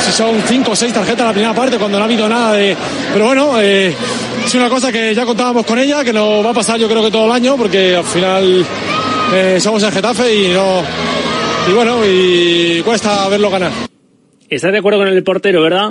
si 0.00 0.12
son 0.12 0.36
cinco 0.46 0.72
o 0.72 0.76
seis 0.76 0.92
tarjetas 0.92 1.26
la 1.26 1.32
primera 1.32 1.54
parte, 1.54 1.76
cuando 1.78 1.98
no 1.98 2.04
ha 2.04 2.06
habido 2.06 2.28
nada 2.28 2.52
de... 2.52 2.76
Pero 3.12 3.26
bueno, 3.26 3.60
eh, 3.60 3.92
es 4.44 4.54
una 4.54 4.68
cosa 4.68 4.92
que 4.92 5.12
ya 5.14 5.26
contábamos 5.26 5.66
con 5.66 5.78
ella, 5.78 6.04
que 6.04 6.12
nos 6.12 6.44
va 6.44 6.50
a 6.50 6.54
pasar 6.54 6.78
yo 6.78 6.88
creo 6.88 7.02
que 7.02 7.10
todo 7.10 7.26
el 7.26 7.32
año, 7.32 7.56
porque 7.56 7.96
al 7.96 8.04
final 8.04 8.64
eh, 9.34 9.58
somos 9.58 9.82
el 9.82 9.90
Getafe 9.92 10.34
y 10.34 10.48
no... 10.52 10.82
Y 11.68 11.72
bueno, 11.72 11.96
y 12.06 12.80
cuesta 12.82 13.28
verlo 13.28 13.50
ganar. 13.50 13.72
¿Estás 14.48 14.70
de 14.70 14.78
acuerdo 14.78 15.00
con 15.00 15.08
el 15.08 15.24
portero, 15.24 15.62
verdad? 15.62 15.90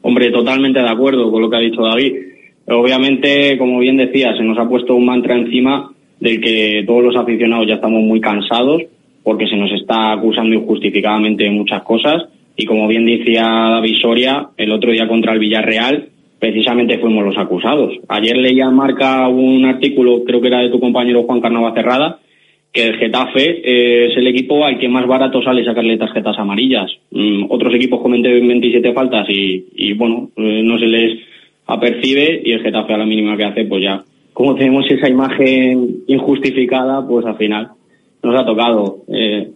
Hombre, 0.00 0.30
totalmente 0.30 0.80
de 0.80 0.88
acuerdo 0.88 1.30
con 1.30 1.42
lo 1.42 1.50
que 1.50 1.56
ha 1.56 1.60
dicho 1.60 1.82
David. 1.82 2.33
Obviamente, 2.66 3.58
como 3.58 3.78
bien 3.78 3.96
decía, 3.96 4.34
se 4.36 4.42
nos 4.42 4.58
ha 4.58 4.68
puesto 4.68 4.94
un 4.94 5.06
mantra 5.06 5.36
encima 5.36 5.90
del 6.20 6.40
que 6.40 6.84
todos 6.86 7.02
los 7.02 7.16
aficionados 7.16 7.66
ya 7.66 7.74
estamos 7.74 8.02
muy 8.02 8.20
cansados 8.20 8.82
porque 9.22 9.46
se 9.46 9.56
nos 9.56 9.72
está 9.72 10.12
acusando 10.12 10.54
injustificadamente 10.54 11.44
de 11.44 11.50
muchas 11.50 11.82
cosas 11.82 12.24
y 12.56 12.66
como 12.66 12.86
bien 12.86 13.04
decía 13.04 13.42
David 13.42 13.96
Soria, 14.00 14.48
el 14.56 14.70
otro 14.72 14.92
día 14.92 15.08
contra 15.08 15.32
el 15.32 15.40
Villarreal 15.40 16.08
precisamente 16.38 16.98
fuimos 16.98 17.24
los 17.24 17.38
acusados. 17.38 17.94
Ayer 18.08 18.36
leía 18.36 18.66
en 18.66 18.74
Marca 18.74 19.28
un 19.28 19.64
artículo, 19.64 20.24
creo 20.24 20.40
que 20.40 20.48
era 20.48 20.60
de 20.60 20.68
tu 20.68 20.78
compañero 20.78 21.22
Juan 21.22 21.40
Carnava 21.40 21.74
Cerrada, 21.74 22.18
que 22.72 22.84
el 22.86 22.96
Getafe 22.96 23.62
eh, 23.64 24.06
es 24.10 24.16
el 24.16 24.26
equipo 24.26 24.64
al 24.64 24.78
que 24.78 24.88
más 24.88 25.06
barato 25.06 25.42
sale 25.42 25.64
sacarle 25.64 25.96
tarjetas 25.96 26.38
amarillas. 26.38 26.90
Mm, 27.12 27.46
otros 27.48 27.74
equipos 27.74 28.00
cometen 28.02 28.46
27 28.46 28.92
faltas 28.92 29.26
y, 29.30 29.64
y 29.74 29.94
bueno, 29.94 30.30
eh, 30.36 30.60
no 30.62 30.78
se 30.78 30.86
les 30.86 31.18
apercibe 31.66 32.42
y 32.44 32.52
el 32.52 32.62
Getafe 32.62 32.94
a 32.94 32.98
la 32.98 33.06
mínima 33.06 33.36
que 33.36 33.44
hace, 33.44 33.64
pues 33.64 33.82
ya, 33.82 34.04
como 34.32 34.54
tenemos 34.54 34.84
esa 34.90 35.08
imagen 35.08 36.04
injustificada, 36.06 37.06
pues 37.06 37.24
al 37.24 37.36
final 37.36 37.70
nos 38.22 38.40
ha 38.40 38.44
tocado 38.44 39.04
eh, 39.08 39.50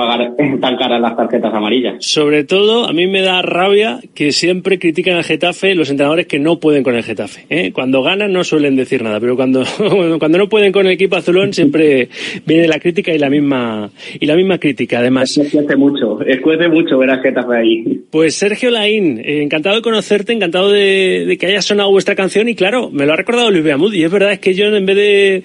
pagar 0.00 0.34
tan 0.60 0.76
caras 0.76 1.00
las 1.00 1.16
tarjetas 1.16 1.52
amarillas. 1.52 1.96
Sobre 2.00 2.44
todo, 2.44 2.88
a 2.88 2.92
mí 2.92 3.06
me 3.06 3.20
da 3.22 3.42
rabia 3.42 4.00
que 4.14 4.32
siempre 4.32 4.78
critican 4.78 5.16
al 5.16 5.24
Getafe 5.24 5.74
los 5.74 5.90
entrenadores 5.90 6.26
que 6.26 6.38
no 6.38 6.58
pueden 6.58 6.82
con 6.82 6.94
el 6.94 7.02
Getafe. 7.02 7.44
¿eh? 7.50 7.72
Cuando 7.72 8.02
ganan 8.02 8.32
no 8.32 8.44
suelen 8.44 8.76
decir 8.76 9.02
nada, 9.02 9.20
pero 9.20 9.36
cuando, 9.36 9.64
cuando 10.18 10.38
no 10.38 10.48
pueden 10.48 10.72
con 10.72 10.86
el 10.86 10.92
equipo 10.92 11.16
azulón 11.16 11.52
siempre 11.52 12.08
viene 12.46 12.66
la 12.66 12.78
crítica 12.78 13.12
y 13.12 13.18
la 13.18 13.28
misma 13.28 13.90
y 14.18 14.26
la 14.26 14.36
misma 14.36 14.58
crítica, 14.58 15.00
además. 15.00 15.36
Escuece 15.36 15.76
mucho, 15.76 16.20
escuece 16.22 16.68
mucho 16.68 16.98
ver 16.98 17.10
al 17.10 17.20
Getafe 17.20 17.56
ahí. 17.56 18.00
Pues 18.10 18.34
Sergio 18.34 18.70
Laín, 18.70 19.18
eh, 19.18 19.42
encantado 19.42 19.76
de 19.76 19.82
conocerte, 19.82 20.32
encantado 20.32 20.70
de, 20.70 21.24
de 21.26 21.36
que 21.36 21.46
haya 21.46 21.62
sonado 21.62 21.90
vuestra 21.90 22.14
canción 22.14 22.48
y 22.48 22.54
claro, 22.54 22.90
me 22.90 23.04
lo 23.06 23.12
ha 23.12 23.16
recordado 23.16 23.50
Luis 23.50 23.64
Beamud 23.64 23.92
y 23.92 24.04
es 24.04 24.10
verdad 24.10 24.32
es 24.32 24.38
que 24.38 24.54
yo 24.54 24.66
en 24.66 24.86
vez 24.86 24.96
de 24.96 25.42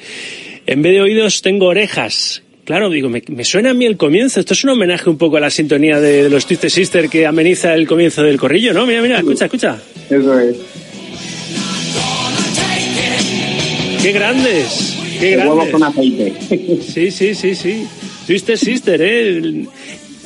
en 0.67 0.81
vez 0.81 0.93
de 0.93 1.01
oídos 1.01 1.41
tengo 1.41 1.67
orejas. 1.67 2.44
Claro, 2.65 2.89
digo, 2.89 3.09
me, 3.09 3.21
me 3.29 3.45
suena 3.45 3.69
a 3.71 3.73
mí 3.73 3.85
el 3.85 3.95
comienzo. 3.95 4.39
Esto 4.39 4.53
es 4.53 4.63
un 4.63 4.71
homenaje 4.71 5.09
un 5.09 5.17
poco 5.17 5.37
a 5.37 5.39
la 5.39 5.49
sintonía 5.51 5.99
de, 6.01 6.23
de 6.23 6.29
los 6.29 6.45
Twisted 6.47 6.69
Sister 6.69 7.09
que 7.09 7.25
ameniza 7.27 7.73
el 7.75 7.87
comienzo 7.87 8.23
del 8.23 8.37
corrillo, 8.37 8.73
¿no? 8.73 8.85
Mira, 8.87 9.01
mira, 9.03 9.17
escucha, 9.19 9.45
escucha. 9.45 9.77
Eso 10.09 10.39
es. 10.39 10.55
¡Qué 14.01 14.11
grandes! 14.11 14.97
¡Qué 15.19 15.31
grandes! 15.31 15.69
con 15.71 15.83
aceite. 15.83 16.33
Sí, 16.81 17.11
sí, 17.11 17.33
sí, 17.35 17.55
sí. 17.55 17.85
Twisted 18.27 18.55
Sister, 18.57 18.99
¿eh? 19.01 19.65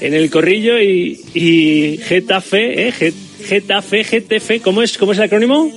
En 0.02 0.14
el 0.14 0.30
corrillo 0.30 0.80
y, 0.82 1.20
y 1.34 1.98
Getafe, 1.98 2.88
¿eh? 2.88 2.92
Get- 2.94 3.14
Getafe, 3.46 4.04
GTF, 4.04 4.62
¿cómo 4.62 4.82
es, 4.82 4.98
¿cómo 4.98 5.12
es 5.14 5.18
el 5.18 5.26
acrónimo? 5.26 5.72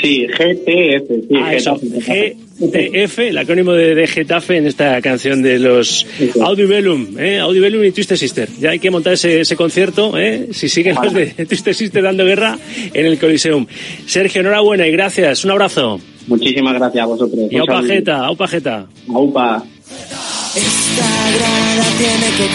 Sí, 0.00 0.26
GTF, 0.26 1.08
sí, 1.28 1.34
Ah, 1.36 1.54
eso, 1.54 1.78
Getafe. 1.78 2.36
GTF, 2.60 3.18
el 3.20 3.38
acrónimo 3.38 3.72
de, 3.72 3.94
de 3.94 4.06
Getafe 4.06 4.56
en 4.56 4.66
esta 4.66 5.00
canción 5.00 5.42
de 5.42 5.58
los 5.58 6.06
Audibellum, 6.40 7.18
¿eh? 7.18 7.38
Audibellum 7.38 7.84
y 7.84 7.92
Twisted 7.92 8.16
Sister. 8.16 8.48
Ya 8.60 8.70
hay 8.70 8.78
que 8.78 8.90
montar 8.90 9.12
ese, 9.12 9.40
ese 9.40 9.54
concierto, 9.56 10.18
¿eh? 10.18 10.48
Si 10.52 10.68
siguen 10.68 10.96
los 11.02 11.12
de 11.12 11.26
Twisted 11.46 11.72
Sister 11.72 12.02
dando 12.02 12.24
guerra 12.24 12.58
en 12.92 13.06
el 13.06 13.18
Coliseum. 13.18 13.66
Sergio, 14.06 14.40
enhorabuena 14.40 14.86
y 14.86 14.90
gracias. 14.92 15.44
Un 15.44 15.52
abrazo. 15.52 16.00
Muchísimas 16.26 16.74
gracias 16.74 17.02
a 17.02 17.06
vosotros. 17.06 17.40
Y 17.50 17.56
aupa 17.56 17.82
jeta, 17.82 18.26
aupa 18.26 18.48
jeta. 18.48 18.86
Aupa. 19.08 19.64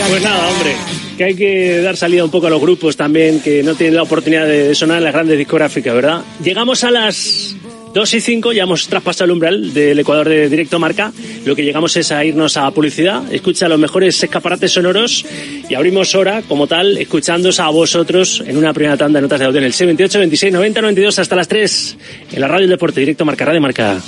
Pues 0.09 0.21
nada, 0.23 0.49
hombre, 0.49 0.75
que 1.17 1.23
hay 1.23 1.35
que 1.35 1.81
dar 1.81 1.97
salida 1.97 2.23
un 2.23 2.31
poco 2.31 2.47
a 2.47 2.49
los 2.49 2.61
grupos 2.61 2.95
también 2.97 3.39
que 3.41 3.63
no 3.63 3.75
tienen 3.75 3.95
la 3.95 4.03
oportunidad 4.03 4.47
de, 4.47 4.73
sonar 4.75 4.97
en 4.97 5.03
las 5.03 5.13
grandes 5.13 5.37
discográficas, 5.37 5.93
¿verdad? 5.93 6.21
Llegamos 6.43 6.83
a 6.83 6.91
las 6.91 7.55
2 7.93 8.13
y 8.15 8.21
5, 8.21 8.53
ya 8.53 8.63
hemos 8.63 8.87
traspasado 8.87 9.25
el 9.25 9.31
umbral 9.31 9.73
del 9.73 9.99
Ecuador 9.99 10.27
de 10.27 10.49
Directo 10.49 10.79
Marca. 10.79 11.11
Lo 11.45 11.55
que 11.55 11.63
llegamos 11.63 11.95
es 11.95 12.11
a 12.11 12.25
irnos 12.25 12.57
a 12.57 12.71
publicidad, 12.71 13.31
escucha 13.31 13.67
los 13.67 13.77
mejores 13.77 14.21
escaparates 14.23 14.71
sonoros 14.71 15.25
y 15.69 15.75
abrimos 15.75 16.15
hora, 16.15 16.41
como 16.41 16.65
tal, 16.65 16.97
escuchándos 16.97 17.59
a 17.59 17.69
vosotros 17.69 18.43
en 18.45 18.57
una 18.57 18.73
primera 18.73 18.97
tanda 18.97 19.19
de 19.19 19.21
notas 19.23 19.39
de 19.39 19.45
audio 19.45 19.59
en 19.59 19.65
el 19.65 19.73
78, 19.73 20.19
26, 20.19 20.53
90, 20.53 20.81
92 20.81 21.19
hasta 21.19 21.35
las 21.35 21.47
3 21.47 21.97
en 22.31 22.41
la 22.41 22.47
Radio 22.47 22.67
Deporte, 22.67 22.99
Directo 22.99 23.25
Marca, 23.25 23.45
Radio 23.45 23.61
Marca. 23.61 24.01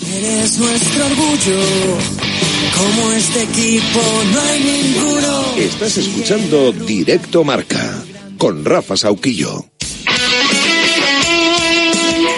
Como 2.77 3.11
este 3.13 3.43
equipo 3.43 4.01
no 4.31 4.41
hay 4.41 4.59
ninguno. 4.63 5.45
Estás 5.57 5.97
escuchando 5.97 6.71
Directo 6.71 7.43
Marca 7.43 8.03
con 8.37 8.65
Rafa 8.65 8.97
Sauquillo. 8.97 9.65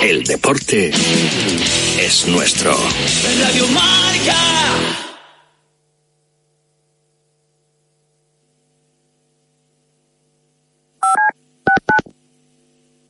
El 0.02 0.24
deporte 0.24 0.92
es 2.00 2.28
nuestro. 2.28 2.78
Radio 3.40 3.68
Marca. 3.68 4.58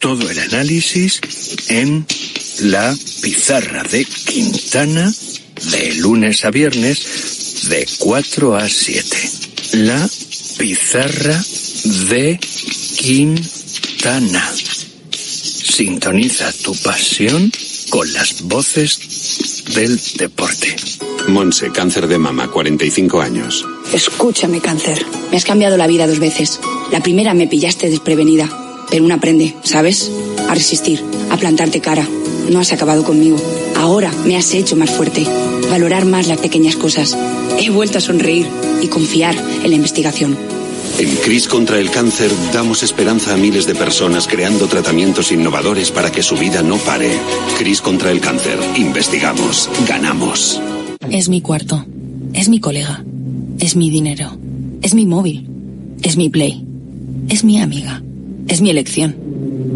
todo 0.07 0.29
el 0.29 0.39
análisis 0.39 1.19
en 1.67 2.05
la 2.61 2.95
pizarra 3.21 3.83
de 3.83 4.05
Quintana 4.05 5.11
de 5.71 5.95
lunes 5.95 6.45
a 6.45 6.51
viernes 6.51 7.67
de 7.69 7.87
4 7.99 8.55
a 8.55 8.69
7. 8.69 9.17
La 9.73 10.09
pizarra 10.57 11.43
de 12.09 12.39
Quintana. 12.97 14.53
Sintoniza 15.11 16.51
tu 16.63 16.75
pasión 16.75 17.51
con 17.89 18.11
las 18.13 18.41
voces 18.43 19.65
del 19.75 19.99
deporte. 20.17 20.75
Monse, 21.27 21.71
cáncer 21.71 22.07
de 22.07 22.17
mama, 22.17 22.49
45 22.49 23.21
años. 23.21 23.65
Escúchame, 23.93 24.61
cáncer. 24.61 25.05
Me 25.31 25.37
has 25.37 25.45
cambiado 25.45 25.77
la 25.77 25.87
vida 25.87 26.07
dos 26.07 26.19
veces. 26.19 26.59
La 26.91 27.01
primera 27.01 27.33
me 27.33 27.47
pillaste 27.47 27.89
desprevenida, 27.89 28.49
pero 28.89 29.03
uno 29.03 29.15
aprende, 29.15 29.55
¿sabes? 29.63 30.09
A 30.47 30.55
resistir, 30.55 31.03
a 31.29 31.37
plantarte 31.37 31.81
cara. 31.81 32.07
No 32.49 32.59
has 32.59 32.71
acabado 32.71 33.03
conmigo. 33.03 33.37
Ahora 33.75 34.11
me 34.25 34.37
has 34.37 34.53
hecho 34.53 34.75
más 34.75 34.89
fuerte, 34.89 35.25
valorar 35.69 36.05
más 36.05 36.27
las 36.27 36.39
pequeñas 36.39 36.75
cosas. 36.75 37.17
He 37.59 37.69
vuelto 37.69 37.97
a 37.97 38.01
sonreír 38.01 38.47
y 38.81 38.87
confiar 38.87 39.35
en 39.35 39.69
la 39.69 39.75
investigación. 39.75 40.37
En 40.99 41.15
CRIS 41.17 41.47
contra 41.47 41.77
el 41.79 41.91
cáncer 41.91 42.31
damos 42.53 42.81
esperanza 42.81 43.33
a 43.33 43.37
miles 43.37 43.67
de 43.67 43.75
personas 43.75 44.27
creando 44.27 44.67
tratamientos 44.67 45.31
innovadores 45.31 45.91
para 45.91 46.11
que 46.11 46.23
su 46.23 46.35
vida 46.37 46.63
no 46.63 46.77
pare. 46.77 47.11
CRIS 47.59 47.81
contra 47.81 48.11
el 48.11 48.19
cáncer. 48.19 48.57
Investigamos. 48.77 49.69
Ganamos. 49.87 50.59
Es 51.11 51.29
mi 51.29 51.41
cuarto. 51.41 51.85
Es 52.33 52.49
mi 52.49 52.59
colega. 52.59 53.03
Es 53.59 53.75
mi 53.75 53.91
dinero. 53.91 54.37
Es 54.81 54.95
mi 54.95 55.05
móvil. 55.05 55.47
Es 56.01 56.17
mi 56.17 56.29
play. 56.29 56.65
Es 57.29 57.43
mi 57.43 57.61
amiga. 57.61 58.01
Es 58.47 58.61
mi 58.61 58.71
elección. 58.71 59.26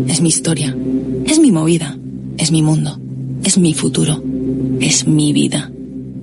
Es 0.08 0.22
mi 0.22 0.30
historia. 0.30 0.76
Es 1.26 1.40
mi 1.40 1.52
movida. 1.52 1.98
Es 2.38 2.52
mi 2.52 2.62
mundo. 2.62 3.00
Es 3.44 3.58
mi 3.58 3.74
futuro. 3.74 4.24
Es 4.80 5.08
mi 5.08 5.34
vida. 5.34 5.72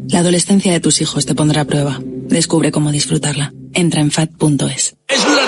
La 0.08 0.20
adolescencia 0.20 0.72
de 0.72 0.80
tus 0.80 1.00
hijos 1.00 1.26
te 1.26 1.34
pondrá 1.34 1.62
a 1.62 1.64
prueba. 1.66 2.00
Descubre 2.28 2.72
cómo 2.72 2.92
disfrutarla. 2.92 3.52
Entra 3.74 4.00
en 4.00 4.10
fat.es. 4.10 4.96
¡Es 5.08 5.24
la 5.24 5.28
nueva 5.28 5.47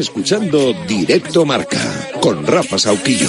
Escuchando 0.00 0.72
Directo 0.86 1.44
Marca 1.44 1.78
con 2.20 2.46
Rafa 2.46 2.78
Sauquillo. 2.78 3.28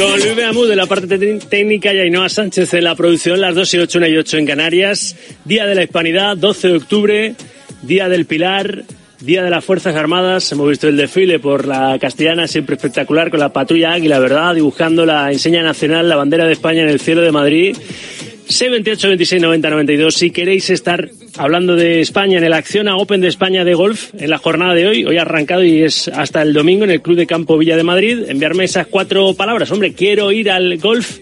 Con 0.00 0.18
Luis 0.18 0.34
Beamú 0.34 0.64
de 0.64 0.76
la 0.76 0.86
parte 0.86 1.06
te- 1.18 1.38
técnica 1.38 1.92
y 1.92 1.98
Ainhoa 2.00 2.28
Sánchez 2.28 2.70
de 2.70 2.80
la 2.80 2.94
producción, 2.94 3.40
las 3.40 3.54
2 3.54 3.74
y 3.74 3.78
8, 3.78 3.98
1 3.98 4.06
y 4.08 4.16
8 4.16 4.38
en 4.38 4.46
Canarias. 4.46 5.16
Día 5.44 5.66
de 5.66 5.74
la 5.74 5.82
Hispanidad, 5.82 6.36
12 6.36 6.68
de 6.68 6.76
octubre, 6.76 7.34
Día 7.82 8.08
del 8.08 8.24
Pilar, 8.24 8.84
Día 9.20 9.42
de 9.42 9.50
las 9.50 9.64
Fuerzas 9.64 9.94
Armadas. 9.96 10.50
Hemos 10.52 10.68
visto 10.70 10.88
el 10.88 10.96
desfile 10.96 11.38
por 11.38 11.66
la 11.66 11.98
castellana, 12.00 12.46
siempre 12.46 12.76
espectacular, 12.76 13.30
con 13.30 13.40
la 13.40 13.52
patrulla 13.52 13.92
Águila, 13.92 14.18
¿verdad? 14.18 14.54
Dibujando 14.54 15.04
la 15.04 15.30
enseña 15.32 15.62
nacional, 15.62 16.08
la 16.08 16.16
bandera 16.16 16.46
de 16.46 16.52
España 16.52 16.82
en 16.82 16.88
el 16.88 17.00
cielo 17.00 17.20
de 17.20 17.32
Madrid. 17.32 17.76
628 18.50 19.08
26 19.08 19.42
90 19.42 19.70
92. 19.70 20.14
Si 20.14 20.30
queréis 20.30 20.70
estar 20.70 21.08
hablando 21.38 21.76
de 21.76 22.00
España 22.00 22.38
en 22.38 22.44
el 22.44 22.52
Acciona 22.52 22.96
Open 22.96 23.20
de 23.20 23.28
España 23.28 23.64
de 23.64 23.74
golf 23.74 24.12
en 24.18 24.28
la 24.28 24.38
jornada 24.38 24.74
de 24.74 24.88
hoy, 24.88 25.04
hoy 25.04 25.18
ha 25.18 25.22
arrancado 25.22 25.62
y 25.62 25.82
es 25.82 26.08
hasta 26.08 26.42
el 26.42 26.52
domingo 26.52 26.84
en 26.84 26.90
el 26.90 27.00
Club 27.00 27.16
de 27.16 27.26
Campo 27.26 27.56
Villa 27.56 27.76
de 27.76 27.84
Madrid, 27.84 28.24
enviarme 28.28 28.64
esas 28.64 28.88
cuatro 28.88 29.34
palabras. 29.34 29.70
Hombre, 29.70 29.92
quiero 29.92 30.32
ir 30.32 30.50
al 30.50 30.78
golf. 30.78 31.18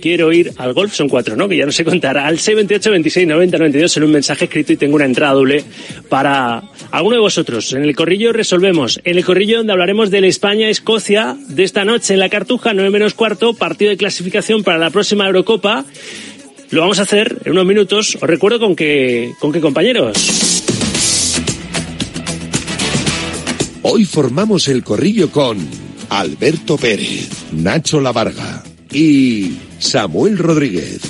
Quiero 0.00 0.32
ir 0.32 0.52
al 0.56 0.72
golf, 0.72 0.94
son 0.94 1.10
cuatro, 1.10 1.36
¿no? 1.36 1.46
Que 1.46 1.58
ya 1.58 1.66
no 1.66 1.72
sé 1.72 1.84
contar. 1.84 2.16
Al 2.16 2.38
628 2.38 2.90
26 2.90 3.28
90 3.28 3.58
92 3.58 3.96
en 3.98 4.02
un 4.04 4.12
mensaje 4.12 4.46
escrito 4.46 4.72
y 4.72 4.78
tengo 4.78 4.96
una 4.96 5.04
entrada 5.04 5.34
doble 5.34 5.62
para 6.08 6.62
alguno 6.90 7.16
de 7.16 7.20
vosotros. 7.20 7.74
En 7.74 7.82
el 7.82 7.94
corrillo 7.94 8.32
resolvemos. 8.32 8.98
En 9.04 9.18
el 9.18 9.24
corrillo 9.26 9.58
donde 9.58 9.72
hablaremos 9.72 10.10
del 10.10 10.24
España-Escocia 10.24 11.36
de 11.48 11.64
esta 11.64 11.84
noche 11.84 12.14
en 12.14 12.20
la 12.20 12.30
Cartuja, 12.30 12.72
9 12.72 12.88
menos 12.88 13.12
cuarto, 13.12 13.52
partido 13.52 13.90
de 13.90 13.98
clasificación 13.98 14.62
para 14.62 14.78
la 14.78 14.88
próxima 14.88 15.26
Eurocopa. 15.26 15.84
Lo 16.70 16.82
vamos 16.82 17.00
a 17.00 17.02
hacer 17.02 17.36
en 17.44 17.52
unos 17.52 17.66
minutos. 17.66 18.16
Os 18.20 18.22
recuerdo 18.22 18.60
con 18.60 18.76
qué, 18.76 19.32
con 19.40 19.50
qué 19.50 19.60
compañeros. 19.60 20.62
Hoy 23.82 24.04
formamos 24.04 24.68
el 24.68 24.84
corrillo 24.84 25.32
con 25.32 25.58
Alberto 26.10 26.76
Pérez, 26.76 27.28
Nacho 27.52 28.00
Lavarga 28.00 28.62
y 28.92 29.56
Samuel 29.78 30.38
Rodríguez. 30.38 31.00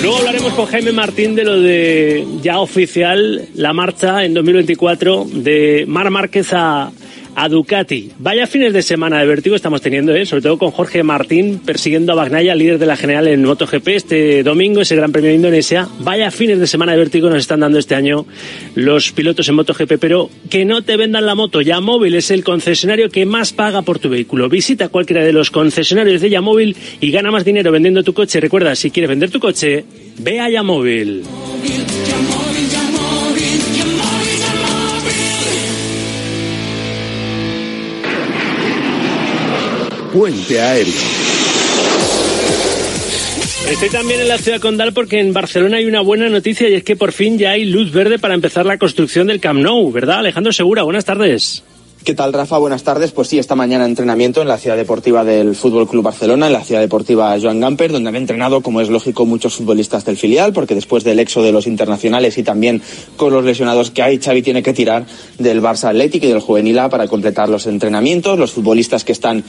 Luego 0.00 0.18
hablaremos 0.18 0.52
con 0.52 0.66
Jaime 0.66 0.92
Martín 0.92 1.34
de 1.34 1.44
lo 1.44 1.60
de 1.60 2.26
ya 2.42 2.60
oficial 2.60 3.48
la 3.54 3.72
marcha 3.72 4.24
en 4.24 4.34
2024 4.34 5.26
de 5.32 5.86
Mar 5.88 6.10
Márquez 6.10 6.52
a, 6.52 6.92
a 7.34 7.48
Ducati. 7.48 8.10
Vaya 8.18 8.46
fines 8.46 8.72
de 8.72 8.82
semana 8.82 9.18
de 9.18 9.26
vértigo 9.26 9.56
estamos 9.56 9.80
teniendo, 9.80 10.14
¿eh? 10.14 10.26
sobre 10.26 10.42
todo 10.42 10.58
con 10.58 10.70
Jorge 10.70 11.02
Martín 11.02 11.60
persiguiendo 11.64 12.12
a 12.12 12.14
Bagnaya, 12.14 12.54
líder 12.54 12.78
de 12.78 12.86
la 12.86 12.96
general 12.96 13.28
en 13.28 13.44
MotoGP 13.44 13.88
este 13.88 14.42
domingo, 14.42 14.80
ese 14.80 14.96
Gran 14.96 15.12
Premio 15.12 15.30
de 15.30 15.36
Indonesia. 15.36 15.88
Vaya 16.00 16.30
fines 16.30 16.58
de 16.58 16.66
semana 16.66 16.92
de 16.92 16.98
vértigo 16.98 17.28
nos 17.30 17.38
están 17.38 17.60
dando 17.60 17.78
este 17.78 17.94
año 17.94 18.26
los 18.74 19.12
pilotos 19.12 19.48
en 19.48 19.54
MotoGP, 19.56 19.98
pero 19.98 20.30
que 20.50 20.64
no 20.64 20.82
te 20.82 20.96
vendan 20.96 21.26
la 21.26 21.34
moto. 21.34 21.60
Yamóvil 21.60 22.14
es 22.14 22.30
el 22.30 22.44
concesionario 22.44 23.10
que 23.10 23.26
más 23.26 23.52
paga 23.52 23.82
por 23.82 23.98
tu 23.98 24.08
vehículo. 24.08 24.48
Visita 24.48 24.88
cualquiera 24.88 25.24
de 25.24 25.32
los 25.32 25.50
concesionarios 25.50 26.20
de 26.20 26.30
Yamóvil 26.30 26.76
y 27.00 27.10
gana 27.10 27.30
más 27.30 27.44
dinero 27.44 27.72
vendiendo 27.72 28.02
tu 28.02 28.14
coche. 28.14 28.40
Recuerda, 28.40 28.74
si 28.74 28.90
quieres 28.90 29.10
vender 29.10 29.30
tu 29.30 29.40
coche, 29.40 29.84
ve 30.18 30.40
a 30.40 30.48
Yamóvil. 30.48 31.24
Puente 40.14 40.60
Aéreo. 40.60 40.94
Estoy 43.68 43.88
también 43.90 44.20
en 44.20 44.28
la 44.28 44.38
ciudad 44.38 44.60
condal 44.60 44.92
porque 44.92 45.18
en 45.18 45.32
Barcelona 45.32 45.78
hay 45.78 45.86
una 45.86 46.02
buena 46.02 46.28
noticia 46.28 46.68
y 46.68 46.74
es 46.74 46.84
que 46.84 46.94
por 46.94 47.10
fin 47.10 47.36
ya 47.36 47.50
hay 47.50 47.64
luz 47.64 47.90
verde 47.90 48.20
para 48.20 48.34
empezar 48.34 48.64
la 48.64 48.78
construcción 48.78 49.26
del 49.26 49.40
Camp 49.40 49.58
Nou, 49.58 49.90
¿verdad? 49.90 50.18
Alejandro 50.18 50.52
Segura, 50.52 50.84
buenas 50.84 51.04
tardes. 51.04 51.64
¿Qué 52.04 52.14
tal, 52.14 52.34
Rafa? 52.34 52.58
Buenas 52.58 52.84
tardes. 52.84 53.12
Pues 53.12 53.28
sí, 53.28 53.38
esta 53.38 53.54
mañana 53.56 53.86
entrenamiento 53.86 54.42
en 54.42 54.46
la 54.46 54.58
ciudad 54.58 54.76
deportiva 54.76 55.24
del 55.24 55.56
Fútbol 55.56 55.88
Club 55.88 56.04
Barcelona, 56.04 56.48
en 56.48 56.52
la 56.52 56.62
ciudad 56.62 56.82
deportiva 56.82 57.34
Joan 57.40 57.60
Gamper, 57.60 57.90
donde 57.90 58.10
han 58.10 58.16
entrenado, 58.16 58.60
como 58.60 58.82
es 58.82 58.90
lógico, 58.90 59.24
muchos 59.24 59.54
futbolistas 59.54 60.04
del 60.04 60.18
filial, 60.18 60.52
porque 60.52 60.74
después 60.74 61.02
del 61.02 61.18
éxodo 61.18 61.46
de 61.46 61.52
los 61.52 61.66
internacionales 61.66 62.36
y 62.36 62.42
también 62.42 62.82
con 63.16 63.32
los 63.32 63.42
lesionados 63.42 63.90
que 63.90 64.02
hay, 64.02 64.18
Xavi 64.18 64.42
tiene 64.42 64.62
que 64.62 64.74
tirar 64.74 65.06
del 65.38 65.62
Barça 65.62 65.88
Atlético 65.88 66.26
y 66.26 66.28
del 66.28 66.40
Juvenil 66.40 66.78
A 66.78 66.90
para 66.90 67.08
completar 67.08 67.48
los 67.48 67.66
entrenamientos. 67.66 68.38
Los 68.38 68.52
futbolistas 68.52 69.02
que 69.02 69.12
están 69.12 69.42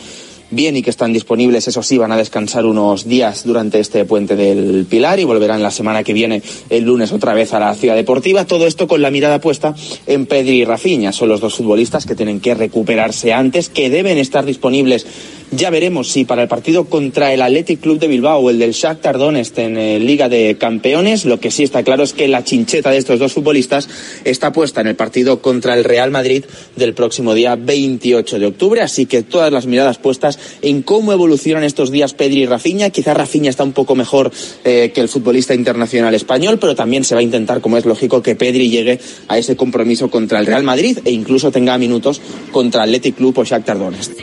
bien 0.51 0.77
y 0.77 0.81
que 0.81 0.89
están 0.89 1.13
disponibles, 1.13 1.67
eso 1.67 1.83
sí, 1.83 1.97
van 1.97 2.11
a 2.11 2.17
descansar 2.17 2.65
unos 2.65 3.07
días 3.07 3.43
durante 3.45 3.79
este 3.79 4.05
puente 4.05 4.35
del 4.35 4.85
Pilar 4.89 5.19
y 5.19 5.23
volverán 5.23 5.63
la 5.63 5.71
semana 5.71 6.03
que 6.03 6.13
viene, 6.13 6.41
el 6.69 6.83
lunes, 6.83 7.11
otra 7.11 7.33
vez 7.33 7.53
a 7.53 7.59
la 7.59 7.73
ciudad 7.75 7.95
deportiva. 7.95 8.45
Todo 8.45 8.67
esto 8.67 8.87
con 8.87 9.01
la 9.01 9.11
mirada 9.11 9.39
puesta 9.39 9.75
en 10.07 10.25
Pedri 10.25 10.61
y 10.61 10.65
Rafinha. 10.65 11.11
Son 11.11 11.29
los 11.29 11.41
dos 11.41 11.55
futbolistas 11.55 12.05
que 12.05 12.15
tienen 12.15 12.39
que 12.39 12.53
recuperarse 12.53 13.33
antes, 13.33 13.69
que 13.69 13.89
deben 13.89 14.17
estar 14.17 14.45
disponibles 14.45 15.05
Ya 15.51 15.69
veremos 15.69 16.11
si 16.11 16.25
para 16.25 16.41
el 16.41 16.47
partido 16.47 16.85
contra 16.85 17.31
el 17.31 17.41
Athletic 17.41 17.79
Club 17.79 17.99
de 17.99 18.07
Bilbao 18.07 18.39
o 18.39 18.49
el 18.49 18.59
del 18.59 18.71
Shakhtar 18.71 19.17
Donetsk 19.17 19.57
en 19.59 19.77
eh, 19.77 19.99
Liga 19.99 20.27
de 20.27 20.57
Campeones, 20.59 21.23
lo 21.23 21.39
que 21.39 21.51
sí 21.51 21.63
está 21.63 21.83
claro 21.83 22.03
es 22.03 22.13
que 22.13 22.27
la 22.27 22.43
chincheta 22.43 22.89
de 22.89 22.97
estos 22.97 23.19
dos 23.19 23.33
futbolistas 23.33 23.87
está 24.23 24.51
puesta 24.51 24.81
en 24.81 24.87
el 24.87 24.95
partido 24.95 25.41
contra 25.41 25.75
el 25.75 25.83
Real 25.83 26.11
Madrid 26.11 26.45
del 26.75 26.93
próximo 26.93 27.33
día 27.33 27.55
28 27.55 28.39
de 28.39 28.45
octubre, 28.47 28.81
así 28.81 29.05
que 29.05 29.21
todas 29.21 29.51
las 29.51 29.67
miradas 29.67 29.97
puestas 29.97 30.39
en 30.61 30.81
cómo 30.81 31.13
evolucionan 31.13 31.63
estos 31.63 31.91
días 31.91 32.13
Pedri 32.13 32.41
y 32.41 32.45
Rafinha. 32.47 32.89
Quizá 32.89 33.13
Rafinha 33.13 33.49
está 33.49 33.63
un 33.63 33.73
poco 33.73 33.95
mejor 33.95 34.31
eh, 34.63 34.91
que 34.93 35.01
el 35.01 35.09
futbolista 35.09 35.53
internacional 35.53 36.15
español, 36.15 36.57
pero 36.59 36.75
también 36.75 37.03
se 37.03 37.13
va 37.15 37.21
a 37.21 37.23
intentar, 37.23 37.61
como 37.61 37.77
es 37.77 37.85
lógico, 37.85 38.21
que 38.21 38.35
Pedri 38.35 38.69
llegue 38.69 38.99
a 39.27 39.37
ese 39.37 39.55
compromiso 39.55 40.09
contra 40.09 40.39
el 40.39 40.47
Real 40.47 40.63
Madrid 40.63 40.97
e 41.05 41.11
incluso 41.11 41.51
tenga 41.51 41.77
minutos 41.77 42.19
contra 42.51 42.83
Athletic 42.83 43.15
Club 43.15 43.37
o 43.37 43.43
Shakhtar 43.43 43.77
Donetsk 43.77 44.13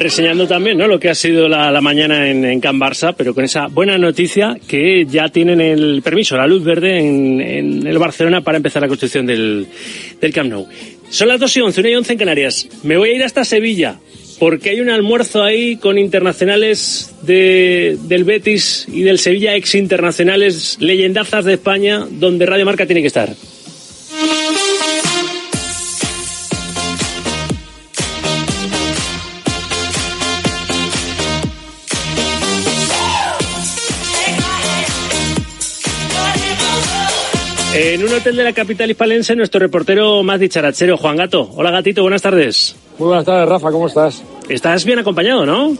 reseñando 0.00 0.48
también 0.48 0.78
¿no? 0.78 0.88
lo 0.88 0.98
que 0.98 1.10
ha 1.10 1.14
sido 1.14 1.46
la, 1.46 1.78
mañana 1.80 2.28
en, 2.28 2.60
Can 2.60 2.80
Barça, 2.80 3.14
pero 3.16 3.34
con 3.34 3.44
esa 3.44 3.66
buena 3.66 3.98
noticia 3.98 4.58
que 4.66 5.04
ya 5.04 5.28
tienen 5.28 5.60
el 5.60 6.00
permiso, 6.02 6.36
la 6.36 6.46
luz 6.46 6.64
verde 6.64 6.98
en, 6.98 7.86
el 7.86 7.98
Barcelona 7.98 8.40
para 8.40 8.56
empezar 8.56 8.80
la 8.82 8.88
construcción 8.88 9.26
del, 9.26 9.66
del 10.20 10.32
Camp 10.32 10.50
Nou. 10.50 10.66
Son 11.10 11.28
las 11.28 11.38
2 11.40 11.56
y 11.56 11.60
11, 11.60 11.80
1 11.80 11.88
y 11.88 11.94
11 11.96 12.12
en 12.12 12.18
Canarias. 12.18 12.68
Me 12.82 12.96
voy 12.96 13.10
a 13.10 13.14
ir 13.14 13.22
hasta 13.24 13.44
Sevilla 13.44 13.98
porque 14.38 14.70
hay 14.70 14.80
un 14.80 14.88
almuerzo 14.88 15.42
ahí 15.42 15.76
con 15.76 15.98
internacionales 15.98 17.14
de, 17.22 17.98
del 18.04 18.24
Betis 18.24 18.86
y 18.88 19.02
del 19.02 19.18
Sevilla, 19.18 19.54
ex 19.54 19.74
internacionales, 19.74 20.78
leyendazas 20.80 21.44
de 21.44 21.54
España, 21.54 22.06
donde 22.10 22.46
Radio 22.46 22.64
Marca 22.64 22.86
tiene 22.86 23.02
que 23.02 23.08
estar. 23.08 23.28
En 37.82 38.04
un 38.04 38.12
hotel 38.12 38.36
de 38.36 38.44
la 38.44 38.52
capital 38.52 38.90
hispalense, 38.90 39.34
nuestro 39.34 39.58
reportero 39.58 40.22
más 40.22 40.38
dicharachero, 40.38 40.98
Juan 40.98 41.16
Gato. 41.16 41.48
Hola 41.54 41.70
Gatito, 41.70 42.02
buenas 42.02 42.20
tardes. 42.20 42.76
Muy 42.98 43.08
buenas 43.08 43.24
tardes, 43.24 43.48
Rafa, 43.48 43.70
¿cómo 43.70 43.86
estás? 43.86 44.22
Estás 44.50 44.84
bien 44.84 44.98
acompañado, 44.98 45.46
¿no? 45.46 45.74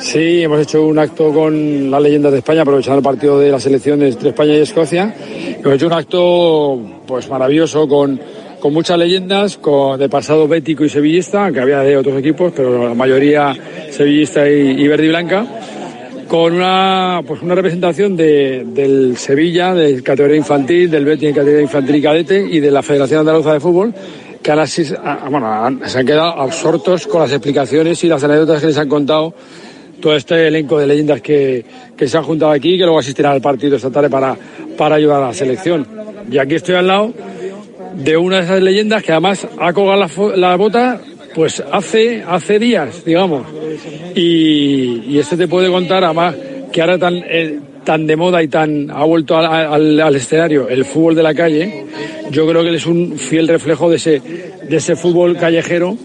Sí, 0.00 0.42
hemos 0.42 0.58
hecho 0.62 0.86
un 0.86 0.98
acto 0.98 1.34
con 1.34 1.90
las 1.90 2.00
leyendas 2.00 2.32
de 2.32 2.38
España, 2.38 2.62
aprovechando 2.62 2.96
el 2.96 3.04
partido 3.04 3.38
de 3.38 3.50
las 3.50 3.66
elecciones 3.66 4.14
entre 4.14 4.30
España 4.30 4.54
y 4.54 4.60
Escocia. 4.60 5.14
Hemos 5.58 5.74
hecho 5.74 5.86
un 5.86 5.92
acto 5.92 6.80
pues 7.06 7.28
maravilloso 7.28 7.86
con, 7.86 8.18
con 8.58 8.72
muchas 8.72 8.96
leyendas, 8.96 9.58
con, 9.58 9.98
de 9.98 10.08
pasado 10.08 10.48
bético 10.48 10.86
y 10.86 10.88
sevillista, 10.88 11.52
que 11.52 11.60
había 11.60 11.80
de 11.80 11.98
otros 11.98 12.18
equipos, 12.18 12.54
pero 12.56 12.88
la 12.88 12.94
mayoría 12.94 13.54
sevillista 13.90 14.48
y, 14.48 14.82
y 14.82 14.88
verde 14.88 15.04
y 15.04 15.08
blanca 15.08 15.46
con 16.28 16.54
una, 16.54 17.22
pues 17.26 17.42
una 17.42 17.54
representación 17.54 18.16
de, 18.16 18.64
del 18.66 19.16
Sevilla, 19.16 19.74
de 19.74 20.02
categoría 20.02 20.36
infantil, 20.36 20.90
del 20.90 21.04
Betis 21.04 21.28
en 21.28 21.34
categoría 21.34 21.62
infantil 21.62 21.96
y 21.96 22.02
cadete 22.02 22.46
y 22.50 22.60
de 22.60 22.70
la 22.70 22.82
Federación 22.82 23.20
Andaluza 23.20 23.52
de 23.52 23.60
Fútbol, 23.60 23.94
que 24.42 24.50
ahora 24.50 24.66
sí, 24.66 24.84
bueno, 25.30 25.78
se 25.86 25.98
han 25.98 26.06
quedado 26.06 26.40
absortos 26.40 27.06
con 27.06 27.22
las 27.22 27.32
explicaciones 27.32 28.02
y 28.04 28.08
las 28.08 28.22
anécdotas 28.24 28.60
que 28.60 28.68
les 28.68 28.78
han 28.78 28.88
contado 28.88 29.34
todo 30.00 30.16
este 30.16 30.48
elenco 30.48 30.78
de 30.78 30.86
leyendas 30.86 31.20
que, 31.20 31.64
que 31.96 32.08
se 32.08 32.18
han 32.18 32.24
juntado 32.24 32.52
aquí 32.52 32.74
y 32.74 32.78
que 32.78 32.84
luego 32.84 32.98
asistirán 32.98 33.32
al 33.32 33.40
partido 33.40 33.76
esta 33.76 33.90
tarde 33.90 34.10
para, 34.10 34.36
para 34.76 34.96
ayudar 34.96 35.22
a 35.22 35.26
la 35.28 35.34
selección. 35.34 35.86
Y 36.30 36.38
aquí 36.38 36.56
estoy 36.56 36.74
al 36.74 36.86
lado 36.86 37.12
de 37.94 38.16
una 38.16 38.38
de 38.38 38.42
esas 38.44 38.60
leyendas 38.60 39.02
que 39.02 39.12
además 39.12 39.46
ha 39.58 39.72
colgado 39.72 39.98
la, 39.98 40.36
la 40.36 40.56
bota 40.56 41.00
pues 41.34 41.62
hace, 41.72 42.22
hace 42.26 42.58
días, 42.58 43.04
digamos. 43.04 43.46
Y, 44.14 45.02
y 45.08 45.18
este 45.18 45.36
te 45.36 45.48
puede 45.48 45.70
contar, 45.70 46.04
además, 46.04 46.34
que 46.72 46.80
ahora 46.80 46.98
tan, 46.98 47.16
eh, 47.16 47.58
tan 47.84 48.06
de 48.06 48.16
moda 48.16 48.42
y 48.42 48.48
tan 48.48 48.90
ha 48.90 49.04
vuelto 49.04 49.36
al, 49.36 50.00
al, 50.00 50.16
escenario 50.16 50.68
el 50.68 50.84
fútbol 50.84 51.14
de 51.14 51.22
la 51.22 51.34
calle, 51.34 51.84
yo 52.30 52.46
creo 52.48 52.62
que 52.62 52.68
él 52.68 52.74
es 52.76 52.86
un 52.86 53.18
fiel 53.18 53.48
reflejo 53.48 53.90
de 53.90 53.96
ese, 53.96 54.20
de 54.68 54.76
ese 54.76 54.96
fútbol 54.96 55.36
callejero 55.36 55.96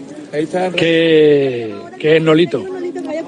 que, 0.76 1.74
que 1.98 2.16
es 2.16 2.22
Nolito. 2.22 2.79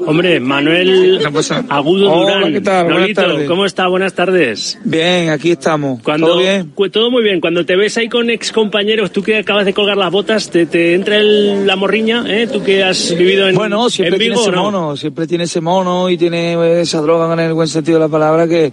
Hombre, 0.07 0.41
Manuel 0.41 1.21
Agudo 1.69 2.23
Durán. 2.23 2.53
¿qué 2.53 2.61
tal? 2.61 2.89
Nolito, 2.89 3.23
¿cómo 3.47 3.67
está? 3.67 3.87
Buenas 3.89 4.15
tardes. 4.15 4.79
Bien, 4.85 5.31
aquí 5.31 5.53
estamos. 5.53 6.03
Cuando, 6.03 6.27
¿Todo 6.29 6.39
bien? 6.39 6.73
Todo 6.91 7.11
muy 7.11 7.23
bien. 7.23 7.41
Cuando 7.41 7.65
te 7.65 7.77
ves 7.77 7.97
ahí 7.99 8.09
con 8.09 8.31
ex 8.31 8.53
compañeros, 8.53 9.13
tú 9.13 9.23
que 9.23 9.39
acabas 9.39 9.65
de 9.65 9.75
colgar 9.75 9.97
las 9.97 10.11
botas, 10.11 10.51
te, 10.51 10.67
te 10.67 10.95
entra 10.95 11.19
el, 11.19 11.67
la 11.67 11.77
morriña, 11.77 12.25
¿eh? 12.27 12.47
Tú 12.47 12.63
que 12.63 12.83
has 12.83 13.17
vivido 13.17 13.49
en 13.49 13.55
Bueno, 13.55 13.89
siempre 13.91 14.17
en 14.17 14.21
tiene 14.21 14.35
ese 14.35 14.51
¿no? 14.51 14.63
mono, 14.65 14.97
siempre 14.97 15.27
tiene 15.27 15.45
ese 15.45 15.61
mono 15.61 16.11
y 16.11 16.17
tiene 16.17 16.81
esa 16.81 17.01
droga 17.01 17.33
en 17.33 17.41
el 17.41 17.53
buen 17.55 17.69
sentido 17.69 17.99
de 17.99 18.05
la 18.05 18.11
palabra 18.11 18.49
que 18.49 18.73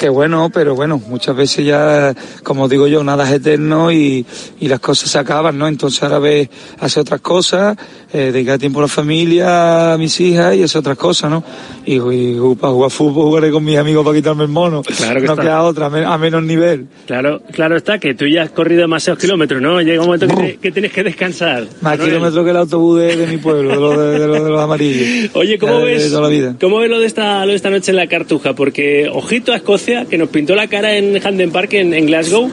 que 0.00 0.08
bueno, 0.08 0.48
pero 0.52 0.74
bueno, 0.74 0.98
muchas 1.08 1.36
veces 1.36 1.66
ya, 1.66 2.14
como 2.42 2.68
digo 2.70 2.86
yo, 2.86 3.04
nada 3.04 3.28
es 3.28 3.34
eterno 3.34 3.92
y, 3.92 4.24
y 4.58 4.66
las 4.68 4.80
cosas 4.80 5.10
se 5.10 5.18
acaban, 5.18 5.58
¿no? 5.58 5.68
Entonces 5.68 6.02
ahora 6.02 6.18
ves, 6.18 6.48
hace 6.78 7.00
otras 7.00 7.20
cosas, 7.20 7.76
eh, 8.10 8.30
dedicar 8.32 8.58
tiempo 8.58 8.78
a 8.78 8.82
la 8.84 8.88
familia, 8.88 9.92
a 9.92 9.98
mis 9.98 10.18
hijas 10.20 10.54
y 10.56 10.62
hace 10.62 10.78
otras 10.78 10.96
cosas, 10.96 11.30
¿no? 11.30 11.44
Y, 11.84 11.96
y, 11.96 12.40
para 12.58 12.72
jugar 12.72 12.90
fútbol 12.90 13.24
jugaré 13.26 13.50
con 13.50 13.62
mis 13.62 13.76
amigos 13.76 14.02
para 14.02 14.16
quitarme 14.16 14.44
el 14.44 14.48
mono. 14.48 14.80
Claro 14.82 15.20
que 15.20 15.26
no 15.26 15.32
está. 15.34 15.42
queda 15.42 15.62
otra, 15.64 15.86
a, 15.86 15.90
men- 15.90 16.04
a 16.04 16.16
menos 16.16 16.42
nivel. 16.44 16.86
Claro, 17.06 17.42
claro 17.52 17.76
está 17.76 17.98
que 17.98 18.14
tú 18.14 18.26
ya 18.26 18.42
has 18.44 18.50
corrido 18.52 18.80
demasiados 18.80 19.20
kilómetros, 19.20 19.60
¿no? 19.60 19.82
Llega 19.82 20.00
un 20.00 20.06
momento 20.06 20.26
que, 20.28 20.34
te- 20.34 20.56
que 20.56 20.72
tienes 20.72 20.92
que 20.92 21.02
descansar. 21.04 21.64
Más 21.82 21.98
Manuel. 21.98 22.08
kilómetros 22.08 22.44
que 22.44 22.50
el 22.50 22.56
autobús 22.56 23.00
de, 23.00 23.16
de 23.16 23.26
mi 23.26 23.36
pueblo, 23.36 23.68
de 23.68 23.76
los, 23.76 23.98
de, 23.98 24.18
de 24.18 24.26
los, 24.26 24.44
de 24.44 24.50
los 24.50 24.60
amarillos. 24.62 25.30
Oye, 25.34 25.58
¿cómo 25.58 25.82
ves. 25.82 26.10
¿cómo 26.58 26.78
ves 26.78 26.88
lo 26.90 26.98
de, 26.98 27.06
esta, 27.06 27.44
lo 27.44 27.50
de 27.50 27.56
esta 27.56 27.68
noche 27.68 27.90
en 27.90 27.96
la 27.98 28.06
Cartuja? 28.06 28.54
Porque 28.54 29.10
ojito 29.12 29.52
a 29.52 29.56
Escocia, 29.56 29.89
que 30.08 30.18
nos 30.18 30.28
pintó 30.28 30.54
la 30.54 30.66
cara 30.66 30.96
en 30.96 31.24
Hampden 31.24 31.50
Park, 31.50 31.74
en, 31.74 31.94
en 31.94 32.06
Glasgow, 32.06 32.50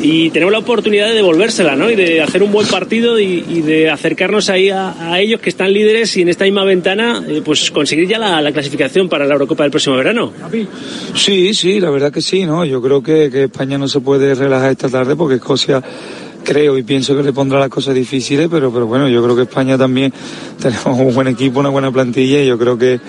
y 0.00 0.30
tenemos 0.30 0.52
la 0.52 0.58
oportunidad 0.58 1.08
de 1.08 1.14
devolvérsela, 1.14 1.74
¿no? 1.74 1.90
Y 1.90 1.96
de 1.96 2.20
hacer 2.20 2.42
un 2.42 2.52
buen 2.52 2.66
partido 2.66 3.18
y, 3.18 3.44
y 3.48 3.60
de 3.62 3.90
acercarnos 3.90 4.48
ahí 4.48 4.70
a, 4.70 5.12
a 5.12 5.20
ellos 5.20 5.40
que 5.40 5.50
están 5.50 5.72
líderes 5.72 6.16
y 6.16 6.22
en 6.22 6.28
esta 6.28 6.44
misma 6.44 6.64
ventana, 6.64 7.24
eh, 7.26 7.42
pues 7.44 7.70
conseguir 7.70 8.08
ya 8.08 8.18
la, 8.18 8.40
la 8.40 8.52
clasificación 8.52 9.08
para 9.08 9.26
la 9.26 9.34
Eurocopa 9.34 9.64
del 9.64 9.70
próximo 9.70 9.96
verano. 9.96 10.32
Sí, 11.14 11.54
sí, 11.54 11.80
la 11.80 11.90
verdad 11.90 12.12
que 12.12 12.20
sí, 12.20 12.44
¿no? 12.44 12.64
Yo 12.64 12.80
creo 12.80 13.02
que, 13.02 13.30
que 13.30 13.44
España 13.44 13.78
no 13.78 13.88
se 13.88 14.00
puede 14.00 14.34
relajar 14.34 14.70
esta 14.70 14.88
tarde 14.88 15.16
porque 15.16 15.36
Escocia 15.36 15.82
creo 16.44 16.78
y 16.78 16.82
pienso 16.82 17.16
que 17.16 17.22
le 17.22 17.32
pondrá 17.32 17.58
las 17.58 17.68
cosas 17.68 17.94
difíciles, 17.94 18.48
pero, 18.50 18.72
pero 18.72 18.86
bueno, 18.86 19.08
yo 19.08 19.22
creo 19.22 19.36
que 19.36 19.42
España 19.42 19.76
también 19.76 20.12
tenemos 20.62 20.98
un 20.98 21.14
buen 21.14 21.28
equipo, 21.28 21.60
una 21.60 21.68
buena 21.68 21.90
plantilla 21.90 22.42
y 22.42 22.46
yo 22.46 22.58
creo 22.58 22.78
que, 22.78 23.00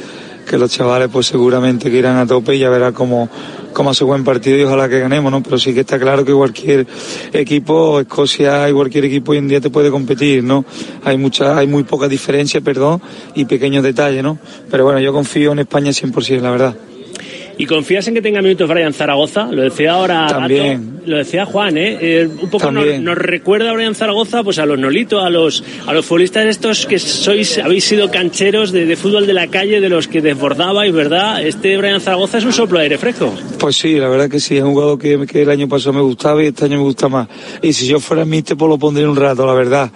que 0.47 0.57
los 0.57 0.71
chavales 0.71 1.09
pues 1.11 1.27
seguramente 1.27 1.89
que 1.89 1.97
irán 1.97 2.17
a 2.17 2.25
tope 2.25 2.55
y 2.55 2.59
ya 2.59 2.69
verá 2.69 2.91
cómo, 2.91 3.29
cómo 3.73 3.91
hace 3.91 4.03
buen 4.03 4.23
partido 4.23 4.57
y 4.57 4.63
ojalá 4.63 4.89
que 4.89 4.99
ganemos, 4.99 5.31
¿no? 5.31 5.41
Pero 5.43 5.57
sí 5.57 5.73
que 5.73 5.81
está 5.81 5.99
claro 5.99 6.25
que 6.25 6.33
cualquier 6.33 6.85
equipo, 7.33 7.99
Escocia 7.99 8.69
y 8.69 8.73
cualquier 8.73 9.05
equipo 9.05 9.31
hoy 9.31 9.39
en 9.39 9.47
día 9.47 9.61
te 9.61 9.69
puede 9.69 9.91
competir, 9.91 10.43
¿no? 10.43 10.65
Hay 11.03 11.17
mucha, 11.17 11.57
hay 11.57 11.67
muy 11.67 11.83
poca 11.83 12.07
diferencia, 12.07 12.61
perdón, 12.61 13.01
y 13.35 13.45
pequeños 13.45 13.83
detalles, 13.83 14.23
¿no? 14.23 14.37
Pero 14.69 14.83
bueno, 14.85 14.99
yo 14.99 15.13
confío 15.13 15.51
en 15.51 15.59
España 15.59 15.91
100%, 15.91 16.41
la 16.41 16.51
verdad. 16.51 16.75
¿Y 17.59 17.65
confías 17.65 18.07
en 18.07 18.13
que 18.13 18.21
tenga 18.21 18.41
minutos 18.41 18.69
Brian 18.69 18.93
Zaragoza? 18.93 19.51
Lo 19.51 19.63
decía 19.63 19.91
ahora 19.91 20.27
También. 20.27 20.95
Gato, 20.95 21.09
lo 21.09 21.17
decía 21.17 21.45
Juan, 21.45 21.77
¿eh? 21.77 21.97
Eh, 21.99 22.29
un 22.41 22.49
poco 22.49 22.71
nos, 22.71 23.17
recuerda 23.17 23.71
a 23.71 23.73
Brian 23.73 23.95
Zaragoza 23.95 24.43
pues 24.43 24.59
a 24.59 24.65
los 24.65 24.79
Nolitos, 24.79 25.21
a 25.21 25.29
los 25.29 25.61
a 25.85 25.91
los 25.91 26.05
futbolistas 26.05 26.45
estos 26.45 26.85
que 26.85 26.99
sois 26.99 27.57
habéis 27.57 27.83
sido 27.83 28.09
cancheros 28.09 28.71
de, 28.71 28.85
de 28.85 28.95
fútbol 28.95 29.27
de 29.27 29.33
la 29.33 29.47
calle, 29.47 29.81
de 29.81 29.89
los 29.89 30.07
que 30.07 30.21
desbordabais, 30.21 30.93
¿verdad? 30.93 31.45
Este 31.45 31.75
Brian 31.75 31.99
Zaragoza 31.99 32.37
es 32.37 32.45
un 32.45 32.53
soplo 32.53 32.79
de 32.79 32.83
aire 32.83 32.97
fresco. 32.97 33.33
Pues 33.59 33.75
sí, 33.75 33.95
la 33.95 34.07
verdad 34.07 34.29
que 34.29 34.39
sí, 34.39 34.55
es 34.55 34.63
un 34.63 34.71
jugador 34.71 34.97
que, 34.97 35.27
que 35.27 35.41
el 35.41 35.49
año 35.49 35.67
pasado 35.67 35.91
me 35.91 36.01
gustaba 36.01 36.41
y 36.41 36.47
este 36.47 36.63
año 36.63 36.77
me 36.77 36.83
gusta 36.83 37.09
más. 37.09 37.27
Y 37.61 37.73
si 37.73 37.87
yo 37.87 37.99
fuera 37.99 38.23
míster, 38.23 38.55
pues 38.55 38.69
lo 38.69 38.77
pondría 38.77 39.09
un 39.09 39.17
rato, 39.17 39.45
la 39.45 39.53
verdad. 39.53 39.91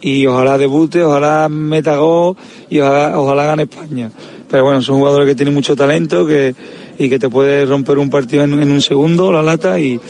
Y 0.00 0.24
ojalá 0.26 0.56
debute, 0.56 1.02
ojalá 1.02 1.48
meta 1.48 1.96
gol 1.96 2.36
y 2.70 2.78
ojalá, 2.78 3.18
ojalá 3.18 3.44
gane 3.44 3.64
España. 3.64 4.08
Pero 4.48 4.64
bueno, 4.64 4.80
son 4.82 4.98
jugadores 4.98 5.28
que 5.28 5.34
tienen 5.34 5.52
mucho 5.52 5.74
talento 5.74 6.24
que, 6.24 6.54
y 6.98 7.08
que 7.08 7.18
te 7.18 7.28
puede 7.28 7.64
romper 7.64 7.98
un 7.98 8.10
partido 8.10 8.44
en, 8.44 8.60
en 8.60 8.70
un 8.70 8.80
segundo, 8.82 9.32
la 9.32 9.42
lata. 9.42 9.78
Y, 9.78 10.00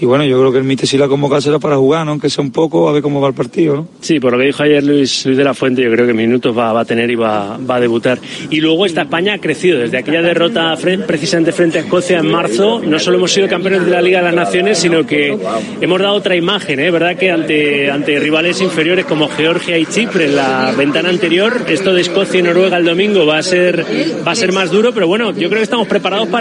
y 0.00 0.06
bueno, 0.06 0.24
yo 0.24 0.38
creo 0.38 0.52
que 0.52 0.58
el 0.58 0.64
míster 0.64 0.88
sí 0.88 0.96
la 0.96 1.08
convoca 1.08 1.40
será 1.40 1.58
para 1.58 1.76
jugar, 1.76 2.04
¿no? 2.06 2.12
Aunque 2.12 2.30
sea 2.30 2.42
un 2.42 2.50
poco, 2.52 2.88
a 2.88 2.92
ver 2.92 3.02
cómo 3.02 3.20
va 3.20 3.28
el 3.28 3.34
partido, 3.34 3.74
¿no? 3.76 3.88
Sí, 4.00 4.18
por 4.20 4.32
lo 4.32 4.38
que 4.38 4.44
dijo 4.46 4.62
ayer 4.62 4.82
Luis, 4.84 5.26
Luis 5.26 5.36
de 5.36 5.44
la 5.44 5.54
Fuente, 5.54 5.82
yo 5.82 5.90
creo 5.90 6.06
que 6.06 6.14
minutos 6.14 6.56
va, 6.56 6.72
va 6.72 6.80
a 6.80 6.84
tener 6.84 7.10
y 7.10 7.16
va, 7.16 7.58
va 7.58 7.76
a 7.76 7.80
debutar. 7.80 8.18
Y 8.50 8.60
luego 8.60 8.86
esta 8.86 9.02
España 9.02 9.34
ha 9.34 9.38
crecido. 9.38 9.78
Desde 9.78 9.98
aquella 9.98 10.22
derrota 10.22 10.74
fre- 10.76 11.04
precisamente 11.04 11.52
frente 11.52 11.78
a 11.78 11.82
Escocia 11.82 12.18
en 12.18 12.30
marzo, 12.30 12.80
no 12.84 12.98
solo 12.98 13.18
hemos 13.18 13.32
sido 13.32 13.48
campeones 13.48 13.84
de 13.84 13.90
la 13.90 14.00
Liga 14.00 14.18
de 14.20 14.24
las 14.26 14.34
Naciones, 14.34 14.78
sino 14.78 15.04
que 15.06 15.36
hemos 15.80 16.00
dado 16.00 16.14
otra 16.14 16.36
imagen, 16.36 16.80
¿eh? 16.80 16.90
¿Verdad? 16.90 17.16
Que 17.16 17.30
ante, 17.30 17.90
ante 17.90 18.18
rivales 18.20 18.60
inferiores 18.62 19.04
como 19.04 19.28
Georgia 19.28 19.76
y 19.78 19.84
Chipre 19.86 20.26
en 20.26 20.36
la 20.36 20.72
ventana 20.76 21.08
anterior, 21.08 21.62
esto 21.68 21.92
de 21.92 22.02
Escocia 22.02 22.38
y 22.40 22.42
Noruega 22.42 22.76
el 22.78 22.84
domingo 22.84 23.26
va 23.26 23.38
a 23.38 23.42
ser, 23.42 23.84
va 24.26 24.30
a 24.32 24.34
ser 24.36 24.52
más 24.52 24.70
duro, 24.70 24.92
pero 24.94 25.06
bueno, 25.08 25.32
yo 25.32 25.48
creo 25.48 25.58
que 25.58 25.64
estamos 25.64 25.88
preparados 25.88 26.28
para 26.28 26.37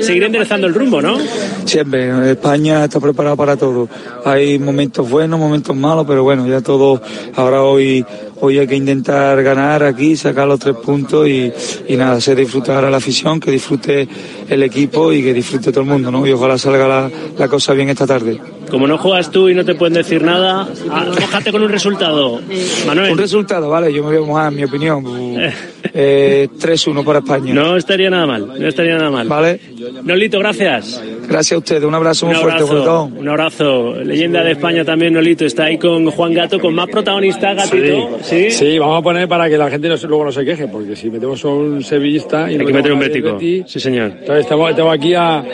seguir 0.00 0.24
enderezando 0.24 0.66
el 0.66 0.74
rumbo, 0.74 1.00
¿no? 1.00 1.18
Siempre, 1.64 2.30
España 2.32 2.84
está 2.84 3.00
preparada 3.00 3.36
para 3.36 3.56
todo. 3.56 3.88
Hay 4.24 4.58
momentos 4.58 5.08
buenos, 5.08 5.38
momentos 5.38 5.74
malos, 5.76 6.04
pero 6.06 6.22
bueno, 6.22 6.46
ya 6.46 6.60
todo, 6.60 7.00
ahora 7.36 7.62
hoy, 7.62 8.04
hoy 8.40 8.58
hay 8.58 8.66
que 8.66 8.76
intentar 8.76 9.42
ganar 9.42 9.82
aquí, 9.82 10.16
sacar 10.16 10.46
los 10.48 10.58
tres 10.58 10.76
puntos 10.76 11.28
y, 11.28 11.52
y 11.88 11.96
nada, 11.96 12.16
hacer 12.16 12.36
disfrutar 12.36 12.84
a 12.84 12.90
la 12.90 12.96
afición, 12.98 13.40
que 13.40 13.50
disfrute 13.50 14.08
el 14.48 14.62
equipo 14.62 15.12
y 15.12 15.22
que 15.22 15.32
disfrute 15.32 15.70
todo 15.70 15.82
el 15.82 15.90
mundo, 15.90 16.10
¿no? 16.10 16.26
Y 16.26 16.32
ojalá 16.32 16.58
salga 16.58 16.86
la, 16.88 17.10
la 17.38 17.48
cosa 17.48 17.72
bien 17.74 17.88
esta 17.88 18.06
tarde. 18.06 18.38
Como 18.70 18.86
no 18.86 18.98
juegas 18.98 19.30
tú 19.30 19.48
y 19.48 19.54
no 19.54 19.64
te 19.64 19.74
pueden 19.74 19.94
decir 19.94 20.22
nada, 20.22 20.68
ah, 20.90 21.06
mójate 21.20 21.50
con 21.50 21.62
un 21.62 21.68
resultado. 21.70 22.40
Manuel. 22.86 23.12
Un 23.12 23.18
resultado, 23.18 23.68
vale, 23.68 23.92
yo 23.92 24.02
me 24.04 24.10
voy 24.10 24.24
a 24.24 24.26
mojar, 24.26 24.52
en 24.52 24.56
mi 24.56 24.64
opinión. 24.64 25.04
Eh, 25.92 26.48
3-1 26.56 27.04
para 27.04 27.18
España. 27.18 27.52
No 27.52 27.76
estaría 27.76 28.10
nada 28.10 28.24
mal, 28.24 28.46
no 28.46 28.68
estaría 28.68 28.96
nada 28.96 29.10
mal. 29.10 29.26
Vale. 29.26 29.60
Nolito, 30.04 30.38
gracias. 30.38 31.02
Gracias 31.26 31.52
a 31.52 31.58
ustedes, 31.58 31.82
un 31.82 31.94
abrazo 31.94 32.26
Un 32.26 32.32
muy 32.32 32.40
fuerte, 32.40 32.62
abrazo, 32.62 32.74
Boletón. 32.74 33.18
un 33.18 33.28
abrazo. 33.28 33.94
Leyenda 33.96 34.44
de 34.44 34.52
España 34.52 34.84
también, 34.84 35.14
Nolito. 35.14 35.44
Está 35.44 35.64
ahí 35.64 35.78
con 35.78 36.08
Juan 36.10 36.32
Gato, 36.32 36.60
con 36.60 36.74
más 36.76 36.86
protagonista, 36.88 37.54
Gatito. 37.54 38.18
Sí. 38.22 38.29
Sí, 38.50 38.78
vamos 38.78 38.98
a 38.98 39.02
poner 39.02 39.28
para 39.28 39.48
que 39.48 39.56
la 39.58 39.70
gente 39.70 39.88
no 39.88 39.96
se- 39.96 40.06
luego 40.06 40.24
no 40.24 40.32
se 40.32 40.44
queje, 40.44 40.68
porque 40.68 40.94
si 40.96 41.10
metemos 41.10 41.44
a 41.44 41.48
un 41.48 41.82
sevillista 41.82 42.48
y 42.50 42.54
Hay 42.54 42.58
no 42.58 42.66
que 42.66 42.72
meter 42.72 42.92
un 42.92 42.98
bético. 43.00 43.32
Betis, 43.34 43.64
Sí, 43.66 43.80
señor. 43.80 44.12
Entonces 44.20 44.46
tengo, 44.46 44.74
tengo 44.74 44.90
aquí 44.90 45.14
a, 45.14 45.44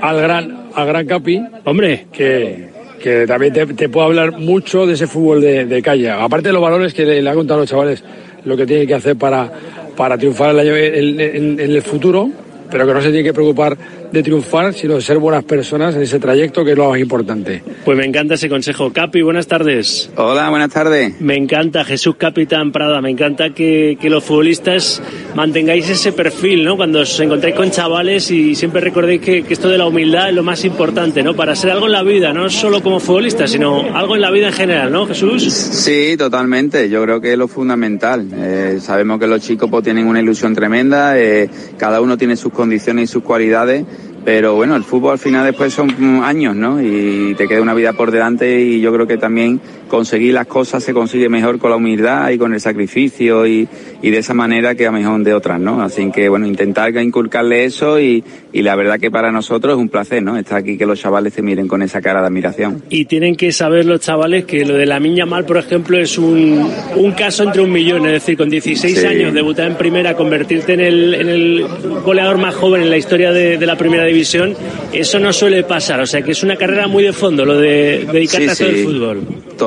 al 0.00 0.20
gran 0.20 0.66
al 0.74 0.86
gran 0.86 1.06
Capi. 1.06 1.42
Hombre. 1.64 2.06
Que, 2.12 2.68
que 3.02 3.26
también 3.26 3.52
te, 3.52 3.66
te 3.66 3.88
puedo 3.88 4.06
hablar 4.06 4.38
mucho 4.38 4.86
de 4.86 4.94
ese 4.94 5.06
fútbol 5.06 5.40
de, 5.40 5.64
de 5.66 5.82
calle. 5.82 6.10
Aparte 6.10 6.48
de 6.48 6.52
los 6.52 6.62
valores 6.62 6.92
que 6.94 7.04
le, 7.06 7.22
le 7.22 7.30
ha 7.30 7.34
contado 7.34 7.60
a 7.60 7.62
los 7.62 7.70
chavales, 7.70 8.02
lo 8.44 8.56
que 8.56 8.66
tienen 8.66 8.86
que 8.86 8.94
hacer 8.94 9.16
para, 9.16 9.50
para 9.96 10.16
triunfar 10.18 10.50
el 10.50 10.58
año- 10.60 10.76
en, 10.76 11.20
en- 11.20 11.60
en 11.60 11.70
el 11.70 11.82
futuro, 11.82 12.28
pero 12.70 12.86
que 12.86 12.92
no 12.94 13.00
se 13.00 13.08
tiene 13.10 13.24
que 13.24 13.32
preocupar 13.34 13.76
de 14.16 14.22
triunfar, 14.22 14.72
sino 14.72 14.94
de 14.94 15.02
ser 15.02 15.18
buenas 15.18 15.44
personas 15.44 15.94
en 15.94 16.02
ese 16.02 16.18
trayecto, 16.18 16.64
que 16.64 16.72
es 16.72 16.78
lo 16.78 16.88
más 16.90 16.98
importante. 16.98 17.62
Pues 17.84 17.98
me 17.98 18.06
encanta 18.06 18.34
ese 18.34 18.48
consejo. 18.48 18.90
Capi, 18.92 19.20
buenas 19.20 19.46
tardes. 19.46 20.10
Hola, 20.16 20.48
buenas 20.48 20.70
tardes. 20.72 21.20
Me 21.20 21.36
encanta, 21.36 21.84
Jesús 21.84 22.16
Capitán 22.16 22.72
Prada, 22.72 23.00
me 23.02 23.10
encanta 23.10 23.50
que, 23.50 23.98
que 24.00 24.08
los 24.08 24.24
futbolistas 24.24 25.02
mantengáis 25.34 25.88
ese 25.90 26.12
perfil, 26.12 26.64
¿no? 26.64 26.76
Cuando 26.76 27.00
os 27.00 27.20
encontráis 27.20 27.54
con 27.54 27.70
chavales 27.70 28.30
y 28.30 28.54
siempre 28.54 28.80
recordéis 28.80 29.20
que, 29.20 29.42
que 29.42 29.52
esto 29.52 29.68
de 29.68 29.76
la 29.76 29.86
humildad 29.86 30.30
es 30.30 30.34
lo 30.34 30.42
más 30.42 30.64
importante, 30.64 31.22
¿no? 31.22 31.36
Para 31.36 31.54
ser 31.54 31.70
algo 31.72 31.86
en 31.86 31.92
la 31.92 32.02
vida, 32.02 32.32
no 32.32 32.48
solo 32.48 32.82
como 32.82 33.00
futbolista, 33.00 33.46
sino 33.46 33.94
algo 33.94 34.14
en 34.14 34.22
la 34.22 34.30
vida 34.30 34.46
en 34.46 34.54
general, 34.54 34.90
¿no, 34.90 35.06
Jesús? 35.06 35.44
Sí, 35.52 36.16
totalmente. 36.16 36.88
Yo 36.88 37.02
creo 37.02 37.20
que 37.20 37.32
es 37.32 37.38
lo 37.38 37.48
fundamental. 37.48 38.26
Eh, 38.34 38.78
sabemos 38.80 39.20
que 39.20 39.26
los 39.26 39.42
chicos 39.42 39.68
pues, 39.70 39.84
tienen 39.84 40.06
una 40.06 40.20
ilusión 40.20 40.54
tremenda. 40.54 41.18
eh, 41.18 41.50
cada 41.76 42.00
uno 42.00 42.16
tiene 42.16 42.36
sus 42.36 42.52
condiciones 42.52 43.10
y 43.10 43.12
sus 43.12 43.22
cualidades. 43.22 43.84
Pero 44.26 44.56
bueno, 44.56 44.74
el 44.74 44.82
fútbol 44.82 45.12
al 45.12 45.18
final 45.20 45.46
después 45.46 45.72
son 45.72 46.24
años, 46.24 46.56
¿no? 46.56 46.82
Y 46.82 47.36
te 47.36 47.46
queda 47.46 47.62
una 47.62 47.74
vida 47.74 47.92
por 47.92 48.10
delante 48.10 48.60
y 48.60 48.80
yo 48.80 48.92
creo 48.92 49.06
que 49.06 49.18
también 49.18 49.60
conseguir 49.88 50.34
las 50.34 50.46
cosas 50.46 50.82
se 50.82 50.92
consigue 50.92 51.28
mejor 51.28 51.58
con 51.58 51.70
la 51.70 51.76
humildad 51.76 52.30
y 52.30 52.38
con 52.38 52.52
el 52.54 52.60
sacrificio 52.60 53.46
y, 53.46 53.68
y 54.02 54.10
de 54.10 54.18
esa 54.18 54.34
manera 54.34 54.74
que 54.74 54.86
a 54.86 54.92
mejor 54.92 55.22
de 55.22 55.34
otras, 55.34 55.60
¿no? 55.60 55.82
Así 55.82 56.10
que 56.10 56.28
bueno, 56.28 56.46
intentar 56.46 56.94
inculcarle 56.96 57.64
eso 57.64 58.00
y, 58.00 58.22
y 58.52 58.62
la 58.62 58.74
verdad 58.76 58.98
que 58.98 59.10
para 59.10 59.30
nosotros 59.32 59.74
es 59.74 59.78
un 59.80 59.88
placer, 59.88 60.22
¿no? 60.22 60.36
Estar 60.36 60.58
aquí 60.58 60.76
que 60.76 60.86
los 60.86 61.00
chavales 61.00 61.32
te 61.32 61.42
miren 61.42 61.68
con 61.68 61.82
esa 61.82 62.00
cara 62.00 62.20
de 62.20 62.26
admiración. 62.26 62.82
Y 62.90 63.04
tienen 63.04 63.36
que 63.36 63.52
saber 63.52 63.84
los 63.86 64.00
chavales 64.00 64.44
que 64.44 64.64
lo 64.64 64.74
de 64.74 64.86
la 64.86 64.98
Miña 65.00 65.26
Mal, 65.26 65.44
por 65.44 65.56
ejemplo, 65.58 65.98
es 65.98 66.18
un, 66.18 66.68
un 66.96 67.12
caso 67.12 67.44
entre 67.44 67.62
un 67.62 67.70
millón. 67.72 68.06
Es 68.06 68.12
decir, 68.12 68.36
con 68.36 68.50
16 68.50 68.98
Sí. 69.00 69.06
años, 69.06 69.32
debutar 69.34 69.66
en 69.68 69.76
primera, 69.76 70.14
convertirte 70.14 70.74
en 70.74 70.80
el, 70.80 71.14
en 71.14 71.28
el 71.28 71.66
goleador 72.04 72.38
más 72.38 72.54
joven 72.54 72.82
en 72.82 72.90
la 72.90 72.96
historia 72.96 73.32
de, 73.32 73.58
de 73.58 73.66
la 73.66 73.76
primera 73.76 74.04
división, 74.04 74.54
eso 74.92 75.18
no 75.18 75.32
suele 75.32 75.62
pasar. 75.64 76.00
O 76.00 76.06
sea 76.06 76.22
que 76.22 76.32
es 76.32 76.42
una 76.42 76.56
carrera 76.56 76.86
muy 76.88 77.02
de 77.04 77.12
fondo 77.12 77.44
lo 77.44 77.58
de 77.58 78.06
dedicarte 78.12 78.54
Sí, 78.54 78.62
a 78.64 78.66
del 78.66 78.76
sí. 78.76 78.82
fútbol. 78.84 79.20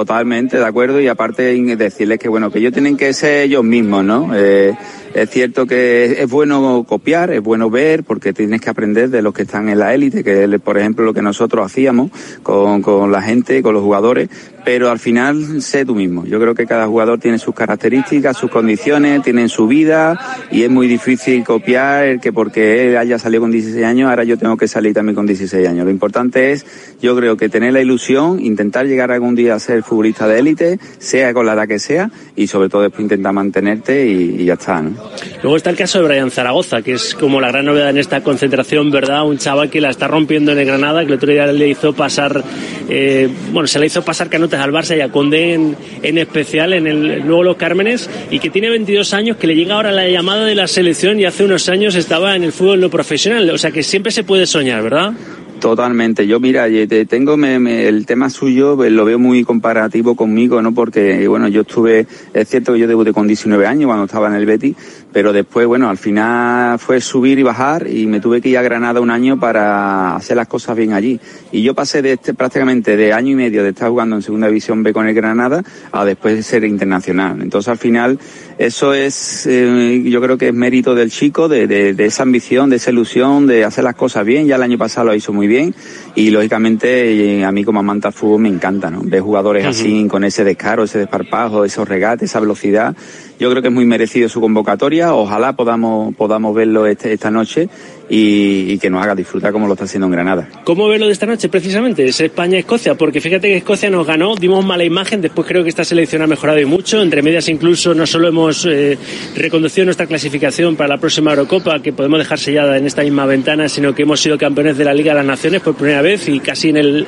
Totalmente, 0.10 0.58
de 0.58 0.66
acuerdo, 0.66 1.00
y 1.00 1.08
aparte 1.08 1.44
decirles 1.76 2.18
que 2.18 2.28
bueno, 2.28 2.50
que 2.50 2.58
ellos 2.58 2.74
tienen 2.74 2.98
que 2.98 3.14
ser 3.14 3.44
ellos 3.44 3.64
mismos, 3.64 4.04
¿no? 4.04 4.32
Eh, 4.34 4.76
es 5.14 5.30
cierto 5.30 5.66
que 5.66 6.22
es, 6.22 6.30
bueno 6.30 6.86
copiar, 6.88 7.32
es 7.32 7.42
bueno 7.42 7.70
ver, 7.70 8.04
porque 8.04 8.34
tienes 8.34 8.62
que 8.62 8.70
aprender 8.70 9.10
de 9.10 9.22
los 9.22 9.34
que 9.34 9.44
están 9.44 9.70
en 9.70 9.80
la 9.80 9.94
élite, 9.94 10.24
que 10.24 10.44
es, 10.44 10.62
por 10.62 10.78
ejemplo 10.78 11.06
lo 11.06 11.14
que 11.14 11.22
nosotros 11.22 11.66
hacíamos 11.66 12.12
con, 12.44 12.82
con 12.82 13.12
la 13.12 13.22
gente, 13.22 13.62
con 13.62 13.74
los 13.74 13.84
jugadores, 13.84 14.30
pero 14.64 14.90
al 14.92 15.00
final 15.00 15.62
sé 15.62 15.86
tú 15.86 15.96
mismo. 15.96 16.26
Yo 16.26 16.40
creo 16.40 16.54
que 16.54 16.66
cada 16.66 16.88
jugador 16.88 17.20
tiene 17.20 17.40
sus 17.40 17.56
características, 17.56 18.38
sus 18.38 18.52
condiciones, 18.52 19.24
tienen 19.24 19.50
su 19.50 19.68
vida, 19.68 20.20
y 20.52 20.64
es 20.64 20.70
muy 20.70 20.88
difícil 20.88 21.44
copiar 21.44 22.06
el 22.06 22.20
que 22.20 22.32
porque 22.32 22.90
él 22.90 22.98
haya 22.98 23.18
salido 23.18 23.42
con 23.42 23.52
16 23.52 23.84
años, 23.86 24.10
ahora 24.10 24.24
yo 24.24 24.38
tengo 24.38 24.58
que 24.58 24.68
salir 24.68 24.94
también 24.94 25.16
con 25.16 25.26
16 25.26 25.68
años. 25.68 25.86
Lo 25.86 25.92
importante 25.92 26.52
es, 26.52 26.66
yo 27.02 27.16
creo 27.16 27.38
que 27.38 27.50
tener 27.50 27.74
la 27.74 27.82
ilusión, 27.82 28.40
intentar 28.40 28.86
llegar 28.86 29.12
algún 29.12 29.36
día 29.36 29.56
a 29.56 29.60
ser 29.60 29.84
futbolista 29.84 30.28
de 30.28 30.40
élite, 30.40 30.80
sea 31.00 31.34
con 31.34 31.46
la 31.46 31.54
edad 31.54 31.68
que 31.68 31.80
sea, 31.80 32.12
y 32.36 32.48
sobre 32.48 32.70
todo 32.70 32.84
después 32.84 33.02
intentar 33.02 33.34
mantenerte 33.34 34.08
y, 34.08 34.42
y 34.42 34.46
ya 34.46 34.54
está, 34.54 34.82
¿no? 34.82 34.99
Luego 35.42 35.58
está 35.58 35.70
el 35.70 35.76
caso 35.76 36.00
de 36.00 36.08
Brian 36.08 36.32
Zaragoza, 36.32 36.82
que 36.82 36.94
es 36.94 37.14
como 37.16 37.40
la 37.40 37.50
gran 37.50 37.66
novedad 37.66 37.90
en 37.90 37.98
esta 37.98 38.22
concentración, 38.22 38.92
¿verdad? 38.92 39.26
Un 39.26 39.38
chaval 39.38 39.70
que 39.70 39.80
la 39.80 39.90
está 39.90 40.08
rompiendo 40.08 40.52
en 40.52 40.60
el 40.60 40.66
Granada, 40.66 41.02
que 41.02 41.08
el 41.08 41.14
otro 41.14 41.32
día 41.32 41.48
le 41.48 41.68
hizo 41.70 41.94
pasar, 41.94 42.44
eh, 42.90 43.30
bueno, 43.52 43.68
se 43.68 43.80
le 43.80 43.86
hizo 43.86 44.04
pasar 44.04 44.30
canutas 44.30 44.60
al 44.60 44.72
Barça 44.72 44.98
y 44.98 45.02
a 45.02 45.10
Condé 45.10 45.54
en, 45.54 45.78
en 46.04 46.18
especial, 46.18 46.74
en 46.74 46.88
el 46.88 47.20
luego 47.22 47.44
los 47.44 47.58
Cármenes, 47.58 48.10
y 48.30 48.40
que 48.40 48.50
tiene 48.50 48.70
22 48.70 49.14
años, 49.14 49.38
que 49.38 49.48
le 49.48 49.56
llega 49.56 49.76
ahora 49.76 49.92
la 49.92 50.08
llamada 50.08 50.46
de 50.46 50.56
la 50.56 50.68
selección 50.68 51.20
y 51.20 51.26
hace 51.26 51.44
unos 51.44 51.70
años 51.70 51.96
estaba 51.96 52.36
en 52.36 52.44
el 52.44 52.52
fútbol 52.52 52.82
no 52.82 52.90
profesional. 52.90 53.50
O 53.50 53.58
sea 53.58 53.72
que 53.72 53.84
siempre 53.84 54.12
se 54.12 54.24
puede 54.24 54.46
soñar, 54.46 54.84
¿verdad? 54.84 55.14
Totalmente. 55.60 56.26
Yo, 56.26 56.40
mira, 56.40 56.68
tengo 57.06 57.36
me- 57.36 57.88
el 57.88 58.06
tema 58.06 58.30
suyo, 58.30 58.82
eh, 58.84 58.90
lo 58.90 59.04
veo 59.06 59.20
muy 59.20 59.44
comparativo 59.44 60.16
conmigo, 60.16 60.62
¿no? 60.62 60.74
Porque, 60.74 61.28
bueno, 61.28 61.48
yo 61.48 61.62
estuve, 61.62 62.08
es 62.34 62.48
cierto 62.48 62.74
que 62.74 62.80
yo 62.80 62.88
debuté 62.88 63.12
con 63.14 63.28
19 63.28 63.68
años 63.68 63.88
cuando 63.88 64.06
estaba 64.06 64.28
en 64.30 64.36
el 64.36 64.46
Betis, 64.46 64.76
pero 65.12 65.34
después, 65.34 65.66
bueno, 65.66 65.90
al 65.90 65.98
final 65.98 66.78
fue 66.78 67.02
subir 67.02 67.40
y 67.40 67.44
bajar 67.44 67.88
y 67.88 68.06
me 68.06 68.20
tuve 68.20 68.42
que 68.42 68.50
ir 68.50 68.58
a 68.58 68.62
Granada 68.62 69.02
un 69.02 69.10
año 69.10 69.40
para 69.40 70.16
hacer 70.16 70.38
las 70.38 70.48
cosas 70.48 70.78
bien 70.78 70.94
allí. 70.94 71.20
Y 71.52 71.64
yo 71.64 71.74
pasé 71.74 72.02
de 72.04 72.14
este, 72.14 72.34
prácticamente 72.36 72.96
de 72.96 73.12
año 73.12 73.32
y 73.32 73.36
medio 73.36 73.64
de 73.64 73.70
estar 73.70 73.90
jugando 73.90 74.16
en 74.16 74.22
Segunda 74.22 74.48
División 74.48 74.84
B 74.84 74.94
con 74.94 75.08
el 75.08 75.16
Granada 75.16 75.64
a 75.92 76.06
después 76.06 76.46
ser 76.46 76.64
internacional. 76.64 77.42
Entonces, 77.42 77.70
al 77.70 77.78
final, 77.80 78.20
eso 78.60 78.94
es, 78.94 79.48
eh, 79.48 80.04
yo 80.06 80.22
creo 80.22 80.38
que 80.38 80.50
es 80.50 80.54
mérito 80.54 80.94
del 80.94 81.10
chico, 81.10 81.48
de, 81.48 81.66
de- 81.66 81.94
de 81.94 82.06
esa 82.06 82.24
ambición, 82.24 82.70
de 82.70 82.76
esa 82.76 82.92
ilusión, 82.92 83.48
de 83.48 83.66
hacer 83.66 83.84
las 83.84 83.96
cosas 83.96 84.26
bien. 84.26 84.46
Ya 84.46 84.58
el 84.58 84.64
año 84.64 84.78
pasado 84.78 85.08
lo 85.08 85.16
hizo 85.16 85.34
muy 85.34 85.48
bien 85.48 85.74
y 86.14 86.30
lógicamente 86.30 87.40
eh, 87.40 87.46
a 87.46 87.52
mí 87.52 87.64
como 87.64 87.80
amante 87.80 88.08
al 88.08 88.14
fútbol 88.14 88.42
me 88.42 88.50
encanta, 88.50 88.92
¿no? 88.92 89.02
Ver 89.04 89.22
jugadores 89.22 89.66
así, 89.66 90.06
con 90.08 90.24
ese 90.24 90.44
descaro, 90.44 90.84
ese 90.84 91.00
desparpajo, 91.00 91.66
esos 91.66 91.88
regates, 91.88 92.30
esa 92.30 92.40
velocidad. 92.40 92.96
Yo 93.40 93.50
creo 93.50 93.62
que 93.62 93.70
es 93.70 93.74
muy 93.74 93.86
merecido 93.86 94.28
su 94.28 94.42
convocatoria. 94.42 95.14
Ojalá 95.16 95.54
podamos, 95.54 96.14
podamos 96.16 96.54
verlo 96.54 96.86
este- 96.86 97.14
esta 97.14 97.32
noche 97.32 97.70
y, 98.10 98.78
que 98.80 98.90
nos 98.90 99.04
haga 99.04 99.14
disfrutar 99.14 99.52
como 99.52 99.68
lo 99.68 99.74
está 99.74 99.86
haciendo 99.86 100.08
en 100.08 100.12
Granada. 100.12 100.48
¿Cómo 100.64 100.88
ve 100.88 100.98
lo 100.98 101.06
de 101.06 101.12
esta 101.12 101.26
noche 101.26 101.50
precisamente? 101.50 102.06
Es 102.06 102.20
España-Escocia, 102.20 102.96
porque 102.96 103.22
fíjate 103.22 103.50
que 103.50 103.58
Escocia 103.58 103.90
nos 103.90 104.08
ganó, 104.08 104.36
dimos 104.36 104.66
mala 104.66 104.84
imagen, 104.84 105.22
después 105.22 105.48
creo 105.48 105.64
que 105.64 105.70
esta 105.70 105.84
selección 105.84 106.22
ha 106.22 106.28
mejorado 106.28 106.60
y 106.60 106.66
mucho, 106.66 107.02
entre 107.02 107.22
medias 107.22 107.48
incluso 107.50 107.94
no 107.94 108.08
solo 108.08 108.28
hemos 108.28 108.66
eh, 108.66 108.98
reconducido 109.36 109.86
nuestra 109.86 110.08
clasificación 110.08 110.76
para 110.76 110.90
la 110.90 110.98
próxima 110.98 111.32
Eurocopa, 111.32 111.82
que 111.82 111.94
podemos 111.94 112.20
dejar 112.20 112.40
sellada 112.40 112.78
en 112.78 112.86
esta 112.86 113.04
misma 113.04 113.26
ventana, 113.26 113.70
sino 113.70 113.94
que 113.94 114.04
hemos 114.04 114.20
sido 114.20 114.38
campeones 114.38 114.78
de 114.78 114.86
la 114.86 114.94
Liga 114.94 115.12
de 115.12 115.18
las 115.18 115.26
Naciones 115.26 115.62
por 115.62 115.76
primera 115.76 116.02
vez 116.02 116.28
y 116.28 116.40
casi 116.40 116.70
en 116.70 116.78
el... 116.78 117.02
eh, 117.02 117.06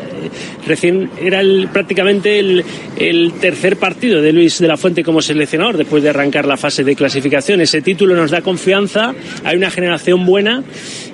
recién 0.67 1.09
era 1.19 1.41
el, 1.41 1.69
prácticamente 1.71 2.39
el 2.39 3.33
tercer 3.39 3.77
partido 3.77 4.21
de 4.21 4.31
Luis 4.31 4.59
de 4.59 4.67
la 4.67 4.77
Fuente 4.77 5.03
como 5.03 5.21
seleccionador 5.21 5.77
después 5.77 6.03
de 6.03 6.09
arrancar 6.09 6.45
la 6.45 6.57
fase 6.57 6.83
de 6.83 6.95
clasificación. 6.95 7.61
Ese 7.61 7.81
título 7.81 8.15
nos 8.15 8.31
da 8.31 8.41
confianza, 8.41 9.13
hay 9.43 9.57
una 9.57 9.71
generación 9.71 10.25
buena 10.25 10.63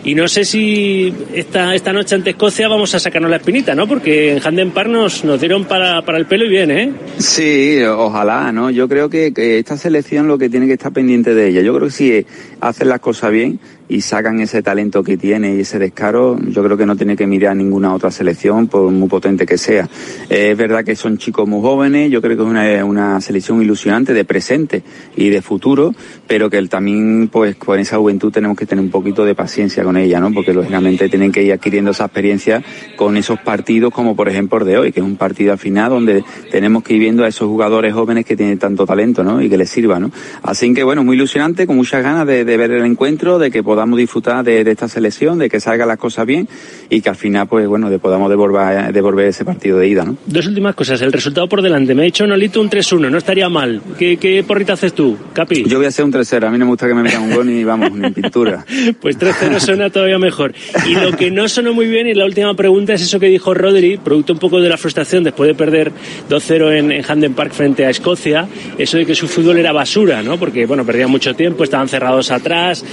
y 0.04 0.16
no 0.16 0.28
sé 0.28 0.46
si 0.46 1.14
esta, 1.34 1.76
esta 1.76 1.94
noche 1.94 2.16
ante 2.16 2.32
Escocia 2.32 2.68
vamos 2.68 2.94
a 2.96 3.00
sacarnos 3.00 3.30
la 3.30 3.38
espinita, 3.38 3.76
¿no? 3.76 3.88
Porque 3.88 4.34
en 4.34 4.42
Handen 4.46 4.72
Park 4.72 4.90
nos, 4.90 5.24
nos 5.24 5.40
dieron 5.40 5.66
para, 5.66 6.04
para 6.04 6.18
el 6.18 6.26
pelo 6.26 6.46
y 6.46 6.50
bien, 6.50 6.72
¿eh? 6.72 6.94
Sí, 7.18 7.82
ojalá, 7.84 8.52
¿no? 8.52 8.70
Yo 8.70 8.88
creo 8.88 9.10
que, 9.10 9.34
que 9.34 9.60
esta 9.60 9.78
selección 9.78 10.28
lo 10.28 10.38
que 10.38 10.50
tiene 10.50 10.68
que 10.68 10.74
estar 10.74 10.92
pendiente 10.92 11.34
de 11.34 11.50
ella. 11.50 11.62
Yo 11.62 11.76
creo 11.76 11.88
que 11.88 11.94
si 11.94 12.26
hacen 12.62 12.90
las 12.90 13.00
cosas 13.00 13.32
bien 13.32 13.60
y 13.90 14.02
sacan 14.02 14.40
ese 14.40 14.62
talento 14.62 15.04
que 15.04 15.18
tiene 15.18 15.56
y 15.56 15.62
ese 15.62 15.80
descaro, 15.80 16.38
yo 16.50 16.64
creo 16.64 16.78
que 16.78 16.86
no 16.86 16.96
tiene 16.96 17.16
que 17.16 17.26
mirar 17.28 17.56
ninguna 17.56 17.94
otra 17.94 18.12
selección, 18.12 18.68
por 18.68 18.92
muy 18.92 19.08
potente 19.08 19.46
que 19.46 19.58
sea. 19.58 19.88
Es 20.30 20.58
verdad 20.58 20.84
que 20.84 20.96
son 20.96 21.18
chicos 21.18 21.48
muy 21.48 21.62
jóvenes, 21.62 22.12
yo 22.12 22.22
creo 22.22 22.36
que 22.36 22.44
es 22.44 22.50
una, 22.50 22.86
una 22.86 23.22
selección 23.22 23.62
ilusionante 23.62 24.14
de 24.14 24.26
presente 24.26 24.84
y 25.16 25.30
de 25.30 25.42
futuro, 25.42 25.94
pero 26.28 26.50
que 26.50 26.58
el- 26.58 26.68
también, 26.70 27.30
pues, 27.32 27.56
con 27.56 27.80
esa 27.80 27.98
juventud 27.98 28.32
tenemos 28.32 28.58
que 28.58 28.66
tener 28.66 28.84
un 28.84 28.92
poquito 28.92 29.24
de 29.24 29.36
paciencia 29.36 29.84
con 29.84 29.96
ella, 29.96 30.20
¿no? 30.20 30.34
Porque 30.34 30.54
lógicamente 30.54 31.08
tienen 31.08 31.32
que 31.32 31.44
ir 31.44 31.54
adquiriendo 31.54 31.92
esa 31.92 32.06
experiencia 32.06 32.62
con 32.98 33.16
esos 33.16 33.40
partidos 33.40 33.94
como 33.94 34.16
por 34.16 34.28
ejemplo 34.28 34.60
el 34.60 34.66
de 34.66 34.78
hoy, 34.78 34.92
que 34.92 35.00
es 35.00 35.06
un 35.06 35.16
partido 35.16 35.54
al 35.54 35.58
donde 35.90 36.24
tenemos 36.52 36.84
que 36.84 36.94
ir 36.94 37.00
viendo 37.00 37.24
a 37.24 37.28
esos 37.28 37.48
jugadores 37.48 37.94
jóvenes 37.94 38.26
que 38.26 38.36
tienen 38.36 38.58
tanto 38.60 38.86
talento, 38.86 39.24
¿no? 39.24 39.42
Y 39.42 39.50
que 39.50 39.58
les 39.58 39.70
sirva, 39.70 40.00
¿no? 40.00 40.12
Así 40.44 40.74
que 40.74 40.84
bueno, 40.84 41.04
muy 41.04 41.16
ilusionante, 41.16 41.66
con 41.68 41.78
muchas 41.78 42.04
ganas 42.04 42.28
de, 42.28 42.44
de 42.44 42.58
ver 42.58 42.72
el 42.72 42.84
encuentro, 42.86 43.40
de 43.40 43.50
que 43.52 43.64
podamos 43.64 43.77
disfrutar 43.98 44.44
de, 44.44 44.64
de 44.64 44.72
esta 44.72 44.88
selección, 44.88 45.40
de 45.40 45.50
que 45.50 45.60
salgan 45.60 45.88
las 45.88 45.98
cosas 45.98 46.26
bien 46.26 46.48
y 46.90 47.02
que 47.02 47.10
al 47.10 47.16
final, 47.16 47.48
pues 47.48 47.68
bueno, 47.68 47.90
de 47.90 48.00
podamos 48.00 48.30
devolver, 48.30 48.94
devolver 48.94 49.28
ese 49.28 49.46
partido 49.46 49.78
de 49.78 49.88
ida, 49.88 50.06
¿no? 50.06 50.18
Dos 50.26 50.48
últimas 50.48 50.76
cosas. 50.76 51.02
El 51.02 51.12
resultado 51.12 51.48
por 51.48 51.62
delante. 51.62 51.94
Me 51.96 52.04
ha 52.04 52.06
dicho 52.06 52.26
Nolito 52.26 52.62
un 52.62 52.70
3-1. 52.70 53.10
No 53.10 53.18
estaría 53.18 53.50
mal. 53.50 53.82
¿Qué, 53.98 54.18
qué 54.18 54.44
porrita 54.44 54.74
haces 54.74 54.94
tú, 54.94 55.18
Capi? 55.34 55.64
Yo 55.66 55.78
voy 55.78 55.86
a 55.86 55.90
hacer 55.90 56.06
un 56.06 56.12
3-0. 56.12 56.48
A 56.48 56.52
mí 56.52 56.58
no 56.58 56.66
me 56.66 56.72
gusta 56.72 56.88
que 56.88 56.94
me 56.94 57.04
metan 57.04 57.24
un 57.24 57.34
gol 57.34 57.48
ni, 57.48 57.64
vamos, 57.64 57.92
ni 57.92 58.12
pintura. 58.12 58.66
Pues 59.02 59.20
3-0 59.20 59.60
suena 59.60 59.90
todavía 59.90 60.18
mejor. 60.18 60.54
Y 60.88 60.96
lo 60.96 61.12
que 61.12 61.30
no 61.30 61.48
sonó 61.48 61.74
muy 61.74 61.88
bien, 61.88 62.08
y 62.08 62.14
la 62.14 62.26
última 62.26 62.54
pregunta, 62.54 62.94
es 62.94 63.02
eso 63.02 63.20
que 63.20 63.28
dijo 63.28 63.54
Rodri, 63.54 63.98
producto 63.98 64.34
un 64.34 64.40
poco 64.40 64.60
de 64.62 64.70
la 64.70 64.78
frustración 64.78 65.24
después 65.24 65.48
de 65.48 65.56
perder 65.56 65.92
2-0 66.30 66.78
en, 66.78 66.92
en 66.92 67.06
Handen 67.08 67.34
Park 67.34 67.52
frente 67.54 67.86
a 67.86 67.90
Escocia, 67.90 68.48
eso 68.78 68.98
de 68.98 69.06
que 69.06 69.16
su 69.16 69.28
fútbol 69.28 69.58
era 69.58 69.72
basura, 69.72 70.24
¿no? 70.24 70.38
Porque, 70.38 70.66
bueno, 70.66 70.86
perdían 70.86 71.10
mucho 71.10 71.36
tiempo, 71.36 71.64
estaban 71.64 71.88
cerrados 71.88 72.32
atrás. 72.32 72.84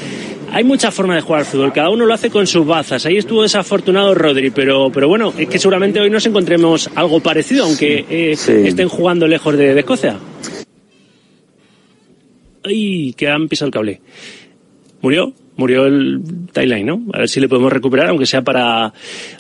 Hay 0.53 0.65
mucha 0.75 0.91
forma 0.91 1.15
de 1.15 1.21
jugar 1.21 1.41
al 1.43 1.47
fútbol, 1.47 1.73
cada 1.73 1.89
uno 1.91 2.05
lo 2.05 2.13
hace 2.15 2.31
con 2.31 2.49
sus 2.49 2.67
bazas. 2.67 3.07
Ahí 3.07 3.17
estuvo 3.17 3.43
desafortunado 3.43 4.13
Rodri, 4.13 4.51
pero, 4.51 4.91
pero 4.93 5.07
bueno, 5.07 5.33
es 5.39 5.47
que 5.49 5.61
seguramente 5.61 6.01
hoy 6.01 6.11
nos 6.11 6.27
encontremos 6.27 6.91
algo 6.97 7.21
parecido, 7.21 7.65
aunque 7.65 8.05
eh, 8.11 8.35
Sí. 8.37 8.51
estén 8.67 8.89
jugando 8.89 9.29
lejos 9.29 9.57
de, 9.57 9.73
de 9.73 9.79
Escocia. 9.81 10.19
¡Ay! 12.65 13.15
Que 13.17 13.29
han 13.29 13.47
pisado 13.49 13.69
el 13.69 13.73
cable. 13.73 14.01
Murió, 15.01 15.33
murió 15.57 15.87
el 15.87 16.21
timeline, 16.53 16.87
¿no? 16.87 17.03
A 17.13 17.19
ver 17.19 17.29
si 17.29 17.39
le 17.39 17.49
podemos 17.49 17.73
recuperar, 17.73 18.09
aunque 18.09 18.27
sea 18.27 18.43
para, 18.43 18.93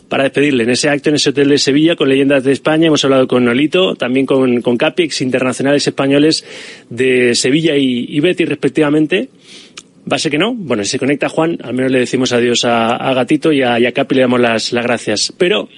para 0.08 0.22
despedirle. 0.24 0.62
En 0.62 0.70
ese 0.70 0.88
acto, 0.88 1.08
en 1.08 1.16
ese 1.16 1.30
hotel 1.30 1.48
de 1.48 1.58
Sevilla, 1.58 1.96
con 1.96 2.08
leyendas 2.08 2.44
de 2.44 2.52
España, 2.52 2.86
hemos 2.86 3.02
hablado 3.04 3.26
con 3.26 3.44
Nolito, 3.44 3.96
también 3.96 4.24
con, 4.24 4.60
con 4.62 4.76
Capix, 4.76 5.20
internacionales 5.20 5.84
españoles 5.84 6.44
de 6.90 7.34
Sevilla 7.34 7.76
y, 7.76 8.06
y 8.08 8.20
Betis, 8.20 8.48
respectivamente. 8.48 9.30
Va 10.10 10.16
a 10.16 10.18
ser 10.18 10.30
que 10.30 10.38
no. 10.38 10.54
Bueno, 10.54 10.84
si 10.84 10.90
se 10.90 10.98
conecta 10.98 11.28
Juan, 11.28 11.58
al 11.62 11.74
menos 11.74 11.90
le 11.90 12.00
decimos 12.00 12.32
adiós 12.32 12.64
a, 12.64 13.12
Gatito 13.14 13.52
y 13.52 13.62
a, 13.62 13.78
y 13.80 13.86
a 13.86 13.92
Capi 13.92 14.16
le 14.16 14.20
damos 14.22 14.40
las, 14.40 14.72
las 14.72 14.84
gracias. 14.84 15.32
Pero 15.38 15.68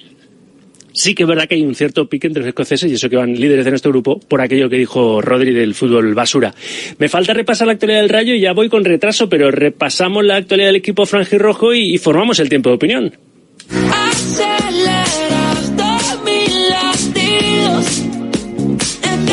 sí 0.93 1.15
que 1.15 1.23
es 1.23 1.29
verdad 1.29 1.47
que 1.47 1.55
hay 1.55 1.63
un 1.63 1.75
cierto 1.75 2.09
pique 2.09 2.27
entre 2.27 2.43
los 2.43 2.49
escoceses 2.49 2.91
y 2.91 2.95
eso 2.95 3.09
que 3.09 3.17
van 3.17 3.35
líderes 3.35 3.65
de 3.65 3.71
nuestro 3.71 3.93
grupo 3.93 4.19
por 4.19 4.41
aquello 4.41 4.69
que 4.69 4.77
dijo 4.77 5.21
Rodri 5.21 5.53
del 5.53 5.75
fútbol 5.75 6.15
basura. 6.15 6.55
Me 6.99 7.09
falta 7.09 7.35
repasar 7.35 7.69
la 7.69 7.75
actualidad 7.75 8.01
del 8.01 8.09
Rayo 8.09 8.35
y 8.35 8.41
ya 8.41 8.53
voy 8.53 8.69
con 8.69 8.85
retraso, 8.85 9.29
pero 9.29 9.51
repasamos 9.51 10.25
la 10.25 10.37
actualidad 10.37 10.69
del 10.69 10.77
equipo 10.77 11.07
franjirrojo 11.07 11.75
y, 11.75 11.95
y 11.95 11.99
formamos 11.99 12.41
el 12.41 12.49
tiempo 12.49 12.71
de 12.71 12.77
opinión. 12.77 13.13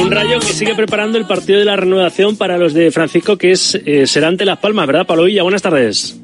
Un 0.01 0.11
Rayo 0.11 0.39
que 0.39 0.47
sigue 0.47 0.75
preparando 0.75 1.17
el 1.17 1.25
partido 1.25 1.59
de 1.59 1.65
la 1.65 1.75
reanudación 1.75 2.35
para 2.35 2.57
los 2.57 2.73
de 2.73 2.91
Francisco, 2.91 3.37
que 3.37 3.51
es 3.51 3.75
eh, 3.85 4.07
será 4.07 4.27
ante 4.27 4.45
Las 4.45 4.57
Palmas, 4.57 4.87
¿verdad, 4.87 5.05
Pablo 5.05 5.23
Villa? 5.23 5.43
Buenas 5.43 5.61
tardes. 5.61 6.22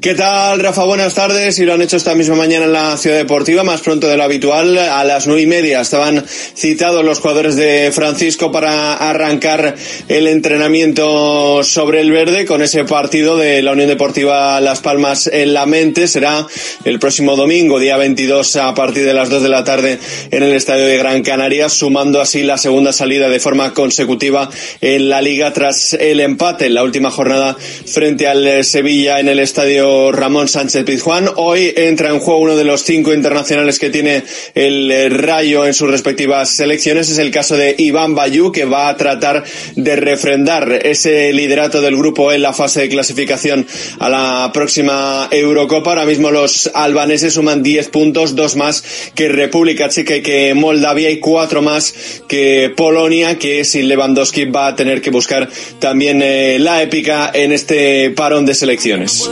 ¿Qué 0.00 0.14
tal, 0.14 0.60
Rafa? 0.60 0.84
Buenas 0.84 1.12
tardes. 1.12 1.58
Y 1.58 1.66
lo 1.66 1.74
han 1.74 1.82
hecho 1.82 1.98
esta 1.98 2.14
misma 2.14 2.34
mañana 2.34 2.64
en 2.64 2.72
la 2.72 2.96
Ciudad 2.96 3.18
Deportiva, 3.18 3.64
más 3.64 3.82
pronto 3.82 4.08
de 4.08 4.16
lo 4.16 4.22
habitual. 4.22 4.78
A 4.78 5.04
las 5.04 5.26
nueve 5.26 5.42
y 5.42 5.46
media 5.46 5.82
estaban 5.82 6.24
citados 6.26 7.04
los 7.04 7.18
jugadores 7.20 7.56
de 7.56 7.92
Francisco 7.92 8.50
para 8.50 8.94
arrancar 8.94 9.74
el 10.08 10.26
entrenamiento 10.26 11.62
sobre 11.64 12.00
el 12.00 12.12
verde 12.12 12.46
con 12.46 12.62
ese 12.62 12.86
partido 12.86 13.36
de 13.36 13.60
la 13.60 13.72
Unión 13.72 13.88
Deportiva 13.88 14.58
Las 14.62 14.80
Palmas 14.80 15.26
en 15.26 15.52
la 15.52 15.66
mente. 15.66 16.08
Será 16.08 16.46
el 16.86 16.98
próximo 16.98 17.36
domingo, 17.36 17.78
día 17.78 17.98
22, 17.98 18.56
a 18.56 18.74
partir 18.74 19.04
de 19.04 19.12
las 19.12 19.28
dos 19.28 19.42
de 19.42 19.50
la 19.50 19.64
tarde 19.64 19.98
en 20.30 20.42
el 20.42 20.54
Estadio 20.54 20.86
de 20.86 20.96
Gran 20.96 21.22
Canaria, 21.22 21.68
sumando 21.68 22.22
así 22.22 22.42
la 22.42 22.56
segunda 22.56 22.94
salida 22.94 23.28
de 23.28 23.38
forma 23.38 23.74
consecutiva 23.74 24.48
en 24.80 25.10
la 25.10 25.20
Liga 25.20 25.52
tras 25.52 25.92
el 25.92 26.20
empate 26.20 26.64
en 26.64 26.74
la 26.74 26.84
última 26.84 27.10
jornada 27.10 27.54
frente 27.84 28.26
al 28.26 28.64
Sevilla 28.64 29.20
en 29.20 29.28
el 29.28 29.40
Estadio 29.40 29.89
Ramón 30.12 30.48
Sánchez 30.48 30.84
Pizjuán. 30.84 31.28
Hoy 31.36 31.72
entra 31.76 32.10
en 32.10 32.20
juego 32.20 32.40
uno 32.40 32.56
de 32.56 32.64
los 32.64 32.82
cinco 32.82 33.12
internacionales 33.12 33.78
que 33.78 33.90
tiene 33.90 34.22
el 34.54 34.90
eh, 34.90 35.08
Rayo 35.08 35.66
en 35.66 35.74
sus 35.74 35.90
respectivas 35.90 36.50
selecciones. 36.50 37.10
Es 37.10 37.18
el 37.18 37.30
caso 37.30 37.56
de 37.56 37.74
Iván 37.78 38.14
Bayú, 38.14 38.52
que 38.52 38.64
va 38.64 38.88
a 38.88 38.96
tratar 38.96 39.44
de 39.76 39.96
refrendar 39.96 40.86
ese 40.86 41.32
liderato 41.32 41.80
del 41.80 41.96
grupo 41.96 42.32
en 42.32 42.42
la 42.42 42.52
fase 42.52 42.82
de 42.82 42.88
clasificación 42.88 43.66
a 43.98 44.08
la 44.08 44.50
próxima 44.52 45.28
Eurocopa. 45.30 45.90
Ahora 45.90 46.06
mismo 46.06 46.30
los 46.30 46.70
albaneses 46.74 47.34
suman 47.34 47.62
10 47.62 47.88
puntos, 47.88 48.36
dos 48.36 48.56
más 48.56 48.84
que 49.14 49.28
República 49.28 49.88
Checa 49.88 50.16
y 50.16 50.22
que 50.22 50.54
Moldavia 50.54 51.10
y 51.10 51.18
cuatro 51.18 51.62
más 51.62 51.94
que 52.28 52.72
Polonia, 52.76 53.38
que 53.38 53.64
sin 53.64 53.88
Lewandowski 53.88 54.44
va 54.46 54.68
a 54.68 54.76
tener 54.76 55.00
que 55.02 55.10
buscar 55.10 55.48
también 55.78 56.22
eh, 56.22 56.58
la 56.58 56.82
épica 56.82 57.30
en 57.34 57.52
este 57.52 58.10
parón 58.10 58.46
de 58.46 58.54
selecciones. 58.54 59.28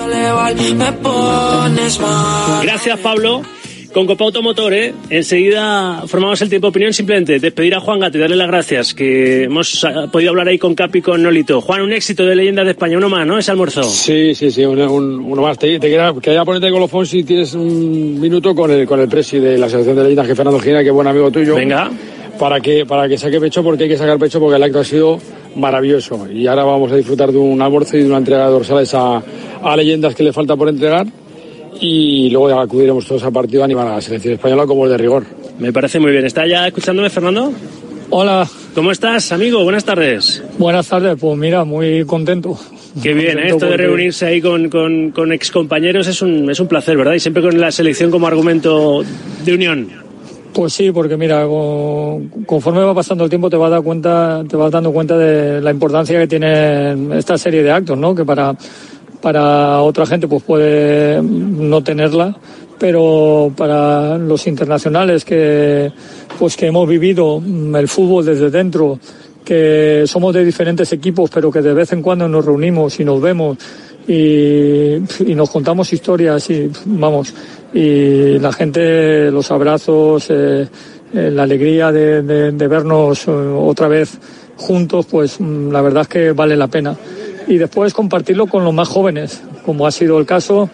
Gracias, 2.62 2.98
Pablo. 3.00 3.42
Con 3.92 4.06
Copa 4.06 4.24
Automotor, 4.24 4.74
¿eh? 4.74 4.92
enseguida 5.08 6.02
formamos 6.06 6.40
el 6.42 6.50
tiempo 6.50 6.66
de 6.66 6.70
opinión. 6.70 6.92
Simplemente 6.92 7.38
despedir 7.40 7.74
a 7.74 7.80
Juan 7.80 7.98
Gato 7.98 8.18
y 8.18 8.20
darle 8.20 8.36
las 8.36 8.46
gracias, 8.46 8.92
que 8.92 9.44
hemos 9.44 9.82
ah, 9.84 10.06
podido 10.12 10.30
hablar 10.30 10.46
ahí 10.48 10.58
con 10.58 10.74
Capi 10.74 10.98
y 10.98 11.02
con 11.02 11.22
Nolito. 11.22 11.62
Juan, 11.62 11.80
un 11.80 11.92
éxito 11.92 12.24
de 12.26 12.36
Leyendas 12.36 12.66
de 12.66 12.72
España, 12.72 12.98
uno 12.98 13.08
más, 13.08 13.26
¿no? 13.26 13.38
Ese 13.38 13.50
almuerzo. 13.50 13.82
Sí, 13.84 14.34
sí, 14.34 14.50
sí, 14.50 14.62
uno, 14.64 14.92
un- 14.92 15.20
uno 15.20 15.40
más. 15.42 15.58
Te, 15.58 15.78
te 15.78 15.88
quería, 15.88 16.12
quería 16.20 16.44
ponerte 16.44 16.70
colofón 16.70 17.06
si 17.06 17.24
tienes 17.24 17.54
un 17.54 18.20
minuto 18.20 18.54
con 18.54 18.70
el, 18.70 18.86
con 18.86 19.00
el 19.00 19.08
presi 19.08 19.38
de 19.38 19.56
la 19.56 19.66
Asociación 19.66 19.96
de 19.96 20.02
Leyendas, 20.02 20.26
que 20.26 20.34
Fernando 20.34 20.60
Gina, 20.60 20.84
que 20.84 20.90
buen 20.90 21.06
amigo 21.08 21.30
tuyo. 21.30 21.54
Venga. 21.56 21.90
Para 22.38 22.60
que, 22.60 22.84
para 22.86 23.08
que 23.08 23.16
saque 23.18 23.40
pecho, 23.40 23.62
porque 23.64 23.84
hay 23.84 23.88
que 23.88 23.96
sacar 23.96 24.18
pecho, 24.18 24.38
porque 24.38 24.56
el 24.56 24.62
acto 24.62 24.80
ha 24.80 24.84
sido 24.84 25.18
maravilloso. 25.56 26.26
Y 26.30 26.46
ahora 26.46 26.64
vamos 26.64 26.92
a 26.92 26.96
disfrutar 26.96 27.32
de 27.32 27.38
un 27.38 27.60
almuerzo 27.60 27.96
y 27.96 28.02
de 28.02 28.06
una 28.06 28.18
entrega 28.18 28.46
de 28.46 28.52
dorsales 28.52 28.94
a, 28.94 29.22
a 29.62 29.76
leyendas 29.76 30.14
que 30.14 30.22
le 30.22 30.32
falta 30.32 30.56
por 30.56 30.68
entregar. 30.68 31.06
Y 31.80 32.30
luego 32.30 32.50
ya 32.50 32.60
acudiremos 32.60 33.06
todos 33.06 33.22
al 33.22 33.32
partido 33.32 33.62
a 33.62 33.64
animar 33.64 33.86
a 33.86 33.94
la 33.96 34.00
selección 34.00 34.34
española 34.34 34.66
como 34.66 34.84
el 34.84 34.90
de 34.90 34.98
rigor. 34.98 35.24
Me 35.58 35.72
parece 35.72 36.00
muy 36.00 36.10
bien. 36.10 36.24
¿Está 36.24 36.46
ya 36.46 36.66
escuchándome, 36.66 37.10
Fernando? 37.10 37.52
Hola. 38.10 38.48
¿Cómo 38.74 38.92
estás, 38.92 39.32
amigo? 39.32 39.64
Buenas 39.64 39.84
tardes. 39.84 40.42
Buenas 40.56 40.86
tardes, 40.86 41.16
pues 41.18 41.36
mira, 41.36 41.64
muy 41.64 42.04
contento. 42.04 42.56
Qué 43.02 43.12
bien, 43.12 43.38
¿eh? 43.38 43.48
Esto 43.48 43.66
de 43.66 43.76
reunirse 43.76 44.26
ahí 44.26 44.40
con, 44.40 44.68
con, 44.68 45.10
con 45.10 45.32
excompañeros 45.32 46.06
es 46.06 46.22
un, 46.22 46.48
es 46.48 46.60
un 46.60 46.68
placer, 46.68 46.96
¿verdad? 46.96 47.14
Y 47.14 47.20
siempre 47.20 47.42
con 47.42 47.60
la 47.60 47.72
selección 47.72 48.10
como 48.12 48.28
argumento 48.28 49.02
de 49.44 49.54
unión. 49.54 50.07
Pues 50.58 50.72
sí, 50.72 50.90
porque 50.90 51.16
mira, 51.16 51.46
con- 51.46 52.30
conforme 52.44 52.80
va 52.80 52.92
pasando 52.92 53.22
el 53.22 53.30
tiempo 53.30 53.48
te 53.48 53.56
vas, 53.56 53.72
a 53.72 54.44
te 54.44 54.56
vas 54.56 54.72
dando 54.72 54.90
cuenta 54.92 55.16
de 55.16 55.60
la 55.60 55.70
importancia 55.70 56.18
que 56.18 56.26
tiene 56.26 57.16
esta 57.16 57.38
serie 57.38 57.62
de 57.62 57.70
actos, 57.70 57.96
¿no? 57.96 58.12
Que 58.12 58.24
para, 58.24 58.56
para 59.22 59.80
otra 59.82 60.04
gente 60.04 60.26
pues 60.26 60.42
puede 60.42 61.22
no 61.22 61.80
tenerla, 61.84 62.36
pero 62.76 63.52
para 63.56 64.18
los 64.18 64.48
internacionales 64.48 65.24
que, 65.24 65.92
pues 66.40 66.56
que 66.56 66.66
hemos 66.66 66.88
vivido 66.88 67.38
mm, 67.40 67.76
el 67.76 67.86
fútbol 67.86 68.24
desde 68.26 68.50
dentro, 68.50 68.98
que 69.44 70.06
somos 70.08 70.34
de 70.34 70.44
diferentes 70.44 70.92
equipos, 70.92 71.30
pero 71.30 71.52
que 71.52 71.62
de 71.62 71.72
vez 71.72 71.92
en 71.92 72.02
cuando 72.02 72.26
nos 72.26 72.44
reunimos 72.44 72.98
y 72.98 73.04
nos 73.04 73.20
vemos 73.20 73.58
y 74.08 75.34
nos 75.36 75.50
contamos 75.50 75.92
historias 75.92 76.50
y 76.50 76.68
vamos, 76.86 77.32
y 77.72 78.38
la 78.38 78.52
gente, 78.52 79.30
los 79.30 79.50
abrazos, 79.50 80.26
eh, 80.30 80.66
eh, 81.14 81.30
la 81.30 81.42
alegría 81.42 81.92
de, 81.92 82.22
de- 82.22 82.68
vernos 82.68 83.28
eh, 83.28 83.30
otra 83.30 83.88
vez 83.88 84.18
juntos, 84.56 85.06
pues 85.10 85.40
mm, 85.40 85.70
la 85.70 85.80
verdad 85.82 86.02
es 86.02 86.08
que 86.08 86.32
vale 86.32 86.56
la 86.56 86.68
pena. 86.68 86.96
Y 87.46 87.56
después 87.56 87.94
compartirlo 87.94 88.46
con 88.46 88.64
los 88.64 88.74
más 88.74 88.88
jóvenes, 88.88 89.42
como 89.64 89.86
ha 89.86 89.90
sido 89.90 90.18
el 90.18 90.26
caso, 90.26 90.68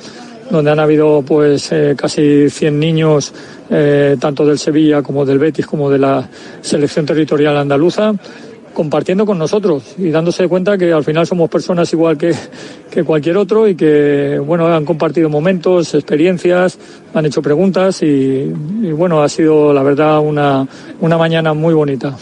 donde 0.51 0.71
han 0.71 0.81
habido 0.81 1.23
pues 1.23 1.71
casi 1.97 2.51
100 2.51 2.79
niños, 2.81 3.33
tanto 4.19 4.45
del 4.45 4.59
Sevilla 4.59 5.01
como 5.01 5.25
del 5.25 5.39
Betis, 5.39 5.67
como 5.67 5.89
de 5.89 5.99
la 5.99 6.29
selección 6.61 7.07
territorial 7.07 7.57
andaluza, 7.57 8.13
compartiendo 8.75 9.25
con 9.25 9.39
nosotros 9.39 9.95
y 9.97 10.11
dándose 10.11 10.47
cuenta 10.49 10.77
que 10.77 10.93
al 10.93 11.05
final 11.05 11.27
somos 11.27 11.49
personas 11.49 11.91
igual 11.93 12.19
que, 12.19 12.33
que 12.91 13.05
cualquier 13.05 13.37
otro 13.39 13.67
y 13.67 13.75
que 13.75 14.39
bueno 14.39 14.67
han 14.67 14.85
compartido 14.85 15.31
momentos, 15.31 15.95
experiencias, 15.95 16.79
han 17.15 17.25
hecho 17.25 17.41
preguntas 17.41 18.03
y, 18.03 18.07
y, 18.07 18.93
bueno 18.93 19.23
ha 19.23 19.29
sido 19.29 19.73
la 19.73 19.83
verdad 19.83 20.21
una, 20.21 20.67
una 21.01 21.17
mañana 21.17 21.55
muy 21.55 21.73
bonita. 21.73 22.17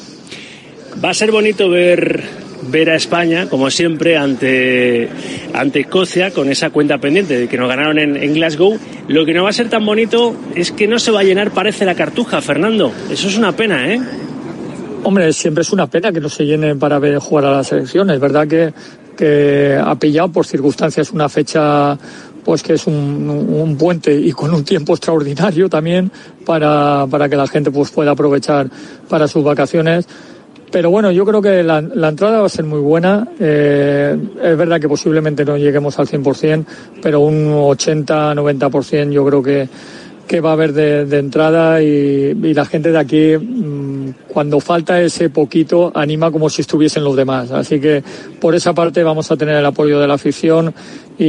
Va 1.02 1.10
a 1.10 1.14
ser 1.14 1.32
bonito 1.32 1.68
ver 1.70 2.22
ver 2.68 2.90
a 2.90 2.94
España, 2.94 3.48
como 3.48 3.70
siempre, 3.70 4.16
ante, 4.16 5.08
ante 5.52 5.80
Escocia, 5.80 6.30
con 6.30 6.48
esa 6.48 6.70
cuenta 6.70 6.98
pendiente 6.98 7.36
de 7.36 7.48
que 7.48 7.56
nos 7.56 7.68
ganaron 7.68 7.98
en, 7.98 8.16
en 8.16 8.34
Glasgow. 8.34 8.78
Lo 9.08 9.24
que 9.24 9.34
no 9.34 9.42
va 9.42 9.50
a 9.50 9.52
ser 9.52 9.68
tan 9.68 9.84
bonito 9.84 10.36
es 10.54 10.70
que 10.70 10.86
no 10.86 10.98
se 10.98 11.10
va 11.10 11.20
a 11.20 11.24
llenar, 11.24 11.50
parece 11.50 11.84
la 11.84 11.94
cartuja, 11.94 12.40
Fernando. 12.40 12.92
Eso 13.10 13.28
es 13.28 13.36
una 13.36 13.56
pena, 13.56 13.92
¿eh? 13.92 14.00
Hombre, 15.04 15.32
siempre 15.32 15.62
es 15.62 15.72
una 15.72 15.88
pena 15.88 16.12
que 16.12 16.20
no 16.20 16.28
se 16.28 16.44
llene 16.44 16.76
para 16.76 16.98
ver 17.00 17.18
jugar 17.18 17.46
a 17.46 17.50
la 17.50 17.64
selección. 17.64 18.10
Es 18.10 18.20
verdad 18.20 18.46
que, 18.46 18.72
que 19.16 19.80
ha 19.82 19.94
pillado 19.96 20.30
por 20.30 20.46
circunstancias 20.46 21.10
una 21.12 21.28
fecha 21.28 21.98
pues 22.44 22.62
que 22.62 22.74
es 22.74 22.86
un, 22.86 22.94
un 22.94 23.76
puente 23.76 24.14
y 24.14 24.32
con 24.32 24.52
un 24.52 24.64
tiempo 24.64 24.94
extraordinario 24.94 25.68
también 25.68 26.10
para, 26.44 27.06
para 27.08 27.28
que 27.28 27.36
la 27.36 27.46
gente 27.46 27.70
pues 27.70 27.90
pueda 27.90 28.12
aprovechar 28.12 28.68
para 29.08 29.28
sus 29.28 29.44
vacaciones. 29.44 30.06
Pero 30.70 30.90
bueno, 30.90 31.10
yo 31.10 31.26
creo 31.26 31.42
que 31.42 31.62
la, 31.62 31.80
la 31.82 32.08
entrada 32.08 32.40
va 32.40 32.46
a 32.46 32.48
ser 32.48 32.64
muy 32.64 32.80
buena. 32.80 33.28
Eh, 33.38 34.16
es 34.42 34.56
verdad 34.56 34.80
que 34.80 34.88
posiblemente 34.88 35.44
no 35.44 35.56
lleguemos 35.56 35.98
al 35.98 36.06
100%, 36.06 36.64
pero 37.02 37.20
un 37.20 37.52
80-90% 37.52 39.10
yo 39.10 39.26
creo 39.26 39.42
que, 39.42 39.68
que 40.32 40.40
va 40.40 40.48
a 40.48 40.52
haber 40.54 40.72
de, 40.72 41.04
de 41.04 41.18
entrada 41.18 41.82
y, 41.82 41.86
y, 41.86 42.54
la 42.54 42.64
gente 42.64 42.90
de 42.90 42.98
aquí 42.98 43.36
mmm, 43.36 44.14
cuando 44.28 44.60
falta 44.60 44.98
ese 44.98 45.28
poquito 45.28 45.92
anima 45.94 46.30
como 46.30 46.48
si 46.48 46.62
estuviesen 46.62 47.04
los 47.04 47.14
demás. 47.14 47.50
Así 47.50 47.78
que 47.78 48.02
por 48.40 48.54
esa 48.54 48.72
parte 48.72 49.02
vamos 49.02 49.30
a 49.30 49.36
tener 49.36 49.56
el 49.56 49.66
apoyo 49.66 50.00
de 50.00 50.08
la 50.08 50.14
afición 50.14 50.72
y, 51.18 51.24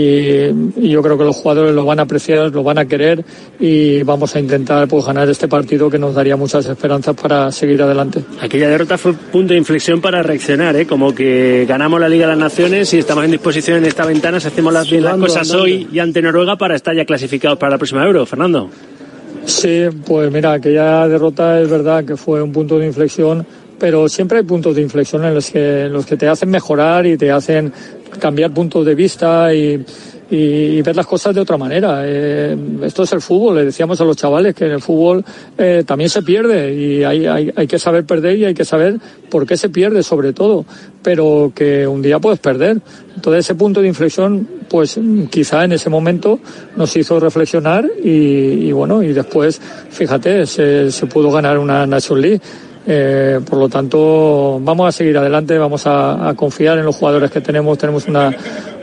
y, 0.77 0.89
yo 0.89 1.01
creo 1.01 1.17
que 1.17 1.25
los 1.25 1.35
jugadores 1.35 1.75
lo 1.75 1.83
van 1.83 1.99
a 1.99 2.03
apreciar, 2.03 2.49
lo 2.49 2.63
van 2.63 2.77
a 2.77 2.85
querer 2.85 3.25
y 3.59 4.03
vamos 4.03 4.37
a 4.37 4.39
intentar 4.39 4.87
pues 4.87 5.05
ganar 5.05 5.27
este 5.27 5.49
partido 5.49 5.89
que 5.89 5.99
nos 5.99 6.15
daría 6.15 6.37
muchas 6.37 6.65
esperanzas 6.65 7.13
para 7.13 7.51
seguir 7.51 7.81
adelante. 7.81 8.23
Aquella 8.39 8.69
derrota 8.69 8.97
fue 8.97 9.11
punto 9.11 9.51
de 9.51 9.59
inflexión 9.59 9.99
para 9.99 10.23
reaccionar, 10.23 10.77
¿eh? 10.77 10.87
como 10.87 11.13
que 11.13 11.65
ganamos 11.67 11.99
la 11.99 12.07
Liga 12.07 12.25
de 12.25 12.37
las 12.37 12.39
Naciones 12.39 12.93
y 12.93 12.99
estamos 12.99 13.25
en 13.25 13.31
disposición 13.31 13.79
en 13.79 13.85
esta 13.85 14.05
ventana, 14.05 14.39
si 14.39 14.47
hacemos 14.47 14.71
las, 14.71 14.89
bien 14.89 15.03
las 15.03 15.17
cosas 15.17 15.41
andando. 15.41 15.63
hoy 15.65 15.89
y 15.91 15.99
ante 15.99 16.21
Noruega 16.21 16.55
para 16.55 16.77
estar 16.77 16.95
ya 16.95 17.03
clasificados 17.03 17.59
para 17.59 17.71
la 17.71 17.77
próxima 17.77 18.05
Euro. 18.05 18.25
Fernando. 18.25 18.69
Sí, 19.45 19.85
pues 20.05 20.31
mira, 20.31 20.53
aquella 20.53 21.07
derrota 21.07 21.59
es 21.59 21.69
verdad 21.69 22.05
que 22.05 22.15
fue 22.15 22.41
un 22.41 22.51
punto 22.51 22.79
de 22.79 22.87
inflexión, 22.87 23.45
pero 23.79 24.07
siempre 24.07 24.39
hay 24.39 24.43
puntos 24.43 24.75
de 24.75 24.81
inflexión 24.81 25.25
en 25.25 25.33
los 25.33 25.49
que, 25.49 25.89
los 25.89 26.05
que 26.05 26.15
te 26.15 26.27
hacen 26.27 26.49
mejorar 26.49 27.05
y 27.05 27.17
te 27.17 27.31
hacen 27.31 27.71
cambiar 28.19 28.51
puntos 28.51 28.85
de 28.85 28.95
vista 28.95 29.53
y, 29.53 29.83
y, 30.29 30.35
y 30.35 30.81
ver 30.81 30.95
las 30.95 31.05
cosas 31.05 31.33
de 31.35 31.41
otra 31.41 31.57
manera. 31.57 32.01
Eh, 32.05 32.57
esto 32.83 33.03
es 33.03 33.13
el 33.13 33.21
fútbol, 33.21 33.55
le 33.55 33.65
decíamos 33.65 33.99
a 34.01 34.05
los 34.05 34.15
chavales 34.15 34.55
que 34.55 34.65
en 34.65 34.71
el 34.71 34.81
fútbol 34.81 35.23
eh, 35.57 35.83
también 35.85 36.09
se 36.09 36.21
pierde 36.21 36.73
y 36.73 37.03
hay, 37.03 37.25
hay, 37.25 37.51
hay 37.55 37.67
que 37.67 37.79
saber 37.79 38.05
perder 38.05 38.37
y 38.37 38.45
hay 38.45 38.53
que 38.53 38.65
saber 38.65 38.99
por 39.29 39.45
qué 39.45 39.57
se 39.57 39.69
pierde 39.69 40.03
sobre 40.03 40.33
todo, 40.33 40.65
pero 41.01 41.51
que 41.55 41.87
un 41.87 42.01
día 42.01 42.19
puedes 42.19 42.39
perder. 42.39 42.81
Entonces 43.15 43.45
ese 43.45 43.55
punto 43.55 43.81
de 43.81 43.87
inflexión, 43.87 44.47
pues 44.69 44.99
quizá 45.29 45.63
en 45.63 45.73
ese 45.73 45.89
momento 45.89 46.39
nos 46.75 46.95
hizo 46.95 47.19
reflexionar 47.19 47.89
y, 48.03 48.09
y 48.09 48.71
bueno, 48.71 49.03
y 49.03 49.13
después, 49.13 49.61
fíjate, 49.89 50.45
se, 50.45 50.91
se 50.91 51.05
pudo 51.07 51.31
ganar 51.31 51.57
una 51.57 51.85
Nation 51.85 52.21
League. 52.21 52.41
Eh, 52.85 53.39
por 53.49 53.59
lo 53.59 53.69
tanto, 53.69 54.59
vamos 54.61 54.89
a 54.89 54.91
seguir 54.91 55.17
adelante, 55.17 55.57
vamos 55.57 55.83
a, 55.85 56.33
confiar 56.35 56.77
en 56.79 56.85
los 56.85 56.95
jugadores 56.95 57.31
que 57.31 57.41
tenemos. 57.41 57.77
Tenemos 57.77 58.07
una, 58.07 58.35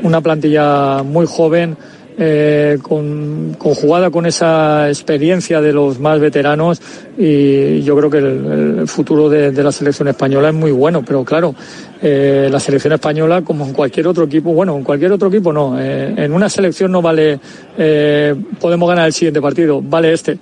una 0.02 0.20
plantilla 0.20 1.02
muy 1.02 1.26
joven, 1.26 1.76
eh, 2.22 2.78
con, 2.82 3.54
conjugada 3.56 4.10
con 4.10 4.26
esa 4.26 4.88
experiencia 4.88 5.60
de 5.60 5.72
los 5.72 5.98
más 5.98 6.20
veteranos 6.20 6.80
y 7.16 7.80
yo 7.82 7.96
creo 7.96 8.10
que 8.10 8.18
el, 8.18 8.88
futuro 8.88 9.30
de, 9.30 9.52
de, 9.52 9.62
la 9.62 9.72
selección 9.72 10.08
española 10.08 10.48
es 10.48 10.54
muy 10.54 10.70
bueno, 10.70 11.02
pero 11.02 11.24
claro, 11.24 11.54
eh, 12.02 12.48
la 12.50 12.58
selección 12.60 12.94
española, 12.94 13.42
como 13.42 13.66
en 13.66 13.72
cualquier 13.72 14.06
otro 14.06 14.24
equipo, 14.24 14.52
bueno, 14.52 14.76
en 14.76 14.84
cualquier 14.84 15.12
otro 15.12 15.28
equipo 15.28 15.52
no, 15.52 15.78
eh, 15.78 16.14
en 16.16 16.32
una 16.32 16.48
selección 16.48 16.92
no 16.92 17.02
vale, 17.02 17.38
eh, 17.78 18.34
podemos 18.58 18.88
ganar 18.88 19.06
el 19.06 19.12
siguiente 19.12 19.40
partido, 19.40 19.80
vale 19.82 20.12
este 20.12 20.38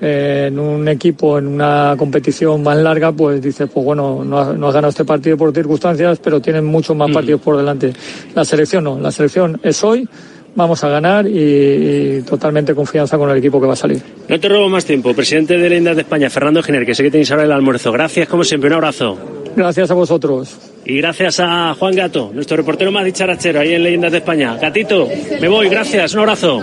eh, 0.00 0.46
en 0.48 0.58
un 0.58 0.88
equipo, 0.88 1.38
en 1.38 1.46
una 1.46 1.94
competición 1.98 2.62
más 2.62 2.76
larga, 2.78 3.12
pues 3.12 3.42
dices, 3.42 3.68
pues 3.72 3.84
bueno, 3.84 4.24
no 4.24 4.38
has, 4.38 4.56
no 4.56 4.68
has 4.68 4.74
ganado 4.74 4.90
este 4.90 5.04
partido 5.04 5.36
por 5.36 5.52
circunstancias, 5.52 6.18
pero 6.22 6.40
tienen 6.40 6.64
muchos 6.64 6.96
más 6.96 7.10
mm. 7.10 7.12
partidos 7.12 7.40
por 7.40 7.56
delante. 7.56 7.92
La 8.34 8.44
selección 8.44 8.84
no, 8.84 8.98
la 8.98 9.12
selección 9.12 9.60
es 9.62 9.82
hoy, 9.84 10.08
vamos 10.54 10.82
a 10.84 10.88
ganar 10.88 11.26
y, 11.26 12.18
y, 12.18 12.22
totalmente 12.22 12.74
confianza 12.74 13.16
con 13.18 13.30
el 13.30 13.38
equipo 13.38 13.60
que 13.60 13.66
va 13.66 13.74
a 13.74 13.76
salir. 13.76 14.02
No 14.28 14.38
te 14.38 14.48
robo 14.48 14.68
más 14.68 14.84
tiempo. 14.84 15.14
Presidente 15.14 15.56
de 15.58 15.80
la 15.80 15.94
de 15.94 16.02
España, 16.02 16.30
Fernando 16.30 16.62
Giner, 16.62 16.84
que 16.84 16.94
sé 16.94 17.02
que 17.02 17.10
tenéis 17.10 17.30
ahora 17.30 17.44
el 17.44 17.52
almuerzo. 17.52 17.92
Gracias, 17.92 18.28
como 18.28 18.44
siempre, 18.44 18.68
un 18.68 18.74
abrazo. 18.74 19.18
Gracias 19.56 19.90
a 19.90 19.94
vosotros. 19.94 20.56
Y 20.84 20.96
gracias 20.98 21.40
a 21.40 21.74
Juan 21.74 21.94
Gato, 21.94 22.30
nuestro 22.32 22.56
reportero 22.56 22.90
más 22.90 23.04
dicharachero 23.04 23.60
ahí 23.60 23.74
en 23.74 23.82
Leyendas 23.82 24.12
de 24.12 24.18
España. 24.18 24.56
Gatito, 24.56 25.08
me 25.40 25.48
voy, 25.48 25.68
gracias, 25.68 26.14
un 26.14 26.20
abrazo. 26.20 26.62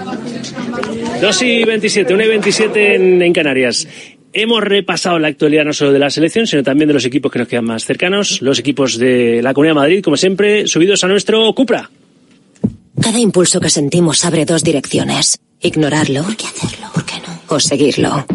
2 1.22 1.42
y 1.44 1.64
27, 1.64 2.14
1 2.14 2.24
y 2.24 2.28
27 2.28 2.96
en, 2.96 3.22
en 3.22 3.34
Canarias. 3.34 3.88
Hemos 4.34 4.64
repasado 4.64 5.20
la 5.20 5.30
actualidad 5.30 5.66
no 5.66 5.74
solo 5.74 5.92
de 5.92 6.00
la 6.00 6.10
selección, 6.10 6.46
sino 6.46 6.64
también 6.64 6.88
de 6.88 6.94
los 6.94 7.06
equipos 7.06 7.32
que 7.32 7.40
nos 7.40 7.48
quedan 7.48 7.66
más 7.66 7.86
cercanos, 7.86 8.42
los 8.42 8.60
equipos 8.60 8.98
de 8.98 9.42
la 9.42 9.54
Comunidad 9.54 9.76
de 9.76 9.80
Madrid, 9.80 10.04
como 10.04 10.18
siempre, 10.18 10.68
subidos 10.68 11.04
a 11.04 11.08
nuestro 11.08 11.54
Cupra. 11.54 11.90
Cada 13.02 13.20
impulso 13.20 13.60
que 13.60 13.70
sentimos 13.70 14.26
abre 14.26 14.46
dos 14.46 14.64
direcciones. 14.64 15.40
Ignorarlo. 15.62 16.24
¿Por 16.24 16.36
qué 16.36 16.48
hacerlo? 16.48 16.88
¿Por 16.94 17.06
qué 17.06 17.16
no? 17.26 17.56
O 17.56 17.60
seguirlo. 17.60 18.26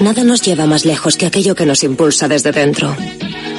Nada 0.00 0.24
nos 0.24 0.42
lleva 0.42 0.66
más 0.66 0.84
lejos 0.84 1.16
que 1.16 1.26
aquello 1.26 1.54
que 1.54 1.66
nos 1.66 1.84
impulsa 1.84 2.28
desde 2.28 2.52
dentro. 2.52 2.96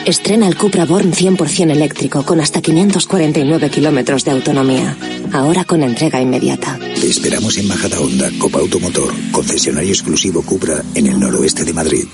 Estrena 0.05 0.47
el 0.47 0.57
Cupra 0.57 0.85
Born 0.85 1.13
100% 1.13 1.71
eléctrico 1.71 2.25
con 2.25 2.41
hasta 2.41 2.61
549 2.61 3.69
kilómetros 3.69 4.25
de 4.25 4.31
autonomía. 4.31 4.97
Ahora 5.31 5.63
con 5.63 5.83
entrega 5.83 6.19
inmediata. 6.19 6.79
Te 6.79 7.07
esperamos 7.07 7.57
en 7.57 7.67
Majada 7.67 7.99
Honda, 7.99 8.31
Copa 8.39 8.59
Automotor, 8.59 9.13
concesionario 9.31 9.91
exclusivo 9.91 10.41
Cupra 10.41 10.83
en 10.95 11.07
el 11.07 11.19
noroeste 11.19 11.63
de 11.63 11.73
Madrid. 11.73 12.05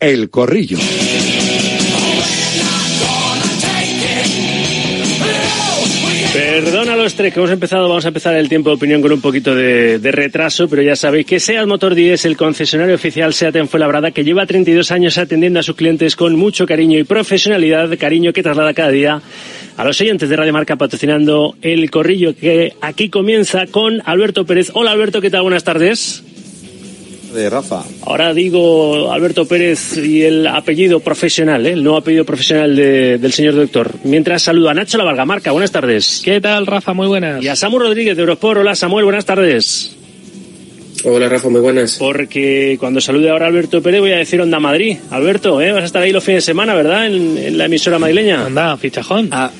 El 0.00 0.28
Corrillo. 0.28 0.78
Perdona 6.56 6.94
a 6.94 6.96
los 6.96 7.14
tres 7.14 7.34
que 7.34 7.38
hemos 7.38 7.50
empezado, 7.50 7.86
vamos 7.86 8.06
a 8.06 8.08
empezar 8.08 8.34
el 8.34 8.48
tiempo 8.48 8.70
de 8.70 8.76
opinión 8.76 9.02
con 9.02 9.12
un 9.12 9.20
poquito 9.20 9.54
de, 9.54 9.98
de 9.98 10.10
retraso, 10.10 10.66
pero 10.66 10.80
ya 10.80 10.96
sabéis 10.96 11.26
que 11.26 11.38
SEAT 11.38 11.66
Motor 11.66 11.94
10, 11.94 12.24
el 12.24 12.34
concesionario 12.38 12.94
oficial 12.94 13.34
SEAT 13.34 13.56
en 13.56 13.68
Fuenlabrada, 13.68 14.10
que 14.10 14.24
lleva 14.24 14.46
32 14.46 14.90
años 14.90 15.18
atendiendo 15.18 15.60
a 15.60 15.62
sus 15.62 15.76
clientes 15.76 16.16
con 16.16 16.34
mucho 16.34 16.64
cariño 16.64 16.98
y 16.98 17.04
profesionalidad, 17.04 17.90
cariño 17.98 18.32
que 18.32 18.42
traslada 18.42 18.72
cada 18.72 18.88
día 18.88 19.20
a 19.76 19.84
los 19.84 20.00
oyentes 20.00 20.30
de 20.30 20.34
Radio 20.34 20.54
Marca 20.54 20.76
patrocinando 20.76 21.56
el 21.60 21.90
corrillo 21.90 22.34
que 22.34 22.72
aquí 22.80 23.10
comienza 23.10 23.66
con 23.66 24.00
Alberto 24.06 24.46
Pérez. 24.46 24.70
Hola 24.72 24.92
Alberto, 24.92 25.20
¿qué 25.20 25.28
tal? 25.28 25.42
Buenas 25.42 25.62
tardes 25.62 26.25
Rafa. 27.50 27.84
Ahora 28.02 28.32
digo 28.32 29.12
Alberto 29.12 29.46
Pérez 29.46 29.96
y 29.96 30.22
el 30.22 30.46
apellido 30.46 31.00
profesional, 31.00 31.66
¿eh? 31.66 31.72
el 31.72 31.82
nuevo 31.82 31.98
apellido 31.98 32.24
profesional 32.24 32.74
de, 32.74 33.18
del 33.18 33.32
señor 33.32 33.54
doctor. 33.54 33.90
Mientras 34.04 34.42
saludo 34.42 34.70
a 34.70 34.74
Nacho 34.74 34.98
La 34.98 35.24
Marca, 35.24 35.52
buenas 35.52 35.70
tardes. 35.70 36.22
¿Qué 36.24 36.40
tal, 36.40 36.66
Rafa? 36.66 36.94
Muy 36.94 37.06
buenas. 37.06 37.42
Y 37.42 37.48
a 37.48 37.56
Samuel 37.56 37.84
Rodríguez 37.84 38.16
de 38.16 38.22
Eurosport. 38.22 38.60
Hola, 38.60 38.74
Samuel, 38.74 39.04
buenas 39.04 39.24
tardes. 39.24 39.96
Hola 41.04 41.28
Rafa, 41.28 41.48
muy 41.48 41.60
buenas. 41.60 41.98
Porque 41.98 42.76
cuando 42.80 43.00
salude 43.00 43.30
ahora 43.30 43.44
a 43.46 43.48
Alberto 43.48 43.82
Pérez 43.82 44.00
voy 44.00 44.12
a 44.12 44.16
decir 44.16 44.40
Onda 44.40 44.58
Madrid. 44.58 44.96
Alberto, 45.10 45.60
¿eh? 45.60 45.70
vas 45.70 45.82
a 45.82 45.86
estar 45.86 46.02
ahí 46.02 46.10
los 46.10 46.24
fines 46.24 46.42
de 46.42 46.46
semana, 46.46 46.74
¿verdad? 46.74 47.06
En, 47.06 47.38
en 47.38 47.58
la 47.58 47.66
emisora 47.66 47.98
madrileña. 47.98 48.46
Anda, 48.46 48.76
fichajón. 48.76 49.28
Ah. 49.30 49.50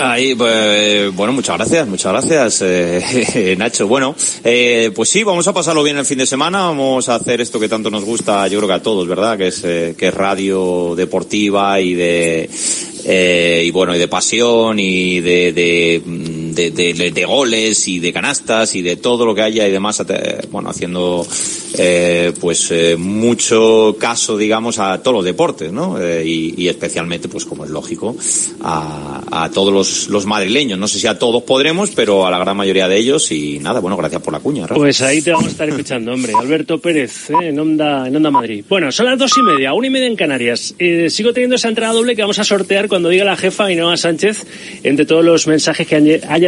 Ahí, 0.00 0.32
pues, 0.36 1.12
bueno, 1.16 1.32
muchas 1.32 1.56
gracias, 1.56 1.88
muchas 1.88 2.12
gracias, 2.12 2.62
eh, 2.64 3.56
Nacho. 3.58 3.88
Bueno, 3.88 4.14
eh, 4.44 4.92
pues 4.94 5.08
sí, 5.08 5.24
vamos 5.24 5.48
a 5.48 5.52
pasarlo 5.52 5.82
bien 5.82 5.98
el 5.98 6.04
fin 6.04 6.18
de 6.18 6.26
semana, 6.26 6.60
vamos 6.60 7.08
a 7.08 7.16
hacer 7.16 7.40
esto 7.40 7.58
que 7.58 7.68
tanto 7.68 7.90
nos 7.90 8.04
gusta, 8.04 8.46
yo 8.46 8.58
creo 8.60 8.68
que 8.68 8.74
a 8.74 8.82
todos, 8.82 9.08
¿verdad? 9.08 9.36
Que 9.36 9.48
es, 9.48 9.64
eh, 9.64 9.96
que 9.98 10.08
es 10.08 10.14
radio 10.14 10.94
deportiva 10.94 11.80
y 11.80 11.94
de, 11.94 12.48
eh, 13.04 13.62
y 13.64 13.70
bueno, 13.72 13.96
y 13.96 13.98
de 13.98 14.06
pasión 14.06 14.78
y 14.78 15.20
de, 15.20 15.52
de, 15.52 16.02
de, 16.58 16.92
de, 16.92 17.10
de 17.12 17.24
goles 17.24 17.86
y 17.86 18.00
de 18.00 18.12
canastas 18.12 18.74
y 18.74 18.82
de 18.82 18.96
todo 18.96 19.24
lo 19.24 19.34
que 19.34 19.42
haya 19.42 19.66
y 19.68 19.70
demás, 19.70 20.02
bueno, 20.50 20.70
haciendo, 20.70 21.26
eh, 21.76 22.32
pues, 22.40 22.70
eh, 22.70 22.96
mucho 22.96 23.96
caso, 23.98 24.36
digamos, 24.36 24.78
a 24.78 25.00
todos 25.02 25.18
los 25.18 25.24
deportes, 25.24 25.72
¿no? 25.72 26.00
Eh, 26.00 26.24
y, 26.26 26.68
especialmente, 26.68 27.28
pues, 27.28 27.44
como 27.44 27.64
es 27.64 27.70
lógico, 27.70 28.16
a, 28.60 29.44
a 29.44 29.50
todos 29.50 29.72
los, 29.72 30.08
los, 30.08 30.26
madrileños. 30.26 30.78
No 30.78 30.88
sé 30.88 30.98
si 30.98 31.06
a 31.06 31.18
todos 31.18 31.42
podremos, 31.44 31.90
pero 31.90 32.26
a 32.26 32.30
la 32.30 32.38
gran 32.38 32.56
mayoría 32.56 32.88
de 32.88 32.96
ellos 32.96 33.30
y 33.30 33.58
nada, 33.60 33.80
bueno, 33.80 33.96
gracias 33.96 34.20
por 34.20 34.32
la 34.32 34.40
cuña. 34.40 34.66
Rafa. 34.66 34.74
Pues 34.74 35.00
ahí 35.00 35.22
te 35.22 35.30
vamos 35.30 35.46
a 35.46 35.50
estar 35.50 35.68
escuchando, 35.68 36.12
hombre. 36.12 36.32
Alberto 36.38 36.78
Pérez, 36.78 37.30
¿eh? 37.30 37.48
en, 37.48 37.58
Onda, 37.58 38.08
en 38.08 38.16
Onda 38.16 38.30
Madrid. 38.30 38.64
Bueno, 38.68 38.90
son 38.92 39.06
las 39.06 39.18
dos 39.18 39.32
y 39.38 39.42
media, 39.42 39.72
una 39.72 39.86
y 39.86 39.90
media 39.90 40.06
en 40.06 40.16
Canarias. 40.16 40.74
Sigo 41.08 41.32
teniendo 41.32 41.56
esa 41.56 41.68
entrada 41.68 41.92
doble 41.92 42.16
que 42.16 42.22
vamos 42.22 42.38
a 42.38 42.44
sortear 42.44 42.88
cuando 42.88 43.08
diga 43.08 43.24
la 43.24 43.36
jefa 43.36 43.66
Ainhoa 43.66 43.96
Sánchez 43.96 44.44
entre 44.82 45.06
todos 45.06 45.24
los 45.24 45.46
mensajes 45.46 45.86
que 45.86 45.96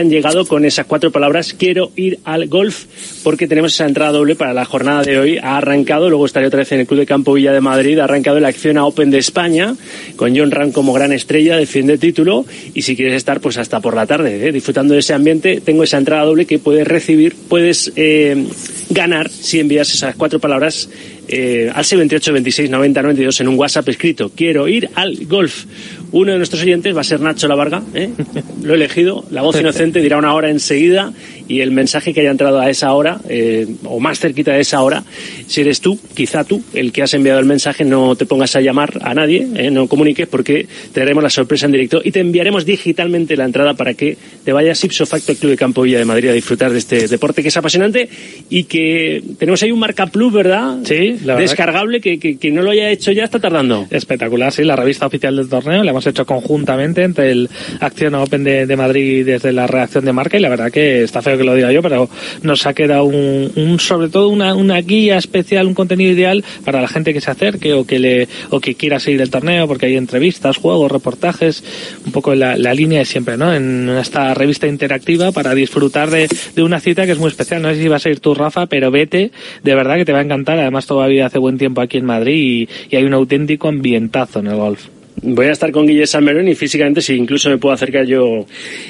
hayan 0.00 0.10
llegado 0.10 0.46
con 0.46 0.64
esas 0.64 0.86
cuatro 0.86 1.10
palabras. 1.10 1.52
Quiero 1.52 1.92
ir 1.94 2.20
al 2.24 2.48
golf 2.48 2.84
porque 3.22 3.46
tenemos 3.46 3.74
esa 3.74 3.86
entrada 3.86 4.12
doble 4.12 4.34
para 4.34 4.54
la 4.54 4.64
jornada 4.64 5.02
de 5.02 5.18
hoy. 5.18 5.38
Ha 5.38 5.58
arrancado, 5.58 6.08
luego 6.08 6.24
estaré 6.24 6.46
otra 6.46 6.60
vez 6.60 6.72
en 6.72 6.80
el 6.80 6.86
Club 6.86 7.00
de 7.00 7.06
Campo 7.06 7.34
Villa 7.34 7.52
de 7.52 7.60
Madrid. 7.60 7.98
Ha 7.98 8.04
arrancado 8.04 8.40
la 8.40 8.48
acción 8.48 8.78
a 8.78 8.86
Open 8.86 9.10
de 9.10 9.18
España 9.18 9.76
con 10.16 10.34
John 10.34 10.50
Ram 10.50 10.72
como 10.72 10.94
gran 10.94 11.12
estrella, 11.12 11.58
defiende 11.58 11.98
título. 11.98 12.46
Y 12.72 12.80
si 12.80 12.96
quieres 12.96 13.14
estar, 13.14 13.40
pues 13.40 13.58
hasta 13.58 13.80
por 13.80 13.94
la 13.94 14.06
tarde, 14.06 14.48
¿eh? 14.48 14.52
disfrutando 14.52 14.94
de 14.94 15.00
ese 15.00 15.12
ambiente, 15.12 15.60
tengo 15.60 15.82
esa 15.82 15.98
entrada 15.98 16.24
doble 16.24 16.46
que 16.46 16.58
puedes 16.58 16.88
recibir, 16.88 17.36
puedes 17.48 17.92
eh, 17.96 18.46
ganar 18.88 19.28
si 19.28 19.60
envías 19.60 19.92
esas 19.92 20.16
cuatro 20.16 20.38
palabras 20.38 20.88
eh, 21.32 21.70
al 21.72 21.84
78 21.84 22.32
26 22.32 22.70
90 22.70 23.02
92 23.02 23.40
en 23.40 23.48
un 23.48 23.58
WhatsApp 23.58 23.88
escrito. 23.88 24.30
Quiero 24.34 24.66
ir 24.66 24.90
al 24.94 25.16
golf. 25.26 25.64
Uno 26.12 26.32
de 26.32 26.38
nuestros 26.38 26.62
oyentes 26.62 26.96
va 26.96 27.02
a 27.02 27.04
ser 27.04 27.20
Nacho 27.20 27.46
La 27.46 27.54
Varga, 27.54 27.82
¿eh? 27.94 28.10
lo 28.62 28.72
he 28.72 28.76
elegido, 28.76 29.24
la 29.30 29.42
voz 29.42 29.58
inocente 29.60 30.00
dirá 30.00 30.18
una 30.18 30.34
hora 30.34 30.50
enseguida 30.50 31.12
y 31.46 31.60
el 31.60 31.70
mensaje 31.70 32.12
que 32.12 32.20
haya 32.20 32.30
entrado 32.30 32.60
a 32.60 32.68
esa 32.70 32.92
hora, 32.92 33.20
eh, 33.28 33.66
o 33.84 34.00
más 34.00 34.18
cerquita 34.18 34.52
de 34.52 34.60
esa 34.60 34.82
hora, 34.82 35.04
si 35.46 35.60
eres 35.60 35.80
tú, 35.80 35.98
quizá 36.14 36.44
tú, 36.44 36.62
el 36.74 36.92
que 36.92 37.02
has 37.02 37.14
enviado 37.14 37.38
el 37.38 37.46
mensaje, 37.46 37.84
no 37.84 38.16
te 38.16 38.26
pongas 38.26 38.54
a 38.56 38.60
llamar 38.60 38.98
a 39.02 39.14
nadie, 39.14 39.46
¿eh? 39.54 39.70
no 39.70 39.86
comuniques 39.86 40.26
porque 40.28 40.66
te 40.92 41.00
daremos 41.00 41.22
la 41.22 41.30
sorpresa 41.30 41.66
en 41.66 41.72
directo 41.72 42.00
y 42.04 42.12
te 42.12 42.20
enviaremos 42.20 42.64
digitalmente 42.64 43.36
la 43.36 43.44
entrada 43.44 43.74
para 43.74 43.94
que 43.94 44.16
te 44.44 44.52
vayas 44.52 44.82
ipso 44.84 45.06
facto 45.06 45.32
al 45.32 45.38
Club 45.38 45.50
de 45.50 45.56
Campo 45.56 45.82
Villa 45.82 45.98
de 45.98 46.04
Madrid 46.04 46.30
a 46.30 46.32
disfrutar 46.32 46.72
de 46.72 46.78
este 46.78 47.08
deporte 47.08 47.42
que 47.42 47.48
es 47.48 47.56
apasionante 47.56 48.08
y 48.48 48.64
que 48.64 49.22
tenemos 49.38 49.62
ahí 49.62 49.72
un 49.72 49.78
marca 49.78 50.06
plus, 50.06 50.32
¿verdad? 50.32 50.78
Sí, 50.84 51.16
la 51.24 51.36
Descargable, 51.36 52.00
que, 52.00 52.18
que, 52.18 52.38
que 52.38 52.50
no 52.50 52.62
lo 52.62 52.70
haya 52.70 52.90
hecho 52.90 53.12
ya 53.12 53.24
está 53.24 53.38
tardando. 53.38 53.86
Espectacular, 53.90 54.52
sí, 54.52 54.64
la 54.64 54.76
revista 54.76 55.06
oficial 55.06 55.36
del 55.36 55.48
torneo 55.48 55.82
la 55.82 55.90
hemos 55.90 56.06
hecho 56.06 56.26
conjuntamente 56.26 57.02
entre 57.02 57.30
el 57.32 57.50
Acción 57.80 58.14
Open 58.14 58.44
de, 58.44 58.66
de 58.66 58.76
Madrid 58.76 59.24
desde 59.24 59.52
la 59.52 59.66
reacción 59.66 60.04
de 60.04 60.12
marca 60.12 60.36
y 60.36 60.40
la 60.40 60.48
verdad 60.48 60.70
que 60.70 61.02
está 61.02 61.22
feo 61.22 61.36
que 61.36 61.44
lo 61.44 61.54
diga 61.54 61.72
yo, 61.72 61.82
pero 61.82 62.08
nos 62.42 62.66
ha 62.66 62.74
quedado 62.74 63.04
un, 63.04 63.52
un 63.56 63.80
sobre 63.80 64.08
todo 64.08 64.28
una, 64.28 64.54
una 64.54 64.80
guía 64.80 65.18
especial, 65.18 65.66
un 65.66 65.74
contenido 65.74 66.12
ideal 66.12 66.44
para 66.64 66.80
la 66.80 66.88
gente 66.88 67.12
que 67.12 67.20
se 67.20 67.30
acerque 67.30 67.72
o 67.74 67.84
que 67.84 67.98
le 67.98 68.28
o 68.50 68.60
que 68.60 68.74
quiera 68.74 69.00
seguir 69.00 69.20
el 69.20 69.30
torneo 69.30 69.66
porque 69.66 69.86
hay 69.86 69.96
entrevistas, 69.96 70.56
juegos, 70.56 70.90
reportajes, 70.90 71.62
un 72.04 72.12
poco 72.12 72.34
la, 72.34 72.56
la 72.56 72.74
línea 72.74 73.00
de 73.00 73.04
siempre, 73.04 73.36
¿no? 73.36 73.54
En 73.54 73.88
esta 73.90 74.34
revista 74.34 74.66
interactiva 74.66 75.32
para 75.32 75.54
disfrutar 75.54 76.10
de, 76.10 76.28
de 76.54 76.62
una 76.62 76.80
cita 76.80 77.06
que 77.06 77.12
es 77.12 77.18
muy 77.18 77.28
especial. 77.28 77.62
No 77.62 77.68
sé 77.70 77.80
si 77.80 77.88
vas 77.88 78.04
a 78.06 78.10
ir 78.10 78.20
tú, 78.20 78.34
Rafa, 78.34 78.66
pero 78.66 78.90
vete, 78.90 79.30
de 79.62 79.74
verdad 79.74 79.96
que 79.96 80.04
te 80.04 80.12
va 80.12 80.20
a 80.20 80.22
encantar. 80.22 80.58
Además 80.58 80.86
todavía 81.00 81.26
hace 81.26 81.38
buen 81.38 81.56
tiempo 81.56 81.80
aquí 81.80 81.96
en 81.96 82.04
Madrid 82.04 82.68
y, 82.68 82.68
y 82.90 82.96
hay 82.96 83.04
un 83.04 83.14
auténtico 83.14 83.68
ambientazo 83.68 84.40
en 84.40 84.48
el 84.48 84.56
golf. 84.56 84.88
Voy 85.22 85.46
a 85.46 85.52
estar 85.52 85.70
con 85.70 85.86
Guille 85.86 86.06
Salmerón 86.06 86.48
y 86.48 86.54
físicamente 86.54 87.02
si 87.02 87.14
incluso 87.14 87.50
me 87.50 87.58
puedo 87.58 87.74
acercar 87.74 88.06
yo 88.06 88.46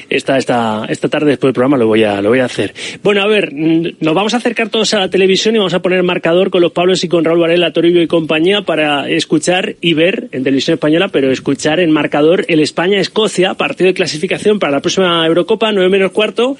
esta, 0.08 0.38
esta, 0.38 0.86
esta 0.88 1.08
tarde 1.08 1.30
después 1.30 1.48
del 1.48 1.54
programa 1.54 1.76
lo 1.76 1.88
voy 1.88 2.04
a, 2.04 2.22
lo 2.22 2.28
voy 2.28 2.38
a 2.38 2.44
hacer. 2.44 2.72
Bueno, 3.02 3.22
a 3.22 3.26
ver, 3.26 3.52
mm, 3.52 3.96
nos 4.00 4.14
vamos 4.14 4.34
a 4.34 4.36
acercar 4.36 4.68
todos 4.68 4.94
a 4.94 5.00
la 5.00 5.10
televisión 5.10 5.56
y 5.56 5.58
vamos 5.58 5.74
a 5.74 5.82
poner 5.82 6.02
marcador 6.04 6.50
con 6.50 6.60
los 6.60 6.70
Pablos 6.70 7.02
y 7.02 7.08
con 7.08 7.24
Raúl 7.24 7.40
Varela, 7.40 7.72
Toribio 7.72 8.00
y 8.00 8.06
compañía 8.06 8.62
para 8.62 9.08
escuchar 9.10 9.74
y 9.80 9.94
ver 9.94 10.28
en 10.30 10.44
televisión 10.44 10.74
española, 10.74 11.08
pero 11.08 11.32
escuchar 11.32 11.80
en 11.80 11.90
marcador 11.90 12.44
el 12.48 12.60
España-Escocia, 12.60 13.54
partido 13.54 13.88
de 13.88 13.94
clasificación 13.94 14.60
para 14.60 14.72
la 14.72 14.80
próxima 14.80 15.26
Eurocopa, 15.26 15.72
9 15.72 15.88
menos 15.88 16.12
cuarto 16.12 16.56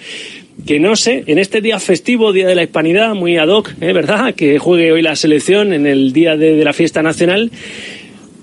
que 0.67 0.79
no 0.79 0.95
sé, 0.95 1.25
en 1.27 1.39
este 1.39 1.63
día 1.63 1.79
festivo, 1.79 2.33
Día 2.35 2.47
de 2.47 2.55
la 2.55 2.63
Hispanidad, 2.63 3.15
muy 3.15 3.39
ad 3.39 3.49
hoc, 3.49 3.71
¿eh? 3.81 3.95
¿verdad? 3.95 4.35
Que 4.35 4.59
juegue 4.59 4.93
hoy 4.93 5.01
la 5.01 5.17
selección 5.17 5.73
en 5.73 5.87
el 5.87 6.13
día 6.13 6.37
de, 6.37 6.55
de 6.55 6.65
la 6.65 6.75
fiesta 6.75 7.03
nacional, 7.03 7.51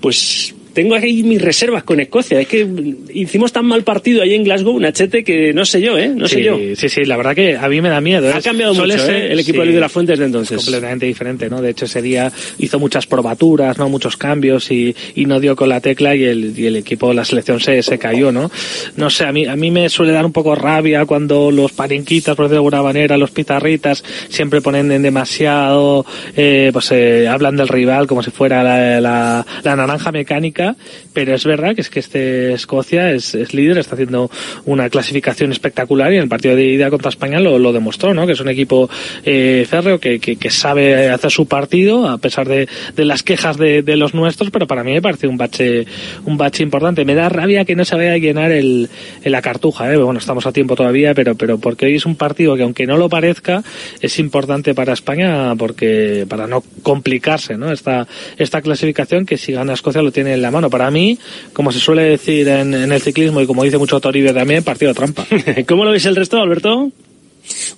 pues 0.00 0.54
tengo 0.78 0.94
ahí 0.94 1.24
mis 1.24 1.42
reservas 1.42 1.82
con 1.82 1.98
Escocia. 1.98 2.40
Es 2.40 2.46
que 2.46 2.64
hicimos 3.12 3.50
tan 3.52 3.66
mal 3.66 3.82
partido 3.82 4.22
ahí 4.22 4.34
en 4.34 4.44
Glasgow, 4.44 4.78
Nachete, 4.78 5.24
que 5.24 5.52
no 5.52 5.64
sé 5.64 5.80
yo, 5.80 5.98
¿eh? 5.98 6.06
No 6.14 6.28
sí, 6.28 6.36
sé 6.36 6.42
yo. 6.44 6.56
Sí, 6.76 6.88
sí, 6.88 7.04
la 7.04 7.16
verdad 7.16 7.34
que 7.34 7.56
a 7.56 7.68
mí 7.68 7.80
me 7.80 7.88
da 7.88 8.00
miedo. 8.00 8.32
Ha 8.32 8.38
Es- 8.38 8.44
cambiado 8.44 8.74
mucho, 8.74 9.10
¿eh? 9.10 9.32
El 9.32 9.40
equipo 9.40 9.54
sí, 9.56 9.58
de 9.58 9.64
Luis 9.64 9.74
de 9.74 9.80
la 9.80 9.88
Fuente 9.88 10.12
desde 10.12 10.26
entonces. 10.26 10.56
es 10.56 10.64
completamente 10.64 11.04
diferente, 11.06 11.50
¿no? 11.50 11.60
De 11.60 11.70
hecho, 11.70 11.86
ese 11.86 12.00
día 12.00 12.30
hizo 12.60 12.78
muchas 12.78 13.08
probaturas, 13.08 13.76
¿no? 13.76 13.88
Muchos 13.88 14.16
cambios 14.16 14.70
y, 14.70 14.94
y 15.16 15.26
no 15.26 15.40
dio 15.40 15.56
con 15.56 15.68
la 15.68 15.80
tecla 15.80 16.14
y 16.14 16.22
el, 16.22 16.56
y 16.56 16.66
el 16.66 16.76
equipo, 16.76 17.12
la 17.12 17.24
selección 17.24 17.58
se, 17.58 17.82
se 17.82 17.98
cayó, 17.98 18.30
¿no? 18.30 18.48
No 18.94 19.10
sé, 19.10 19.24
a 19.24 19.32
mí, 19.32 19.46
a 19.46 19.56
mí 19.56 19.72
me 19.72 19.88
suele 19.88 20.12
dar 20.12 20.24
un 20.24 20.32
poco 20.32 20.54
rabia 20.54 21.04
cuando 21.06 21.50
los 21.50 21.72
parinquitas, 21.72 22.36
por 22.36 22.44
decirlo 22.44 22.62
de 22.62 22.68
alguna 22.76 22.82
manera, 22.84 23.16
los 23.18 23.32
pizarritas, 23.32 24.04
siempre 24.28 24.60
ponen 24.60 24.92
en 24.92 25.02
demasiado, 25.02 26.06
eh, 26.36 26.70
pues 26.72 26.92
eh, 26.92 27.26
hablan 27.26 27.56
del 27.56 27.66
rival 27.66 28.06
como 28.06 28.22
si 28.22 28.30
fuera 28.30 28.62
la, 28.62 29.00
la, 29.00 29.46
la 29.64 29.76
naranja 29.76 30.12
mecánica, 30.12 30.67
pero 31.12 31.34
es 31.34 31.44
verdad 31.44 31.74
que 31.74 31.80
es 31.80 31.90
que 31.90 32.00
este 32.00 32.52
Escocia 32.52 33.12
es, 33.12 33.34
es 33.34 33.54
líder, 33.54 33.78
está 33.78 33.94
haciendo 33.94 34.30
una 34.66 34.90
clasificación 34.90 35.50
espectacular 35.52 36.12
y 36.12 36.16
en 36.16 36.22
el 36.22 36.28
partido 36.28 36.54
de 36.54 36.64
ida 36.64 36.90
contra 36.90 37.08
España 37.08 37.40
lo, 37.40 37.58
lo 37.58 37.72
demostró, 37.72 38.12
¿no? 38.12 38.26
Que 38.26 38.32
es 38.32 38.40
un 38.40 38.48
equipo 38.48 38.90
eh, 39.24 39.66
férreo 39.68 39.98
que, 39.98 40.18
que, 40.18 40.36
que 40.36 40.50
sabe 40.50 41.08
hacer 41.08 41.30
su 41.30 41.46
partido 41.46 42.08
a 42.08 42.18
pesar 42.18 42.48
de, 42.48 42.68
de 42.94 43.04
las 43.04 43.22
quejas 43.22 43.56
de, 43.56 43.82
de 43.82 43.96
los 43.96 44.14
nuestros, 44.14 44.50
pero 44.50 44.66
para 44.66 44.84
mí 44.84 44.92
me 44.92 45.02
parece 45.02 45.26
un 45.26 45.36
bache, 45.36 45.86
un 46.24 46.36
bache 46.36 46.62
importante. 46.62 47.04
Me 47.04 47.14
da 47.14 47.28
rabia 47.28 47.64
que 47.64 47.76
no 47.76 47.84
se 47.84 47.96
vaya 47.96 48.12
a 48.12 48.18
llenar 48.18 48.52
el, 48.52 48.88
el 49.22 49.32
la 49.38 49.42
cartuja, 49.42 49.92
¿eh? 49.92 49.96
Bueno, 49.96 50.18
estamos 50.18 50.46
a 50.46 50.52
tiempo 50.52 50.74
todavía, 50.74 51.14
pero, 51.14 51.36
pero 51.36 51.58
porque 51.58 51.86
hoy 51.86 51.94
es 51.94 52.06
un 52.06 52.16
partido 52.16 52.56
que 52.56 52.64
aunque 52.64 52.88
no 52.88 52.96
lo 52.96 53.08
parezca, 53.08 53.62
es 54.00 54.18
importante 54.18 54.74
para 54.74 54.92
España 54.92 55.54
porque, 55.54 56.26
para 56.28 56.48
no 56.48 56.64
complicarse, 56.82 57.56
¿no? 57.56 57.70
Esta, 57.70 58.08
esta 58.36 58.60
clasificación 58.60 59.26
que 59.26 59.36
si 59.36 59.52
gana 59.52 59.74
Escocia 59.74 60.02
lo 60.02 60.10
tiene 60.10 60.34
en 60.34 60.42
la 60.42 60.50
mano. 60.50 60.57
Para 60.68 60.90
mí, 60.90 61.18
como 61.52 61.72
se 61.72 61.78
suele 61.78 62.02
decir 62.02 62.48
en, 62.48 62.74
en 62.74 62.92
el 62.92 63.00
ciclismo 63.00 63.40
y 63.40 63.46
como 63.46 63.64
dice 63.64 63.78
mucho 63.78 64.00
Toribio 64.00 64.34
también, 64.34 64.64
partido 64.64 64.92
trampa. 64.92 65.26
¿Cómo 65.68 65.84
lo 65.84 65.92
veis 65.92 66.06
el 66.06 66.16
resto, 66.16 66.38
Alberto? 66.38 66.90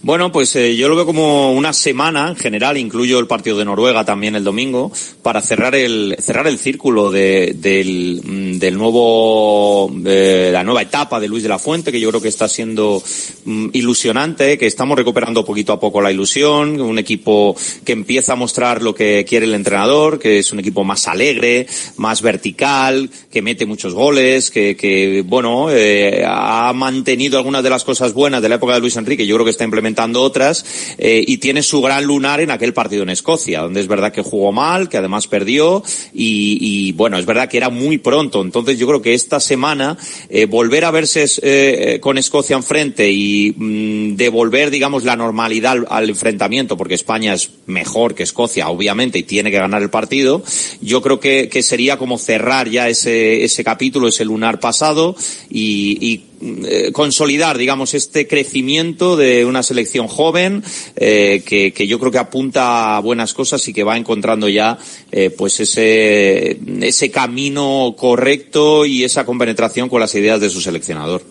Bueno, 0.02 0.32
pues 0.32 0.54
eh, 0.56 0.76
yo 0.76 0.88
lo 0.88 0.96
veo 0.96 1.06
como 1.06 1.52
una 1.52 1.72
semana 1.72 2.28
en 2.28 2.36
general, 2.36 2.76
incluyo 2.76 3.18
el 3.18 3.26
partido 3.26 3.58
de 3.58 3.64
Noruega 3.64 4.04
también 4.04 4.34
el 4.34 4.44
domingo, 4.44 4.92
para 5.22 5.40
cerrar 5.42 5.74
el 5.74 6.16
cerrar 6.20 6.46
el 6.46 6.58
círculo 6.58 7.10
de, 7.10 7.54
del, 7.56 8.20
mm, 8.24 8.76
nuevo 8.76 9.90
de 9.94 10.50
la 10.52 10.64
nueva 10.64 10.82
etapa 10.82 11.20
de 11.20 11.28
Luis 11.28 11.42
de 11.42 11.48
la 11.48 11.58
Fuente, 11.58 11.92
que 11.92 12.00
yo 12.00 12.08
creo 12.10 12.20
que 12.20 12.28
está 12.28 12.48
siendo 12.48 13.02
mm, 13.44 13.68
ilusionante, 13.72 14.58
que 14.58 14.66
estamos 14.66 14.96
recuperando 14.96 15.44
poquito 15.44 15.72
a 15.72 15.80
poco 15.80 16.00
la 16.00 16.12
ilusión, 16.12 16.80
un 16.80 16.98
equipo 16.98 17.56
que 17.84 17.92
empieza 17.92 18.32
a 18.32 18.36
mostrar 18.36 18.82
lo 18.82 18.94
que 18.94 19.24
quiere 19.28 19.46
el 19.46 19.54
entrenador, 19.54 20.18
que 20.18 20.38
es 20.38 20.52
un 20.52 20.60
equipo 20.60 20.84
más 20.84 21.08
alegre, 21.08 21.66
más 21.96 22.22
vertical, 22.22 23.10
que 23.30 23.42
mete 23.42 23.66
muchos 23.66 23.94
goles, 23.94 24.50
que, 24.50 24.76
que 24.76 25.22
bueno, 25.26 25.70
eh, 25.70 26.24
ha 26.26 26.72
mantenido 26.74 27.38
algunas 27.38 27.62
de 27.62 27.70
las 27.70 27.84
cosas 27.84 28.12
buenas 28.12 28.42
de 28.42 28.48
la 28.48 28.56
época 28.56 28.74
de 28.74 28.80
Luis 28.80 28.96
Enrique, 28.96 29.26
yo 29.26 29.36
creo 29.36 29.44
que 29.44 29.50
está 29.60 29.64
implementando 29.66 30.22
otras, 30.22 30.64
eh, 30.96 31.22
y 31.26 31.36
tiene 31.36 31.62
su 31.62 31.82
gran 31.82 32.04
lunar 32.04 32.40
en 32.40 32.50
aquel 32.50 32.72
partido 32.72 33.02
en 33.02 33.10
Escocia, 33.10 33.60
donde 33.60 33.80
es 33.80 33.88
verdad 33.88 34.10
que 34.10 34.22
jugó 34.22 34.52
mal, 34.52 34.88
que 34.88 34.96
además 34.96 35.26
perdió, 35.26 35.82
y, 36.14 36.56
y 36.60 36.92
bueno, 36.92 37.18
es 37.18 37.26
verdad 37.26 37.46
que 37.46 37.58
era 37.58 37.68
muy 37.68 37.98
pronto, 37.98 38.40
entonces 38.40 38.78
yo 38.78 38.86
creo 38.86 39.02
que 39.02 39.12
esta 39.12 39.38
semana 39.38 39.98
eh, 40.30 40.46
volver 40.46 40.86
a 40.86 40.90
verse 40.90 41.26
eh, 41.42 41.98
con 42.00 42.16
Escocia 42.16 42.56
enfrente 42.56 43.10
y 43.10 43.52
mm, 43.54 44.16
devolver, 44.16 44.70
digamos, 44.70 45.04
la 45.04 45.14
normalidad 45.14 45.72
al, 45.72 45.86
al 45.90 46.08
enfrentamiento, 46.08 46.78
porque 46.78 46.94
España 46.94 47.34
es 47.34 47.50
mejor 47.66 48.14
que 48.14 48.22
Escocia, 48.22 48.70
obviamente, 48.70 49.18
y 49.18 49.24
tiene 49.24 49.50
que 49.50 49.58
ganar 49.58 49.82
el 49.82 49.90
partido, 49.90 50.42
yo 50.80 51.02
creo 51.02 51.20
que, 51.20 51.50
que 51.50 51.62
sería 51.62 51.98
como 51.98 52.16
cerrar 52.16 52.70
ya 52.70 52.88
ese, 52.88 53.44
ese 53.44 53.62
capítulo, 53.62 54.08
ese 54.08 54.24
lunar 54.24 54.58
pasado, 54.58 55.14
y, 55.50 55.98
y 56.00 56.29
eh, 56.42 56.90
consolidar, 56.92 57.58
digamos, 57.58 57.92
este 57.94 58.26
crecimiento 58.26 59.16
de 59.16 59.44
una 59.44 59.62
selección 59.62 60.08
joven 60.08 60.62
eh, 60.96 61.42
que, 61.44 61.86
yo 61.86 61.98
creo 61.98 62.10
que 62.10 62.18
apunta 62.18 62.96
a 62.96 63.00
buenas 63.00 63.34
cosas 63.34 63.66
y 63.68 63.72
que 63.72 63.84
va 63.84 63.96
encontrando 63.96 64.48
ya 64.48 64.78
eh, 65.12 65.30
pues 65.30 65.60
ese, 65.60 66.58
ese 66.80 67.10
camino 67.10 67.94
correcto 67.96 68.86
y 68.86 69.04
esa 69.04 69.26
compenetración 69.26 69.88
con 69.88 70.00
las 70.00 70.14
ideas 70.14 70.40
de 70.40 70.50
su 70.50 70.60
seleccionador. 70.60 71.22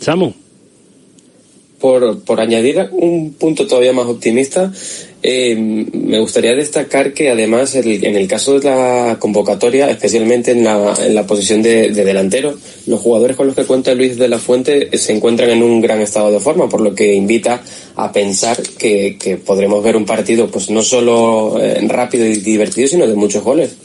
Samu. 0.00 0.43
Por, 1.84 2.20
por 2.24 2.40
añadir 2.40 2.88
un 2.92 3.34
punto 3.34 3.66
todavía 3.66 3.92
más 3.92 4.06
optimista, 4.06 4.72
eh, 5.22 5.54
me 5.92 6.18
gustaría 6.18 6.54
destacar 6.54 7.12
que 7.12 7.28
además 7.28 7.74
el- 7.74 8.02
en 8.06 8.16
el 8.16 8.26
caso 8.26 8.58
de 8.58 8.64
la 8.70 9.18
convocatoria, 9.20 9.90
especialmente 9.90 10.52
en 10.52 10.64
la, 10.64 10.94
en 11.06 11.14
la 11.14 11.26
posición 11.26 11.60
de, 11.60 11.90
de 11.90 12.04
delantero, 12.06 12.54
los 12.86 13.00
jugadores 13.00 13.36
con 13.36 13.48
los 13.48 13.54
que 13.54 13.64
cuenta 13.66 13.94
Luis 13.94 14.16
de 14.16 14.28
la 14.28 14.38
Fuente 14.38 14.88
eh, 14.92 14.96
se 14.96 15.12
encuentran 15.12 15.50
en 15.50 15.62
un 15.62 15.82
gran 15.82 16.00
estado 16.00 16.30
de 16.32 16.40
forma, 16.40 16.70
por 16.70 16.80
lo 16.80 16.94
que 16.94 17.12
invita 17.14 17.62
a 17.96 18.10
pensar 18.12 18.56
que, 18.78 19.18
que 19.20 19.36
podremos 19.36 19.84
ver 19.84 19.96
un 19.96 20.06
partido 20.06 20.48
pues 20.50 20.70
no 20.70 20.80
solo 20.80 21.58
eh, 21.60 21.86
rápido 21.86 22.24
y 22.24 22.36
divertido, 22.36 22.88
sino 22.88 23.06
de 23.06 23.14
muchos 23.14 23.44
goles. 23.44 23.76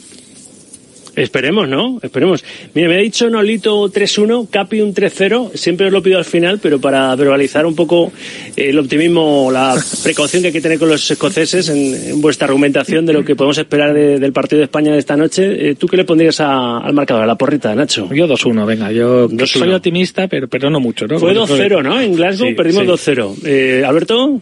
Esperemos, 1.22 1.68
¿no? 1.68 1.98
Esperemos. 2.02 2.42
Mira, 2.74 2.88
me 2.88 2.94
ha 2.96 2.98
dicho 2.98 3.28
Nolito 3.28 3.90
3-1, 3.90 4.48
Capi 4.50 4.80
un 4.80 4.94
3-0. 4.94 5.50
Siempre 5.54 5.86
os 5.86 5.92
lo 5.92 6.02
pido 6.02 6.18
al 6.18 6.24
final, 6.24 6.58
pero 6.62 6.80
para 6.80 7.14
verbalizar 7.14 7.66
un 7.66 7.74
poco 7.74 8.10
el 8.56 8.78
optimismo, 8.78 9.50
la 9.52 9.76
precaución 10.02 10.42
que 10.42 10.48
hay 10.48 10.52
que 10.52 10.60
tener 10.60 10.78
con 10.78 10.88
los 10.88 11.10
escoceses 11.10 11.68
en, 11.68 11.94
en 12.12 12.20
vuestra 12.20 12.46
argumentación 12.46 13.04
de 13.04 13.12
lo 13.12 13.24
que 13.24 13.36
podemos 13.36 13.58
esperar 13.58 13.92
de- 13.92 14.18
del 14.18 14.32
partido 14.32 14.58
de 14.58 14.64
España 14.64 14.92
de 14.92 14.98
esta 14.98 15.16
noche. 15.16 15.70
Eh, 15.70 15.74
¿Tú 15.74 15.86
qué 15.86 15.96
le 15.98 16.04
pondrías 16.04 16.40
a- 16.40 16.78
al 16.78 16.94
marcador, 16.94 17.22
a 17.24 17.26
la 17.26 17.34
porrita, 17.36 17.74
Nacho? 17.74 18.08
Yo 18.14 18.26
2-1, 18.26 18.64
venga, 18.66 18.90
yo 18.92 19.28
2-1. 19.28 19.46
soy 19.46 19.72
optimista, 19.74 20.26
pero, 20.28 20.48
pero 20.48 20.70
no 20.70 20.80
mucho, 20.80 21.06
¿no? 21.06 21.18
Fue 21.18 21.34
Porque- 21.34 21.52
2-0, 21.54 21.82
¿no? 21.82 22.00
En 22.00 22.14
Glasgow 22.16 22.48
Sí, 22.48 22.54
perdimos 22.54 22.82
sí. 22.82 22.88
2-0. 23.12 23.34
Eh, 23.44 23.84
Alberto. 23.86 24.40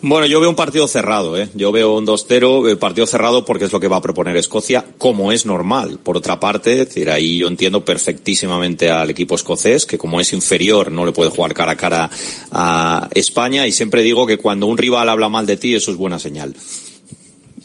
Bueno, 0.00 0.26
yo 0.26 0.40
veo 0.40 0.50
un 0.50 0.56
partido 0.56 0.88
cerrado, 0.88 1.36
¿eh? 1.38 1.48
Yo 1.54 1.72
veo 1.72 1.96
un 1.96 2.06
2-0, 2.06 2.70
eh, 2.70 2.76
partido 2.76 3.06
cerrado 3.06 3.44
porque 3.44 3.64
es 3.64 3.72
lo 3.72 3.80
que 3.80 3.88
va 3.88 3.96
a 3.96 4.02
proponer 4.02 4.36
Escocia, 4.36 4.84
como 4.98 5.32
es 5.32 5.46
normal. 5.46 5.98
Por 6.02 6.16
otra 6.16 6.40
parte, 6.40 6.72
es 6.72 6.88
decir, 6.88 7.10
ahí 7.10 7.38
yo 7.38 7.48
entiendo 7.48 7.84
perfectísimamente 7.84 8.90
al 8.90 9.10
equipo 9.10 9.34
escocés, 9.34 9.86
que 9.86 9.98
como 9.98 10.20
es 10.20 10.32
inferior 10.32 10.90
no 10.90 11.06
le 11.06 11.12
puede 11.12 11.30
jugar 11.30 11.54
cara 11.54 11.72
a 11.72 11.76
cara 11.76 12.10
a 12.50 13.08
España, 13.14 13.66
y 13.66 13.72
siempre 13.72 14.02
digo 14.02 14.26
que 14.26 14.38
cuando 14.38 14.66
un 14.66 14.78
rival 14.78 15.08
habla 15.08 15.28
mal 15.28 15.46
de 15.46 15.56
ti, 15.56 15.74
eso 15.74 15.90
es 15.90 15.96
buena 15.96 16.18
señal. 16.18 16.54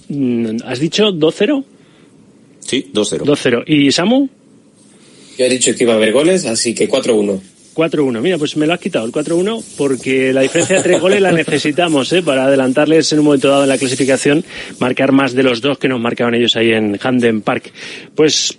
mm, 0.09 0.57
¿has 0.65 0.79
dicho 0.79 1.11
2-0? 1.11 1.63
Sí, 2.59 2.91
2-0. 2.93 3.23
2-0. 3.23 3.63
¿Y 3.65 3.91
Samu? 3.91 4.27
Yo 5.37 5.45
he 5.45 5.49
dicho 5.49 5.73
que 5.75 5.83
iba 5.83 5.93
a 5.93 5.97
haber 5.97 6.13
goles, 6.13 6.45
así 6.45 6.73
que 6.73 6.89
4-1. 6.89 7.39
4-1. 7.77 8.19
Mira, 8.21 8.37
pues 8.39 8.57
me 8.57 8.65
lo 8.65 8.73
has 8.73 8.79
quitado 8.79 9.05
el 9.05 9.11
4-1 9.11 9.63
porque 9.77 10.33
la 10.33 10.41
diferencia 10.41 10.77
de 10.77 10.83
tres 10.83 10.99
goles 10.99 11.21
la 11.21 11.31
necesitamos 11.31 12.11
¿eh? 12.13 12.23
para 12.23 12.45
adelantarles 12.45 13.11
en 13.13 13.19
un 13.19 13.25
momento 13.25 13.49
dado 13.49 13.63
en 13.63 13.69
la 13.69 13.77
clasificación, 13.77 14.43
marcar 14.79 15.11
más 15.11 15.33
de 15.33 15.43
los 15.43 15.61
dos 15.61 15.77
que 15.77 15.87
nos 15.87 15.99
marcaban 15.99 16.33
ellos 16.33 16.55
ahí 16.55 16.71
en 16.71 16.97
Hamden 16.97 17.41
Park. 17.41 17.71
Pues, 18.15 18.57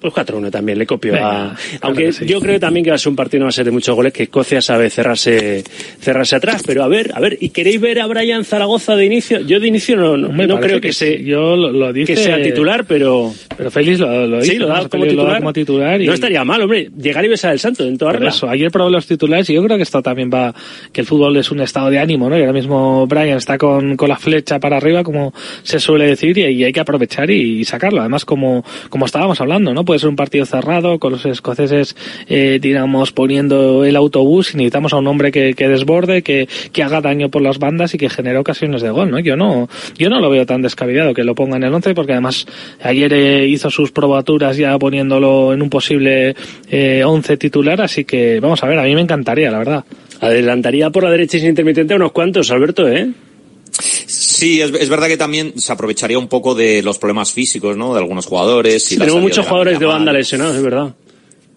pues 0.00 0.14
4-1 0.14 0.50
también, 0.50 0.78
le 0.78 0.86
copio 0.86 1.12
Venga, 1.12 1.50
a... 1.50 1.56
Aunque 1.82 2.12
yo 2.24 2.40
creo 2.40 2.60
también 2.60 2.84
que 2.84 2.90
va 2.90 2.96
a 2.96 2.98
ser 2.98 3.10
un 3.10 3.16
partido, 3.16 3.40
no 3.40 3.44
va 3.46 3.50
a 3.50 3.52
ser 3.52 3.64
de 3.64 3.70
muchos 3.72 3.94
goles, 3.96 4.12
que 4.12 4.24
Escocia 4.24 4.62
sabe 4.62 4.88
cerrarse, 4.90 5.64
cerrarse 6.00 6.36
atrás. 6.36 6.62
Pero 6.64 6.84
a 6.84 6.88
ver, 6.88 7.10
a 7.14 7.20
ver, 7.20 7.36
¿y 7.40 7.48
queréis 7.50 7.80
ver 7.80 8.00
a 8.00 8.06
Brian 8.06 8.44
Zaragoza 8.44 8.94
de 8.94 9.04
inicio? 9.06 9.40
Yo 9.40 9.58
de 9.58 9.66
inicio 9.68 9.96
no, 9.96 10.16
no, 10.16 10.28
no 10.28 10.60
creo 10.60 10.76
que, 10.80 10.88
que 10.88 10.92
se, 10.92 11.18
sí. 11.18 11.24
Yo 11.24 11.56
lo, 11.56 11.72
lo 11.72 11.92
dice- 11.92 12.14
que 12.14 12.20
sea 12.20 12.40
titular, 12.40 12.84
pero... 12.86 13.34
Pero 13.56 13.70
Félix 13.70 13.98
lo, 14.00 14.26
lo 14.26 14.40
Sí, 14.42 14.50
dice, 14.50 14.60
lo 14.60 14.68
da 14.68 14.88
como 14.88 15.04
titular. 15.06 15.38
como 15.38 15.52
titular 15.52 16.00
y- 16.00 16.06
No 16.06 16.12
estaría 16.14 16.44
mal, 16.44 16.60
hombre. 16.62 16.90
Llegar 16.96 17.24
y 17.24 17.28
besar 17.28 17.52
el 17.52 17.58
santo 17.58 17.84
en 17.84 17.96
toda 17.98 18.12
regla. 18.12 18.30
Eso, 18.36 18.48
ayer 18.48 18.70
probé 18.70 18.90
los 18.90 19.06
titulares 19.06 19.48
y 19.50 19.54
yo 19.54 19.62
creo 19.64 19.76
que 19.76 19.82
esto 19.82 20.02
también 20.02 20.30
va, 20.32 20.54
que 20.92 21.00
el 21.00 21.06
fútbol 21.06 21.36
es 21.36 21.50
un 21.50 21.60
estado 21.60 21.90
de 21.90 21.98
ánimo, 21.98 22.28
¿no? 22.28 22.36
Y 22.36 22.40
ahora 22.40 22.52
mismo 22.52 23.06
Brian 23.06 23.38
está 23.38 23.58
con, 23.58 23.96
con 23.96 24.08
la 24.08 24.16
flecha 24.16 24.58
para 24.60 24.76
arriba, 24.76 25.02
como 25.02 25.32
se 25.62 25.80
suele 25.80 26.06
decir, 26.06 26.36
y, 26.38 26.44
y 26.44 26.64
hay 26.64 26.72
que 26.72 26.80
aprovechar 26.80 27.30
y, 27.30 27.64
sacarlo. 27.64 28.00
Además, 28.00 28.24
como, 28.24 28.64
como 28.90 29.06
estábamos 29.06 29.40
hablando, 29.40 29.74
¿no? 29.74 29.84
Puede 29.84 30.00
ser 30.00 30.08
un 30.08 30.16
partido 30.16 30.44
cerrado, 30.46 30.98
con 30.98 31.12
los 31.12 31.26
escoceses, 31.26 31.96
eh, 32.28 32.58
digamos, 32.60 33.12
poniendo 33.12 33.84
el 33.84 33.96
autobús 33.96 34.54
y 34.54 34.58
necesitamos 34.58 34.92
a 34.92 34.98
un 34.98 35.06
hombre 35.06 35.32
que, 35.32 35.54
que 35.54 35.68
desborde, 35.68 36.22
que, 36.22 36.48
que 36.72 36.82
haga 36.82 37.00
daño 37.00 37.30
por 37.30 37.42
las 37.42 37.58
bandas 37.58 37.94
y 37.94 37.98
que 37.98 38.08
genere 38.08 38.38
ocasiones 38.38 38.82
de 38.82 38.90
gol, 38.90 39.10
¿no? 39.10 39.18
Yo 39.18 39.36
no, 39.36 39.68
yo 39.96 40.10
no 40.10 40.20
lo 40.20 40.30
veo 40.30 40.46
tan 40.46 40.62
descabellado 40.62 41.14
que 41.14 41.24
lo 41.24 41.34
ponga 41.34 41.56
en 41.56 41.64
el 41.64 41.74
11 41.74 41.94
porque 41.94 42.12
además 42.12 42.46
ayer 42.82 43.12
eh, 43.12 43.46
hizo 43.48 43.70
sus 43.70 43.90
probaturas 43.90 44.56
ya 44.56 44.78
poniéndolo 44.78 45.52
en 45.52 45.62
un 45.62 45.70
posible 45.70 46.34
eh, 46.70 47.02
11 47.04 47.36
titular, 47.36 47.80
así 47.80 48.04
que 48.04 48.25
vamos 48.40 48.62
a 48.62 48.66
ver, 48.66 48.78
a 48.78 48.82
mí 48.82 48.94
me 48.94 49.00
encantaría, 49.00 49.50
la 49.50 49.58
verdad. 49.58 49.84
Adelantaría 50.20 50.90
por 50.90 51.02
la 51.04 51.10
derecha 51.10 51.36
y 51.36 51.40
sin 51.40 51.50
intermitente 51.50 51.94
a 51.94 51.96
unos 51.96 52.12
cuantos, 52.12 52.50
Alberto, 52.50 52.88
¿eh? 52.88 53.10
Sí, 54.06 54.60
es, 54.60 54.72
es 54.72 54.88
verdad 54.88 55.08
que 55.08 55.16
también 55.16 55.58
se 55.58 55.72
aprovecharía 55.72 56.18
un 56.18 56.28
poco 56.28 56.54
de 56.54 56.82
los 56.82 56.98
problemas 56.98 57.32
físicos, 57.32 57.76
¿no? 57.76 57.92
De 57.92 58.00
algunos 58.00 58.26
jugadores. 58.26 58.92
y 58.92 58.96
la 58.96 59.04
Tenemos 59.04 59.22
muchos 59.22 59.44
de 59.44 59.48
jugadores 59.48 59.78
de 59.78 59.86
banda 59.86 60.12
lesionados, 60.12 60.56
es 60.56 60.62
verdad. 60.62 60.94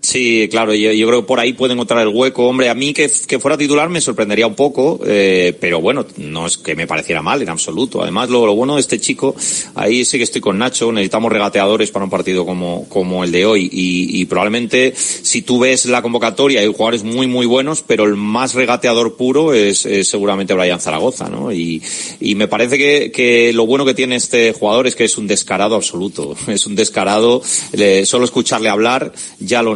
Sí, 0.10 0.48
claro, 0.50 0.74
yo, 0.74 0.92
yo 0.92 1.06
creo 1.08 1.22
que 1.22 1.28
por 1.28 1.40
ahí 1.40 1.54
pueden 1.54 1.78
encontrar 1.78 2.02
el 2.02 2.08
hueco. 2.08 2.48
Hombre, 2.48 2.68
a 2.68 2.74
mí 2.74 2.96
que, 2.96 3.10
fuera 3.10 3.56
titular 3.60 3.90
me 3.90 4.02
sorprendería 4.02 4.48
un 4.48 4.56
poco, 4.56 5.00
eh, 5.06 5.54
pero 5.60 5.82
bueno, 5.82 6.04
no 6.18 6.48
es 6.48 6.58
que 6.58 6.76
me 6.76 6.88
pareciera 6.88 7.22
mal 7.22 7.44
en 7.44 7.50
absoluto. 7.50 8.02
Además, 8.02 8.28
lo, 8.32 8.52
bueno 8.56 8.74
de 8.74 8.82
este 8.82 9.00
chico, 9.00 9.36
ahí 9.76 10.04
sí 10.06 10.18
que 10.18 10.24
estoy 10.24 10.42
con 10.42 10.58
Nacho, 10.58 10.92
necesitamos 10.92 11.32
regateadores 11.32 11.92
para 11.92 12.06
un 12.06 12.10
partido 12.10 12.44
como, 12.44 12.90
como 12.90 13.24
el 13.24 13.32
de 13.32 13.46
hoy. 13.46 13.70
Y, 13.72 14.20
y 14.20 14.26
probablemente, 14.26 14.96
si 14.96 15.44
tú 15.44 15.60
ves 15.60 15.86
la 15.86 16.02
convocatoria, 16.02 16.62
hay 16.62 16.68
jugadores 16.68 17.04
muy, 17.04 17.28
muy 17.28 17.46
buenos, 17.46 17.84
pero 17.86 18.06
el 18.06 18.16
más 18.16 18.56
regateador 18.56 19.16
puro 19.16 19.54
es, 19.54 19.86
es 19.86 20.08
seguramente 20.08 20.56
Brian 20.56 20.80
Zaragoza, 20.80 21.30
¿no? 21.30 21.52
Y, 21.54 21.84
y 22.20 22.34
me 22.34 22.48
parece 22.48 22.80
que, 22.80 23.12
que 23.12 23.54
lo 23.54 23.68
bueno 23.68 23.86
que 23.86 23.94
tiene 23.94 24.16
este 24.16 24.54
jugador 24.54 24.88
es 24.88 24.96
que 24.96 25.04
es 25.04 25.20
un 25.20 25.28
descarado 25.28 25.76
absoluto. 25.76 26.36
Es 26.48 26.66
un 26.66 26.76
descarado, 26.76 27.44
le- 27.74 28.08
solo 28.08 28.26
escucharle 28.26 28.70
hablar 28.70 29.14
ya 29.40 29.62
lo 29.62 29.76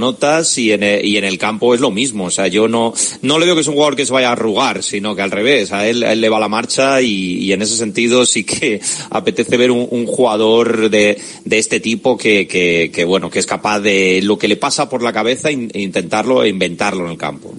y 0.57 0.71
en, 0.71 0.83
el, 0.83 1.05
y 1.05 1.17
en 1.17 1.23
el 1.25 1.37
campo 1.37 1.73
es 1.75 1.81
lo 1.81 1.91
mismo. 1.91 2.25
O 2.25 2.31
sea, 2.31 2.47
yo 2.47 2.67
no, 2.67 2.93
no 3.21 3.39
le 3.39 3.45
veo 3.45 3.55
que 3.55 3.61
es 3.61 3.67
un 3.67 3.73
jugador 3.73 3.95
que 3.95 4.05
se 4.05 4.13
vaya 4.13 4.29
a 4.29 4.31
arrugar, 4.33 4.83
sino 4.83 5.15
que 5.15 5.21
al 5.21 5.31
revés, 5.31 5.71
a 5.73 5.87
él, 5.87 5.99
le 5.99 6.29
va 6.29 6.39
la 6.39 6.47
marcha 6.47 7.01
y, 7.01 7.51
en 7.51 7.61
ese 7.61 7.75
sentido 7.75 8.25
sí 8.25 8.43
que 8.43 8.79
apetece 9.09 9.57
ver 9.57 9.71
un, 9.71 10.05
jugador 10.05 10.89
de, 10.89 11.17
de 11.45 11.57
este 11.57 11.79
tipo 11.79 12.17
que, 12.17 13.05
bueno, 13.07 13.29
que 13.29 13.39
es 13.39 13.45
capaz 13.45 13.79
de 13.79 14.21
lo 14.23 14.37
que 14.37 14.47
le 14.47 14.55
pasa 14.55 14.89
por 14.89 15.03
la 15.03 15.11
cabeza 15.13 15.51
in- 15.51 15.71
intentarlo 15.73 16.43
e 16.43 16.49
inventarlo 16.49 17.05
en 17.05 17.11
el 17.11 17.17
campo. 17.17 17.53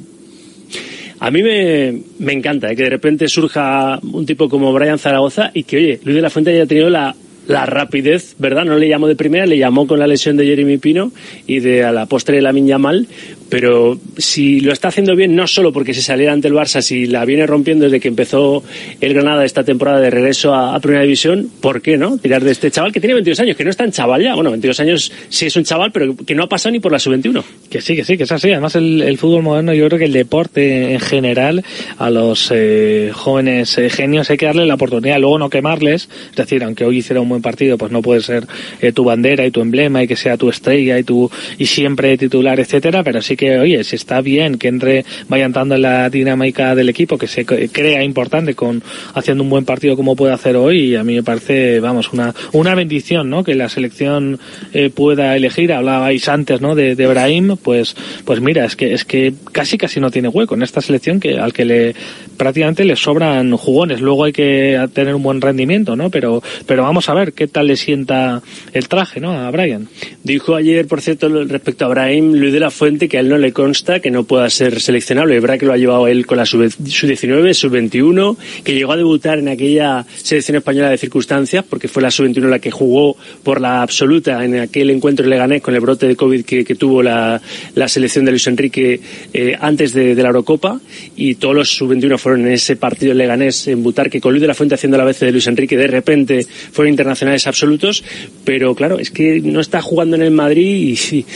A 1.20 1.30
mí 1.30 1.42
me, 1.42 2.02
me 2.18 2.32
encanta 2.32 2.70
¿eh? 2.70 2.76
que 2.76 2.82
de 2.82 2.90
repente 2.90 3.28
surja 3.28 3.98
un 4.02 4.26
tipo 4.26 4.48
como 4.48 4.72
Brian 4.72 4.98
Zaragoza 4.98 5.50
y 5.54 5.62
que, 5.64 5.76
oye, 5.76 6.00
Luis 6.04 6.16
de 6.16 6.22
la 6.22 6.30
Fuente 6.30 6.50
haya 6.50 6.66
tenido 6.66 6.90
la, 6.90 7.14
la 7.46 7.66
rapidez, 7.66 8.34
¿verdad? 8.38 8.64
No 8.64 8.78
le 8.78 8.88
llamó 8.88 9.06
de 9.06 9.16
primera, 9.16 9.46
le 9.46 9.58
llamó 9.58 9.86
con 9.86 9.98
la 9.98 10.06
lesión 10.06 10.36
de 10.36 10.46
Jeremy 10.46 10.78
Pino 10.78 11.12
y 11.46 11.60
de 11.60 11.84
a 11.84 11.92
la 11.92 12.06
postre 12.06 12.36
de 12.36 12.42
la 12.42 12.52
Mal, 12.78 13.06
pero 13.50 13.98
si 14.16 14.60
lo 14.60 14.72
está 14.72 14.88
haciendo 14.88 15.14
bien, 15.14 15.36
no 15.36 15.46
solo 15.46 15.72
porque 15.72 15.92
se 15.92 16.02
saliera 16.02 16.32
ante 16.32 16.48
el 16.48 16.54
Barça, 16.54 16.80
si 16.80 17.06
la 17.06 17.24
viene 17.24 17.46
rompiendo 17.46 17.84
desde 17.84 18.00
que 18.00 18.08
empezó 18.08 18.62
el 19.00 19.14
Granada 19.14 19.44
esta 19.44 19.64
temporada 19.64 20.00
de 20.00 20.10
regreso 20.10 20.54
a, 20.54 20.74
a 20.74 20.80
Primera 20.80 21.02
División, 21.02 21.50
¿por 21.60 21.82
qué 21.82 21.96
no? 21.96 22.16
Tirar 22.18 22.42
de 22.42 22.50
este 22.50 22.70
chaval 22.70 22.92
que 22.92 23.00
tiene 23.00 23.14
22 23.14 23.40
años, 23.40 23.56
que 23.56 23.64
no 23.64 23.70
es 23.70 23.76
tan 23.76 23.90
chaval 23.90 24.22
ya, 24.22 24.34
bueno, 24.34 24.50
22 24.50 24.80
años 24.80 25.12
sí 25.28 25.46
es 25.46 25.56
un 25.56 25.64
chaval, 25.64 25.92
pero 25.92 26.16
que 26.16 26.34
no 26.34 26.44
ha 26.44 26.48
pasado 26.48 26.72
ni 26.72 26.80
por 26.80 26.92
la 26.92 26.98
sub-21. 26.98 27.42
Que 27.70 27.80
sí, 27.80 27.96
que 27.96 28.04
sí, 28.04 28.16
que 28.16 28.24
es 28.24 28.32
así. 28.32 28.50
Además, 28.50 28.76
el, 28.76 29.02
el 29.02 29.18
fútbol 29.18 29.42
moderno, 29.42 29.74
yo 29.74 29.86
creo 29.86 29.98
que 29.98 30.04
el 30.06 30.12
deporte 30.12 30.92
en 30.92 31.00
general, 31.00 31.64
a 31.98 32.10
los 32.10 32.50
eh, 32.54 33.10
jóvenes 33.12 33.76
eh, 33.78 33.90
genios 33.90 34.30
hay 34.30 34.36
que 34.36 34.46
darle 34.46 34.66
la 34.66 34.74
oportunidad, 34.74 35.18
luego 35.18 35.38
no 35.38 35.50
quemarles. 35.50 36.08
Es 36.30 36.36
decir, 36.36 36.62
aunque 36.64 36.84
hoy 36.84 36.98
hiciera 36.98 37.20
un 37.20 37.28
buen 37.34 37.42
partido, 37.42 37.78
pues 37.78 37.92
no 37.92 38.02
puede 38.02 38.20
ser 38.20 38.46
eh, 38.80 38.92
tu 38.92 39.04
bandera 39.04 39.46
y 39.46 39.50
tu 39.50 39.60
emblema 39.60 40.02
y 40.02 40.06
que 40.06 40.16
sea 40.16 40.36
tu 40.36 40.48
estrella 40.48 40.98
y 40.98 41.04
tu 41.04 41.30
y 41.58 41.66
siempre 41.66 42.16
titular, 42.16 42.58
etcétera. 42.60 43.02
Pero 43.02 43.22
sí 43.22 43.36
que, 43.36 43.58
oye, 43.58 43.84
si 43.84 43.96
está 43.96 44.20
bien 44.20 44.58
que 44.58 44.68
entre, 44.68 45.04
vaya 45.28 45.44
entrando 45.44 45.74
en 45.74 45.82
la 45.82 46.10
dinámica 46.10 46.74
del 46.74 46.88
equipo, 46.88 47.18
que 47.18 47.26
se 47.26 47.44
crea 47.44 48.02
importante 48.02 48.54
con 48.54 48.82
haciendo 49.14 49.42
un 49.42 49.50
buen 49.50 49.64
partido 49.64 49.96
como 49.96 50.16
puede 50.16 50.32
hacer 50.32 50.56
hoy, 50.56 50.92
y 50.92 50.96
a 50.96 51.04
mí 51.04 51.14
me 51.14 51.22
parece, 51.22 51.80
vamos, 51.80 52.12
una 52.12 52.34
una 52.52 52.74
bendición, 52.74 53.30
¿no? 53.30 53.44
Que 53.44 53.54
la 53.54 53.68
selección 53.68 54.38
eh, 54.72 54.90
pueda 54.90 55.36
elegir. 55.36 55.72
Hablabais 55.72 56.28
antes, 56.28 56.60
¿no? 56.60 56.74
De, 56.74 56.94
de 56.94 57.06
Brahim, 57.06 57.56
pues, 57.62 57.96
pues 58.24 58.40
mira, 58.40 58.64
es 58.64 58.76
que 58.76 58.94
es 58.94 59.04
que 59.04 59.34
casi 59.52 59.76
casi 59.76 60.00
no 60.00 60.10
tiene 60.10 60.28
hueco 60.28 60.54
en 60.54 60.62
esta 60.62 60.80
selección 60.80 61.20
que 61.20 61.38
al 61.38 61.52
que 61.52 61.64
le 61.64 61.94
prácticamente 62.36 62.84
le 62.84 62.96
sobran 62.96 63.56
jugones. 63.56 64.00
Luego 64.00 64.24
hay 64.24 64.32
que 64.32 64.88
tener 64.92 65.14
un 65.14 65.22
buen 65.22 65.40
rendimiento, 65.40 65.96
¿no? 65.96 66.10
Pero 66.10 66.42
pero 66.66 66.82
vamos 66.82 67.08
a 67.08 67.14
ver 67.14 67.23
qué 67.32 67.46
tal 67.48 67.66
le 67.68 67.76
sienta 67.76 68.42
el 68.72 68.88
traje, 68.88 69.20
¿no? 69.20 69.32
A 69.32 69.50
Brian. 69.50 69.88
Dijo 70.22 70.54
ayer, 70.54 70.86
por 70.86 71.00
cierto, 71.00 71.28
respecto 71.44 71.84
a 71.84 71.88
Brahim, 71.88 72.32
Luis 72.34 72.52
de 72.52 72.60
la 72.60 72.70
Fuente, 72.70 73.08
que 73.08 73.16
a 73.16 73.20
él 73.20 73.28
no 73.28 73.38
le 73.38 73.52
consta 73.52 74.00
que 74.00 74.10
no 74.10 74.24
pueda 74.24 74.48
ser 74.50 74.80
seleccionable. 74.80 75.36
Es 75.36 75.42
verdad 75.42 75.58
que 75.58 75.66
lo 75.66 75.72
ha 75.72 75.76
llevado 75.76 76.06
él 76.06 76.26
con 76.26 76.38
la 76.38 76.46
sub- 76.46 76.68
sub-19, 76.70 77.52
sub-21, 77.54 78.36
que 78.62 78.74
llegó 78.74 78.92
a 78.92 78.96
debutar 78.96 79.38
en 79.38 79.48
aquella 79.48 80.04
selección 80.16 80.56
española 80.56 80.90
de 80.90 80.98
circunstancias, 80.98 81.64
porque 81.68 81.88
fue 81.88 82.02
la 82.02 82.10
sub-21 82.10 82.48
la 82.48 82.58
que 82.58 82.70
jugó 82.70 83.16
por 83.42 83.60
la 83.60 83.82
absoluta 83.82 84.44
en 84.44 84.58
aquel 84.58 84.90
encuentro 84.90 85.24
en 85.24 85.30
Leganés 85.30 85.62
con 85.62 85.74
el 85.74 85.80
brote 85.80 86.06
de 86.08 86.16
COVID 86.16 86.44
que, 86.44 86.64
que 86.64 86.74
tuvo 86.74 87.02
la, 87.02 87.40
la 87.74 87.88
selección 87.88 88.24
de 88.24 88.30
Luis 88.32 88.46
Enrique 88.46 89.00
eh, 89.32 89.56
antes 89.60 89.92
de, 89.92 90.14
de 90.14 90.22
la 90.22 90.28
Eurocopa, 90.28 90.80
y 91.16 91.36
todos 91.36 91.54
los 91.54 91.68
sub-21 91.76 92.18
fueron 92.18 92.46
en 92.46 92.52
ese 92.52 92.76
partido 92.76 93.12
en 93.12 93.18
Leganés 93.18 93.68
en 93.68 93.82
Butarque, 93.82 94.20
con 94.20 94.32
Luis 94.32 94.40
de 94.42 94.48
la 94.48 94.54
Fuente 94.54 94.74
haciendo 94.74 94.98
la 94.98 95.04
vez 95.04 95.20
de 95.20 95.30
Luis 95.32 95.46
Enrique, 95.46 95.76
de 95.76 95.86
repente 95.86 96.46
fueron 96.72 96.90
internacionales 96.90 97.13
absolutos, 97.46 98.04
pero 98.44 98.74
claro, 98.74 98.98
es 98.98 99.10
que 99.10 99.40
no 99.40 99.60
está 99.60 99.80
jugando 99.82 100.16
en 100.16 100.22
el 100.22 100.30
Madrid 100.30 100.98
y 101.12 101.26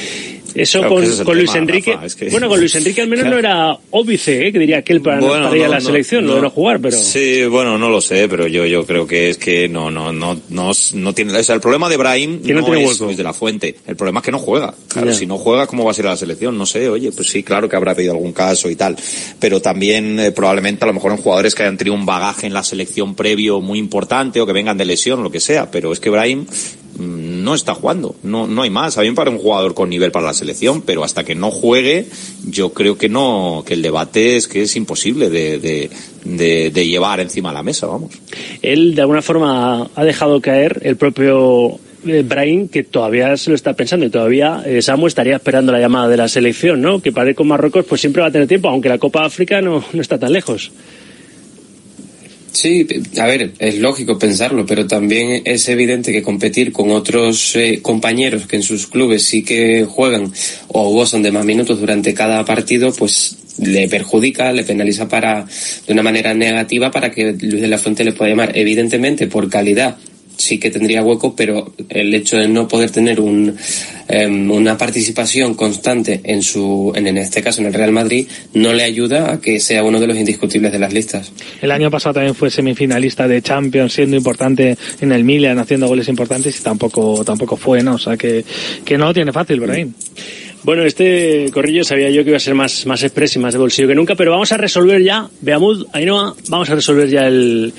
eso 0.55 0.79
Claro, 0.81 0.95
con, 0.95 1.05
es 1.05 1.19
Luis 1.25 1.55
Enrique. 1.55 1.93
Rafa, 1.93 2.07
es 2.07 2.17
que- 2.17 2.31
Bueno, 2.31 2.49
con 2.49 2.59
Luis 2.61 2.75
Enrique 2.75 3.01
al 3.03 3.09
menos 3.09 3.25
Claro. 3.25 3.35
no 3.37 3.39
era 3.41 3.79
óbice, 3.91 4.47
¿eh? 4.47 4.53
que 4.53 4.59
diría 4.59 4.79
aquel 4.79 5.01
para, 5.01 5.21
no- 5.21 5.29
Bueno, 5.29 5.45
para 5.47 5.57
ir 5.57 5.63
a 5.65 5.67
no, 5.67 5.73
la 5.75 5.81
no, 5.81 5.87
selección, 5.87 6.27
lo 6.27 6.35
de 6.37 6.43
no 6.43 6.51
jugar, 6.51 6.81
pero. 6.81 6.97
Sí, 6.99 7.45
bueno, 7.47 7.79
no 7.79 7.89
lo 7.89 8.01
sé, 8.01 8.29
pero 8.29 8.47
yo, 8.47 8.67
yo 8.67 8.85
creo 8.87 9.07
que 9.07 9.31
es 9.31 9.39
que 9.39 9.69
no, 9.69 9.91
no, 9.91 10.13
no, 10.13 10.41
no, 10.49 10.73
no 10.95 11.15
tiene, 11.15 11.37
o 11.37 11.43
sea, 11.43 11.55
el 11.55 11.61
problema 11.61 11.89
de 11.89 11.97
Brahim 11.97 12.41
no 12.43 12.61
no, 12.61 12.65
tiene 12.67 12.85
es. 12.85 13.01
Luis 13.01 13.17
de 13.17 13.23
la 13.25 13.33
Fuente. 13.33 13.75
El 13.87 13.97
problema 13.97 14.21
es 14.21 14.25
que 14.27 14.33
no 14.33 14.39
juega. 14.39 14.75
Claro, 14.89 15.13
si 15.13 15.27
no 15.27 15.39
juega, 15.39 15.67
¿cómo 15.67 15.85
va 15.85 15.91
a 15.91 15.95
ser 15.95 16.05
la 16.07 16.17
selección? 16.17 16.57
No 16.59 16.67
sé, 16.67 16.89
oye, 16.89 17.13
pues 17.13 17.29
sí, 17.31 17.43
claro 17.43 17.69
que 17.69 17.77
habrá 17.77 17.93
habido 17.93 18.13
algún 18.13 18.33
caso 18.33 18.69
y 18.71 18.77
tal. 18.77 18.97
Pero 19.39 19.61
también, 19.63 20.19
eh, 20.21 20.33
probablemente, 20.33 20.85
a 20.85 20.89
lo 20.89 20.95
mejor 20.95 21.13
en 21.13 21.19
jugadores 21.19 21.55
que 21.55 21.63
hayan 21.63 21.77
tenido 21.77 21.95
un 21.95 22.07
bagaje 22.07 22.47
en 22.47 22.53
la 22.55 22.63
selección 22.63 23.15
previo 23.15 23.61
muy 23.61 23.79
importante 23.79 24.41
o 24.41 24.47
que 24.47 24.53
vengan 24.53 24.77
de 24.79 24.85
lesión 24.85 25.23
lo 25.23 25.31
que 25.31 25.41
sea. 25.41 25.71
Pero 25.71 25.93
es 25.93 26.01
que 26.01 26.11
Brahim 26.11 26.47
no 26.99 27.55
está 27.55 27.75
jugando. 27.75 28.17
No, 28.23 28.47
no 28.47 28.63
hay 28.63 28.71
más. 28.71 28.99
A 28.99 29.03
mí 29.03 29.09
me 29.09 29.15
parece 29.15 29.37
un 29.37 29.43
jugador 29.43 29.75
con 29.75 29.89
nivel 29.89 30.11
para 30.11 30.27
la 30.27 30.35
selección, 30.35 30.83
pero 30.83 31.05
hasta 31.05 31.25
que 31.25 31.35
no 31.35 31.51
juegue, 31.51 32.07
yo 32.47 32.73
creo 32.73 32.99
que 32.99 33.09
no, 33.09 33.63
que 33.67 33.75
el 33.75 33.83
debate 33.83 34.37
es 34.37 34.49
que 34.49 34.63
es 34.63 34.77
imposible 34.77 35.31
de, 35.31 35.59
de, 35.59 35.91
de, 36.25 36.71
de 36.71 36.87
llevar 36.87 37.21
encima 37.21 37.51
de 37.51 37.55
la 37.55 37.63
mesa, 37.63 37.87
vamos. 37.87 38.13
Él 38.63 38.95
de 38.95 39.03
alguna 39.03 39.23
forma 39.23 39.91
ha 39.95 40.05
dejado 40.05 40.41
caer 40.41 40.81
el 40.83 40.97
propio 40.97 41.79
eh, 42.07 42.23
Brahim 42.25 42.69
que 42.69 42.85
todavía 42.85 43.37
se 43.37 43.51
lo 43.51 43.57
está 43.57 43.73
pensando 43.75 44.07
y 44.07 44.11
todavía 44.11 44.63
eh, 44.65 44.81
Samu 44.83 45.07
estaría 45.09 45.37
esperando 45.37 45.73
la 45.73 45.81
llamada 45.81 46.09
de 46.09 46.17
la 46.17 46.29
selección, 46.29 46.81
¿no? 46.81 47.01
Que 47.01 47.13
para 47.13 47.31
ir 47.31 47.37
con 47.37 47.49
Marruecos 47.49 47.85
pues 47.89 48.01
siempre 48.01 48.23
va 48.23 48.29
a 48.29 48.31
tener 48.31 48.47
tiempo, 48.47 48.69
aunque 48.69 48.89
la 48.89 48.99
Copa 48.99 49.25
África 49.25 49.61
no, 49.61 49.85
no 49.93 50.01
está 50.01 50.19
tan 50.19 50.33
lejos. 50.33 50.71
Sí, 52.53 52.87
a 53.19 53.27
ver, 53.27 53.53
es 53.59 53.79
lógico 53.79 54.19
pensarlo, 54.19 54.65
pero 54.67 54.87
también 54.87 55.43
es 55.45 55.69
evidente 55.69 56.13
que 56.13 56.23
competir 56.23 56.73
con 56.73 56.91
otros 56.91 57.55
eh, 57.57 57.81
compañeros 57.83 58.47
que 58.47 58.57
en 58.57 58.63
sus 58.63 58.87
clubes 58.87 59.25
sí 59.25 59.45
que 59.45 59.85
juegan 59.85 60.33
o 60.69 60.91
gozan 60.91 61.23
de 61.23 61.31
más 61.31 61.45
minutos 61.45 61.79
durante 61.79 62.15
cada 62.15 62.45
partido, 62.45 62.93
pues 62.93 63.37
le 63.59 63.89
perjudica, 63.89 64.53
le 64.53 64.65
penaliza 64.65 65.09
para 65.09 65.47
de 65.87 65.93
una 65.93 66.03
manera 66.03 66.33
negativa 66.35 66.91
para 66.91 67.11
que 67.11 67.33
Luis 67.33 67.61
de 67.61 67.69
la 67.69 67.79
Fuente 67.79 68.05
le 68.05 68.13
pueda 68.13 68.31
llamar. 68.31 68.57
Evidentemente, 68.57 69.27
por 69.27 69.51
calidad 69.51 69.97
sí 70.39 70.59
que 70.59 70.71
tendría 70.71 71.03
hueco, 71.03 71.35
pero 71.37 71.73
el 71.89 72.15
hecho 72.15 72.39
de 72.39 72.49
no 72.49 72.69
poder 72.69 72.91
tener 72.91 73.21
un, 73.21 73.57
em, 74.09 74.51
una 74.51 74.79
participación 74.79 75.55
constante 75.55 76.21
en 76.25 76.43
su, 76.43 76.93
en, 76.95 77.07
en 77.09 77.19
este 77.19 77.43
caso 77.43 77.61
en 77.61 77.67
el 77.67 77.75
Real 77.75 77.93
Madrid, 77.93 78.27
no 78.55 78.73
le 78.73 78.85
ayuda 78.85 79.33
a 79.33 79.41
que 79.41 79.61
sea 79.61 79.83
uno 79.83 80.01
de 80.01 80.07
los 80.07 80.17
indiscutibles 80.17 80.73
de 80.73 80.79
las 80.79 80.93
listas. 80.93 81.33
El 81.61 81.73
año 81.73 81.91
pasado 81.91 82.15
también 82.15 82.35
fue 82.35 82.51
semifinalista 82.51 83.29
de 83.29 83.43
Champions, 83.43 83.93
siendo 83.93 84.17
importante 84.17 84.79
en 85.01 85.13
el 85.13 85.25
Milan, 85.25 85.59
haciendo 85.59 85.89
goles 85.89 86.09
importantes 86.09 86.59
y 86.59 86.63
tampoco, 86.63 87.25
tampoco 87.25 87.57
fue, 87.57 87.83
¿no? 87.83 87.95
O 87.95 87.99
sea 87.99 88.17
que, 88.17 88.45
que 88.85 88.97
no 88.97 89.07
lo 89.07 89.15
tiene 89.15 89.33
fácil, 89.33 89.61
Brahim. 89.61 89.93
Bueno, 90.65 90.83
este 90.85 91.47
corrillo 91.53 91.85
sabía 91.85 92.11
yo 92.11 92.25
que 92.25 92.31
iba 92.31 92.37
a 92.37 92.41
ser 92.41 92.55
más, 92.55 92.85
más 92.87 93.03
express 93.03 93.37
y 93.37 93.39
más 93.39 93.55
de 93.55 93.59
bolsillo 93.59 93.89
que 93.89 93.95
nunca, 93.95 94.15
pero 94.17 94.33
vamos 94.33 94.53
a 94.53 94.57
resolver 94.57 95.03
ya, 95.03 95.29
Beamud, 95.41 95.87
Ainhoa, 95.93 96.35
vamos 96.49 96.69
a 96.71 96.75
resolver 96.75 97.09
ya 97.09 97.27
el, 97.27 97.73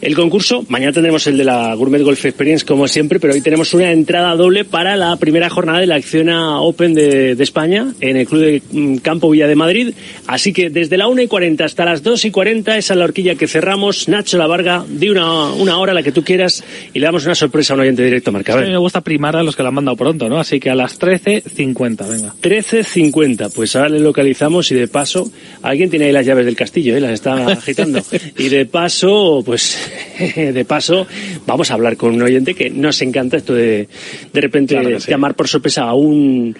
el 0.00 0.14
concurso. 0.14 0.64
Mañana 0.68 0.92
tendremos 0.92 1.26
el 1.26 1.38
de 1.38 1.44
la 1.44 1.74
Gourmet 1.74 2.02
Golf 2.02 2.24
Experience, 2.24 2.64
como 2.64 2.88
siempre, 2.88 3.18
pero 3.18 3.32
hoy 3.32 3.40
tenemos 3.40 3.72
una 3.74 3.90
entrada 3.90 4.34
doble 4.36 4.64
para 4.64 4.96
la 4.96 5.16
primera 5.16 5.48
jornada 5.48 5.80
de 5.80 5.86
la 5.86 5.96
Acciona 5.96 6.60
Open 6.60 6.94
de, 6.94 7.34
de 7.34 7.42
España 7.42 7.94
en 8.00 8.16
el 8.16 8.26
Club 8.26 8.40
de 8.40 8.62
mm, 8.70 8.96
Campo 8.98 9.30
Villa 9.30 9.48
de 9.48 9.56
Madrid. 9.56 9.94
Así 10.26 10.52
que 10.52 10.70
desde 10.70 10.96
la 10.98 11.08
1 11.08 11.22
y 11.22 11.26
40 11.28 11.64
hasta 11.64 11.84
las 11.84 12.02
2 12.02 12.26
y 12.26 12.30
40, 12.30 12.76
esa 12.76 12.94
es 12.94 12.98
la 12.98 13.04
horquilla 13.04 13.34
que 13.34 13.48
cerramos. 13.48 14.08
Nacho 14.08 14.38
La 14.38 14.46
Varga, 14.46 14.84
di 14.88 15.08
una, 15.08 15.52
una 15.52 15.78
hora, 15.78 15.94
la 15.94 16.02
que 16.02 16.12
tú 16.12 16.22
quieras, 16.22 16.62
y 16.92 16.98
le 16.98 17.06
damos 17.06 17.24
una 17.24 17.34
sorpresa 17.34 17.72
a 17.72 17.74
un 17.74 17.80
oyente 17.80 18.02
directo, 18.02 18.30
Marca. 18.30 18.54
A 18.54 18.60
mí 18.60 18.68
me 18.68 18.76
gusta 18.76 19.00
primar 19.00 19.36
a 19.36 19.42
los 19.42 19.56
que 19.56 19.62
la 19.62 19.70
han 19.70 19.74
mandado 19.74 19.96
pronto, 19.96 20.28
¿no? 20.28 20.38
Así 20.38 20.60
que 20.60 20.70
a 20.70 20.74
las 20.74 21.00
13.50, 21.00 22.08
venga. 22.08 22.25
13.50, 22.42 23.52
pues 23.54 23.76
ahora 23.76 23.88
le 23.90 24.00
localizamos 24.00 24.70
y 24.72 24.74
de 24.74 24.88
paso, 24.88 25.30
alguien 25.62 25.90
tiene 25.90 26.06
ahí 26.06 26.12
las 26.12 26.26
llaves 26.26 26.44
del 26.46 26.56
castillo, 26.56 26.96
¿eh? 26.96 27.00
las 27.00 27.12
está 27.12 27.46
agitando. 27.52 28.02
Y 28.38 28.48
de 28.48 28.66
paso, 28.66 29.42
pues, 29.44 29.78
de 30.36 30.64
paso, 30.64 31.06
vamos 31.46 31.70
a 31.70 31.74
hablar 31.74 31.96
con 31.96 32.14
un 32.14 32.22
oyente 32.22 32.54
que 32.54 32.70
nos 32.70 33.00
encanta 33.02 33.36
esto 33.36 33.54
de, 33.54 33.88
de 34.32 34.40
repente, 34.40 34.74
Claro 34.74 34.90
que 34.90 35.00
sí. 35.00 35.10
llamar 35.10 35.34
por 35.34 35.48
sorpresa 35.48 35.84
a 35.84 35.94
un 35.94 36.56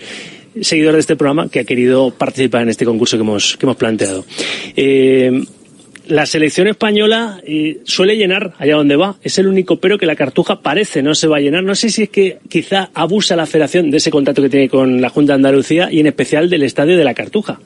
seguidor 0.61 0.95
de 0.95 1.01
este 1.01 1.17
programa 1.17 1.49
que 1.49 1.61
ha 1.61 1.65
querido 1.65 2.11
participar 2.11 2.63
en 2.63 2.71
este 2.71 2.85
concurso 2.85 3.17
que 3.17 3.23
hemos, 3.23 3.57
que 3.57 3.67
hemos 3.67 3.77
planteado. 3.77 4.25
Eh, 4.75 5.45
la 6.09 6.27
selección 6.27 6.67
española 6.69 7.41
eh, 7.47 7.79
suele 7.85 8.17
llenar 8.17 8.55
allá 8.59 8.77
donde 8.77 8.97
va. 8.97 9.17
Es 9.23 9.39
el 9.39 9.47
único 9.47 9.77
pero 9.79 9.99
que 9.99 10.07
la 10.07 10.17
cartuja 10.17 10.61
parece 10.61 11.03
no 11.03 11.15
se 11.15 11.27
va 11.27 11.39
a 11.39 11.41
llenar. 11.41 11.65
No 11.65 11.75
sé 11.75 11.91
si 11.91 12.05
es 12.05 12.09
que 12.11 12.39
quizá 12.49 12.91
abusa 12.95 13.37
la 13.37 13.47
federación 13.47 13.91
de 13.91 13.97
ese 13.99 14.11
contrato 14.11 14.43
que 14.43 14.49
tiene 14.49 14.69
con 14.69 15.01
la 15.01 15.09
Junta 15.09 15.33
de 15.33 15.37
Andalucía 15.37 15.89
y 15.91 16.01
en 16.01 16.07
especial 16.07 16.49
del 16.51 16.63
estadio 16.63 16.97
de 16.97 17.05
la 17.05 17.15
cartuja. 17.15 17.61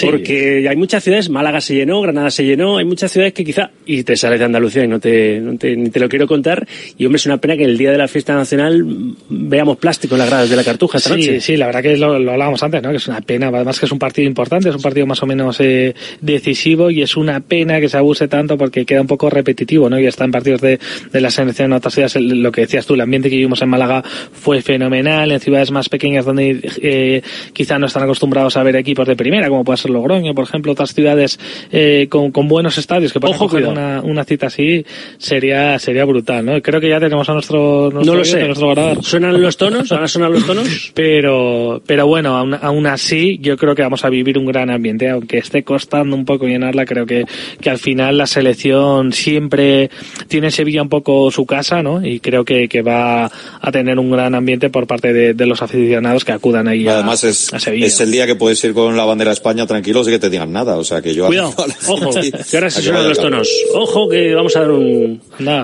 Porque 0.00 0.66
hay 0.68 0.76
muchas 0.76 1.02
ciudades, 1.04 1.30
Málaga 1.30 1.60
se 1.60 1.74
llenó, 1.74 2.00
Granada 2.00 2.30
se 2.30 2.44
llenó, 2.44 2.78
hay 2.78 2.84
muchas 2.84 3.12
ciudades 3.12 3.32
que 3.32 3.44
quizá, 3.44 3.70
y 3.86 4.02
te 4.02 4.16
sales 4.16 4.38
de 4.40 4.44
Andalucía 4.44 4.84
y 4.84 4.88
no 4.88 4.98
te, 4.98 5.40
no 5.40 5.56
te, 5.56 5.76
ni 5.76 5.90
te 5.90 6.00
lo 6.00 6.08
quiero 6.08 6.26
contar, 6.26 6.66
y 6.98 7.06
hombre, 7.06 7.16
es 7.18 7.26
una 7.26 7.36
pena 7.38 7.56
que 7.56 7.64
el 7.64 7.78
día 7.78 7.92
de 7.92 7.98
la 7.98 8.08
fiesta 8.08 8.34
nacional 8.34 8.84
veamos 9.28 9.76
plástico 9.78 10.16
en 10.16 10.18
las 10.20 10.28
gradas 10.28 10.50
de 10.50 10.56
la 10.56 10.64
cartuja 10.64 10.98
esta 10.98 11.10
Sí, 11.14 11.20
noche. 11.20 11.40
sí, 11.40 11.56
la 11.56 11.66
verdad 11.66 11.82
que 11.82 11.96
lo, 11.96 12.18
lo 12.18 12.32
hablábamos 12.32 12.60
antes, 12.64 12.82
¿no? 12.82 12.90
Que 12.90 12.96
es 12.96 13.06
una 13.06 13.20
pena, 13.20 13.48
además 13.48 13.78
que 13.78 13.86
es 13.86 13.92
un 13.92 13.98
partido 14.00 14.26
importante, 14.26 14.68
es 14.68 14.74
un 14.74 14.82
partido 14.82 15.06
más 15.06 15.22
o 15.22 15.26
menos 15.26 15.60
eh, 15.60 15.94
decisivo 16.20 16.90
y 16.90 17.02
es 17.02 17.16
una 17.16 17.38
pena 17.40 17.53
que 17.80 17.88
se 17.88 17.96
abuse 17.96 18.28
tanto 18.28 18.56
porque 18.56 18.84
queda 18.84 19.00
un 19.00 19.06
poco 19.06 19.30
repetitivo, 19.30 19.88
¿no? 19.88 19.98
Y 19.98 20.06
está 20.06 20.24
en 20.24 20.30
partidos 20.30 20.60
de, 20.60 20.78
de 21.12 21.20
la 21.20 21.30
selección 21.30 21.66
en 21.66 21.72
otras 21.74 21.94
ciudades, 21.94 22.16
lo 22.16 22.52
que 22.52 22.62
decías 22.62 22.86
tú, 22.86 22.94
el 22.94 23.00
ambiente 23.00 23.30
que 23.30 23.36
vivimos 23.36 23.62
en 23.62 23.68
Málaga 23.68 24.02
fue 24.02 24.62
fenomenal, 24.62 25.30
en 25.32 25.40
ciudades 25.40 25.70
más 25.70 25.88
pequeñas 25.88 26.24
donde 26.24 26.60
eh, 26.82 27.22
quizá 27.52 27.78
no 27.78 27.86
están 27.86 28.02
acostumbrados 28.02 28.56
a 28.56 28.62
ver 28.62 28.76
equipos 28.76 29.06
de 29.06 29.16
primera, 29.16 29.48
como 29.48 29.64
puede 29.64 29.78
ser 29.78 29.90
Logroño, 29.90 30.34
por 30.34 30.44
ejemplo, 30.44 30.72
otras 30.72 30.94
ciudades 30.94 31.38
eh, 31.72 32.06
con, 32.08 32.30
con 32.30 32.48
buenos 32.48 32.78
estadios 32.78 33.12
que 33.12 33.18
Ojo, 33.22 33.48
coger 33.48 33.66
una, 33.66 34.00
una 34.02 34.24
cita 34.24 34.46
así, 34.46 34.84
sería 35.18 35.78
sería 35.78 36.04
brutal, 36.04 36.44
¿no? 36.44 36.60
Creo 36.62 36.80
que 36.80 36.88
ya 36.88 37.00
tenemos 37.00 37.28
a 37.28 37.32
nuestro, 37.32 37.90
nuestro 37.90 38.12
No 38.12 38.18
lo 38.18 38.24
sé. 38.24 38.44
nuestro. 38.44 39.02
¿Suenan 39.02 39.40
los 39.40 39.56
tonos? 39.56 39.90
¿Ahora 39.92 40.08
suenan 40.08 40.32
los 40.32 40.46
tonos? 40.46 40.64
Pero, 40.94 41.82
pero 41.86 42.06
bueno, 42.06 42.36
aún, 42.36 42.54
aún 42.54 42.86
así, 42.86 43.38
yo 43.40 43.56
creo 43.56 43.74
que 43.74 43.82
vamos 43.82 44.04
a 44.04 44.10
vivir 44.10 44.38
un 44.38 44.46
gran 44.46 44.70
ambiente, 44.70 45.08
aunque 45.10 45.38
esté 45.38 45.62
costando 45.62 46.16
un 46.16 46.24
poco 46.24 46.46
llenarla, 46.46 46.84
creo 46.84 47.06
que, 47.06 47.24
que 47.60 47.70
al 47.70 47.78
final 47.78 48.18
la 48.18 48.26
selección 48.26 49.12
siempre 49.12 49.90
tiene 50.28 50.48
en 50.48 50.52
Sevilla 50.52 50.82
un 50.82 50.88
poco 50.88 51.30
su 51.30 51.46
casa, 51.46 51.82
¿no? 51.82 52.04
Y 52.04 52.20
creo 52.20 52.44
que, 52.44 52.68
que 52.68 52.82
va 52.82 53.26
a 53.60 53.72
tener 53.72 53.98
un 53.98 54.10
gran 54.10 54.34
ambiente 54.34 54.70
por 54.70 54.86
parte 54.86 55.12
de, 55.12 55.34
de 55.34 55.46
los 55.46 55.62
aficionados 55.62 56.24
que 56.24 56.32
acudan 56.32 56.68
ahí 56.68 56.86
a, 56.88 56.94
Además 56.94 57.24
es, 57.24 57.52
a 57.52 57.58
Sevilla. 57.60 57.86
es 57.86 58.00
el 58.00 58.10
día 58.12 58.26
que 58.26 58.34
puedes 58.36 58.62
ir 58.64 58.72
con 58.74 58.96
la 58.96 59.04
bandera 59.04 59.30
de 59.30 59.34
España 59.34 59.66
tranquilos 59.66 60.06
y 60.08 60.10
que 60.12 60.18
te 60.18 60.30
digan 60.30 60.52
nada. 60.52 60.76
O 60.76 60.84
sea 60.84 61.00
que 61.02 61.14
yo... 61.14 61.26
Cuidado, 61.26 61.54
a 61.58 61.66
la 61.66 61.74
ojo, 61.88 62.12
gente- 62.20 62.38
que 62.50 62.56
ahora 62.56 62.66
a 62.68 62.70
se 62.70 62.82
suenan 62.82 63.08
los 63.08 63.18
tonos. 63.18 63.48
Ojo 63.74 64.08
que 64.08 64.34
vamos 64.34 64.56
a 64.56 64.60
dar 64.60 64.70
un, 64.70 65.20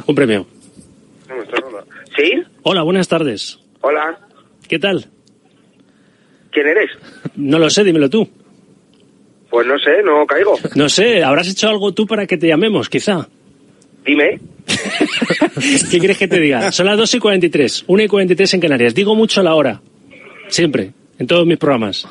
un 0.07 0.15
premio. 0.15 0.47
¿Sí? 2.17 2.33
Hola, 2.63 2.83
buenas 2.83 3.09
tardes. 3.09 3.59
Hola. 3.81 4.19
¿Qué 4.69 4.79
tal? 4.79 5.07
¿Quién 6.53 6.67
eres? 6.67 6.91
No 7.37 7.59
lo 7.59 7.71
sé, 7.71 7.85
dímelo 7.85 8.11
tú. 8.11 8.29
Pues 9.51 9.67
no 9.67 9.79
sé, 9.79 10.03
no 10.05 10.25
caigo. 10.27 10.57
No 10.77 10.89
sé, 10.89 11.25
habrás 11.25 11.49
hecho 11.49 11.69
algo 11.69 11.93
tú 11.93 12.07
para 12.07 12.27
que 12.27 12.37
te 12.37 12.47
llamemos, 12.47 12.89
quizá. 12.89 13.29
Dime. 14.05 14.41
¿Qué 15.91 15.99
quieres 15.99 16.17
que 16.17 16.29
te 16.29 16.39
diga? 16.39 16.71
Son 16.73 16.87
las 16.87 16.97
2 16.97 17.15
y 17.15 17.19
43, 17.19 17.85
1 17.87 18.03
y 18.03 18.09
43 18.09 18.55
en 18.55 18.61
Canarias. 18.61 18.95
Digo 18.95 19.15
mucho 19.15 19.43
la 19.43 19.55
hora. 19.55 19.83
Siempre, 20.49 20.93
en 21.19 21.27
todos 21.27 21.47
mis 21.47 21.59
programas. 21.59 22.07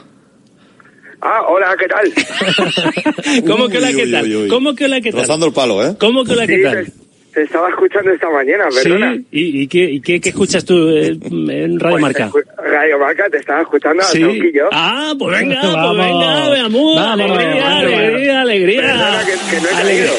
Ah, 1.21 1.41
hola, 1.47 1.75
¿qué 1.77 1.87
tal? 1.87 3.43
¿Cómo 3.47 3.67
que 3.67 3.77
hola, 3.77 3.91
qué 3.91 4.07
tal? 4.07 4.47
¿Cómo 4.49 4.75
que 4.75 4.85
hola, 4.85 5.01
qué 5.01 5.11
tal? 5.11 5.21
Rozando 5.21 5.47
el 5.47 5.53
palo, 5.53 5.85
¿eh? 5.85 5.95
¿Cómo 5.99 6.23
que 6.23 6.31
hola, 6.31 6.47
qué 6.47 6.61
tal? 6.63 6.93
Te, 7.39 7.45
estaba 7.45 7.69
escuchando 7.69 8.11
esta 8.11 8.29
mañana, 8.29 8.65
perdona. 8.83 9.13
Sí, 9.15 9.25
¿y, 9.31 9.61
y 9.63 9.67
qué, 9.67 9.83
y 9.91 10.01
qué, 10.01 10.19
qué 10.19 10.29
escuchas 10.29 10.65
tú 10.65 10.89
eh, 10.89 11.17
en 11.31 11.79
Radio 11.79 11.97
Pues, 11.97 12.01
Marca? 12.01 12.31
Radio 12.57 12.99
Marca, 12.99 13.29
te 13.29 13.37
estaba 13.37 13.61
escuchando 13.61 14.03
Sí. 14.03 14.21
a 14.21 14.25
Tronquillo. 14.27 14.69
Ah, 14.71 15.13
pues 15.17 15.39
venga, 15.39 15.61
pues 15.61 15.73
Vamos. 15.73 15.97
venga, 15.97 16.49
veamos. 16.49 16.95
Vamos, 16.95 17.31
alegría, 17.31 17.63
vamos. 17.63 17.83
alegría, 17.93 18.41
alegría. 18.41 18.81
Perdona, 18.81 19.19
que, 19.25 19.55
que 19.55 19.61
no 19.61 19.69
he 19.69 19.81
Alegría. 19.81 20.11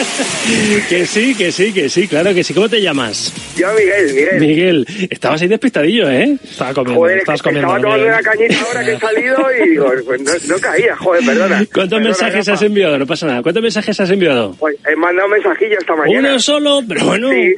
Que 0.88 1.06
sí, 1.06 1.34
que 1.34 1.52
sí, 1.52 1.72
que 1.72 1.88
sí, 1.88 2.08
claro 2.08 2.34
que 2.34 2.42
sí. 2.42 2.52
¿Cómo 2.54 2.68
te 2.68 2.80
llamas? 2.80 3.32
Yo, 3.56 3.68
Miguel, 3.74 4.12
Miguel. 4.14 4.40
Miguel, 4.40 4.86
estabas 5.10 5.40
ahí 5.42 5.48
despistadillo, 5.48 6.10
¿eh? 6.10 6.36
Estaba 6.42 6.74
comiendo, 6.74 7.00
Joder, 7.00 7.18
estabas 7.18 7.42
comiendo. 7.42 7.68
estaba 7.68 7.82
tomando 7.82 8.06
una 8.06 8.22
cañita 8.22 8.56
ahora 8.66 8.84
que 8.84 8.92
he 8.92 8.98
salido 8.98 9.36
y 9.64 9.68
digo, 9.70 9.92
pues 10.04 10.20
no, 10.22 10.32
no 10.48 10.58
caía, 10.60 10.96
joder, 10.96 11.24
perdona. 11.24 11.56
¿Cuántos 11.72 11.72
Perdona, 11.74 12.04
mensajes 12.04 12.46
Rafa. 12.46 12.52
has 12.52 12.62
enviado? 12.62 12.98
No 12.98 13.06
pasa 13.06 13.26
nada. 13.26 13.42
¿Cuántos 13.42 13.62
mensajes 13.62 14.00
has 14.00 14.10
enviado? 14.10 14.56
Pues 14.58 14.76
he 14.90 14.96
mandado 14.96 15.28
mensajillo 15.28 15.78
esta 15.78 15.94
mañana. 15.96 16.28
Uno 16.30 16.40
solo, 16.40 16.82
pero 16.88 17.04
bueno. 17.06 17.30
Sí. 17.30 17.54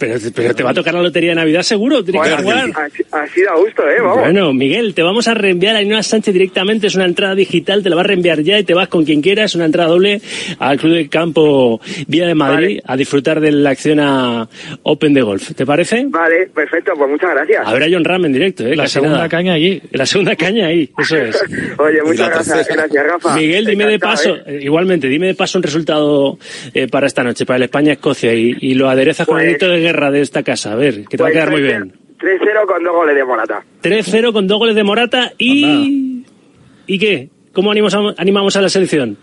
Pero, 0.00 0.18
pero 0.34 0.54
te 0.54 0.62
va 0.62 0.70
a 0.70 0.74
tocar 0.74 0.94
la 0.94 1.02
lotería 1.02 1.30
de 1.30 1.36
Navidad 1.36 1.62
seguro, 1.62 2.02
tienes 2.02 2.22
que 2.22 2.28
Joder, 2.30 2.42
jugar. 2.42 2.70
así, 2.86 3.02
así 3.12 3.42
da 3.42 3.54
gusto, 3.54 3.82
¿eh? 3.88 4.00
Vamos. 4.00 4.18
Bueno, 4.20 4.52
Miguel, 4.54 4.94
te 4.94 5.02
vamos 5.02 5.28
a 5.28 5.34
reenviar 5.34 5.76
a 5.76 5.80
Ainhoa 5.80 6.02
Sánchez 6.02 6.32
directamente, 6.32 6.86
es 6.86 6.94
una 6.94 7.04
entrada 7.04 7.34
digital, 7.34 7.82
te 7.82 7.90
la 7.90 7.96
va 7.96 8.00
a 8.02 8.04
reenviar 8.04 8.40
ya 8.42 8.58
y 8.58 8.64
te 8.64 8.74
vas 8.74 8.88
con 8.88 9.04
quien 9.04 9.20
quieras, 9.20 9.54
una 9.54 9.66
entrada 9.66 9.90
doble 9.90 10.20
al 10.58 10.78
Club 10.78 10.94
de 10.94 11.08
Campo 11.08 11.80
Vía 12.06 12.26
de 12.26 12.34
Madrid 12.34 12.80
a 12.84 12.96
disfrutar 12.96 13.40
de 13.40 13.52
la 13.52 13.70
acción 13.70 14.00
a 14.00 14.48
Open 14.82 15.12
de 15.14 15.22
Golf. 15.22 15.52
¿Te 15.54 15.66
parece? 15.66 16.06
Vale, 16.08 16.48
perfecto, 16.54 16.92
pues 16.96 17.10
muchas 17.10 17.30
gracias. 17.34 17.62
A 17.66 17.72
ver 17.74 17.82
a 17.82 17.86
John 17.90 18.04
Ram 18.04 18.24
en 18.24 18.32
directo, 18.32 18.66
¿eh? 18.66 18.74
La 18.74 18.84
Casi 18.84 18.94
segunda 18.94 19.16
nada. 19.16 19.28
caña 19.28 19.52
allí. 19.52 19.82
La 19.92 20.06
segunda 20.06 20.34
caña 20.34 20.66
ahí, 20.68 20.90
eso 20.98 21.16
es. 21.18 21.36
Oye, 21.78 22.02
muchas 22.02 22.20
la 22.20 22.28
gracias, 22.28 22.56
tercera. 22.56 22.82
gracias, 22.86 23.06
Rafa. 23.06 23.36
Miguel, 23.36 23.66
dime 23.66 23.86
de 23.86 23.98
paso, 23.98 24.36
¿eh? 24.46 24.60
igualmente, 24.62 25.08
dime 25.08 25.26
de 25.26 25.34
paso 25.34 25.58
un 25.58 25.62
resultado 25.62 26.38
eh, 26.72 26.88
para 26.88 27.06
esta 27.06 27.22
noche, 27.22 27.44
para 27.44 27.58
el 27.58 27.62
España-Escocia 27.64 28.32
y, 28.32 28.56
y 28.60 28.74
lo 28.74 28.88
aderezas 28.88 29.26
con 29.26 29.38
el 29.40 29.56
Pues- 29.56 29.70
de 29.82 29.89
guerra 29.90 30.10
de 30.10 30.20
esta 30.20 30.42
casa, 30.42 30.72
a 30.72 30.76
ver, 30.76 31.04
que 31.06 31.16
te 31.16 31.22
va 31.22 31.28
a 31.28 31.32
Pues 31.32 31.44
quedar 31.44 31.50
muy 31.50 31.60
3-0 31.60 31.64
bien. 31.64 31.92
3-0 32.20 32.66
con 32.66 32.84
dos 32.84 32.94
goles 32.94 33.14
de 33.16 33.24
Morata. 33.24 33.64
3-0 33.82 34.32
con 34.32 34.46
dos 34.46 34.58
goles 34.58 34.74
de 34.74 34.84
Morata 34.84 35.32
y... 35.38 36.24
¿Y 36.86 36.98
qué? 36.98 37.30
¿Cómo 37.52 37.70
animamos 37.70 37.94
a, 37.94 37.98
animamos 38.16 38.56
a 38.56 38.60
la 38.62 38.68
selección? 38.68 39.16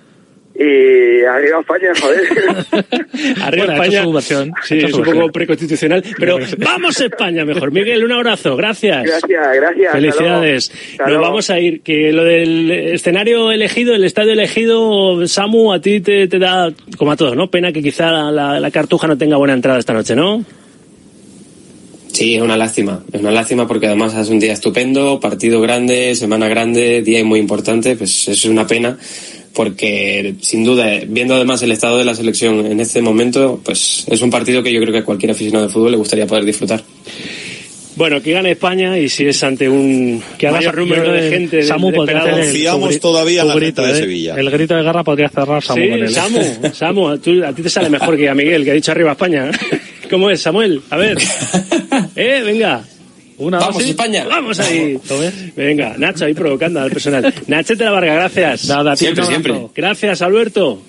Y 0.59 1.23
arriba 1.23 1.59
España, 1.59 1.89
joder. 2.01 2.21
Arriba 3.43 3.65
Bueno, 3.67 3.83
España. 3.83 4.03
su 4.03 4.17
ha 4.17 4.45
Sí, 4.63 4.77
es 4.79 4.91
un 4.93 5.03
poco 5.03 5.31
preconstitucional, 5.31 6.03
pero 6.17 6.39
vamos 6.57 6.99
España 6.99 7.45
mejor. 7.45 7.71
Miguel, 7.71 8.03
un 8.03 8.11
abrazo, 8.11 8.55
gracias. 8.55 9.03
Gracias, 9.03 9.29
gracias. 9.55 9.85
hasta 9.85 9.91
Felicidades. 9.99 10.71
luego. 10.71 10.91
Hasta 11.03 11.11
Nos 11.13 11.21
vamos 11.21 11.49
a 11.51 11.59
ir. 11.59 11.81
Que 11.81 12.11
lo 12.11 12.23
del 12.23 12.71
escenario 12.71 13.51
elegido, 13.51 13.93
el 13.93 14.03
estadio 14.03 14.31
elegido, 14.33 15.27
Samu, 15.27 15.71
a 15.73 15.79
ti 15.79 16.01
te, 16.01 16.27
te 16.27 16.39
da, 16.39 16.71
como 16.97 17.11
a 17.11 17.15
todos, 17.17 17.35
¿no? 17.35 17.51
Pena 17.51 17.71
que 17.71 17.83
quizá 17.83 18.11
la, 18.11 18.31
la- 18.31 18.59
la 18.59 18.71
cartuja 18.71 19.05
no 19.07 19.15
tenga 19.17 19.37
buena 19.37 19.53
entrada 19.53 19.77
esta 19.77 19.93
noche, 19.93 20.15
¿no? 20.15 20.43
Sí, 22.11 22.35
es 22.35 22.41
una 22.41 22.57
lástima. 22.57 23.03
Es 23.13 23.21
una 23.21 23.29
lástima 23.31 23.67
porque 23.67 23.85
además 23.85 24.15
es 24.15 24.29
un 24.29 24.39
día 24.39 24.53
estupendo, 24.53 25.19
partido 25.19 25.61
grande, 25.61 26.15
semana 26.15 26.47
grande, 26.47 27.03
día 27.03 27.23
muy 27.23 27.39
importante. 27.39 27.95
Pues 27.95 28.27
es 28.27 28.43
una 28.45 28.65
pena 28.65 28.97
porque 29.57 30.35
sin 30.39 30.63
duda, 30.63 30.85
viendo 31.07 31.33
además 31.33 31.63
el 31.63 31.71
estado 31.71 31.97
de 31.97 32.05
la 32.05 32.13
selección 32.13 32.63
en 32.67 32.79
este 32.79 33.01
momento, 33.01 33.59
pues 33.65 34.05
es 34.07 34.21
un 34.21 34.29
partido 34.29 34.61
que 34.61 34.71
yo 34.71 34.79
creo 34.79 34.93
que 34.93 34.99
a 34.99 35.03
cualquier 35.03 35.31
aficionado 35.31 35.65
de 35.65 35.73
fútbol 35.73 35.89
le 35.91 35.97
gustaría 35.97 36.27
poder 36.27 36.45
disfrutar. 36.45 36.83
Bueno, 37.95 38.21
que 38.21 38.31
gane 38.31 38.51
España 38.51 38.95
y 38.99 39.09
si 39.09 39.25
es 39.25 39.43
ante 39.43 39.67
un 39.67 40.21
Que 40.37 40.45
hagas- 40.47 40.59
mayor 40.59 40.77
número 40.77 41.11
de 41.11 41.29
gente 41.31 41.63
Samu 41.63 41.91
Confiamos 41.91 42.99
todavía 42.99 43.41
en 43.41 43.47
la 43.47 43.55
grito, 43.55 43.81
gente 43.81 43.93
de 43.93 43.99
¿eh? 43.99 44.01
Sevilla. 44.03 44.35
El 44.35 44.51
grito 44.51 44.75
de 44.75 44.83
guerra 44.83 45.03
podría 45.03 45.29
cerrar 45.29 45.63
Samu 45.63 45.81
con 45.89 45.97
Sí, 45.97 46.03
él. 46.03 46.09
Samu, 46.13 46.39
Samu, 46.73 47.17
tú- 47.17 47.43
a 47.43 47.51
ti 47.53 47.63
te 47.63 47.69
sale 47.71 47.89
mejor 47.89 48.15
que 48.15 48.29
a 48.29 48.35
Miguel, 48.35 48.63
que 48.63 48.69
ha 48.69 48.75
dicho 48.75 48.91
arriba 48.91 49.13
España. 49.13 49.49
¿Cómo 50.11 50.29
es, 50.29 50.39
Samuel? 50.39 50.79
A 50.91 50.97
ver. 50.97 51.17
¿Eh? 52.15 52.43
Venga. 52.45 52.83
Una, 53.39 53.59
Vamos, 53.59 53.75
dos, 53.75 53.85
y- 53.85 53.89
España. 53.91 54.25
Vamos 54.27 54.59
ahí. 54.59 54.97
Venga, 55.55 55.95
Nacho 55.97 56.25
ahí 56.25 56.33
provocando 56.33 56.79
al 56.79 56.89
personal. 56.91 57.33
Nachete 57.47 57.83
la 57.83 57.91
Varga, 57.91 58.13
gracias. 58.15 58.65
Nada, 58.67 58.95
Siempre, 58.95 59.25
siempre. 59.25 59.53
Gracias, 59.75 60.21
Alberto. 60.21 60.81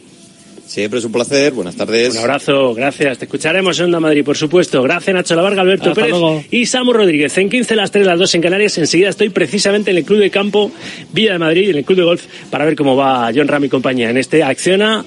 Siempre 0.66 0.98
es 0.98 1.04
un 1.06 1.12
placer. 1.12 1.52
Buenas 1.52 1.76
tardes. 1.76 2.12
Un 2.12 2.18
abrazo, 2.18 2.74
gracias. 2.74 3.18
Te 3.18 3.24
escucharemos 3.24 3.78
en 3.78 3.86
Onda 3.86 4.00
Madrid, 4.00 4.22
por 4.24 4.36
supuesto. 4.36 4.82
Gracias, 4.82 5.14
Nacho 5.14 5.34
La 5.34 5.42
Varga, 5.42 5.62
Alberto 5.62 5.90
Hasta 5.90 5.94
Pérez 6.02 6.10
luego. 6.10 6.44
y 6.50 6.66
Samu 6.66 6.92
Rodríguez. 6.92 7.36
En 7.38 7.48
15, 7.48 7.74
las 7.76 7.90
3, 7.90 8.06
las 8.06 8.18
2 8.18 8.34
en 8.34 8.42
Canarias. 8.42 8.76
Enseguida 8.78 9.08
estoy 9.10 9.30
precisamente 9.30 9.90
en 9.90 9.96
el 9.98 10.04
Club 10.04 10.18
de 10.18 10.30
Campo 10.30 10.70
Villa 11.12 11.32
de 11.32 11.38
Madrid, 11.38 11.70
en 11.70 11.76
el 11.78 11.84
Club 11.84 11.98
de 11.98 12.04
Golf, 12.04 12.24
para 12.50 12.64
ver 12.66 12.76
cómo 12.76 12.96
va 12.96 13.30
John 13.34 13.48
Ram 13.48 13.64
y 13.64 13.68
compañía 13.70 14.10
en 14.10 14.18
este 14.18 14.42
Acciona 14.42 15.04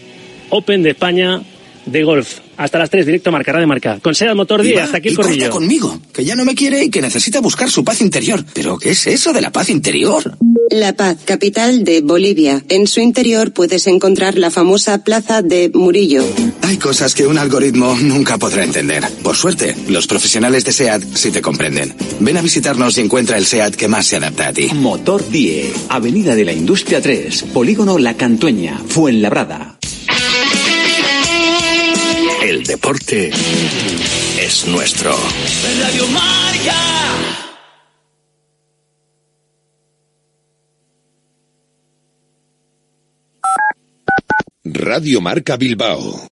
Open 0.50 0.82
de 0.84 0.90
España 0.92 1.42
de 1.86 2.04
golf. 2.04 2.40
Hasta 2.58 2.78
las 2.78 2.90
3, 2.90 3.06
directo 3.06 3.32
marcará 3.32 3.60
de 3.60 3.66
marca. 3.66 4.00
Con 4.02 4.14
Seat 4.14 4.36
Motor 4.36 4.62
10, 4.62 4.74
Y 4.74 4.78
va, 4.78 4.84
hasta 4.84 4.98
aquí 4.98 5.08
el 5.08 5.14
y 5.14 5.16
corta 5.16 5.30
corrillo. 5.32 5.50
conmigo, 5.50 6.00
que 6.14 6.24
ya 6.24 6.36
no 6.36 6.46
me 6.46 6.54
quiere 6.54 6.84
y 6.84 6.90
que 6.90 7.02
necesita 7.02 7.40
buscar 7.42 7.72
su 7.72 7.84
paz 7.84 8.02
interior. 8.02 8.46
¿Pero 8.54 8.78
qué 8.78 8.92
es 8.92 9.08
eso 9.08 9.34
de 9.34 9.42
la 9.42 9.52
paz 9.52 9.70
interior? 9.70 10.38
La 10.70 10.94
Paz, 10.96 11.18
capital 11.26 11.84
de 11.84 12.00
Bolivia. 12.02 12.64
En 12.70 12.88
su 12.88 13.02
interior 13.02 13.52
puedes 13.52 13.88
encontrar 13.88 14.38
la 14.38 14.52
famosa 14.52 15.04
plaza 15.04 15.42
de 15.42 15.70
Murillo. 15.74 16.24
Hay 16.62 16.78
cosas 16.78 17.14
que 17.14 17.28
un 17.28 17.38
algoritmo 17.38 17.98
nunca 18.02 18.38
podrá 18.38 18.64
entender. 18.64 19.04
Por 19.24 19.36
suerte, 19.36 19.76
los 19.90 20.08
profesionales 20.08 20.64
de 20.64 20.72
SEAT 20.72 21.04
sí 21.16 21.32
te 21.32 21.42
comprenden. 21.42 21.94
Ven 22.22 22.38
a 22.38 22.42
visitarnos 22.42 22.98
y 22.98 23.02
encuentra 23.02 23.38
el 23.38 23.46
SEAT 23.46 23.76
que 23.76 23.90
más 23.90 24.06
se 24.06 24.16
adapta 24.18 24.48
a 24.50 24.54
ti. 24.54 24.70
Motor 24.74 25.28
10, 25.30 25.74
Avenida 25.90 26.36
de 26.36 26.46
la 26.46 26.54
Industria 26.54 27.02
3, 27.02 27.44
Polígono 27.54 27.98
La 27.98 28.16
Cantueña, 28.16 28.80
Fuenlabrada. 28.88 29.78
El 32.42 32.64
deporte 32.64 33.30
es 34.40 34.66
nuestro. 34.66 35.16
Radio 35.80 36.08
Marca. 36.08 36.76
Radio 44.64 45.22
Marca 45.22 45.56
Bilbao. 45.56 46.28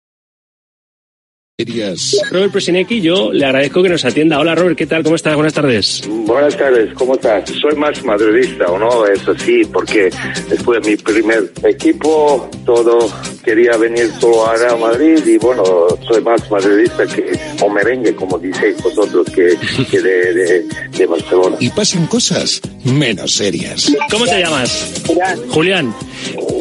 Robert 1.58 2.52
Presinecki, 2.52 3.00
yo 3.00 3.32
le 3.32 3.46
agradezco 3.46 3.82
que 3.82 3.88
nos 3.88 4.04
atienda. 4.04 4.38
Hola, 4.38 4.54
Robert, 4.54 4.76
¿qué 4.76 4.84
tal? 4.84 5.02
¿Cómo 5.02 5.16
estás? 5.16 5.34
Buenas 5.36 5.54
tardes. 5.54 6.02
Buenas 6.06 6.54
tardes, 6.54 6.92
¿cómo 6.92 7.14
estás? 7.14 7.48
Soy 7.48 7.74
más 7.76 8.04
madridista, 8.04 8.66
¿o 8.66 8.78
no? 8.78 9.06
Eso 9.06 9.34
sí, 9.38 9.62
porque 9.72 10.10
después 10.50 10.82
de 10.82 10.90
mi 10.90 10.96
primer 10.98 11.50
equipo, 11.64 12.50
todo 12.66 13.10
quería 13.42 13.74
venir 13.78 14.10
solo 14.20 14.46
a 14.46 14.54
Real 14.54 14.78
Madrid 14.78 15.18
y 15.24 15.38
bueno, 15.38 15.64
soy 16.06 16.20
más 16.20 16.50
madridista 16.50 17.06
que, 17.06 17.32
o 17.62 17.70
merengue, 17.70 18.14
como 18.14 18.38
diceis 18.38 18.76
vosotros, 18.82 19.26
que, 19.34 19.56
que 19.90 20.02
de, 20.02 20.34
de, 20.34 20.64
de 20.90 21.06
Barcelona. 21.06 21.56
Y 21.58 21.70
pasan 21.70 22.06
cosas 22.06 22.60
menos 22.84 23.32
serias. 23.32 23.90
¿Cómo 24.10 24.26
te 24.26 24.42
llamas? 24.42 25.02
Julián. 25.06 25.38
Julián. 25.48 25.94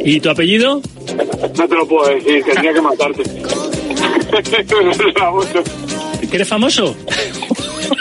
¿Y 0.05 0.21
tu 0.21 0.29
apellido? 0.29 0.81
No 1.57 1.67
te 1.67 1.75
lo 1.75 1.85
puedo 1.85 2.15
decir, 2.15 2.45
tendría 2.45 2.71
que 2.71 2.81
matarte. 2.81 3.23
Raboso. 5.15 5.63
¿Que 6.29 6.35
eres 6.35 6.47
famoso? 6.47 6.95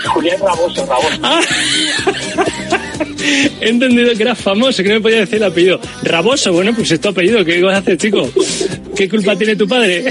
Julián 0.06 0.38
Raboso, 0.40 0.86
Raboso. 0.86 1.18
Ah. 1.22 1.40
He 3.60 3.68
entendido 3.70 4.14
que 4.14 4.22
eras 4.22 4.38
famoso, 4.38 4.82
que 4.82 4.88
no 4.88 4.96
me 4.96 5.00
podía 5.00 5.20
decir 5.20 5.36
el 5.36 5.44
apellido. 5.44 5.80
Raboso, 6.02 6.52
bueno, 6.52 6.72
pues 6.74 6.90
es 6.90 7.00
tu 7.00 7.08
apellido. 7.08 7.44
¿Qué 7.44 7.62
vas 7.62 7.76
a 7.76 7.78
hacer, 7.78 7.96
chico? 7.96 8.28
¿Qué 8.94 9.08
culpa 9.08 9.34
tiene 9.36 9.56
tu 9.56 9.66
padre? 9.66 10.04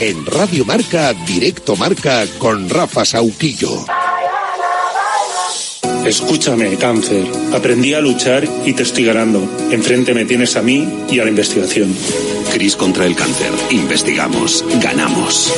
En 0.00 0.24
Radio 0.26 0.64
Marca, 0.64 1.12
Directo 1.26 1.76
Marca 1.76 2.24
con 2.38 2.68
Rafa 2.70 3.04
Sauquillo. 3.04 3.84
Escúchame, 6.04 6.76
cáncer. 6.76 7.24
Aprendí 7.52 7.94
a 7.94 8.00
luchar 8.00 8.48
y 8.64 8.72
te 8.72 8.82
estoy 8.82 9.04
ganando. 9.04 9.42
Enfrente 9.70 10.14
me 10.14 10.24
tienes 10.24 10.56
a 10.56 10.62
mí 10.62 10.88
y 11.10 11.18
a 11.20 11.24
la 11.24 11.30
investigación. 11.30 11.94
Cris 12.52 12.74
contra 12.74 13.06
el 13.06 13.14
cáncer. 13.14 13.50
Investigamos. 13.70 14.64
Ganamos. 14.82 15.52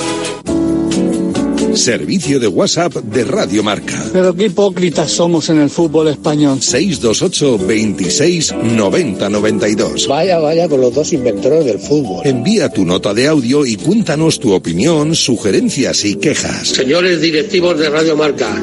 Servicio 1.75 2.39
de 2.39 2.49
WhatsApp 2.49 2.95
de 2.97 3.25
Radio 3.25 3.63
Marca. 3.63 4.05
Pero 4.13 4.35
qué 4.35 4.47
hipócritas 4.47 5.11
somos 5.11 5.49
en 5.49 5.59
el 5.59 5.71
fútbol 5.71 6.09
español. 6.09 6.61
628 6.61 7.67
26 7.67 8.55
90 8.77 9.29
92. 9.29 10.07
Vaya, 10.07 10.39
vaya 10.39 10.69
con 10.69 10.83
los 10.83 10.95
dos 10.95 11.13
inventores 11.15 11.65
del 11.65 11.79
fútbol. 11.79 12.27
Envía 12.27 12.69
tu 12.69 12.85
nota 12.85 13.15
de 13.15 13.27
audio 13.27 13.65
y 13.65 13.77
cuéntanos 13.77 14.39
tu 14.39 14.53
opinión, 14.53 15.15
sugerencias 15.15 16.05
y 16.05 16.17
quejas. 16.17 16.69
Señores 16.69 17.23
directivos 17.23 17.79
de 17.79 17.89
Radio 17.89 18.17
Marca, 18.17 18.63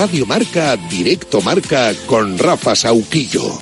Radio 0.00 0.24
Marca, 0.24 0.76
Directo 0.88 1.42
Marca 1.42 1.92
con 2.06 2.38
Rafa 2.38 2.74
Sauquillo. 2.74 3.58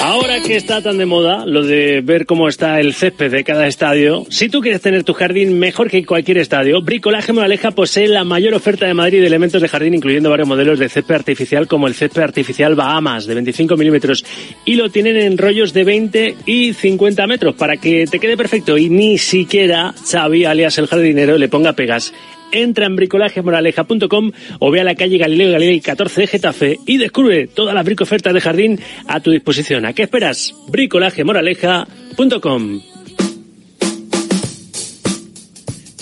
Ahora 0.00 0.40
que 0.40 0.56
está 0.56 0.80
tan 0.80 0.96
de 0.96 1.06
moda 1.06 1.44
lo 1.44 1.62
de 1.64 2.00
ver 2.02 2.24
cómo 2.24 2.48
está 2.48 2.80
el 2.80 2.94
césped 2.94 3.30
de 3.30 3.44
cada 3.44 3.66
estadio, 3.66 4.24
si 4.30 4.48
tú 4.48 4.60
quieres 4.60 4.80
tener 4.80 5.04
tu 5.04 5.12
jardín 5.12 5.58
mejor 5.58 5.90
que 5.90 6.06
cualquier 6.06 6.38
estadio, 6.38 6.80
Bricolaje 6.80 7.32
Moraleja 7.32 7.72
posee 7.72 8.08
la 8.08 8.24
mayor 8.24 8.54
oferta 8.54 8.86
de 8.86 8.94
Madrid 8.94 9.20
de 9.20 9.26
elementos 9.26 9.60
de 9.60 9.68
jardín, 9.68 9.94
incluyendo 9.94 10.30
varios 10.30 10.48
modelos 10.48 10.78
de 10.78 10.88
césped 10.88 11.16
artificial, 11.16 11.66
como 11.66 11.88
el 11.88 11.94
césped 11.94 12.22
artificial 12.22 12.74
Bahamas, 12.74 13.26
de 13.26 13.34
25 13.34 13.76
milímetros, 13.76 14.24
y 14.64 14.74
lo 14.74 14.88
tienen 14.88 15.16
en 15.16 15.36
rollos 15.36 15.72
de 15.72 15.84
20 15.84 16.36
y 16.46 16.72
50 16.72 17.26
metros, 17.26 17.54
para 17.54 17.76
que 17.76 18.06
te 18.06 18.18
quede 18.18 18.36
perfecto 18.36 18.78
y 18.78 18.88
ni 18.88 19.18
siquiera 19.18 19.94
Xavi, 20.10 20.44
alias 20.44 20.78
el 20.78 20.86
jardinero, 20.86 21.36
le 21.36 21.48
ponga 21.48 21.74
pegas. 21.74 22.12
Entra 22.52 22.86
en 22.86 22.96
bricolagemoraleja.com 22.96 24.32
o 24.58 24.70
ve 24.70 24.80
a 24.80 24.84
la 24.84 24.94
calle 24.94 25.18
Galileo 25.18 25.52
Galilei 25.52 25.80
14 25.80 26.22
de 26.22 26.26
Getafe 26.26 26.78
y 26.86 26.96
descubre 26.98 27.46
todas 27.46 27.74
las 27.74 27.84
bricofertas 27.84 28.34
de 28.34 28.40
jardín 28.40 28.80
a 29.06 29.20
tu 29.20 29.30
disposición. 29.30 29.86
¿A 29.86 29.92
qué 29.92 30.02
esperas? 30.04 30.54
bricolagemoraleja.com 30.68 32.97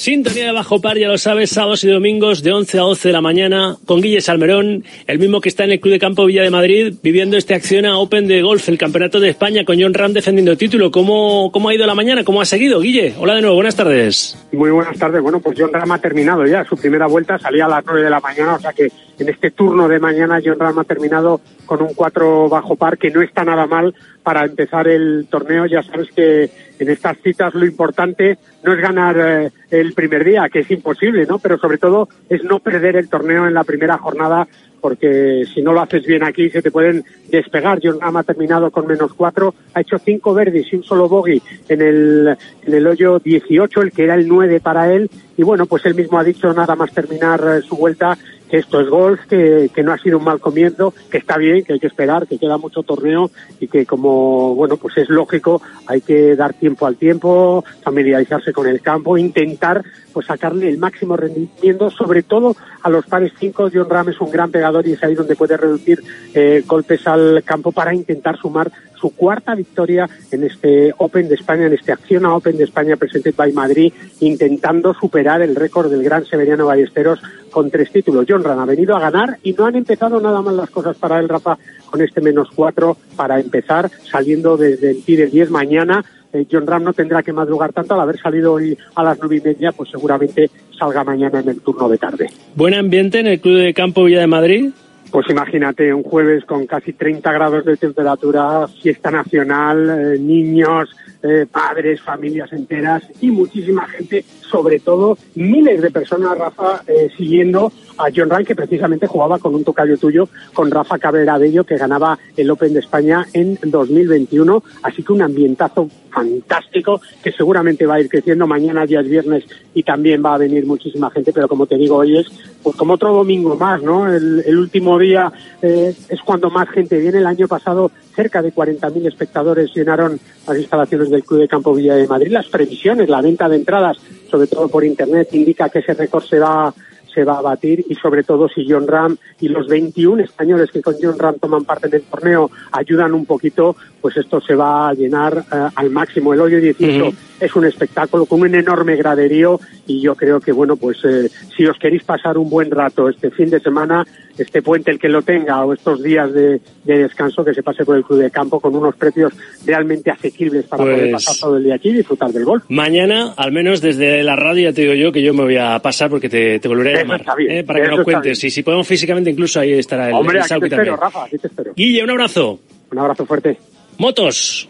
Sintonía 0.06 0.46
de 0.46 0.52
Bajo 0.52 0.80
Par, 0.80 0.96
ya 0.96 1.08
lo 1.08 1.18
sabes, 1.18 1.50
sábados 1.50 1.82
y 1.82 1.88
domingos 1.88 2.44
de 2.44 2.52
11 2.52 2.78
a 2.78 2.82
12 2.82 3.08
de 3.08 3.12
la 3.12 3.20
mañana 3.20 3.76
con 3.86 4.00
Guille 4.00 4.20
Salmerón, 4.20 4.84
el 5.08 5.18
mismo 5.18 5.40
que 5.40 5.48
está 5.48 5.64
en 5.64 5.72
el 5.72 5.80
Club 5.80 5.94
de 5.94 5.98
Campo 5.98 6.24
Villa 6.26 6.44
de 6.44 6.50
Madrid, 6.50 6.94
viviendo 7.02 7.36
este 7.36 7.54
Acciona 7.54 7.98
Open 7.98 8.28
de 8.28 8.40
Golf, 8.40 8.68
el 8.68 8.78
Campeonato 8.78 9.18
de 9.18 9.30
España, 9.30 9.64
con 9.64 9.82
John 9.82 9.92
Ram 9.94 10.12
defendiendo 10.12 10.52
el 10.52 10.58
título. 10.58 10.92
¿Cómo, 10.92 11.50
¿Cómo 11.50 11.70
ha 11.70 11.74
ido 11.74 11.88
la 11.88 11.96
mañana? 11.96 12.22
¿Cómo 12.22 12.40
ha 12.40 12.44
seguido, 12.44 12.78
Guille? 12.78 13.14
Hola 13.18 13.34
de 13.34 13.40
nuevo, 13.40 13.56
buenas 13.56 13.74
tardes. 13.74 14.38
Muy 14.52 14.70
buenas 14.70 14.96
tardes. 14.96 15.20
Bueno, 15.20 15.40
pues 15.40 15.58
John 15.58 15.72
Ram 15.72 15.90
ha 15.90 15.98
terminado 15.98 16.46
ya 16.46 16.64
su 16.64 16.76
primera 16.76 17.08
vuelta, 17.08 17.36
salía 17.40 17.64
a 17.64 17.68
las 17.68 17.84
9 17.84 18.02
de 18.02 18.10
la 18.10 18.20
mañana, 18.20 18.54
o 18.54 18.60
sea 18.60 18.72
que 18.72 18.86
en 19.18 19.28
este 19.28 19.50
turno 19.50 19.88
de 19.88 19.98
mañana 19.98 20.40
John 20.44 20.58
Ram 20.58 20.78
ha 20.78 20.84
terminado 20.84 21.40
con 21.64 21.82
un 21.82 21.94
4 21.94 22.48
bajo 22.48 22.76
par, 22.76 22.98
que 22.98 23.10
no 23.10 23.22
está 23.22 23.44
nada 23.44 23.66
mal 23.66 23.94
para 24.22 24.44
empezar 24.44 24.88
el 24.88 25.26
torneo. 25.30 25.66
Ya 25.66 25.82
sabes 25.82 26.08
que 26.14 26.50
en 26.78 26.90
estas 26.90 27.18
citas 27.18 27.54
lo 27.54 27.64
importante 27.64 28.38
no 28.62 28.72
es 28.72 28.80
ganar 28.80 29.16
eh, 29.18 29.50
el 29.70 29.92
primer 29.94 30.24
día, 30.24 30.48
que 30.48 30.60
es 30.60 30.70
imposible, 30.70 31.26
¿no? 31.26 31.38
Pero 31.38 31.58
sobre 31.58 31.78
todo 31.78 32.08
es 32.28 32.42
no 32.44 32.58
perder 32.58 32.96
el 32.96 33.08
torneo 33.08 33.46
en 33.46 33.54
la 33.54 33.64
primera 33.64 33.98
jornada, 33.98 34.46
porque 34.80 35.44
si 35.52 35.62
no 35.62 35.72
lo 35.72 35.80
haces 35.80 36.04
bien 36.04 36.22
aquí 36.22 36.50
se 36.50 36.62
te 36.62 36.70
pueden 36.70 37.04
despegar. 37.28 37.80
John 37.82 38.00
Ram 38.00 38.18
ha 38.18 38.22
terminado 38.22 38.70
con 38.70 38.86
menos 38.86 39.12
cuatro, 39.14 39.54
ha 39.74 39.80
hecho 39.80 39.98
cinco 39.98 40.34
verdes 40.34 40.72
y 40.72 40.76
un 40.76 40.84
solo 40.84 41.08
bogey 41.08 41.42
en 41.68 41.80
el, 41.80 42.36
en 42.66 42.74
el 42.74 42.86
hoyo 42.86 43.18
18, 43.18 43.82
el 43.82 43.92
que 43.92 44.04
era 44.04 44.14
el 44.14 44.28
9 44.28 44.60
para 44.60 44.92
él. 44.92 45.10
Y 45.36 45.42
bueno, 45.42 45.66
pues 45.66 45.84
él 45.86 45.94
mismo 45.94 46.18
ha 46.18 46.24
dicho 46.24 46.52
nada 46.52 46.76
más 46.76 46.92
terminar 46.92 47.40
eh, 47.40 47.62
su 47.62 47.76
vuelta 47.76 48.16
que 48.48 48.58
esto 48.58 48.80
es 48.80 48.88
golf, 48.88 49.20
que, 49.28 49.70
que 49.74 49.82
no 49.82 49.92
ha 49.92 49.98
sido 49.98 50.18
un 50.18 50.24
mal 50.24 50.40
comienzo, 50.40 50.94
que 51.10 51.18
está 51.18 51.36
bien, 51.36 51.64
que 51.64 51.74
hay 51.74 51.80
que 51.80 51.86
esperar, 51.86 52.26
que 52.26 52.38
queda 52.38 52.58
mucho 52.58 52.82
torneo 52.82 53.30
y 53.60 53.68
que 53.68 53.86
como, 53.86 54.54
bueno, 54.54 54.76
pues 54.76 54.96
es 54.98 55.08
lógico, 55.08 55.60
hay 55.86 56.00
que 56.00 56.36
dar 56.36 56.54
tiempo 56.54 56.86
al 56.86 56.96
tiempo, 56.96 57.64
familiarizarse 57.82 58.52
con 58.52 58.66
el 58.66 58.80
campo, 58.80 59.18
intentar 59.18 59.82
pues 60.16 60.28
sacarle 60.28 60.70
el 60.70 60.78
máximo 60.78 61.14
rendimiento, 61.14 61.90
sobre 61.90 62.22
todo 62.22 62.56
a 62.82 62.88
los 62.88 63.04
pares 63.04 63.32
5. 63.38 63.68
John 63.70 63.90
Ram 63.90 64.08
es 64.08 64.18
un 64.18 64.30
gran 64.30 64.50
pegador 64.50 64.86
y 64.86 64.92
es 64.92 65.04
ahí 65.04 65.14
donde 65.14 65.36
puede 65.36 65.58
reducir 65.58 66.02
eh, 66.32 66.64
golpes 66.66 67.06
al 67.06 67.42
campo 67.44 67.70
para 67.70 67.94
intentar 67.94 68.38
sumar 68.38 68.72
su 68.98 69.10
cuarta 69.10 69.54
victoria 69.54 70.08
en 70.30 70.44
este 70.44 70.94
Open 70.96 71.28
de 71.28 71.34
España, 71.34 71.66
en 71.66 71.74
este 71.74 71.92
Acciona 71.92 72.34
Open 72.34 72.56
de 72.56 72.64
España 72.64 72.96
Presented 72.96 73.34
by 73.34 73.52
Madrid, 73.52 73.92
intentando 74.20 74.94
superar 74.94 75.42
el 75.42 75.54
récord 75.54 75.90
del 75.90 76.02
gran 76.02 76.24
Severiano 76.24 76.64
Ballesteros 76.64 77.20
con 77.56 77.70
tres 77.70 77.90
títulos. 77.90 78.26
John 78.28 78.44
Ram 78.44 78.58
ha 78.58 78.66
venido 78.66 78.94
a 78.94 79.00
ganar 79.00 79.38
y 79.42 79.54
no 79.54 79.64
han 79.64 79.76
empezado 79.76 80.20
nada 80.20 80.42
mal 80.42 80.58
las 80.58 80.68
cosas 80.68 80.94
para 80.98 81.18
él, 81.18 81.26
Rafa, 81.26 81.56
con 81.88 82.02
este 82.02 82.20
menos 82.20 82.50
cuatro 82.54 82.98
para 83.16 83.40
empezar, 83.40 83.90
saliendo 84.10 84.58
desde 84.58 84.90
el 84.90 85.02
T 85.02 85.16
del 85.16 85.30
10 85.30 85.50
mañana. 85.50 86.04
Eh, 86.34 86.46
John 86.52 86.66
Ram 86.66 86.84
no 86.84 86.92
tendrá 86.92 87.22
que 87.22 87.32
madrugar 87.32 87.72
tanto 87.72 87.94
al 87.94 88.00
haber 88.00 88.20
salido 88.20 88.52
hoy 88.52 88.76
a 88.94 89.02
las 89.02 89.18
nueve 89.18 89.36
y 89.36 89.40
media, 89.40 89.72
pues 89.72 89.88
seguramente 89.88 90.50
salga 90.78 91.02
mañana 91.02 91.40
en 91.40 91.48
el 91.48 91.60
turno 91.62 91.88
de 91.88 91.96
tarde. 91.96 92.26
Buen 92.54 92.74
ambiente 92.74 93.20
en 93.20 93.26
el 93.28 93.40
Club 93.40 93.56
de 93.56 93.72
Campo 93.72 94.04
Villa 94.04 94.20
de 94.20 94.26
Madrid. 94.26 94.70
Pues 95.10 95.24
imagínate, 95.30 95.94
un 95.94 96.02
jueves 96.02 96.44
con 96.44 96.66
casi 96.66 96.92
30 96.92 97.32
grados 97.32 97.64
de 97.64 97.78
temperatura, 97.78 98.68
fiesta 98.82 99.10
nacional, 99.10 99.88
eh, 99.88 100.18
niños, 100.18 100.90
eh, 101.26 101.46
padres, 101.46 102.00
familias 102.00 102.52
enteras 102.52 103.02
y 103.20 103.30
muchísima 103.30 103.86
gente, 103.88 104.24
sobre 104.50 104.78
todo 104.78 105.18
miles 105.34 105.82
de 105.82 105.90
personas, 105.90 106.38
Rafa, 106.38 106.82
eh, 106.86 107.10
siguiendo 107.16 107.72
a 107.98 108.06
John 108.14 108.30
Ram, 108.30 108.44
que 108.44 108.54
precisamente 108.54 109.06
jugaba 109.06 109.38
con 109.38 109.54
un 109.54 109.64
tocayo 109.64 109.96
tuyo, 109.96 110.28
con 110.52 110.70
Rafa 110.70 110.98
Cabrera 110.98 111.38
Bello, 111.38 111.64
que 111.64 111.76
ganaba 111.76 112.18
el 112.36 112.50
Open 112.50 112.74
de 112.74 112.80
España 112.80 113.26
en 113.32 113.58
2021. 113.62 114.62
Así 114.82 115.02
que 115.02 115.12
un 115.12 115.22
ambientazo 115.22 115.88
fantástico 116.10 117.00
que 117.22 117.32
seguramente 117.32 117.86
va 117.86 117.96
a 117.96 118.00
ir 118.00 118.08
creciendo. 118.08 118.46
Mañana 118.46 118.84
ya 118.84 119.00
es 119.00 119.08
viernes 119.08 119.44
y 119.74 119.82
también 119.82 120.22
va 120.24 120.34
a 120.34 120.38
venir 120.38 120.64
muchísima 120.66 121.10
gente, 121.10 121.32
pero 121.32 121.48
como 121.48 121.66
te 121.66 121.76
digo, 121.76 121.96
hoy 121.96 122.18
es 122.18 122.26
pues 122.62 122.74
como 122.76 122.94
otro 122.94 123.12
domingo 123.12 123.56
más, 123.56 123.82
¿no? 123.82 124.12
El, 124.12 124.42
el 124.46 124.58
último 124.58 124.98
día 124.98 125.32
eh, 125.62 125.94
es 126.08 126.20
cuando 126.22 126.50
más 126.50 126.68
gente 126.70 126.98
viene. 126.98 127.18
El 127.18 127.26
año 127.26 127.46
pasado 127.48 127.90
cerca 128.14 128.40
de 128.40 128.52
40.000 128.52 129.06
espectadores 129.06 129.70
llenaron 129.74 130.18
las 130.46 130.58
instalaciones 130.58 131.10
del 131.10 131.24
Club 131.24 131.40
de 131.40 131.48
Campo 131.48 131.74
Villa 131.74 131.94
de 131.94 132.06
Madrid. 132.06 132.32
Las 132.32 132.48
previsiones, 132.48 133.08
la 133.08 133.22
venta 133.22 133.48
de 133.48 133.56
entradas, 133.56 133.98
sobre 134.30 134.46
todo 134.46 134.68
por 134.68 134.84
Internet, 134.84 135.28
indica 135.32 135.68
que 135.68 135.80
ese 135.80 135.94
récord 135.94 136.24
se 136.24 136.38
va 136.38 136.72
se 137.16 137.24
va 137.24 137.38
a 137.38 137.40
batir 137.40 137.82
y 137.88 137.94
sobre 137.94 138.22
todo 138.22 138.46
si 138.46 138.66
John 138.68 138.86
Ram 138.86 139.16
y 139.40 139.48
los 139.48 139.66
21 139.68 140.22
españoles 140.22 140.70
que 140.70 140.82
con 140.82 140.96
John 141.00 141.18
Ram 141.18 141.38
toman 141.38 141.64
parte 141.64 141.88
del 141.88 142.02
torneo 142.02 142.50
ayudan 142.72 143.14
un 143.14 143.24
poquito, 143.24 143.74
pues 144.02 144.18
esto 144.18 144.38
se 144.42 144.54
va 144.54 144.90
a 144.90 144.92
llenar 144.92 145.46
eh, 145.50 145.68
al 145.74 145.88
máximo. 145.88 146.34
El 146.34 146.42
hoyo 146.42 146.60
18 146.60 147.16
es 147.40 147.56
un 147.56 147.64
espectáculo 147.64 148.26
con 148.26 148.42
un 148.42 148.54
enorme 148.54 148.96
graderío 148.96 149.58
y 149.86 150.02
yo 150.02 150.14
creo 150.14 150.40
que 150.40 150.52
bueno, 150.52 150.76
pues 150.76 150.98
eh, 151.04 151.30
si 151.56 151.66
os 151.66 151.78
queréis 151.78 152.04
pasar 152.04 152.36
un 152.36 152.50
buen 152.50 152.70
rato 152.70 153.08
este 153.08 153.30
fin 153.30 153.48
de 153.48 153.60
semana, 153.60 154.06
este 154.38 154.62
puente 154.62 154.90
el 154.90 154.98
que 154.98 155.08
lo 155.08 155.22
tenga 155.22 155.64
o 155.64 155.72
estos 155.72 156.02
días 156.02 156.32
de, 156.32 156.60
de 156.84 156.98
descanso 156.98 157.44
que 157.44 157.54
se 157.54 157.62
pase 157.62 157.84
por 157.84 157.96
el 157.96 158.04
club 158.04 158.20
de 158.20 158.30
campo 158.30 158.60
con 158.60 158.74
unos 158.74 158.94
precios 158.96 159.32
realmente 159.64 160.10
asequibles 160.10 160.64
para 160.66 160.82
poder 160.84 161.10
Pues- 161.10 161.24
pasar 161.24 161.36
todo 161.40 161.56
el 161.56 161.64
día 161.64 161.74
aquí 161.76 161.88
y 161.90 161.94
disfrutar 161.94 162.30
del 162.32 162.44
golf. 162.44 162.64
Mañana, 162.68 163.32
al 163.36 163.52
menos 163.52 163.80
desde 163.80 164.22
la 164.22 164.36
radio, 164.36 164.70
ya 164.70 164.74
te 164.74 164.82
digo 164.82 164.94
yo 164.94 165.12
que 165.12 165.22
yo 165.22 165.32
me 165.34 165.42
voy 165.44 165.56
a 165.56 165.78
pasar 165.80 166.10
porque 166.10 166.28
te, 166.28 166.58
te 166.58 166.68
volveré 166.68 166.94
a 166.94 166.98
llamar. 167.02 167.20
está 167.20 167.34
bien, 167.34 167.50
¿eh? 167.52 167.64
Para 167.64 167.82
que 167.82 167.88
nos 167.96 168.04
cuentes. 168.04 168.42
Y 168.44 168.50
si 168.50 168.62
podemos 168.62 168.86
físicamente, 168.86 169.30
incluso 169.30 169.60
ahí 169.60 169.72
estará 169.72 170.08
el, 170.08 170.14
Hombre, 170.14 170.38
el 170.38 170.42
aquí 170.42 170.48
te 170.48 170.54
Sauki 170.54 170.64
espero, 170.66 170.82
también. 170.84 171.00
Rafa, 171.00 171.24
aquí 171.24 171.38
te 171.38 171.46
espero. 171.48 171.72
Guille, 171.76 172.04
un 172.04 172.10
abrazo. 172.10 172.60
Un 172.90 172.98
abrazo 172.98 173.26
fuerte. 173.26 173.58
Motos. 173.98 174.68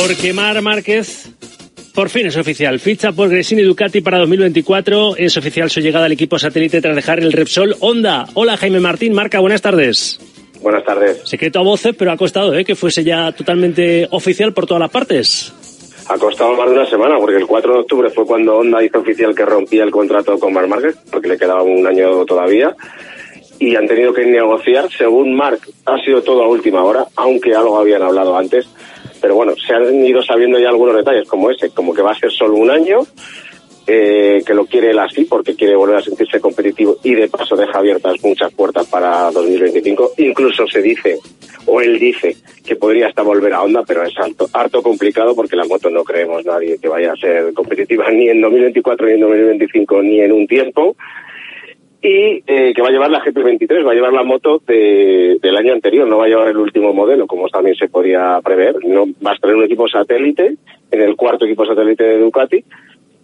Porque 0.00 0.32
Mar 0.32 0.60
Márquez 0.62 1.30
por 1.94 2.08
fin 2.08 2.26
es 2.26 2.36
oficial. 2.36 2.78
Ficha 2.80 3.12
por 3.12 3.28
Gresini 3.28 3.62
Ducati 3.62 4.00
para 4.00 4.18
2024. 4.18 5.16
Es 5.16 5.36
oficial 5.36 5.70
su 5.70 5.80
llegada 5.80 6.06
al 6.06 6.12
equipo 6.12 6.38
satélite 6.38 6.80
tras 6.80 6.96
dejar 6.96 7.20
el 7.20 7.32
Repsol 7.32 7.76
Honda. 7.80 8.26
Hola 8.34 8.56
Jaime 8.56 8.80
Martín, 8.80 9.12
Marca, 9.12 9.40
buenas 9.40 9.62
tardes. 9.62 10.18
Buenas 10.60 10.84
tardes. 10.84 11.20
Secreto 11.24 11.58
a 11.58 11.62
voces, 11.62 11.94
pero 11.98 12.12
ha 12.12 12.16
costado 12.16 12.54
¿eh? 12.54 12.64
que 12.64 12.76
fuese 12.76 13.02
ya 13.02 13.32
totalmente 13.32 14.06
oficial 14.10 14.52
por 14.52 14.66
todas 14.66 14.80
las 14.80 14.90
partes. 14.90 15.52
Ha 16.08 16.18
costado 16.18 16.54
más 16.54 16.68
de 16.68 16.74
una 16.74 16.86
semana, 16.86 17.16
porque 17.18 17.36
el 17.36 17.46
4 17.46 17.72
de 17.72 17.78
octubre 17.80 18.10
fue 18.10 18.26
cuando 18.26 18.56
Honda 18.56 18.82
hizo 18.82 18.98
oficial 18.98 19.34
que 19.34 19.44
rompía 19.44 19.84
el 19.84 19.90
contrato 19.90 20.38
con 20.38 20.52
Marc 20.52 20.68
Márquez, 20.68 20.96
porque 21.10 21.28
le 21.28 21.38
quedaba 21.38 21.62
un 21.62 21.86
año 21.86 22.24
todavía, 22.24 22.74
y 23.62 23.76
han 23.76 23.86
tenido 23.86 24.12
que 24.12 24.26
negociar. 24.26 24.90
Según 24.90 25.36
Marc, 25.36 25.68
ha 25.86 25.96
sido 25.98 26.20
todo 26.20 26.42
a 26.42 26.48
última 26.48 26.82
hora, 26.82 27.06
aunque 27.14 27.54
algo 27.54 27.78
habían 27.78 28.02
hablado 28.02 28.36
antes. 28.36 28.68
Pero 29.20 29.36
bueno, 29.36 29.54
se 29.54 29.72
han 29.72 30.04
ido 30.04 30.20
sabiendo 30.20 30.58
ya 30.58 30.68
algunos 30.68 30.96
detalles, 30.96 31.28
como 31.28 31.48
ese, 31.48 31.70
como 31.70 31.94
que 31.94 32.02
va 32.02 32.10
a 32.10 32.18
ser 32.18 32.32
solo 32.32 32.56
un 32.56 32.72
año, 32.72 32.98
eh, 33.86 34.42
que 34.44 34.52
lo 34.52 34.66
quiere 34.66 34.90
él 34.90 34.98
así, 34.98 35.26
porque 35.26 35.54
quiere 35.54 35.76
volver 35.76 35.98
a 35.98 36.02
sentirse 36.02 36.40
competitivo 36.40 36.96
y 37.04 37.14
de 37.14 37.28
paso 37.28 37.54
deja 37.54 37.78
abiertas 37.78 38.16
muchas 38.24 38.52
puertas 38.52 38.84
para 38.88 39.30
2025. 39.30 40.14
Incluso 40.18 40.66
se 40.66 40.82
dice, 40.82 41.18
o 41.66 41.80
él 41.80 42.00
dice, 42.00 42.36
que 42.66 42.74
podría 42.74 43.06
hasta 43.06 43.22
volver 43.22 43.54
a 43.54 43.62
Honda, 43.62 43.84
pero 43.86 44.02
es 44.02 44.12
harto, 44.18 44.48
harto 44.52 44.82
complicado 44.82 45.36
porque 45.36 45.54
la 45.54 45.66
moto 45.66 45.88
no 45.88 46.02
creemos 46.02 46.44
nadie 46.44 46.78
que 46.78 46.88
vaya 46.88 47.12
a 47.12 47.16
ser 47.16 47.54
competitiva 47.54 48.10
ni 48.10 48.28
en 48.28 48.40
2024, 48.40 49.06
ni 49.06 49.12
en 49.12 49.20
2025, 49.20 50.02
ni 50.02 50.20
en 50.20 50.32
un 50.32 50.48
tiempo. 50.48 50.96
Y 52.04 52.42
eh, 52.48 52.72
que 52.74 52.82
va 52.82 52.88
a 52.88 52.90
llevar 52.90 53.10
la 53.10 53.22
GP23, 53.24 53.86
va 53.86 53.92
a 53.92 53.94
llevar 53.94 54.12
la 54.12 54.24
moto 54.24 54.60
de- 54.66 55.38
del 55.40 55.56
año 55.56 55.72
anterior, 55.72 56.06
no 56.08 56.18
va 56.18 56.24
a 56.24 56.28
llevar 56.28 56.48
el 56.48 56.56
último 56.56 56.92
modelo, 56.92 57.26
como 57.28 57.48
también 57.48 57.76
se 57.76 57.88
podía 57.88 58.40
prever. 58.44 58.84
No 58.84 59.06
va 59.24 59.30
a 59.30 59.34
estar 59.34 59.50
en 59.50 59.56
un 59.58 59.64
equipo 59.64 59.86
satélite, 59.88 60.56
en 60.90 61.00
el 61.00 61.14
cuarto 61.14 61.44
equipo 61.44 61.64
satélite 61.64 62.02
de 62.04 62.18
Ducati, 62.18 62.64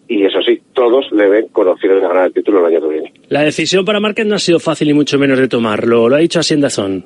y 0.06 0.24
eso 0.24 0.40
sí, 0.42 0.60
todos 0.72 1.10
le 1.12 1.28
ven 1.28 1.48
conocido 1.48 1.96
de 1.96 2.00
ganar 2.02 2.26
el 2.26 2.32
título 2.32 2.60
el 2.66 2.72
año 2.72 2.80
que 2.86 2.92
viene. 2.94 3.12
La 3.28 3.42
decisión 3.42 3.84
para 3.84 3.98
Márquez 4.00 4.26
no 4.26 4.36
ha 4.36 4.38
sido 4.38 4.60
fácil 4.60 4.88
y 4.88 4.94
mucho 4.94 5.18
menos 5.18 5.38
de 5.38 5.48
tomarlo. 5.48 6.08
Lo 6.08 6.14
ha 6.14 6.20
dicho 6.20 6.38
Hacienda 6.38 6.70
Zone. 6.70 7.02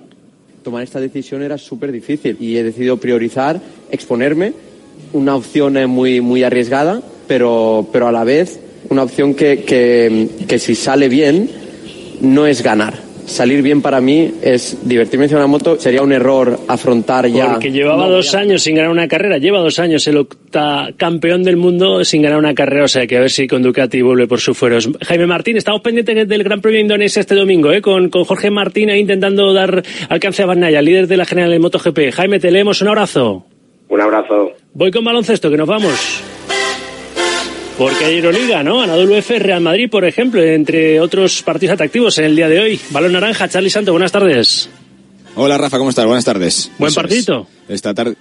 Tomar 0.63 0.83
esta 0.85 1.01
decisión 1.01 1.43
era 1.43 1.57
súper 1.59 1.91
difícil 1.91 2.37
y 2.39 2.57
he 2.59 2.63
decidido 2.63 2.99
priorizar 2.99 3.59
exponerme, 3.91 4.53
una 5.15 5.35
opción 5.35 5.75
muy, 5.91 6.21
muy 6.21 6.43
arriesgada, 6.45 7.01
pero, 7.27 7.87
pero 7.93 8.07
a 8.09 8.13
la 8.13 8.25
vez 8.25 8.61
una 8.91 9.03
opción 9.05 9.35
que, 9.35 9.65
que, 9.65 10.29
que 10.47 10.59
si 10.59 10.75
sale 10.75 11.09
bien 11.09 11.49
no 12.23 12.47
es 12.47 12.63
ganar. 12.63 12.95
Salir 13.27 13.63
bien 13.63 13.83
para 13.83 14.01
mí 14.01 14.33
es 14.43 14.79
divertirme 14.83 15.27
en 15.27 15.37
una 15.37 15.47
moto. 15.47 15.79
Sería 15.79 16.03
un 16.03 16.13
error 16.13 16.59
afrontar 16.67 17.29
ya. 17.29 17.53
Porque 17.53 17.71
llevaba 17.71 18.07
No, 18.07 18.11
dos 18.11 18.35
años 18.35 18.63
sin 18.63 18.75
ganar 18.75 18.91
una 18.91 19.07
carrera, 19.07 19.39
lleva 19.39 19.61
dos 19.61 19.79
años 19.79 20.07
el 20.09 20.17
octacampeón 20.17 21.45
del 21.45 21.57
mundo 21.57 22.05
sin 22.05 22.23
ganar 22.23 22.39
una 22.39 22.53
carrera, 22.53 22.85
o 22.85 22.89
sea 22.89 23.07
que 23.07 23.17
a 23.17 23.21
ver 23.21 23.31
si 23.31 23.47
con 23.47 23.63
Ducati 23.63 24.03
vuelve 24.03 24.27
por 24.27 24.41
sus 24.41 24.59
fueros. 24.59 24.91
Jaime 25.03 25.27
Martín, 25.27 25.57
estamos 25.57 25.83
pendientes 25.83 26.27
del 26.29 26.43
Gran 26.43 26.61
Premio 26.61 26.79
de 26.79 26.83
Indonesia 26.83 27.21
este 27.21 27.37
domingo, 27.37 27.73
¿eh? 27.73 27.81
con, 27.81 28.11
con 28.11 28.25
Jorge 28.25 28.51
Martín 28.51 28.91
ahí 28.91 29.01
intentando 29.01 29.53
dar 29.53 29.83
alcance 30.09 30.43
a 30.43 30.47
Barnaya, 30.47 30.83
líder 30.83 31.07
de 31.07 31.17
la 31.17 31.25
general 31.25 31.51
del 31.53 31.61
MotoGP. 31.61 32.13
Jaime, 32.13 32.41
te 32.41 32.51
leemos, 32.51 32.83
un 32.83 32.89
abrazo. 32.89 33.47
Un 33.89 34.01
abrazo. 34.01 34.53
Voy 34.75 34.91
con 34.91 35.05
baloncesto, 35.05 35.49
que 35.49 35.57
nos 35.57 35.69
vamos. 35.69 36.23
Porque 37.83 38.05
hay 38.05 38.19
Euroliga, 38.19 38.63
¿no? 38.63 38.81
Anadolu 38.81 39.17
F, 39.17 39.41
Real 39.41 39.61
Madrid, 39.61 39.91
por 39.91 40.05
ejemplo, 40.05 40.41
entre 40.41 41.01
otros 41.01 41.43
partidos 41.43 41.75
atractivos 41.75 42.17
en 42.19 42.27
el 42.27 42.37
día 42.37 42.49
de 42.49 42.61
hoy. 42.61 42.81
Balón 42.91 43.11
naranja, 43.13 43.49
Charlie 43.49 43.71
Santo, 43.71 43.91
buenas 43.91 44.13
tardes. 44.13 44.69
Hola 45.35 45.59
Rafa, 45.59 45.79
¿cómo 45.79 45.91
estás? 45.91 46.05
Buenas 46.07 46.25
tardes. 46.25 46.71
Buen 46.79 46.91
Eso 46.93 47.01
es. 47.01 47.03
partidito. 47.03 47.47
Esta 47.69 47.93
tarde 47.93 48.15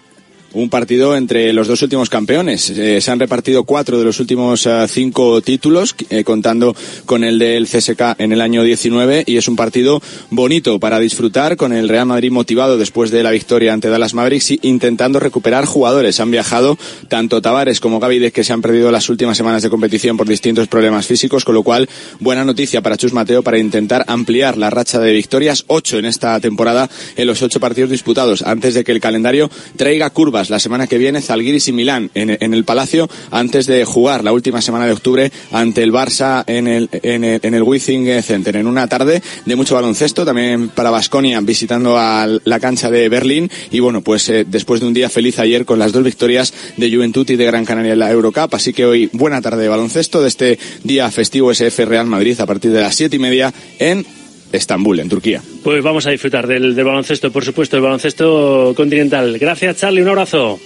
un 0.54 0.70
partido 0.70 1.16
entre 1.16 1.54
los 1.54 1.68
dos 1.68 1.82
últimos 1.82 2.10
campeones. 2.10 2.70
Eh, 2.70 3.00
se 3.02 3.12
han 3.12 3.20
repartido 3.20 3.64
cuatro 3.64 3.98
de 3.98 4.06
los 4.06 4.20
últimos 4.20 4.66
eh, 4.66 4.86
cinco 4.88 5.42
títulos, 5.42 5.96
eh, 6.10 6.24
contando 6.24 6.76
con 7.06 7.24
el 7.24 7.40
del 7.40 7.68
CSK 7.68 8.16
en 8.18 8.32
el 8.32 8.42
año 8.42 8.64
19, 8.64 9.24
y 9.26 9.38
es 9.38 9.48
un 9.48 9.56
partido 9.56 10.02
bonito 10.30 10.80
para 10.80 11.00
disfrutar 11.00 11.58
con 11.58 11.74
el 11.74 11.90
Real 11.90 12.06
Madrid 12.06 12.32
motivado 12.32 12.78
después 12.78 13.12
de 13.12 13.24
la 13.24 13.32
victoria 13.32 13.74
ante 13.74 13.90
Dallas 13.90 14.14
Mavericks 14.14 14.52
y 14.52 14.60
intentando 14.64 15.20
recuperar 15.20 15.66
jugadores. 15.66 16.20
Han 16.20 16.32
viajado 16.32 16.78
tanto 17.08 17.42
Tavares 17.42 17.80
como 17.80 18.00
Gavides 18.00 18.34
que 18.34 18.44
se 18.44 18.54
han 18.54 18.62
perdido 18.62 18.92
las 18.92 19.10
últimas 19.10 19.38
semanas 19.38 19.64
de 19.64 19.70
competición 19.70 20.18
por 20.18 20.28
distintos 20.28 20.68
problemas 20.68 21.08
físicos, 21.08 21.46
con 21.46 21.56
lo 21.56 21.64
cual 21.64 21.90
buena 22.20 22.44
noticia 22.44 22.82
para 22.82 22.98
Chus 22.98 23.14
Mateo 23.14 23.44
para 23.44 23.58
intentar 23.58 24.04
ampliar 24.08 24.58
la 24.58 24.70
racha 24.70 25.00
de 25.00 25.14
victorias, 25.14 25.64
ocho 25.68 25.98
en 25.98 26.06
esta 26.06 26.40
temporada 26.40 26.90
en 27.16 27.28
los 27.28 27.42
ocho 27.42 27.60
partidos 27.60 27.90
disputados, 27.90 28.42
antes 28.42 28.74
de 28.74 28.84
que 28.84 28.92
el 28.92 29.00
calendario 29.00 29.50
traiga 29.76 30.10
curvas 30.10 30.41
La 30.50 30.60
semana 30.60 30.88
que 30.88 30.98
viene 30.98 31.22
Zalgiris 31.22 31.68
y 31.68 31.72
Milán 31.72 32.10
en, 32.16 32.54
el 32.54 32.64
Palacio 32.64 33.10
antes 33.32 33.66
de 33.68 33.86
jugar 33.86 34.24
la 34.24 34.34
última 34.34 34.62
semana 34.62 34.86
de 34.86 34.94
octubre 34.94 35.32
ante 35.52 35.84
el 35.84 35.92
Barça 35.92 36.44
en 36.48 36.68
el, 36.68 36.90
en 36.92 37.24
el, 37.24 37.40
en 37.44 37.54
el 37.54 38.24
Center. 38.24 38.56
En 38.56 38.68
una 38.68 38.88
tarde 38.88 39.22
de 39.46 39.56
mucho 39.56 39.76
baloncesto, 39.76 40.26
también 40.26 40.70
para 40.70 40.90
Basconia 40.90 41.40
visitando 41.42 41.98
a 41.98 42.28
la 42.44 42.60
cancha 42.60 42.90
de 42.90 43.10
Berlín. 43.10 43.50
Y 43.72 43.80
bueno, 43.80 44.02
pues 44.02 44.30
eh, 44.30 44.46
después 44.48 44.82
de 44.82 44.88
un 44.88 44.94
día 44.94 45.10
feliz 45.10 45.40
ayer 45.40 45.66
con 45.66 45.80
las 45.80 45.92
dos 45.92 46.04
victorias 46.04 46.54
de 46.78 46.94
Juventud 46.94 47.30
y 47.30 47.36
de 47.36 47.46
Gran 47.46 47.66
Canaria 47.66 47.94
en 47.94 48.00
la 48.00 48.12
Eurocup. 48.12 48.54
Así 48.54 48.74
que 48.74 48.86
hoy 48.86 49.10
buena 49.14 49.42
tarde 49.42 49.64
de 49.64 49.70
baloncesto 49.70 50.22
de 50.22 50.28
este 50.28 50.60
día 50.84 51.10
festivo 51.12 51.52
SF 51.52 51.86
Real 51.86 52.08
Madrid 52.08 52.40
a 52.40 52.46
partir 52.46 52.72
de 52.72 52.82
las 52.82 52.96
siete 52.96 53.16
y 53.16 53.20
media 53.20 53.54
en 53.80 54.06
Estambul, 54.52 55.00
en 55.00 55.10
Turquía. 55.10 55.42
Pues 55.64 55.84
vamos 55.84 56.06
a 56.08 56.12
disfrutar 56.12 56.48
del, 56.48 56.76
del 56.76 56.86
baloncesto, 56.86 57.32
por 57.32 57.46
supuesto, 57.46 57.78
el 57.78 57.84
baloncesto 57.84 58.74
continental. 58.76 59.38
Gracias, 59.40 59.78
Charlie, 59.78 60.02
un 60.02 60.10
abrazo. 60.10 60.60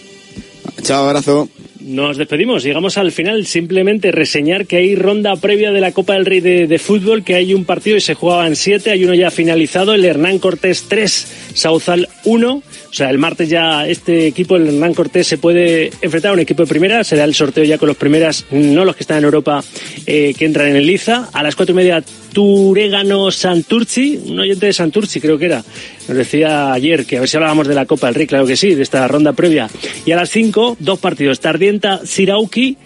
Chao, 0.81 1.05
abrazo. 1.07 1.49
Nos 1.85 2.17
despedimos, 2.17 2.63
llegamos 2.63 2.97
al 2.97 3.11
final. 3.11 3.45
Simplemente 3.45 4.11
reseñar 4.11 4.65
que 4.65 4.77
hay 4.77 4.95
ronda 4.95 5.35
previa 5.35 5.71
de 5.71 5.81
la 5.81 5.91
Copa 5.91 6.15
del 6.15 6.25
Rey 6.25 6.39
de, 6.39 6.65
de 6.65 6.79
Fútbol, 6.79 7.23
que 7.23 7.35
hay 7.35 7.53
un 7.53 7.63
partido 7.63 7.95
y 7.95 8.01
se 8.01 8.15
jugaban 8.15 8.55
siete, 8.55 8.89
hay 8.89 9.05
uno 9.05 9.13
ya 9.13 9.29
finalizado, 9.29 9.93
el 9.93 10.03
Hernán 10.03 10.39
Cortés 10.39 10.85
3, 10.89 11.51
Sauzal 11.53 12.09
1. 12.23 12.53
O 12.95 12.97
sea, 12.97 13.11
el 13.11 13.19
martes 13.19 13.49
ya 13.49 13.87
este 13.87 14.25
equipo, 14.25 14.55
el 14.55 14.67
Hernán 14.67 14.95
Cortés, 14.95 15.27
se 15.27 15.37
puede 15.37 15.91
enfrentar 16.01 16.31
a 16.31 16.33
un 16.33 16.39
equipo 16.39 16.63
de 16.63 16.69
primera, 16.69 17.03
se 17.03 17.17
da 17.17 17.23
el 17.23 17.35
sorteo 17.35 17.63
ya 17.63 17.77
con 17.77 17.87
los 17.87 17.97
primeras, 17.97 18.47
no 18.49 18.83
los 18.83 18.95
que 18.95 19.03
están 19.03 19.19
en 19.19 19.25
Europa, 19.25 19.63
eh, 20.07 20.33
que 20.35 20.45
entran 20.45 20.69
en 20.69 20.77
el 20.77 20.87
Liza. 20.87 21.29
A 21.33 21.43
las 21.43 21.55
cuatro 21.55 21.73
y 21.73 21.75
media, 21.75 22.03
Turégano 22.33 23.31
Santurci, 23.31 24.19
un 24.25 24.39
oyente 24.39 24.65
de 24.65 24.73
Santurci 24.73 25.21
creo 25.21 25.37
que 25.37 25.45
era, 25.45 25.63
nos 26.07 26.17
decía 26.17 26.73
ayer 26.73 27.05
que 27.05 27.17
a 27.17 27.19
ver 27.21 27.29
si 27.29 27.37
hablábamos 27.37 27.67
de 27.67 27.75
la 27.75 27.85
Copa 27.85 28.07
del 28.07 28.15
Rey, 28.15 28.27
claro 28.27 28.45
que 28.45 28.57
sí, 28.57 28.75
de 28.75 28.83
esta 28.83 29.07
ronda 29.07 29.33
previa. 29.33 29.69
Y 30.05 30.11
a 30.11 30.15
las 30.15 30.29
cinco, 30.29 30.75
dos 30.79 30.99
partidos, 30.99 31.39
Tardienta 31.79 32.05
Sirauki, 32.05 32.77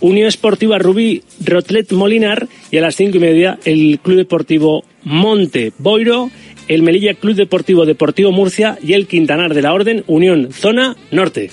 Unión 0.00 0.26
Esportiva 0.26 0.78
Rubí 0.78 1.22
Rotlet 1.44 1.92
Molinar 1.92 2.48
y 2.70 2.78
a 2.78 2.80
las 2.80 2.96
cinco 2.96 3.18
y 3.18 3.20
media 3.20 3.58
el 3.64 3.98
Club 4.02 4.16
Deportivo 4.16 4.84
Monte 5.04 5.72
Boiro, 5.78 6.30
el 6.68 6.82
Melilla 6.82 7.14
Club 7.14 7.34
Deportivo 7.34 7.86
Deportivo 7.86 8.32
Murcia 8.32 8.78
y 8.82 8.94
el 8.94 9.06
Quintanar 9.06 9.54
de 9.54 9.62
la 9.62 9.72
Orden 9.72 10.04
Unión 10.06 10.52
Zona 10.52 10.96
Norte. 11.10 11.50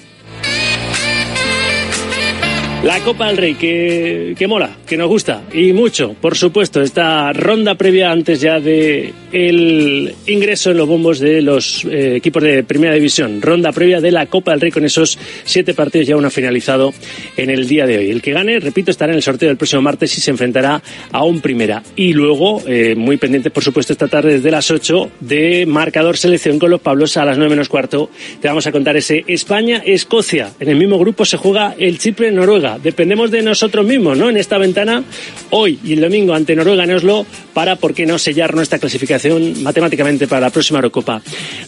La 2.84 3.00
Copa 3.00 3.28
del 3.28 3.38
Rey, 3.38 3.56
que, 3.56 4.36
que 4.38 4.48
mola, 4.48 4.78
que 4.86 4.98
nos 4.98 5.08
gusta 5.10 5.44
y 5.52 5.74
mucho, 5.74 6.14
por 6.22 6.38
supuesto, 6.38 6.82
esta 6.82 7.34
ronda 7.34 7.76
previa 7.76 8.12
antes 8.12 8.40
ya 8.40 8.60
de 8.60 9.14
el 9.32 10.14
ingreso 10.28 10.72
en 10.72 10.78
los 10.78 10.88
bombos 10.88 11.20
de 11.20 11.42
los 11.42 11.84
eh, 11.86 12.16
equipos 12.16 12.44
de 12.44 12.64
Primera 12.64 12.94
División. 12.94 13.42
Ronda 13.42 13.72
previa 13.72 14.00
de 14.00 14.12
la 14.12 14.28
Copa 14.28 14.52
del 14.52 14.62
Rey 14.62 14.72
con 14.72 14.86
esos 14.86 15.18
siete 15.44 15.74
partidos 15.74 16.08
ya 16.08 16.16
uno 16.16 16.30
finalizado 16.30 16.94
en 17.36 17.50
el 17.50 17.68
día 17.68 17.88
de 17.88 17.98
hoy. 17.98 18.12
El 18.12 18.22
que 18.22 18.32
gane, 18.32 18.60
repito, 18.60 18.92
estará 18.92 19.12
en 19.12 19.18
el 19.18 19.24
sorteo 19.24 19.48
del 19.48 19.58
próximo 19.58 19.82
martes 19.82 20.16
y 20.18 20.22
se 20.22 20.32
enfrentará 20.32 20.82
a 21.12 21.24
un 21.24 21.42
Primera. 21.42 21.82
Y 21.96 22.14
luego, 22.14 22.62
eh, 22.68 22.96
muy 22.96 23.18
pendientes, 23.18 23.52
por 23.52 23.64
supuesto, 23.64 23.94
esta 23.94 24.08
tarde 24.08 24.34
desde 24.34 24.52
las 24.52 24.70
8 24.70 25.12
de 25.20 25.66
marcador 25.66 26.18
selección 26.18 26.60
con 26.60 26.70
los 26.70 26.82
Pablos 26.82 27.18
a 27.18 27.26
las 27.26 27.38
9 27.38 27.50
menos 27.50 27.70
cuarto. 27.70 28.10
Te 28.40 28.48
vamos 28.48 28.68
a 28.68 28.72
contar 28.72 28.96
ese 28.98 29.24
España-Escocia. 29.28 30.52
En 30.60 30.70
el 30.70 30.76
mismo 30.76 31.00
grupo 31.00 31.26
se 31.26 31.38
juega 31.38 31.76
el 31.78 31.98
Chipre-Noruega. 31.98 32.67
Dependemos 32.78 33.32
de 33.32 33.42
nosotros 33.42 33.86
mismos, 33.86 34.18
¿no? 34.18 34.30
En 34.30 34.38
esta 34.38 34.58
ventana, 34.58 35.04
hoy 35.52 35.80
y 35.84 35.94
el 35.94 36.02
domingo 36.02 36.34
ante 36.34 36.56
Noruega 36.56 36.84
en 36.84 36.92
Oslo, 36.92 37.26
para, 37.54 37.78
¿por 37.78 37.94
qué 37.94 38.06
no 38.06 38.18
sellar 38.18 38.54
nuestra 38.54 38.80
clasificación 38.80 39.64
matemáticamente 39.64 40.28
para 40.28 40.42
la 40.42 40.50
próxima 40.50 40.80
Eurocopa? 40.80 41.22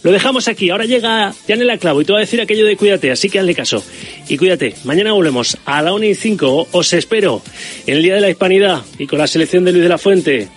Lo 0.03 0.11
dejamos 0.11 0.47
aquí. 0.47 0.69
Ahora 0.69 0.85
llega 0.85 1.33
Janela 1.47 1.77
Clavo 1.77 2.01
y 2.01 2.05
te 2.05 2.11
va 2.11 2.19
a 2.19 2.21
decir 2.21 2.41
aquello 2.41 2.65
de 2.65 2.75
cuídate, 2.75 3.11
así 3.11 3.29
que 3.29 3.39
hazle 3.39 3.55
caso. 3.55 3.83
Y 4.27 4.37
cuídate. 4.37 4.75
Mañana 4.83 5.13
volvemos 5.13 5.57
a 5.65 5.81
la 5.81 5.93
1 5.93 6.05
y 6.05 6.15
5. 6.15 6.67
Os 6.71 6.93
espero 6.93 7.41
en 7.87 7.97
el 7.97 8.03
Día 8.03 8.15
de 8.15 8.21
la 8.21 8.29
Hispanidad 8.29 8.81
y 8.97 9.07
con 9.07 9.19
la 9.19 9.27
selección 9.27 9.63
de 9.63 9.71
Luis 9.71 9.83
de 9.83 9.89
la 9.89 9.97
Fuente. 9.97 10.47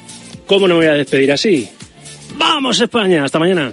¿Cómo 0.46 0.66
no 0.66 0.74
me 0.74 0.86
voy 0.86 0.94
a 0.94 0.94
despedir 0.94 1.32
así? 1.32 1.68
¡Vamos, 2.36 2.80
España! 2.80 3.24
Hasta 3.24 3.38
mañana. 3.38 3.72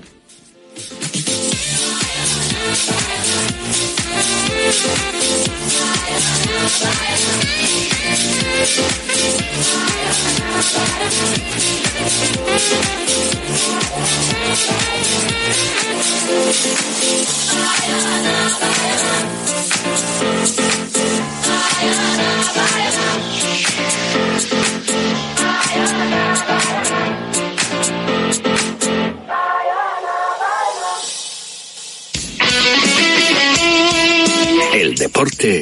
El 34.73 34.95
deporte 34.95 35.61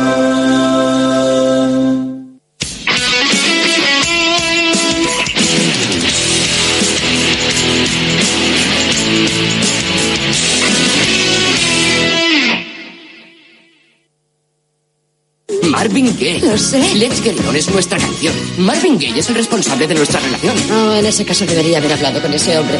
Lo 16.43 16.57
sé. 16.57 16.95
Let's 16.95 17.21
Get 17.21 17.39
On 17.47 17.55
es 17.55 17.69
nuestra 17.69 17.97
canción. 17.97 18.33
Marvin 18.57 18.95
Gaye 18.95 19.19
es 19.19 19.29
el 19.29 19.35
responsable 19.35 19.87
de 19.87 19.95
nuestra 19.95 20.19
relación. 20.19 20.55
No, 20.69 20.95
en 20.95 21.05
ese 21.05 21.23
caso 21.23 21.45
debería 21.45 21.77
haber 21.77 21.93
hablado 21.93 22.21
con 22.21 22.33
ese 22.33 22.57
hombre. 22.57 22.79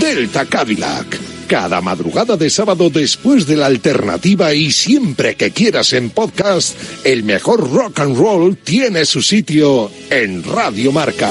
Delta 0.00 0.46
Cadillac. 0.46 1.20
Cada 1.46 1.82
madrugada 1.82 2.36
de 2.38 2.48
sábado 2.48 2.88
después 2.88 3.46
de 3.46 3.56
la 3.56 3.66
alternativa 3.66 4.54
y 4.54 4.72
siempre 4.72 5.34
que 5.34 5.50
quieras 5.50 5.92
en 5.92 6.08
podcast, 6.08 6.74
el 7.04 7.24
mejor 7.24 7.70
rock 7.70 8.00
and 8.00 8.16
roll 8.16 8.56
tiene 8.56 9.04
su 9.04 9.20
sitio 9.20 9.90
en 10.08 10.42
Radio 10.42 10.92
Marca. 10.92 11.30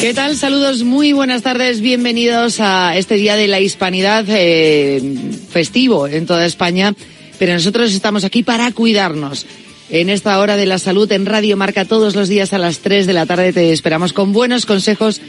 ¿Qué 0.00 0.14
tal? 0.14 0.36
Saludos, 0.36 0.84
muy 0.84 1.12
buenas 1.12 1.42
tardes, 1.42 1.80
bienvenidos 1.80 2.60
a 2.60 2.96
este 2.96 3.16
Día 3.16 3.34
de 3.34 3.48
la 3.48 3.58
Hispanidad 3.58 4.24
eh, 4.28 5.02
festivo 5.50 6.06
en 6.06 6.24
toda 6.24 6.46
España, 6.46 6.94
pero 7.36 7.54
nosotros 7.54 7.92
estamos 7.92 8.22
aquí 8.22 8.44
para 8.44 8.70
cuidarnos. 8.70 9.44
En 9.90 10.08
esta 10.08 10.38
hora 10.38 10.56
de 10.56 10.66
la 10.66 10.78
salud 10.78 11.10
en 11.10 11.26
Radio 11.26 11.56
Marca 11.56 11.84
todos 11.84 12.14
los 12.14 12.28
días 12.28 12.52
a 12.52 12.58
las 12.58 12.78
3 12.78 13.08
de 13.08 13.12
la 13.12 13.26
tarde 13.26 13.52
te 13.52 13.72
esperamos 13.72 14.12
con 14.12 14.32
buenos 14.32 14.66
consejos 14.66 15.20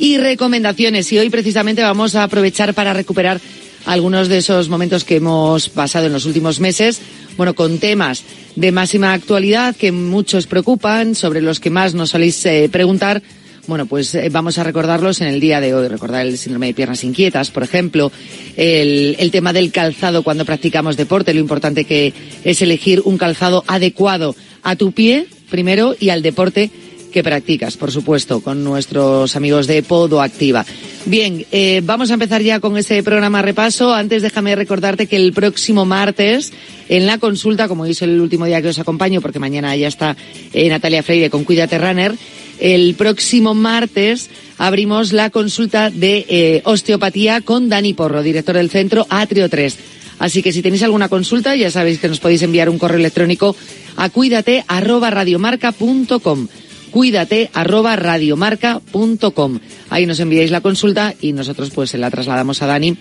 y 0.00 0.18
recomendaciones 0.18 1.12
y 1.12 1.18
hoy 1.18 1.30
precisamente 1.30 1.82
vamos 1.82 2.16
a 2.16 2.24
aprovechar 2.24 2.74
para 2.74 2.92
recuperar 2.92 3.40
algunos 3.84 4.26
de 4.26 4.38
esos 4.38 4.68
momentos 4.68 5.04
que 5.04 5.16
hemos 5.16 5.68
pasado 5.68 6.06
en 6.06 6.12
los 6.12 6.26
últimos 6.26 6.58
meses, 6.58 7.00
bueno, 7.36 7.54
con 7.54 7.78
temas 7.78 8.24
de 8.56 8.72
máxima 8.72 9.12
actualidad 9.12 9.76
que 9.76 9.92
muchos 9.92 10.48
preocupan, 10.48 11.14
sobre 11.14 11.40
los 11.40 11.60
que 11.60 11.70
más 11.70 11.94
nos 11.94 12.10
soléis 12.10 12.44
eh, 12.44 12.68
preguntar 12.72 13.22
bueno, 13.66 13.86
pues 13.86 14.14
eh, 14.14 14.28
vamos 14.30 14.58
a 14.58 14.64
recordarlos 14.64 15.20
en 15.20 15.28
el 15.28 15.40
día 15.40 15.60
de 15.60 15.74
hoy. 15.74 15.88
Recordar 15.88 16.26
el 16.26 16.38
síndrome 16.38 16.68
de 16.68 16.74
piernas 16.74 17.04
inquietas, 17.04 17.50
por 17.50 17.62
ejemplo, 17.62 18.12
el, 18.56 19.16
el 19.18 19.30
tema 19.30 19.52
del 19.52 19.72
calzado 19.72 20.22
cuando 20.22 20.44
practicamos 20.44 20.96
deporte, 20.96 21.34
lo 21.34 21.40
importante 21.40 21.84
que 21.84 22.12
es 22.44 22.62
elegir 22.62 23.02
un 23.04 23.18
calzado 23.18 23.64
adecuado 23.66 24.36
a 24.62 24.76
tu 24.76 24.92
pie, 24.92 25.26
primero, 25.50 25.94
y 25.98 26.10
al 26.10 26.22
deporte 26.22 26.70
que 27.16 27.22
practicas, 27.22 27.78
por 27.78 27.90
supuesto, 27.90 28.42
con 28.42 28.62
nuestros 28.62 29.36
amigos 29.36 29.66
de 29.66 29.82
Podo 29.82 30.20
Activa. 30.20 30.66
Bien, 31.06 31.46
eh, 31.50 31.80
vamos 31.82 32.10
a 32.10 32.12
empezar 32.12 32.42
ya 32.42 32.60
con 32.60 32.76
ese 32.76 33.02
programa 33.02 33.40
repaso. 33.40 33.94
Antes 33.94 34.20
déjame 34.20 34.54
recordarte 34.54 35.06
que 35.06 35.16
el 35.16 35.32
próximo 35.32 35.86
martes, 35.86 36.52
en 36.90 37.06
la 37.06 37.16
consulta, 37.16 37.68
como 37.68 37.86
es 37.86 38.02
el 38.02 38.20
último 38.20 38.44
día 38.44 38.60
que 38.60 38.68
os 38.68 38.78
acompaño, 38.78 39.22
porque 39.22 39.38
mañana 39.38 39.74
ya 39.76 39.88
está 39.88 40.14
eh, 40.52 40.68
Natalia 40.68 41.02
Freire 41.02 41.30
con 41.30 41.44
Cuídate 41.44 41.78
Runner, 41.78 42.12
el 42.60 42.94
próximo 42.96 43.54
martes 43.54 44.28
abrimos 44.58 45.14
la 45.14 45.30
consulta 45.30 45.88
de 45.88 46.26
eh, 46.28 46.60
osteopatía 46.64 47.40
con 47.40 47.70
Dani 47.70 47.94
Porro, 47.94 48.22
director 48.22 48.56
del 48.56 48.68
centro 48.68 49.06
Atrio 49.08 49.48
3. 49.48 49.78
Así 50.18 50.42
que 50.42 50.52
si 50.52 50.60
tenéis 50.60 50.82
alguna 50.82 51.08
consulta, 51.08 51.56
ya 51.56 51.70
sabéis 51.70 51.98
que 51.98 52.08
nos 52.08 52.20
podéis 52.20 52.42
enviar 52.42 52.68
un 52.68 52.78
correo 52.78 52.98
electrónico 52.98 53.56
a 53.96 54.10
cuídate 54.10 54.66
arroba 54.68 55.08
radiomarca.com. 55.08 56.48
Cuídate 56.96 57.50
arroba 57.52 57.94
radiomarca.com. 57.94 59.58
Ahí 59.90 60.06
nos 60.06 60.18
enviáis 60.18 60.50
la 60.50 60.62
consulta 60.62 61.14
y 61.20 61.34
nosotros 61.34 61.68
pues 61.68 61.90
se 61.90 61.98
la 61.98 62.10
trasladamos 62.10 62.62
a 62.62 62.66
Dani 62.66 62.96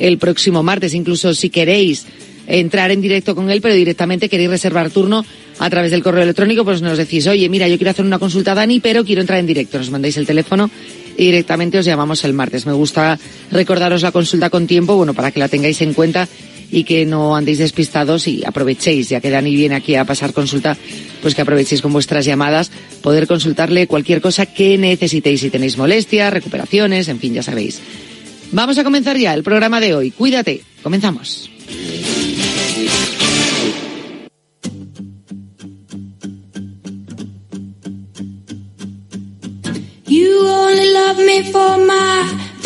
el 0.00 0.18
próximo 0.18 0.64
martes. 0.64 0.94
Incluso 0.94 1.32
si 1.32 1.48
queréis 1.48 2.06
entrar 2.48 2.90
en 2.90 3.00
directo 3.00 3.36
con 3.36 3.48
él, 3.48 3.60
pero 3.60 3.76
directamente 3.76 4.28
queréis 4.28 4.50
reservar 4.50 4.90
turno 4.90 5.24
a 5.60 5.70
través 5.70 5.92
del 5.92 6.02
correo 6.02 6.24
electrónico, 6.24 6.64
pues 6.64 6.82
nos 6.82 6.98
decís, 6.98 7.24
oye, 7.28 7.48
mira, 7.48 7.68
yo 7.68 7.76
quiero 7.76 7.92
hacer 7.92 8.04
una 8.04 8.18
consulta 8.18 8.50
a 8.50 8.56
Dani, 8.56 8.80
pero 8.80 9.04
quiero 9.04 9.20
entrar 9.20 9.38
en 9.38 9.46
directo. 9.46 9.78
Nos 9.78 9.92
mandáis 9.92 10.16
el 10.16 10.26
teléfono 10.26 10.68
y 11.16 11.26
directamente 11.26 11.78
os 11.78 11.84
llamamos 11.84 12.24
el 12.24 12.32
martes. 12.32 12.66
Me 12.66 12.72
gusta 12.72 13.16
recordaros 13.52 14.02
la 14.02 14.10
consulta 14.10 14.50
con 14.50 14.66
tiempo, 14.66 14.96
bueno, 14.96 15.14
para 15.14 15.30
que 15.30 15.38
la 15.38 15.46
tengáis 15.46 15.80
en 15.82 15.94
cuenta 15.94 16.26
y 16.70 16.84
que 16.84 17.06
no 17.06 17.36
andéis 17.36 17.58
despistados 17.58 18.26
y 18.28 18.44
aprovechéis, 18.44 19.08
ya 19.08 19.20
que 19.20 19.30
Dani 19.30 19.54
viene 19.54 19.74
aquí 19.74 19.94
a 19.94 20.04
pasar 20.04 20.32
consulta, 20.32 20.76
pues 21.22 21.34
que 21.34 21.42
aprovechéis 21.42 21.82
con 21.82 21.92
vuestras 21.92 22.24
llamadas, 22.24 22.70
poder 23.02 23.26
consultarle 23.26 23.86
cualquier 23.86 24.20
cosa 24.20 24.46
que 24.46 24.78
necesitéis, 24.78 25.40
si 25.40 25.50
tenéis 25.50 25.76
molestias, 25.78 26.32
recuperaciones, 26.32 27.08
en 27.08 27.18
fin, 27.18 27.34
ya 27.34 27.42
sabéis. 27.42 27.80
Vamos 28.52 28.78
a 28.78 28.84
comenzar 28.84 29.16
ya 29.16 29.34
el 29.34 29.42
programa 29.42 29.80
de 29.80 29.94
hoy. 29.94 30.10
Cuídate. 30.10 30.62
Comenzamos. 30.82 31.50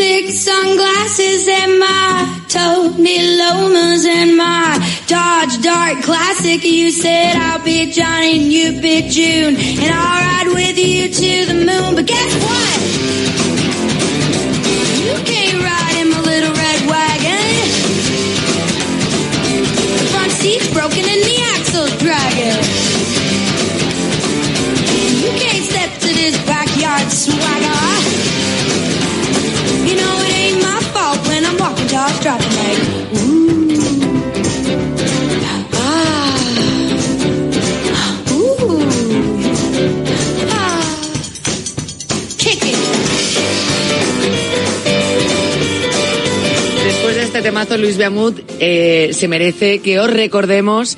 Thick 0.00 0.30
sunglasses 0.30 1.46
and 1.46 1.78
my 1.78 2.40
Tony 2.48 3.36
Lomas 3.36 4.06
and 4.06 4.34
my 4.34 4.80
Dodge 5.06 5.60
Dart 5.60 6.02
Classic. 6.02 6.64
You 6.64 6.90
said 6.90 7.36
I'll 7.36 7.62
be 7.62 7.92
Johnny 7.92 8.40
and 8.40 8.50
you 8.50 8.80
be 8.80 9.10
June, 9.10 9.56
and 9.56 9.90
I'll 9.92 10.20
ride 10.24 10.48
with 10.56 10.78
you 10.78 11.02
to 11.20 11.32
the 11.50 11.58
moon. 11.68 11.90
But 11.96 12.06
guess 12.06 12.32
what? 12.46 12.78
You 15.04 15.14
can't 15.28 15.60
ride 15.68 15.96
in 16.00 16.08
my 16.08 16.20
little 16.32 16.54
red 16.64 16.80
wagon. 16.88 17.56
The 20.00 20.06
front 20.12 20.32
seat's 20.32 20.72
broken 20.72 21.04
and 21.12 21.22
the 21.28 21.36
axle's 21.52 21.94
dragging. 22.00 22.60
You 25.22 25.30
can't 25.44 25.64
step 25.70 25.90
to 26.04 26.08
this 26.20 26.36
backyard 26.46 27.12
swagger. 27.12 27.79
Temazo, 47.50 47.76
Luis 47.76 47.96
Beamut 47.96 48.38
eh, 48.60 49.10
se 49.12 49.26
merece 49.26 49.80
que 49.80 49.98
os 49.98 50.08
recordemos 50.08 50.96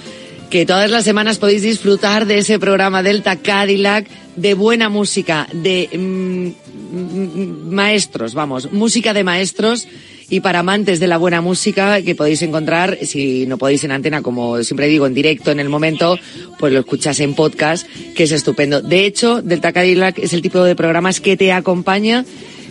que 0.50 0.66
todas 0.66 0.90
las 0.90 1.02
semanas 1.02 1.38
podéis 1.38 1.62
disfrutar 1.62 2.26
de 2.26 2.36
ese 2.36 2.58
programa 2.58 3.02
Delta 3.02 3.36
Cadillac, 3.36 4.06
de 4.36 4.52
buena 4.52 4.90
música, 4.90 5.48
de 5.54 5.88
mm, 5.96 6.48
mm, 6.94 7.72
maestros, 7.72 8.34
vamos, 8.34 8.70
música 8.70 9.14
de 9.14 9.24
maestros 9.24 9.88
y 10.28 10.40
para 10.40 10.58
amantes 10.58 11.00
de 11.00 11.06
la 11.06 11.16
buena 11.16 11.40
música 11.40 12.02
que 12.02 12.14
podéis 12.14 12.42
encontrar, 12.42 12.98
si 13.00 13.46
no 13.46 13.56
podéis 13.56 13.84
en 13.84 13.92
antena, 13.92 14.20
como 14.20 14.62
siempre 14.62 14.88
digo, 14.88 15.06
en 15.06 15.14
directo 15.14 15.52
en 15.52 15.60
el 15.60 15.70
momento, 15.70 16.18
pues 16.58 16.70
lo 16.70 16.80
escuchas 16.80 17.18
en 17.20 17.34
podcast, 17.34 17.86
que 18.14 18.24
es 18.24 18.32
estupendo. 18.32 18.82
De 18.82 19.06
hecho, 19.06 19.40
Delta 19.40 19.72
Cadillac 19.72 20.18
es 20.18 20.34
el 20.34 20.42
tipo 20.42 20.62
de 20.62 20.76
programas 20.76 21.18
que 21.18 21.38
te 21.38 21.50
acompaña 21.50 22.26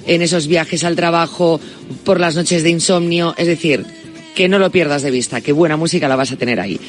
en 0.05 0.21
esos 0.21 0.47
viajes 0.47 0.83
al 0.83 0.95
trabajo, 0.95 1.59
por 2.03 2.19
las 2.19 2.35
noches 2.35 2.63
de 2.63 2.69
insomnio, 2.69 3.33
es 3.37 3.47
decir, 3.47 3.85
que 4.35 4.47
no 4.47 4.59
lo 4.59 4.71
pierdas 4.71 5.01
de 5.01 5.11
vista, 5.11 5.41
que 5.41 5.51
buena 5.51 5.77
música 5.77 6.07
la 6.07 6.15
vas 6.15 6.31
a 6.31 6.37
tener 6.37 6.59
ahí. 6.59 6.79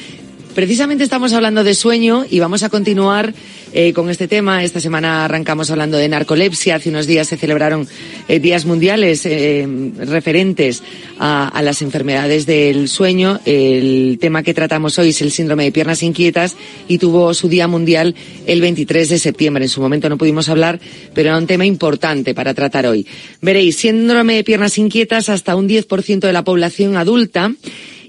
Precisamente 0.55 1.03
estamos 1.03 1.33
hablando 1.33 1.63
de 1.63 1.73
sueño 1.73 2.25
y 2.29 2.39
vamos 2.39 2.61
a 2.61 2.69
continuar 2.69 3.33
eh, 3.73 3.91
con 3.91 4.11
este 4.11 4.27
tema. 4.27 4.63
Esta 4.63 4.79
semana 4.79 5.25
arrancamos 5.25 5.71
hablando 5.71 5.97
de 5.97 6.07
narcolepsia. 6.07 6.75
Hace 6.75 6.89
unos 6.89 7.07
días 7.07 7.27
se 7.27 7.37
celebraron 7.37 7.87
eh, 8.27 8.39
días 8.39 8.65
mundiales 8.65 9.25
eh, 9.25 9.67
referentes 9.97 10.83
a, 11.17 11.47
a, 11.47 11.61
las 11.63 11.81
enfermedades 11.81 12.45
del 12.45 12.87
sueño. 12.87 13.39
El 13.45 14.19
tema 14.21 14.43
que 14.43 14.53
tratamos 14.53 14.99
hoy 14.99 15.09
es 15.09 15.23
el 15.23 15.31
síndrome 15.31 15.63
de 15.63 15.71
piernas 15.71 16.03
inquietas 16.03 16.55
y 16.87 16.99
tuvo 16.99 17.33
su 17.33 17.49
día 17.49 17.67
mundial 17.67 18.13
el 18.45 18.61
23 18.61 19.09
de 19.09 19.17
septiembre. 19.17 19.63
En 19.63 19.69
su 19.69 19.81
momento 19.81 20.07
no 20.07 20.19
pudimos 20.19 20.49
hablar, 20.49 20.79
pero 21.15 21.29
era 21.29 21.37
un 21.39 21.47
tema 21.47 21.65
importante 21.65 22.35
para 22.35 22.53
tratar 22.53 22.85
hoy. 22.85 23.07
Veréis, 23.41 23.77
síndrome 23.77 24.35
de 24.35 24.43
piernas 24.43 24.77
inquietas 24.77 25.29
hasta 25.29 25.55
un 25.55 25.67
10% 25.67 26.19
de 26.19 26.33
la 26.33 26.43
población 26.43 26.95
adulta 26.95 27.51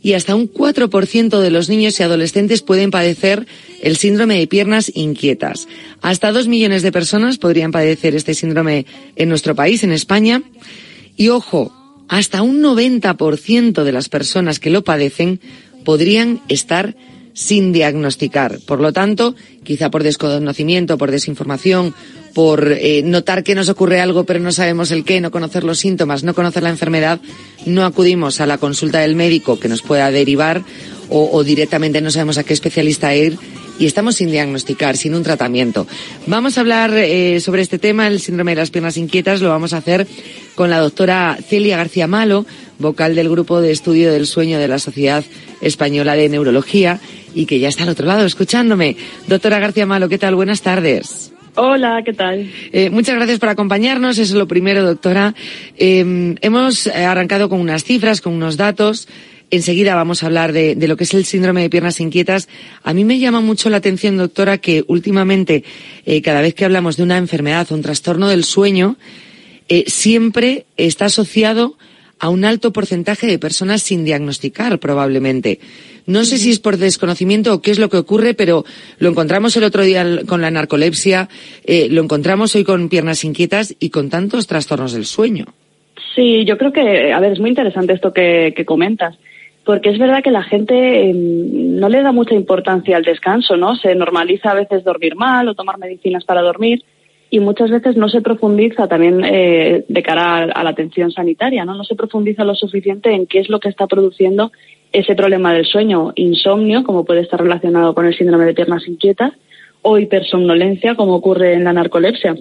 y 0.05 0.13
hasta 0.13 0.35
un 0.35 0.53
4% 0.53 1.41
de 1.41 1.51
los 1.51 1.71
niños 1.71 1.99
y 1.99 2.03
adolescentes 2.03 2.61
pueden 2.61 2.91
padecer 2.91 3.47
el 3.81 3.97
síndrome 3.97 4.39
de 4.39 4.47
piernas 4.47 4.93
inquietas. 4.95 5.67
Hasta 6.03 6.31
dos 6.31 6.47
millones 6.47 6.83
de 6.83 6.93
personas 6.93 7.39
podrían 7.39 7.73
padecer 7.73 8.15
este 8.15 8.35
síndrome 8.35 8.85
en 9.17 9.31
nuestro 9.31 9.55
país, 9.55 9.83
en 9.83 9.93
España. 9.93 10.43
Y 11.17 11.31
ojo, 11.31 11.73
hasta 12.09 12.43
un 12.43 12.63
90% 12.63 13.83
de 13.83 13.93
las 13.93 14.11
personas 14.11 14.61
que 14.61 14.69
lo 14.69 14.85
padecen 14.85 15.41
podrían 15.87 16.43
estar 16.49 16.95
sin 17.33 17.73
diagnosticar. 17.73 18.61
Por 18.67 18.81
lo 18.81 18.93
tanto, 18.93 19.35
quizá 19.65 19.91
por 19.91 20.03
desconocimiento, 20.03 20.99
por 20.99 21.13
desinformación, 21.13 21.95
por 22.35 22.73
eh, 22.73 23.03
notar 23.05 23.45
que 23.45 23.55
nos 23.55 23.69
ocurre 23.69 24.01
algo 24.01 24.25
pero 24.25 24.41
no 24.41 24.53
sabemos 24.53 24.91
el 24.91 25.05
qué, 25.05 25.21
no 25.21 25.31
conocer 25.31 25.65
los 25.65 25.79
síntomas, 25.79 26.25
no 26.25 26.35
conocer 26.35 26.63
la 26.63 26.71
enfermedad, 26.71 27.21
no 27.65 27.85
acudimos 27.85 28.41
a 28.41 28.47
la 28.47 28.59
consulta 28.59 29.01
del 29.01 29.17
médico 29.17 29.59
que 29.59 29.69
nos 29.69 29.83
pueda 29.83 30.11
derivar 30.11 30.63
o, 31.09 31.31
o 31.33 31.45
directamente 31.45 32.01
no 32.01 32.11
sabemos 32.11 32.39
a 32.39 32.45
qué 32.45 32.53
especialista 32.53 33.15
ir 33.15 33.39
y 33.79 33.87
estamos 33.87 34.17
sin 34.17 34.31
diagnosticar, 34.31 34.97
sin 34.97 35.15
un 35.15 35.23
tratamiento. 35.23 35.87
Vamos 36.27 36.57
a 36.57 36.61
hablar 36.61 36.93
eh, 36.95 37.41
sobre 37.41 37.63
este 37.63 37.79
tema, 37.79 38.07
el 38.07 38.21
síndrome 38.21 38.53
de 38.53 38.61
las 38.61 38.71
piernas 38.71 38.97
inquietas, 38.97 39.41
lo 39.41 39.49
vamos 39.49 39.73
a 39.73 39.79
hacer 39.79 40.07
con 40.55 40.71
la 40.71 40.79
doctora 40.79 41.39
Celia 41.47 41.77
García 41.77 42.07
Malo, 42.07 42.47
vocal 42.79 43.15
del 43.15 43.29
Grupo 43.29 43.61
de 43.61 43.73
Estudio 43.73 44.13
del 44.13 44.27
Sueño 44.27 44.59
de 44.59 44.69
la 44.69 44.79
Sociedad 44.79 45.25
Española 45.61 46.15
de 46.15 46.29
Neurología 46.29 47.01
y 47.35 47.47
que 47.47 47.59
ya 47.59 47.69
está 47.69 47.83
al 47.83 47.89
otro 47.89 48.07
lado 48.07 48.25
escuchándome. 48.25 48.97
Doctora 49.27 49.59
García 49.59 49.87
Malo, 49.87 50.09
¿qué 50.09 50.19
tal? 50.19 50.37
Buenas 50.37 50.63
tardes. 50.63 51.34
Hola, 51.57 52.03
¿qué 52.05 52.13
tal? 52.13 52.51
Eh, 52.73 52.91
muchas 52.91 53.15
gracias 53.15 53.39
por 53.39 53.49
acompañarnos, 53.49 54.19
eso 54.19 54.33
es 54.33 54.39
lo 54.39 54.49
primero, 54.49 54.85
doctora. 54.85 55.35
Eh, 55.77 56.35
hemos 56.41 56.87
arrancado 56.89 57.49
con 57.49 57.61
unas 57.61 57.85
cifras, 57.85 58.21
con 58.21 58.33
unos 58.33 58.57
datos. 58.57 59.09
Enseguida 59.51 59.95
vamos 59.95 60.23
a 60.23 60.27
hablar 60.27 60.53
de, 60.53 60.75
lo 60.75 60.97
que 60.97 61.05
es 61.05 61.15
el 61.15 61.25
síndrome 61.25 61.63
de 61.63 61.71
piernas 61.71 62.01
inquietas. 62.01 62.49
A 62.83 62.93
mí 62.93 63.05
me 63.05 63.21
llama 63.21 63.41
mucho 63.41 63.71
la 63.71 63.77
atención, 63.77 64.17
doctora, 64.17 64.59
que 64.59 64.85
últimamente, 64.89 65.63
eh, 66.07 66.23
cada 66.23 66.41
vez 66.41 66.55
que 66.55 66.65
hablamos 66.65 66.97
de 66.97 67.05
una 67.05 67.19
enfermedad 67.19 67.71
o 67.71 67.75
un 67.77 67.83
trastorno 67.83 68.29
del 68.29 68.43
sueño, 68.43 68.97
eh, 69.69 69.85
siempre 69.87 70.67
está 70.77 71.05
asociado 71.05 71.77
a 72.19 72.29
un 72.29 72.45
alto 72.45 72.73
porcentaje 72.73 73.27
de 73.27 73.39
personas 73.39 73.83
sin 73.83 74.05
diagnosticar, 74.05 74.79
probablemente. 74.79 75.61
No 76.07 76.25
sé 76.25 76.37
si 76.37 76.51
es 76.51 76.61
por 76.61 76.77
desconocimiento 76.77 77.55
o 77.55 77.63
qué 77.63 77.71
es 77.71 77.79
lo 77.79 77.89
que 77.89 77.97
ocurre, 77.97 78.35
pero 78.35 78.65
lo 78.99 79.09
encontramos 79.09 79.57
el 79.57 79.65
otro 79.65 79.83
día 79.83 80.05
con 80.27 80.43
la 80.43 80.51
narcolepsia, 80.51 81.29
eh, 81.65 81.89
lo 81.91 82.03
encontramos 82.03 82.55
hoy 82.55 82.65
con 82.65 82.89
piernas 82.89 83.25
inquietas 83.25 83.75
y 83.81 83.91
con 83.91 84.11
tantos 84.11 84.47
trastornos 84.47 84.93
del 84.93 85.07
sueño. 85.07 85.47
Sí, 86.15 86.45
yo 86.45 86.59
creo 86.59 86.73
que, 86.73 87.13
a 87.13 87.21
ver, 87.21 87.33
es 87.33 87.41
muy 87.41 87.51
interesante 87.51 87.95
esto 87.95 88.13
que, 88.13 88.55
comentas, 88.67 89.17
porque 89.65 89.91
es 89.91 89.99
verdad 89.99 90.23
que 90.23 90.31
la 90.31 90.43
gente 90.43 91.09
eh, 91.09 91.13
no 91.15 91.89
le 91.89 92.03
da 92.03 92.13
mucha 92.13 92.35
importancia 92.35 92.97
al 92.97 93.03
descanso, 93.03 93.57
¿no? 93.57 93.75
Se 93.77 93.95
normaliza 93.95 94.51
a 94.51 94.55
veces 94.55 94.85
dormir 94.85 95.17
mal 95.17 95.49
o 95.49 95.55
tomar 95.55 95.79
medicinas 95.79 96.25
para 96.25 96.43
dormir 96.43 96.85
y 97.35 97.41
muchas 97.41 97.69
veces 97.69 97.97
no 97.97 98.09
se 98.09 98.21
profundiza 98.21 98.87
también 98.87 99.25
eh, 99.25 99.85
de 99.89 100.03
cara 100.05 100.45
a, 100.45 100.63
la 100.63 100.71
atención 100.71 101.11
sanitaria, 101.11 101.65
¿no? 101.65 101.75
No 101.75 101.83
se 101.83 101.97
profundiza 101.97 102.45
lo 102.45 102.55
suficiente 102.55 103.11
en 103.11 103.27
qué 103.27 103.41
es 103.41 103.49
lo 103.49 103.59
que 103.59 103.69
está 103.69 103.89
produciendo 103.89 104.53
ese 104.93 105.17
problema 105.17 105.53
del 105.53 105.65
sueño, 105.65 106.13
insomnio, 106.15 106.85
como 106.85 107.05
puede 107.05 107.23
estar 107.23 107.41
relacionado 107.41 107.93
con 107.93 108.07
el 108.07 108.17
síndrome 108.17 108.45
de 108.45 108.55
piernas 108.55 108.87
inquietas, 108.87 109.33
o 109.83 109.99
hipersomnolencia, 109.99 110.95
como 110.95 111.17
ocurre 111.17 111.55
en 111.55 111.65
la 111.65 111.73
narcolepsia. 111.73 112.37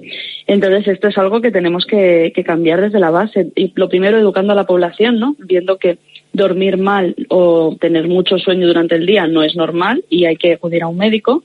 Entonces, 0.45 0.87
esto 0.87 1.07
es 1.07 1.17
algo 1.17 1.41
que 1.41 1.49
tenemos 1.49 1.87
que, 1.87 2.31
que, 2.35 2.43
cambiar 2.43 2.79
desde 2.79 2.99
la 2.99 3.09
base. 3.09 3.47
Y 3.55 3.73
lo 3.75 3.89
primero, 3.89 4.19
educando 4.19 4.53
a 4.53 4.55
la 4.55 4.67
población, 4.67 5.19
¿no? 5.19 5.35
Viendo 5.39 5.77
que 5.77 5.97
dormir 6.33 6.77
mal 6.77 7.15
o 7.29 7.75
tener 7.81 8.07
mucho 8.07 8.37
sueño 8.37 8.67
durante 8.67 8.93
el 8.93 9.07
día 9.07 9.25
no 9.25 9.41
es 9.41 9.55
normal 9.55 10.05
y 10.07 10.25
hay 10.25 10.35
que 10.35 10.53
acudir 10.53 10.83
a 10.83 10.87
un 10.87 10.97
médico 10.97 11.43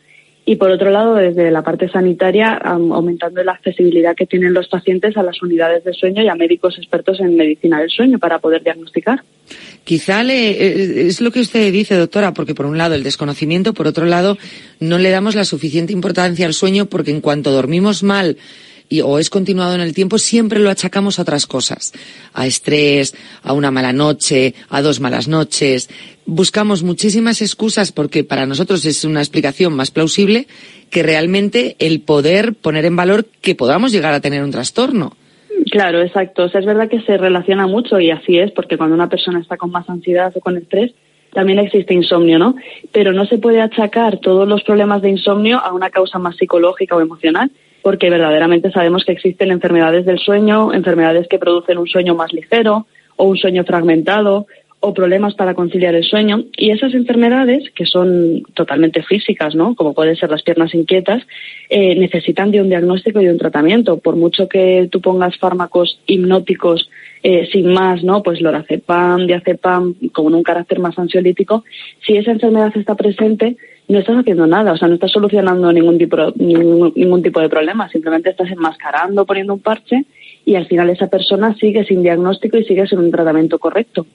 y 0.48 0.56
por 0.56 0.70
otro 0.70 0.90
lado, 0.90 1.14
desde 1.14 1.50
la 1.50 1.60
parte 1.60 1.90
sanitaria, 1.90 2.54
aumentando 2.54 3.44
la 3.44 3.52
accesibilidad 3.52 4.16
que 4.16 4.24
tienen 4.24 4.54
los 4.54 4.66
pacientes 4.66 5.14
a 5.18 5.22
las 5.22 5.42
unidades 5.42 5.84
de 5.84 5.92
sueño 5.92 6.22
y 6.22 6.28
a 6.28 6.34
médicos 6.34 6.78
expertos 6.78 7.20
en 7.20 7.36
medicina 7.36 7.78
del 7.80 7.90
sueño 7.90 8.18
para 8.18 8.38
poder 8.38 8.62
diagnosticar. 8.64 9.22
Quizá 9.84 10.22
le, 10.22 10.52
eh, 10.52 11.06
es 11.06 11.20
lo 11.20 11.32
que 11.32 11.40
usted 11.40 11.70
dice, 11.70 11.96
doctora, 11.96 12.32
porque 12.32 12.54
por 12.54 12.64
un 12.64 12.78
lado 12.78 12.94
el 12.94 13.02
desconocimiento, 13.02 13.74
por 13.74 13.86
otro 13.86 14.06
lado 14.06 14.38
no 14.80 14.96
le 14.96 15.10
damos 15.10 15.34
la 15.34 15.44
suficiente 15.44 15.92
importancia 15.92 16.46
al 16.46 16.54
sueño 16.54 16.86
porque 16.86 17.10
en 17.10 17.20
cuanto 17.20 17.52
dormimos 17.52 18.02
mal, 18.02 18.38
y, 18.88 19.00
o 19.00 19.18
es 19.18 19.30
continuado 19.30 19.74
en 19.74 19.80
el 19.80 19.94
tiempo, 19.94 20.18
siempre 20.18 20.58
lo 20.58 20.70
achacamos 20.70 21.18
a 21.18 21.22
otras 21.22 21.46
cosas. 21.46 21.92
A 22.32 22.46
estrés, 22.46 23.14
a 23.42 23.52
una 23.52 23.70
mala 23.70 23.92
noche, 23.92 24.54
a 24.68 24.82
dos 24.82 25.00
malas 25.00 25.28
noches. 25.28 25.88
Buscamos 26.26 26.82
muchísimas 26.82 27.42
excusas 27.42 27.92
porque 27.92 28.24
para 28.24 28.46
nosotros 28.46 28.84
es 28.84 29.04
una 29.04 29.20
explicación 29.20 29.74
más 29.74 29.90
plausible 29.90 30.46
que 30.90 31.02
realmente 31.02 31.76
el 31.78 32.00
poder 32.00 32.54
poner 32.54 32.84
en 32.84 32.96
valor 32.96 33.26
que 33.40 33.54
podamos 33.54 33.92
llegar 33.92 34.14
a 34.14 34.20
tener 34.20 34.42
un 34.42 34.50
trastorno. 34.50 35.16
Claro, 35.70 36.00
exacto. 36.02 36.44
O 36.44 36.48
sea, 36.48 36.60
es 36.60 36.66
verdad 36.66 36.88
que 36.88 37.00
se 37.02 37.16
relaciona 37.16 37.66
mucho 37.66 37.98
y 38.00 38.10
así 38.10 38.38
es, 38.38 38.50
porque 38.52 38.76
cuando 38.76 38.94
una 38.94 39.08
persona 39.08 39.40
está 39.40 39.56
con 39.56 39.70
más 39.70 39.88
ansiedad 39.88 40.32
o 40.34 40.40
con 40.40 40.56
estrés, 40.56 40.92
también 41.32 41.58
existe 41.58 41.94
insomnio, 41.94 42.38
¿no? 42.38 42.54
Pero 42.92 43.12
no 43.12 43.26
se 43.26 43.38
puede 43.38 43.60
achacar 43.60 44.18
todos 44.18 44.48
los 44.48 44.62
problemas 44.62 45.02
de 45.02 45.10
insomnio 45.10 45.58
a 45.58 45.72
una 45.72 45.90
causa 45.90 46.18
más 46.18 46.36
psicológica 46.36 46.96
o 46.96 47.00
emocional, 47.00 47.50
porque 47.82 48.10
verdaderamente 48.10 48.70
sabemos 48.70 49.04
que 49.04 49.12
existen 49.12 49.50
enfermedades 49.50 50.04
del 50.06 50.18
sueño, 50.18 50.72
enfermedades 50.72 51.28
que 51.28 51.38
producen 51.38 51.78
un 51.78 51.86
sueño 51.86 52.14
más 52.14 52.32
ligero 52.32 52.86
o 53.16 53.24
un 53.24 53.36
sueño 53.36 53.64
fragmentado 53.64 54.46
o 54.80 54.94
problemas 54.94 55.34
para 55.34 55.54
conciliar 55.54 55.94
el 55.94 56.04
sueño 56.04 56.44
y 56.56 56.70
esas 56.70 56.94
enfermedades 56.94 57.70
que 57.74 57.84
son 57.84 58.44
totalmente 58.54 59.02
físicas, 59.02 59.54
¿no? 59.54 59.74
Como 59.74 59.92
pueden 59.92 60.14
ser 60.14 60.30
las 60.30 60.42
piernas 60.42 60.72
inquietas, 60.72 61.22
eh, 61.68 61.96
necesitan 61.96 62.52
de 62.52 62.60
un 62.60 62.68
diagnóstico 62.68 63.20
y 63.20 63.24
de 63.24 63.32
un 63.32 63.38
tratamiento. 63.38 63.98
Por 63.98 64.14
mucho 64.14 64.48
que 64.48 64.88
tú 64.90 65.00
pongas 65.00 65.36
fármacos 65.38 66.00
hipnóticos 66.06 66.88
eh, 67.24 67.48
sin 67.50 67.72
más, 67.72 68.04
¿no? 68.04 68.22
Pues 68.22 68.40
lorazepam, 68.40 69.26
diazepam, 69.26 69.94
con 70.12 70.32
un 70.32 70.42
carácter 70.44 70.78
más 70.78 70.96
ansiolítico, 70.96 71.64
si 72.06 72.16
esa 72.16 72.30
enfermedad 72.30 72.72
está 72.76 72.94
presente, 72.94 73.56
no 73.88 73.98
estás 73.98 74.18
haciendo 74.18 74.46
nada, 74.46 74.72
o 74.72 74.76
sea, 74.76 74.86
no 74.86 74.94
estás 74.94 75.10
solucionando 75.10 75.72
ningún 75.72 75.96
tipo, 75.96 76.16
ningún, 76.36 77.22
tipo 77.22 77.40
de 77.40 77.48
problema, 77.48 77.88
simplemente 77.88 78.30
estás 78.30 78.50
enmascarando, 78.50 79.24
poniendo 79.24 79.54
un 79.54 79.60
parche 79.60 80.04
y 80.44 80.56
al 80.56 80.66
final 80.66 80.90
esa 80.90 81.08
persona 81.08 81.54
sigue 81.58 81.84
sin 81.84 82.02
diagnóstico 82.02 82.58
y 82.58 82.64
sigue 82.64 82.86
sin 82.86 82.98
un 82.98 83.10
tratamiento 83.10 83.58
correcto. 83.58 84.06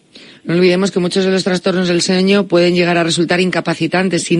No 0.43 0.53
olvidemos 0.53 0.91
que 0.91 0.99
muchos 0.99 1.25
de 1.25 1.31
los 1.31 1.43
trastornos 1.43 1.87
del 1.87 2.01
sueño 2.01 2.47
pueden 2.47 2.75
llegar 2.75 2.97
a 2.97 3.03
resultar 3.03 3.39
incapacitantes. 3.39 4.23
Si 4.23 4.31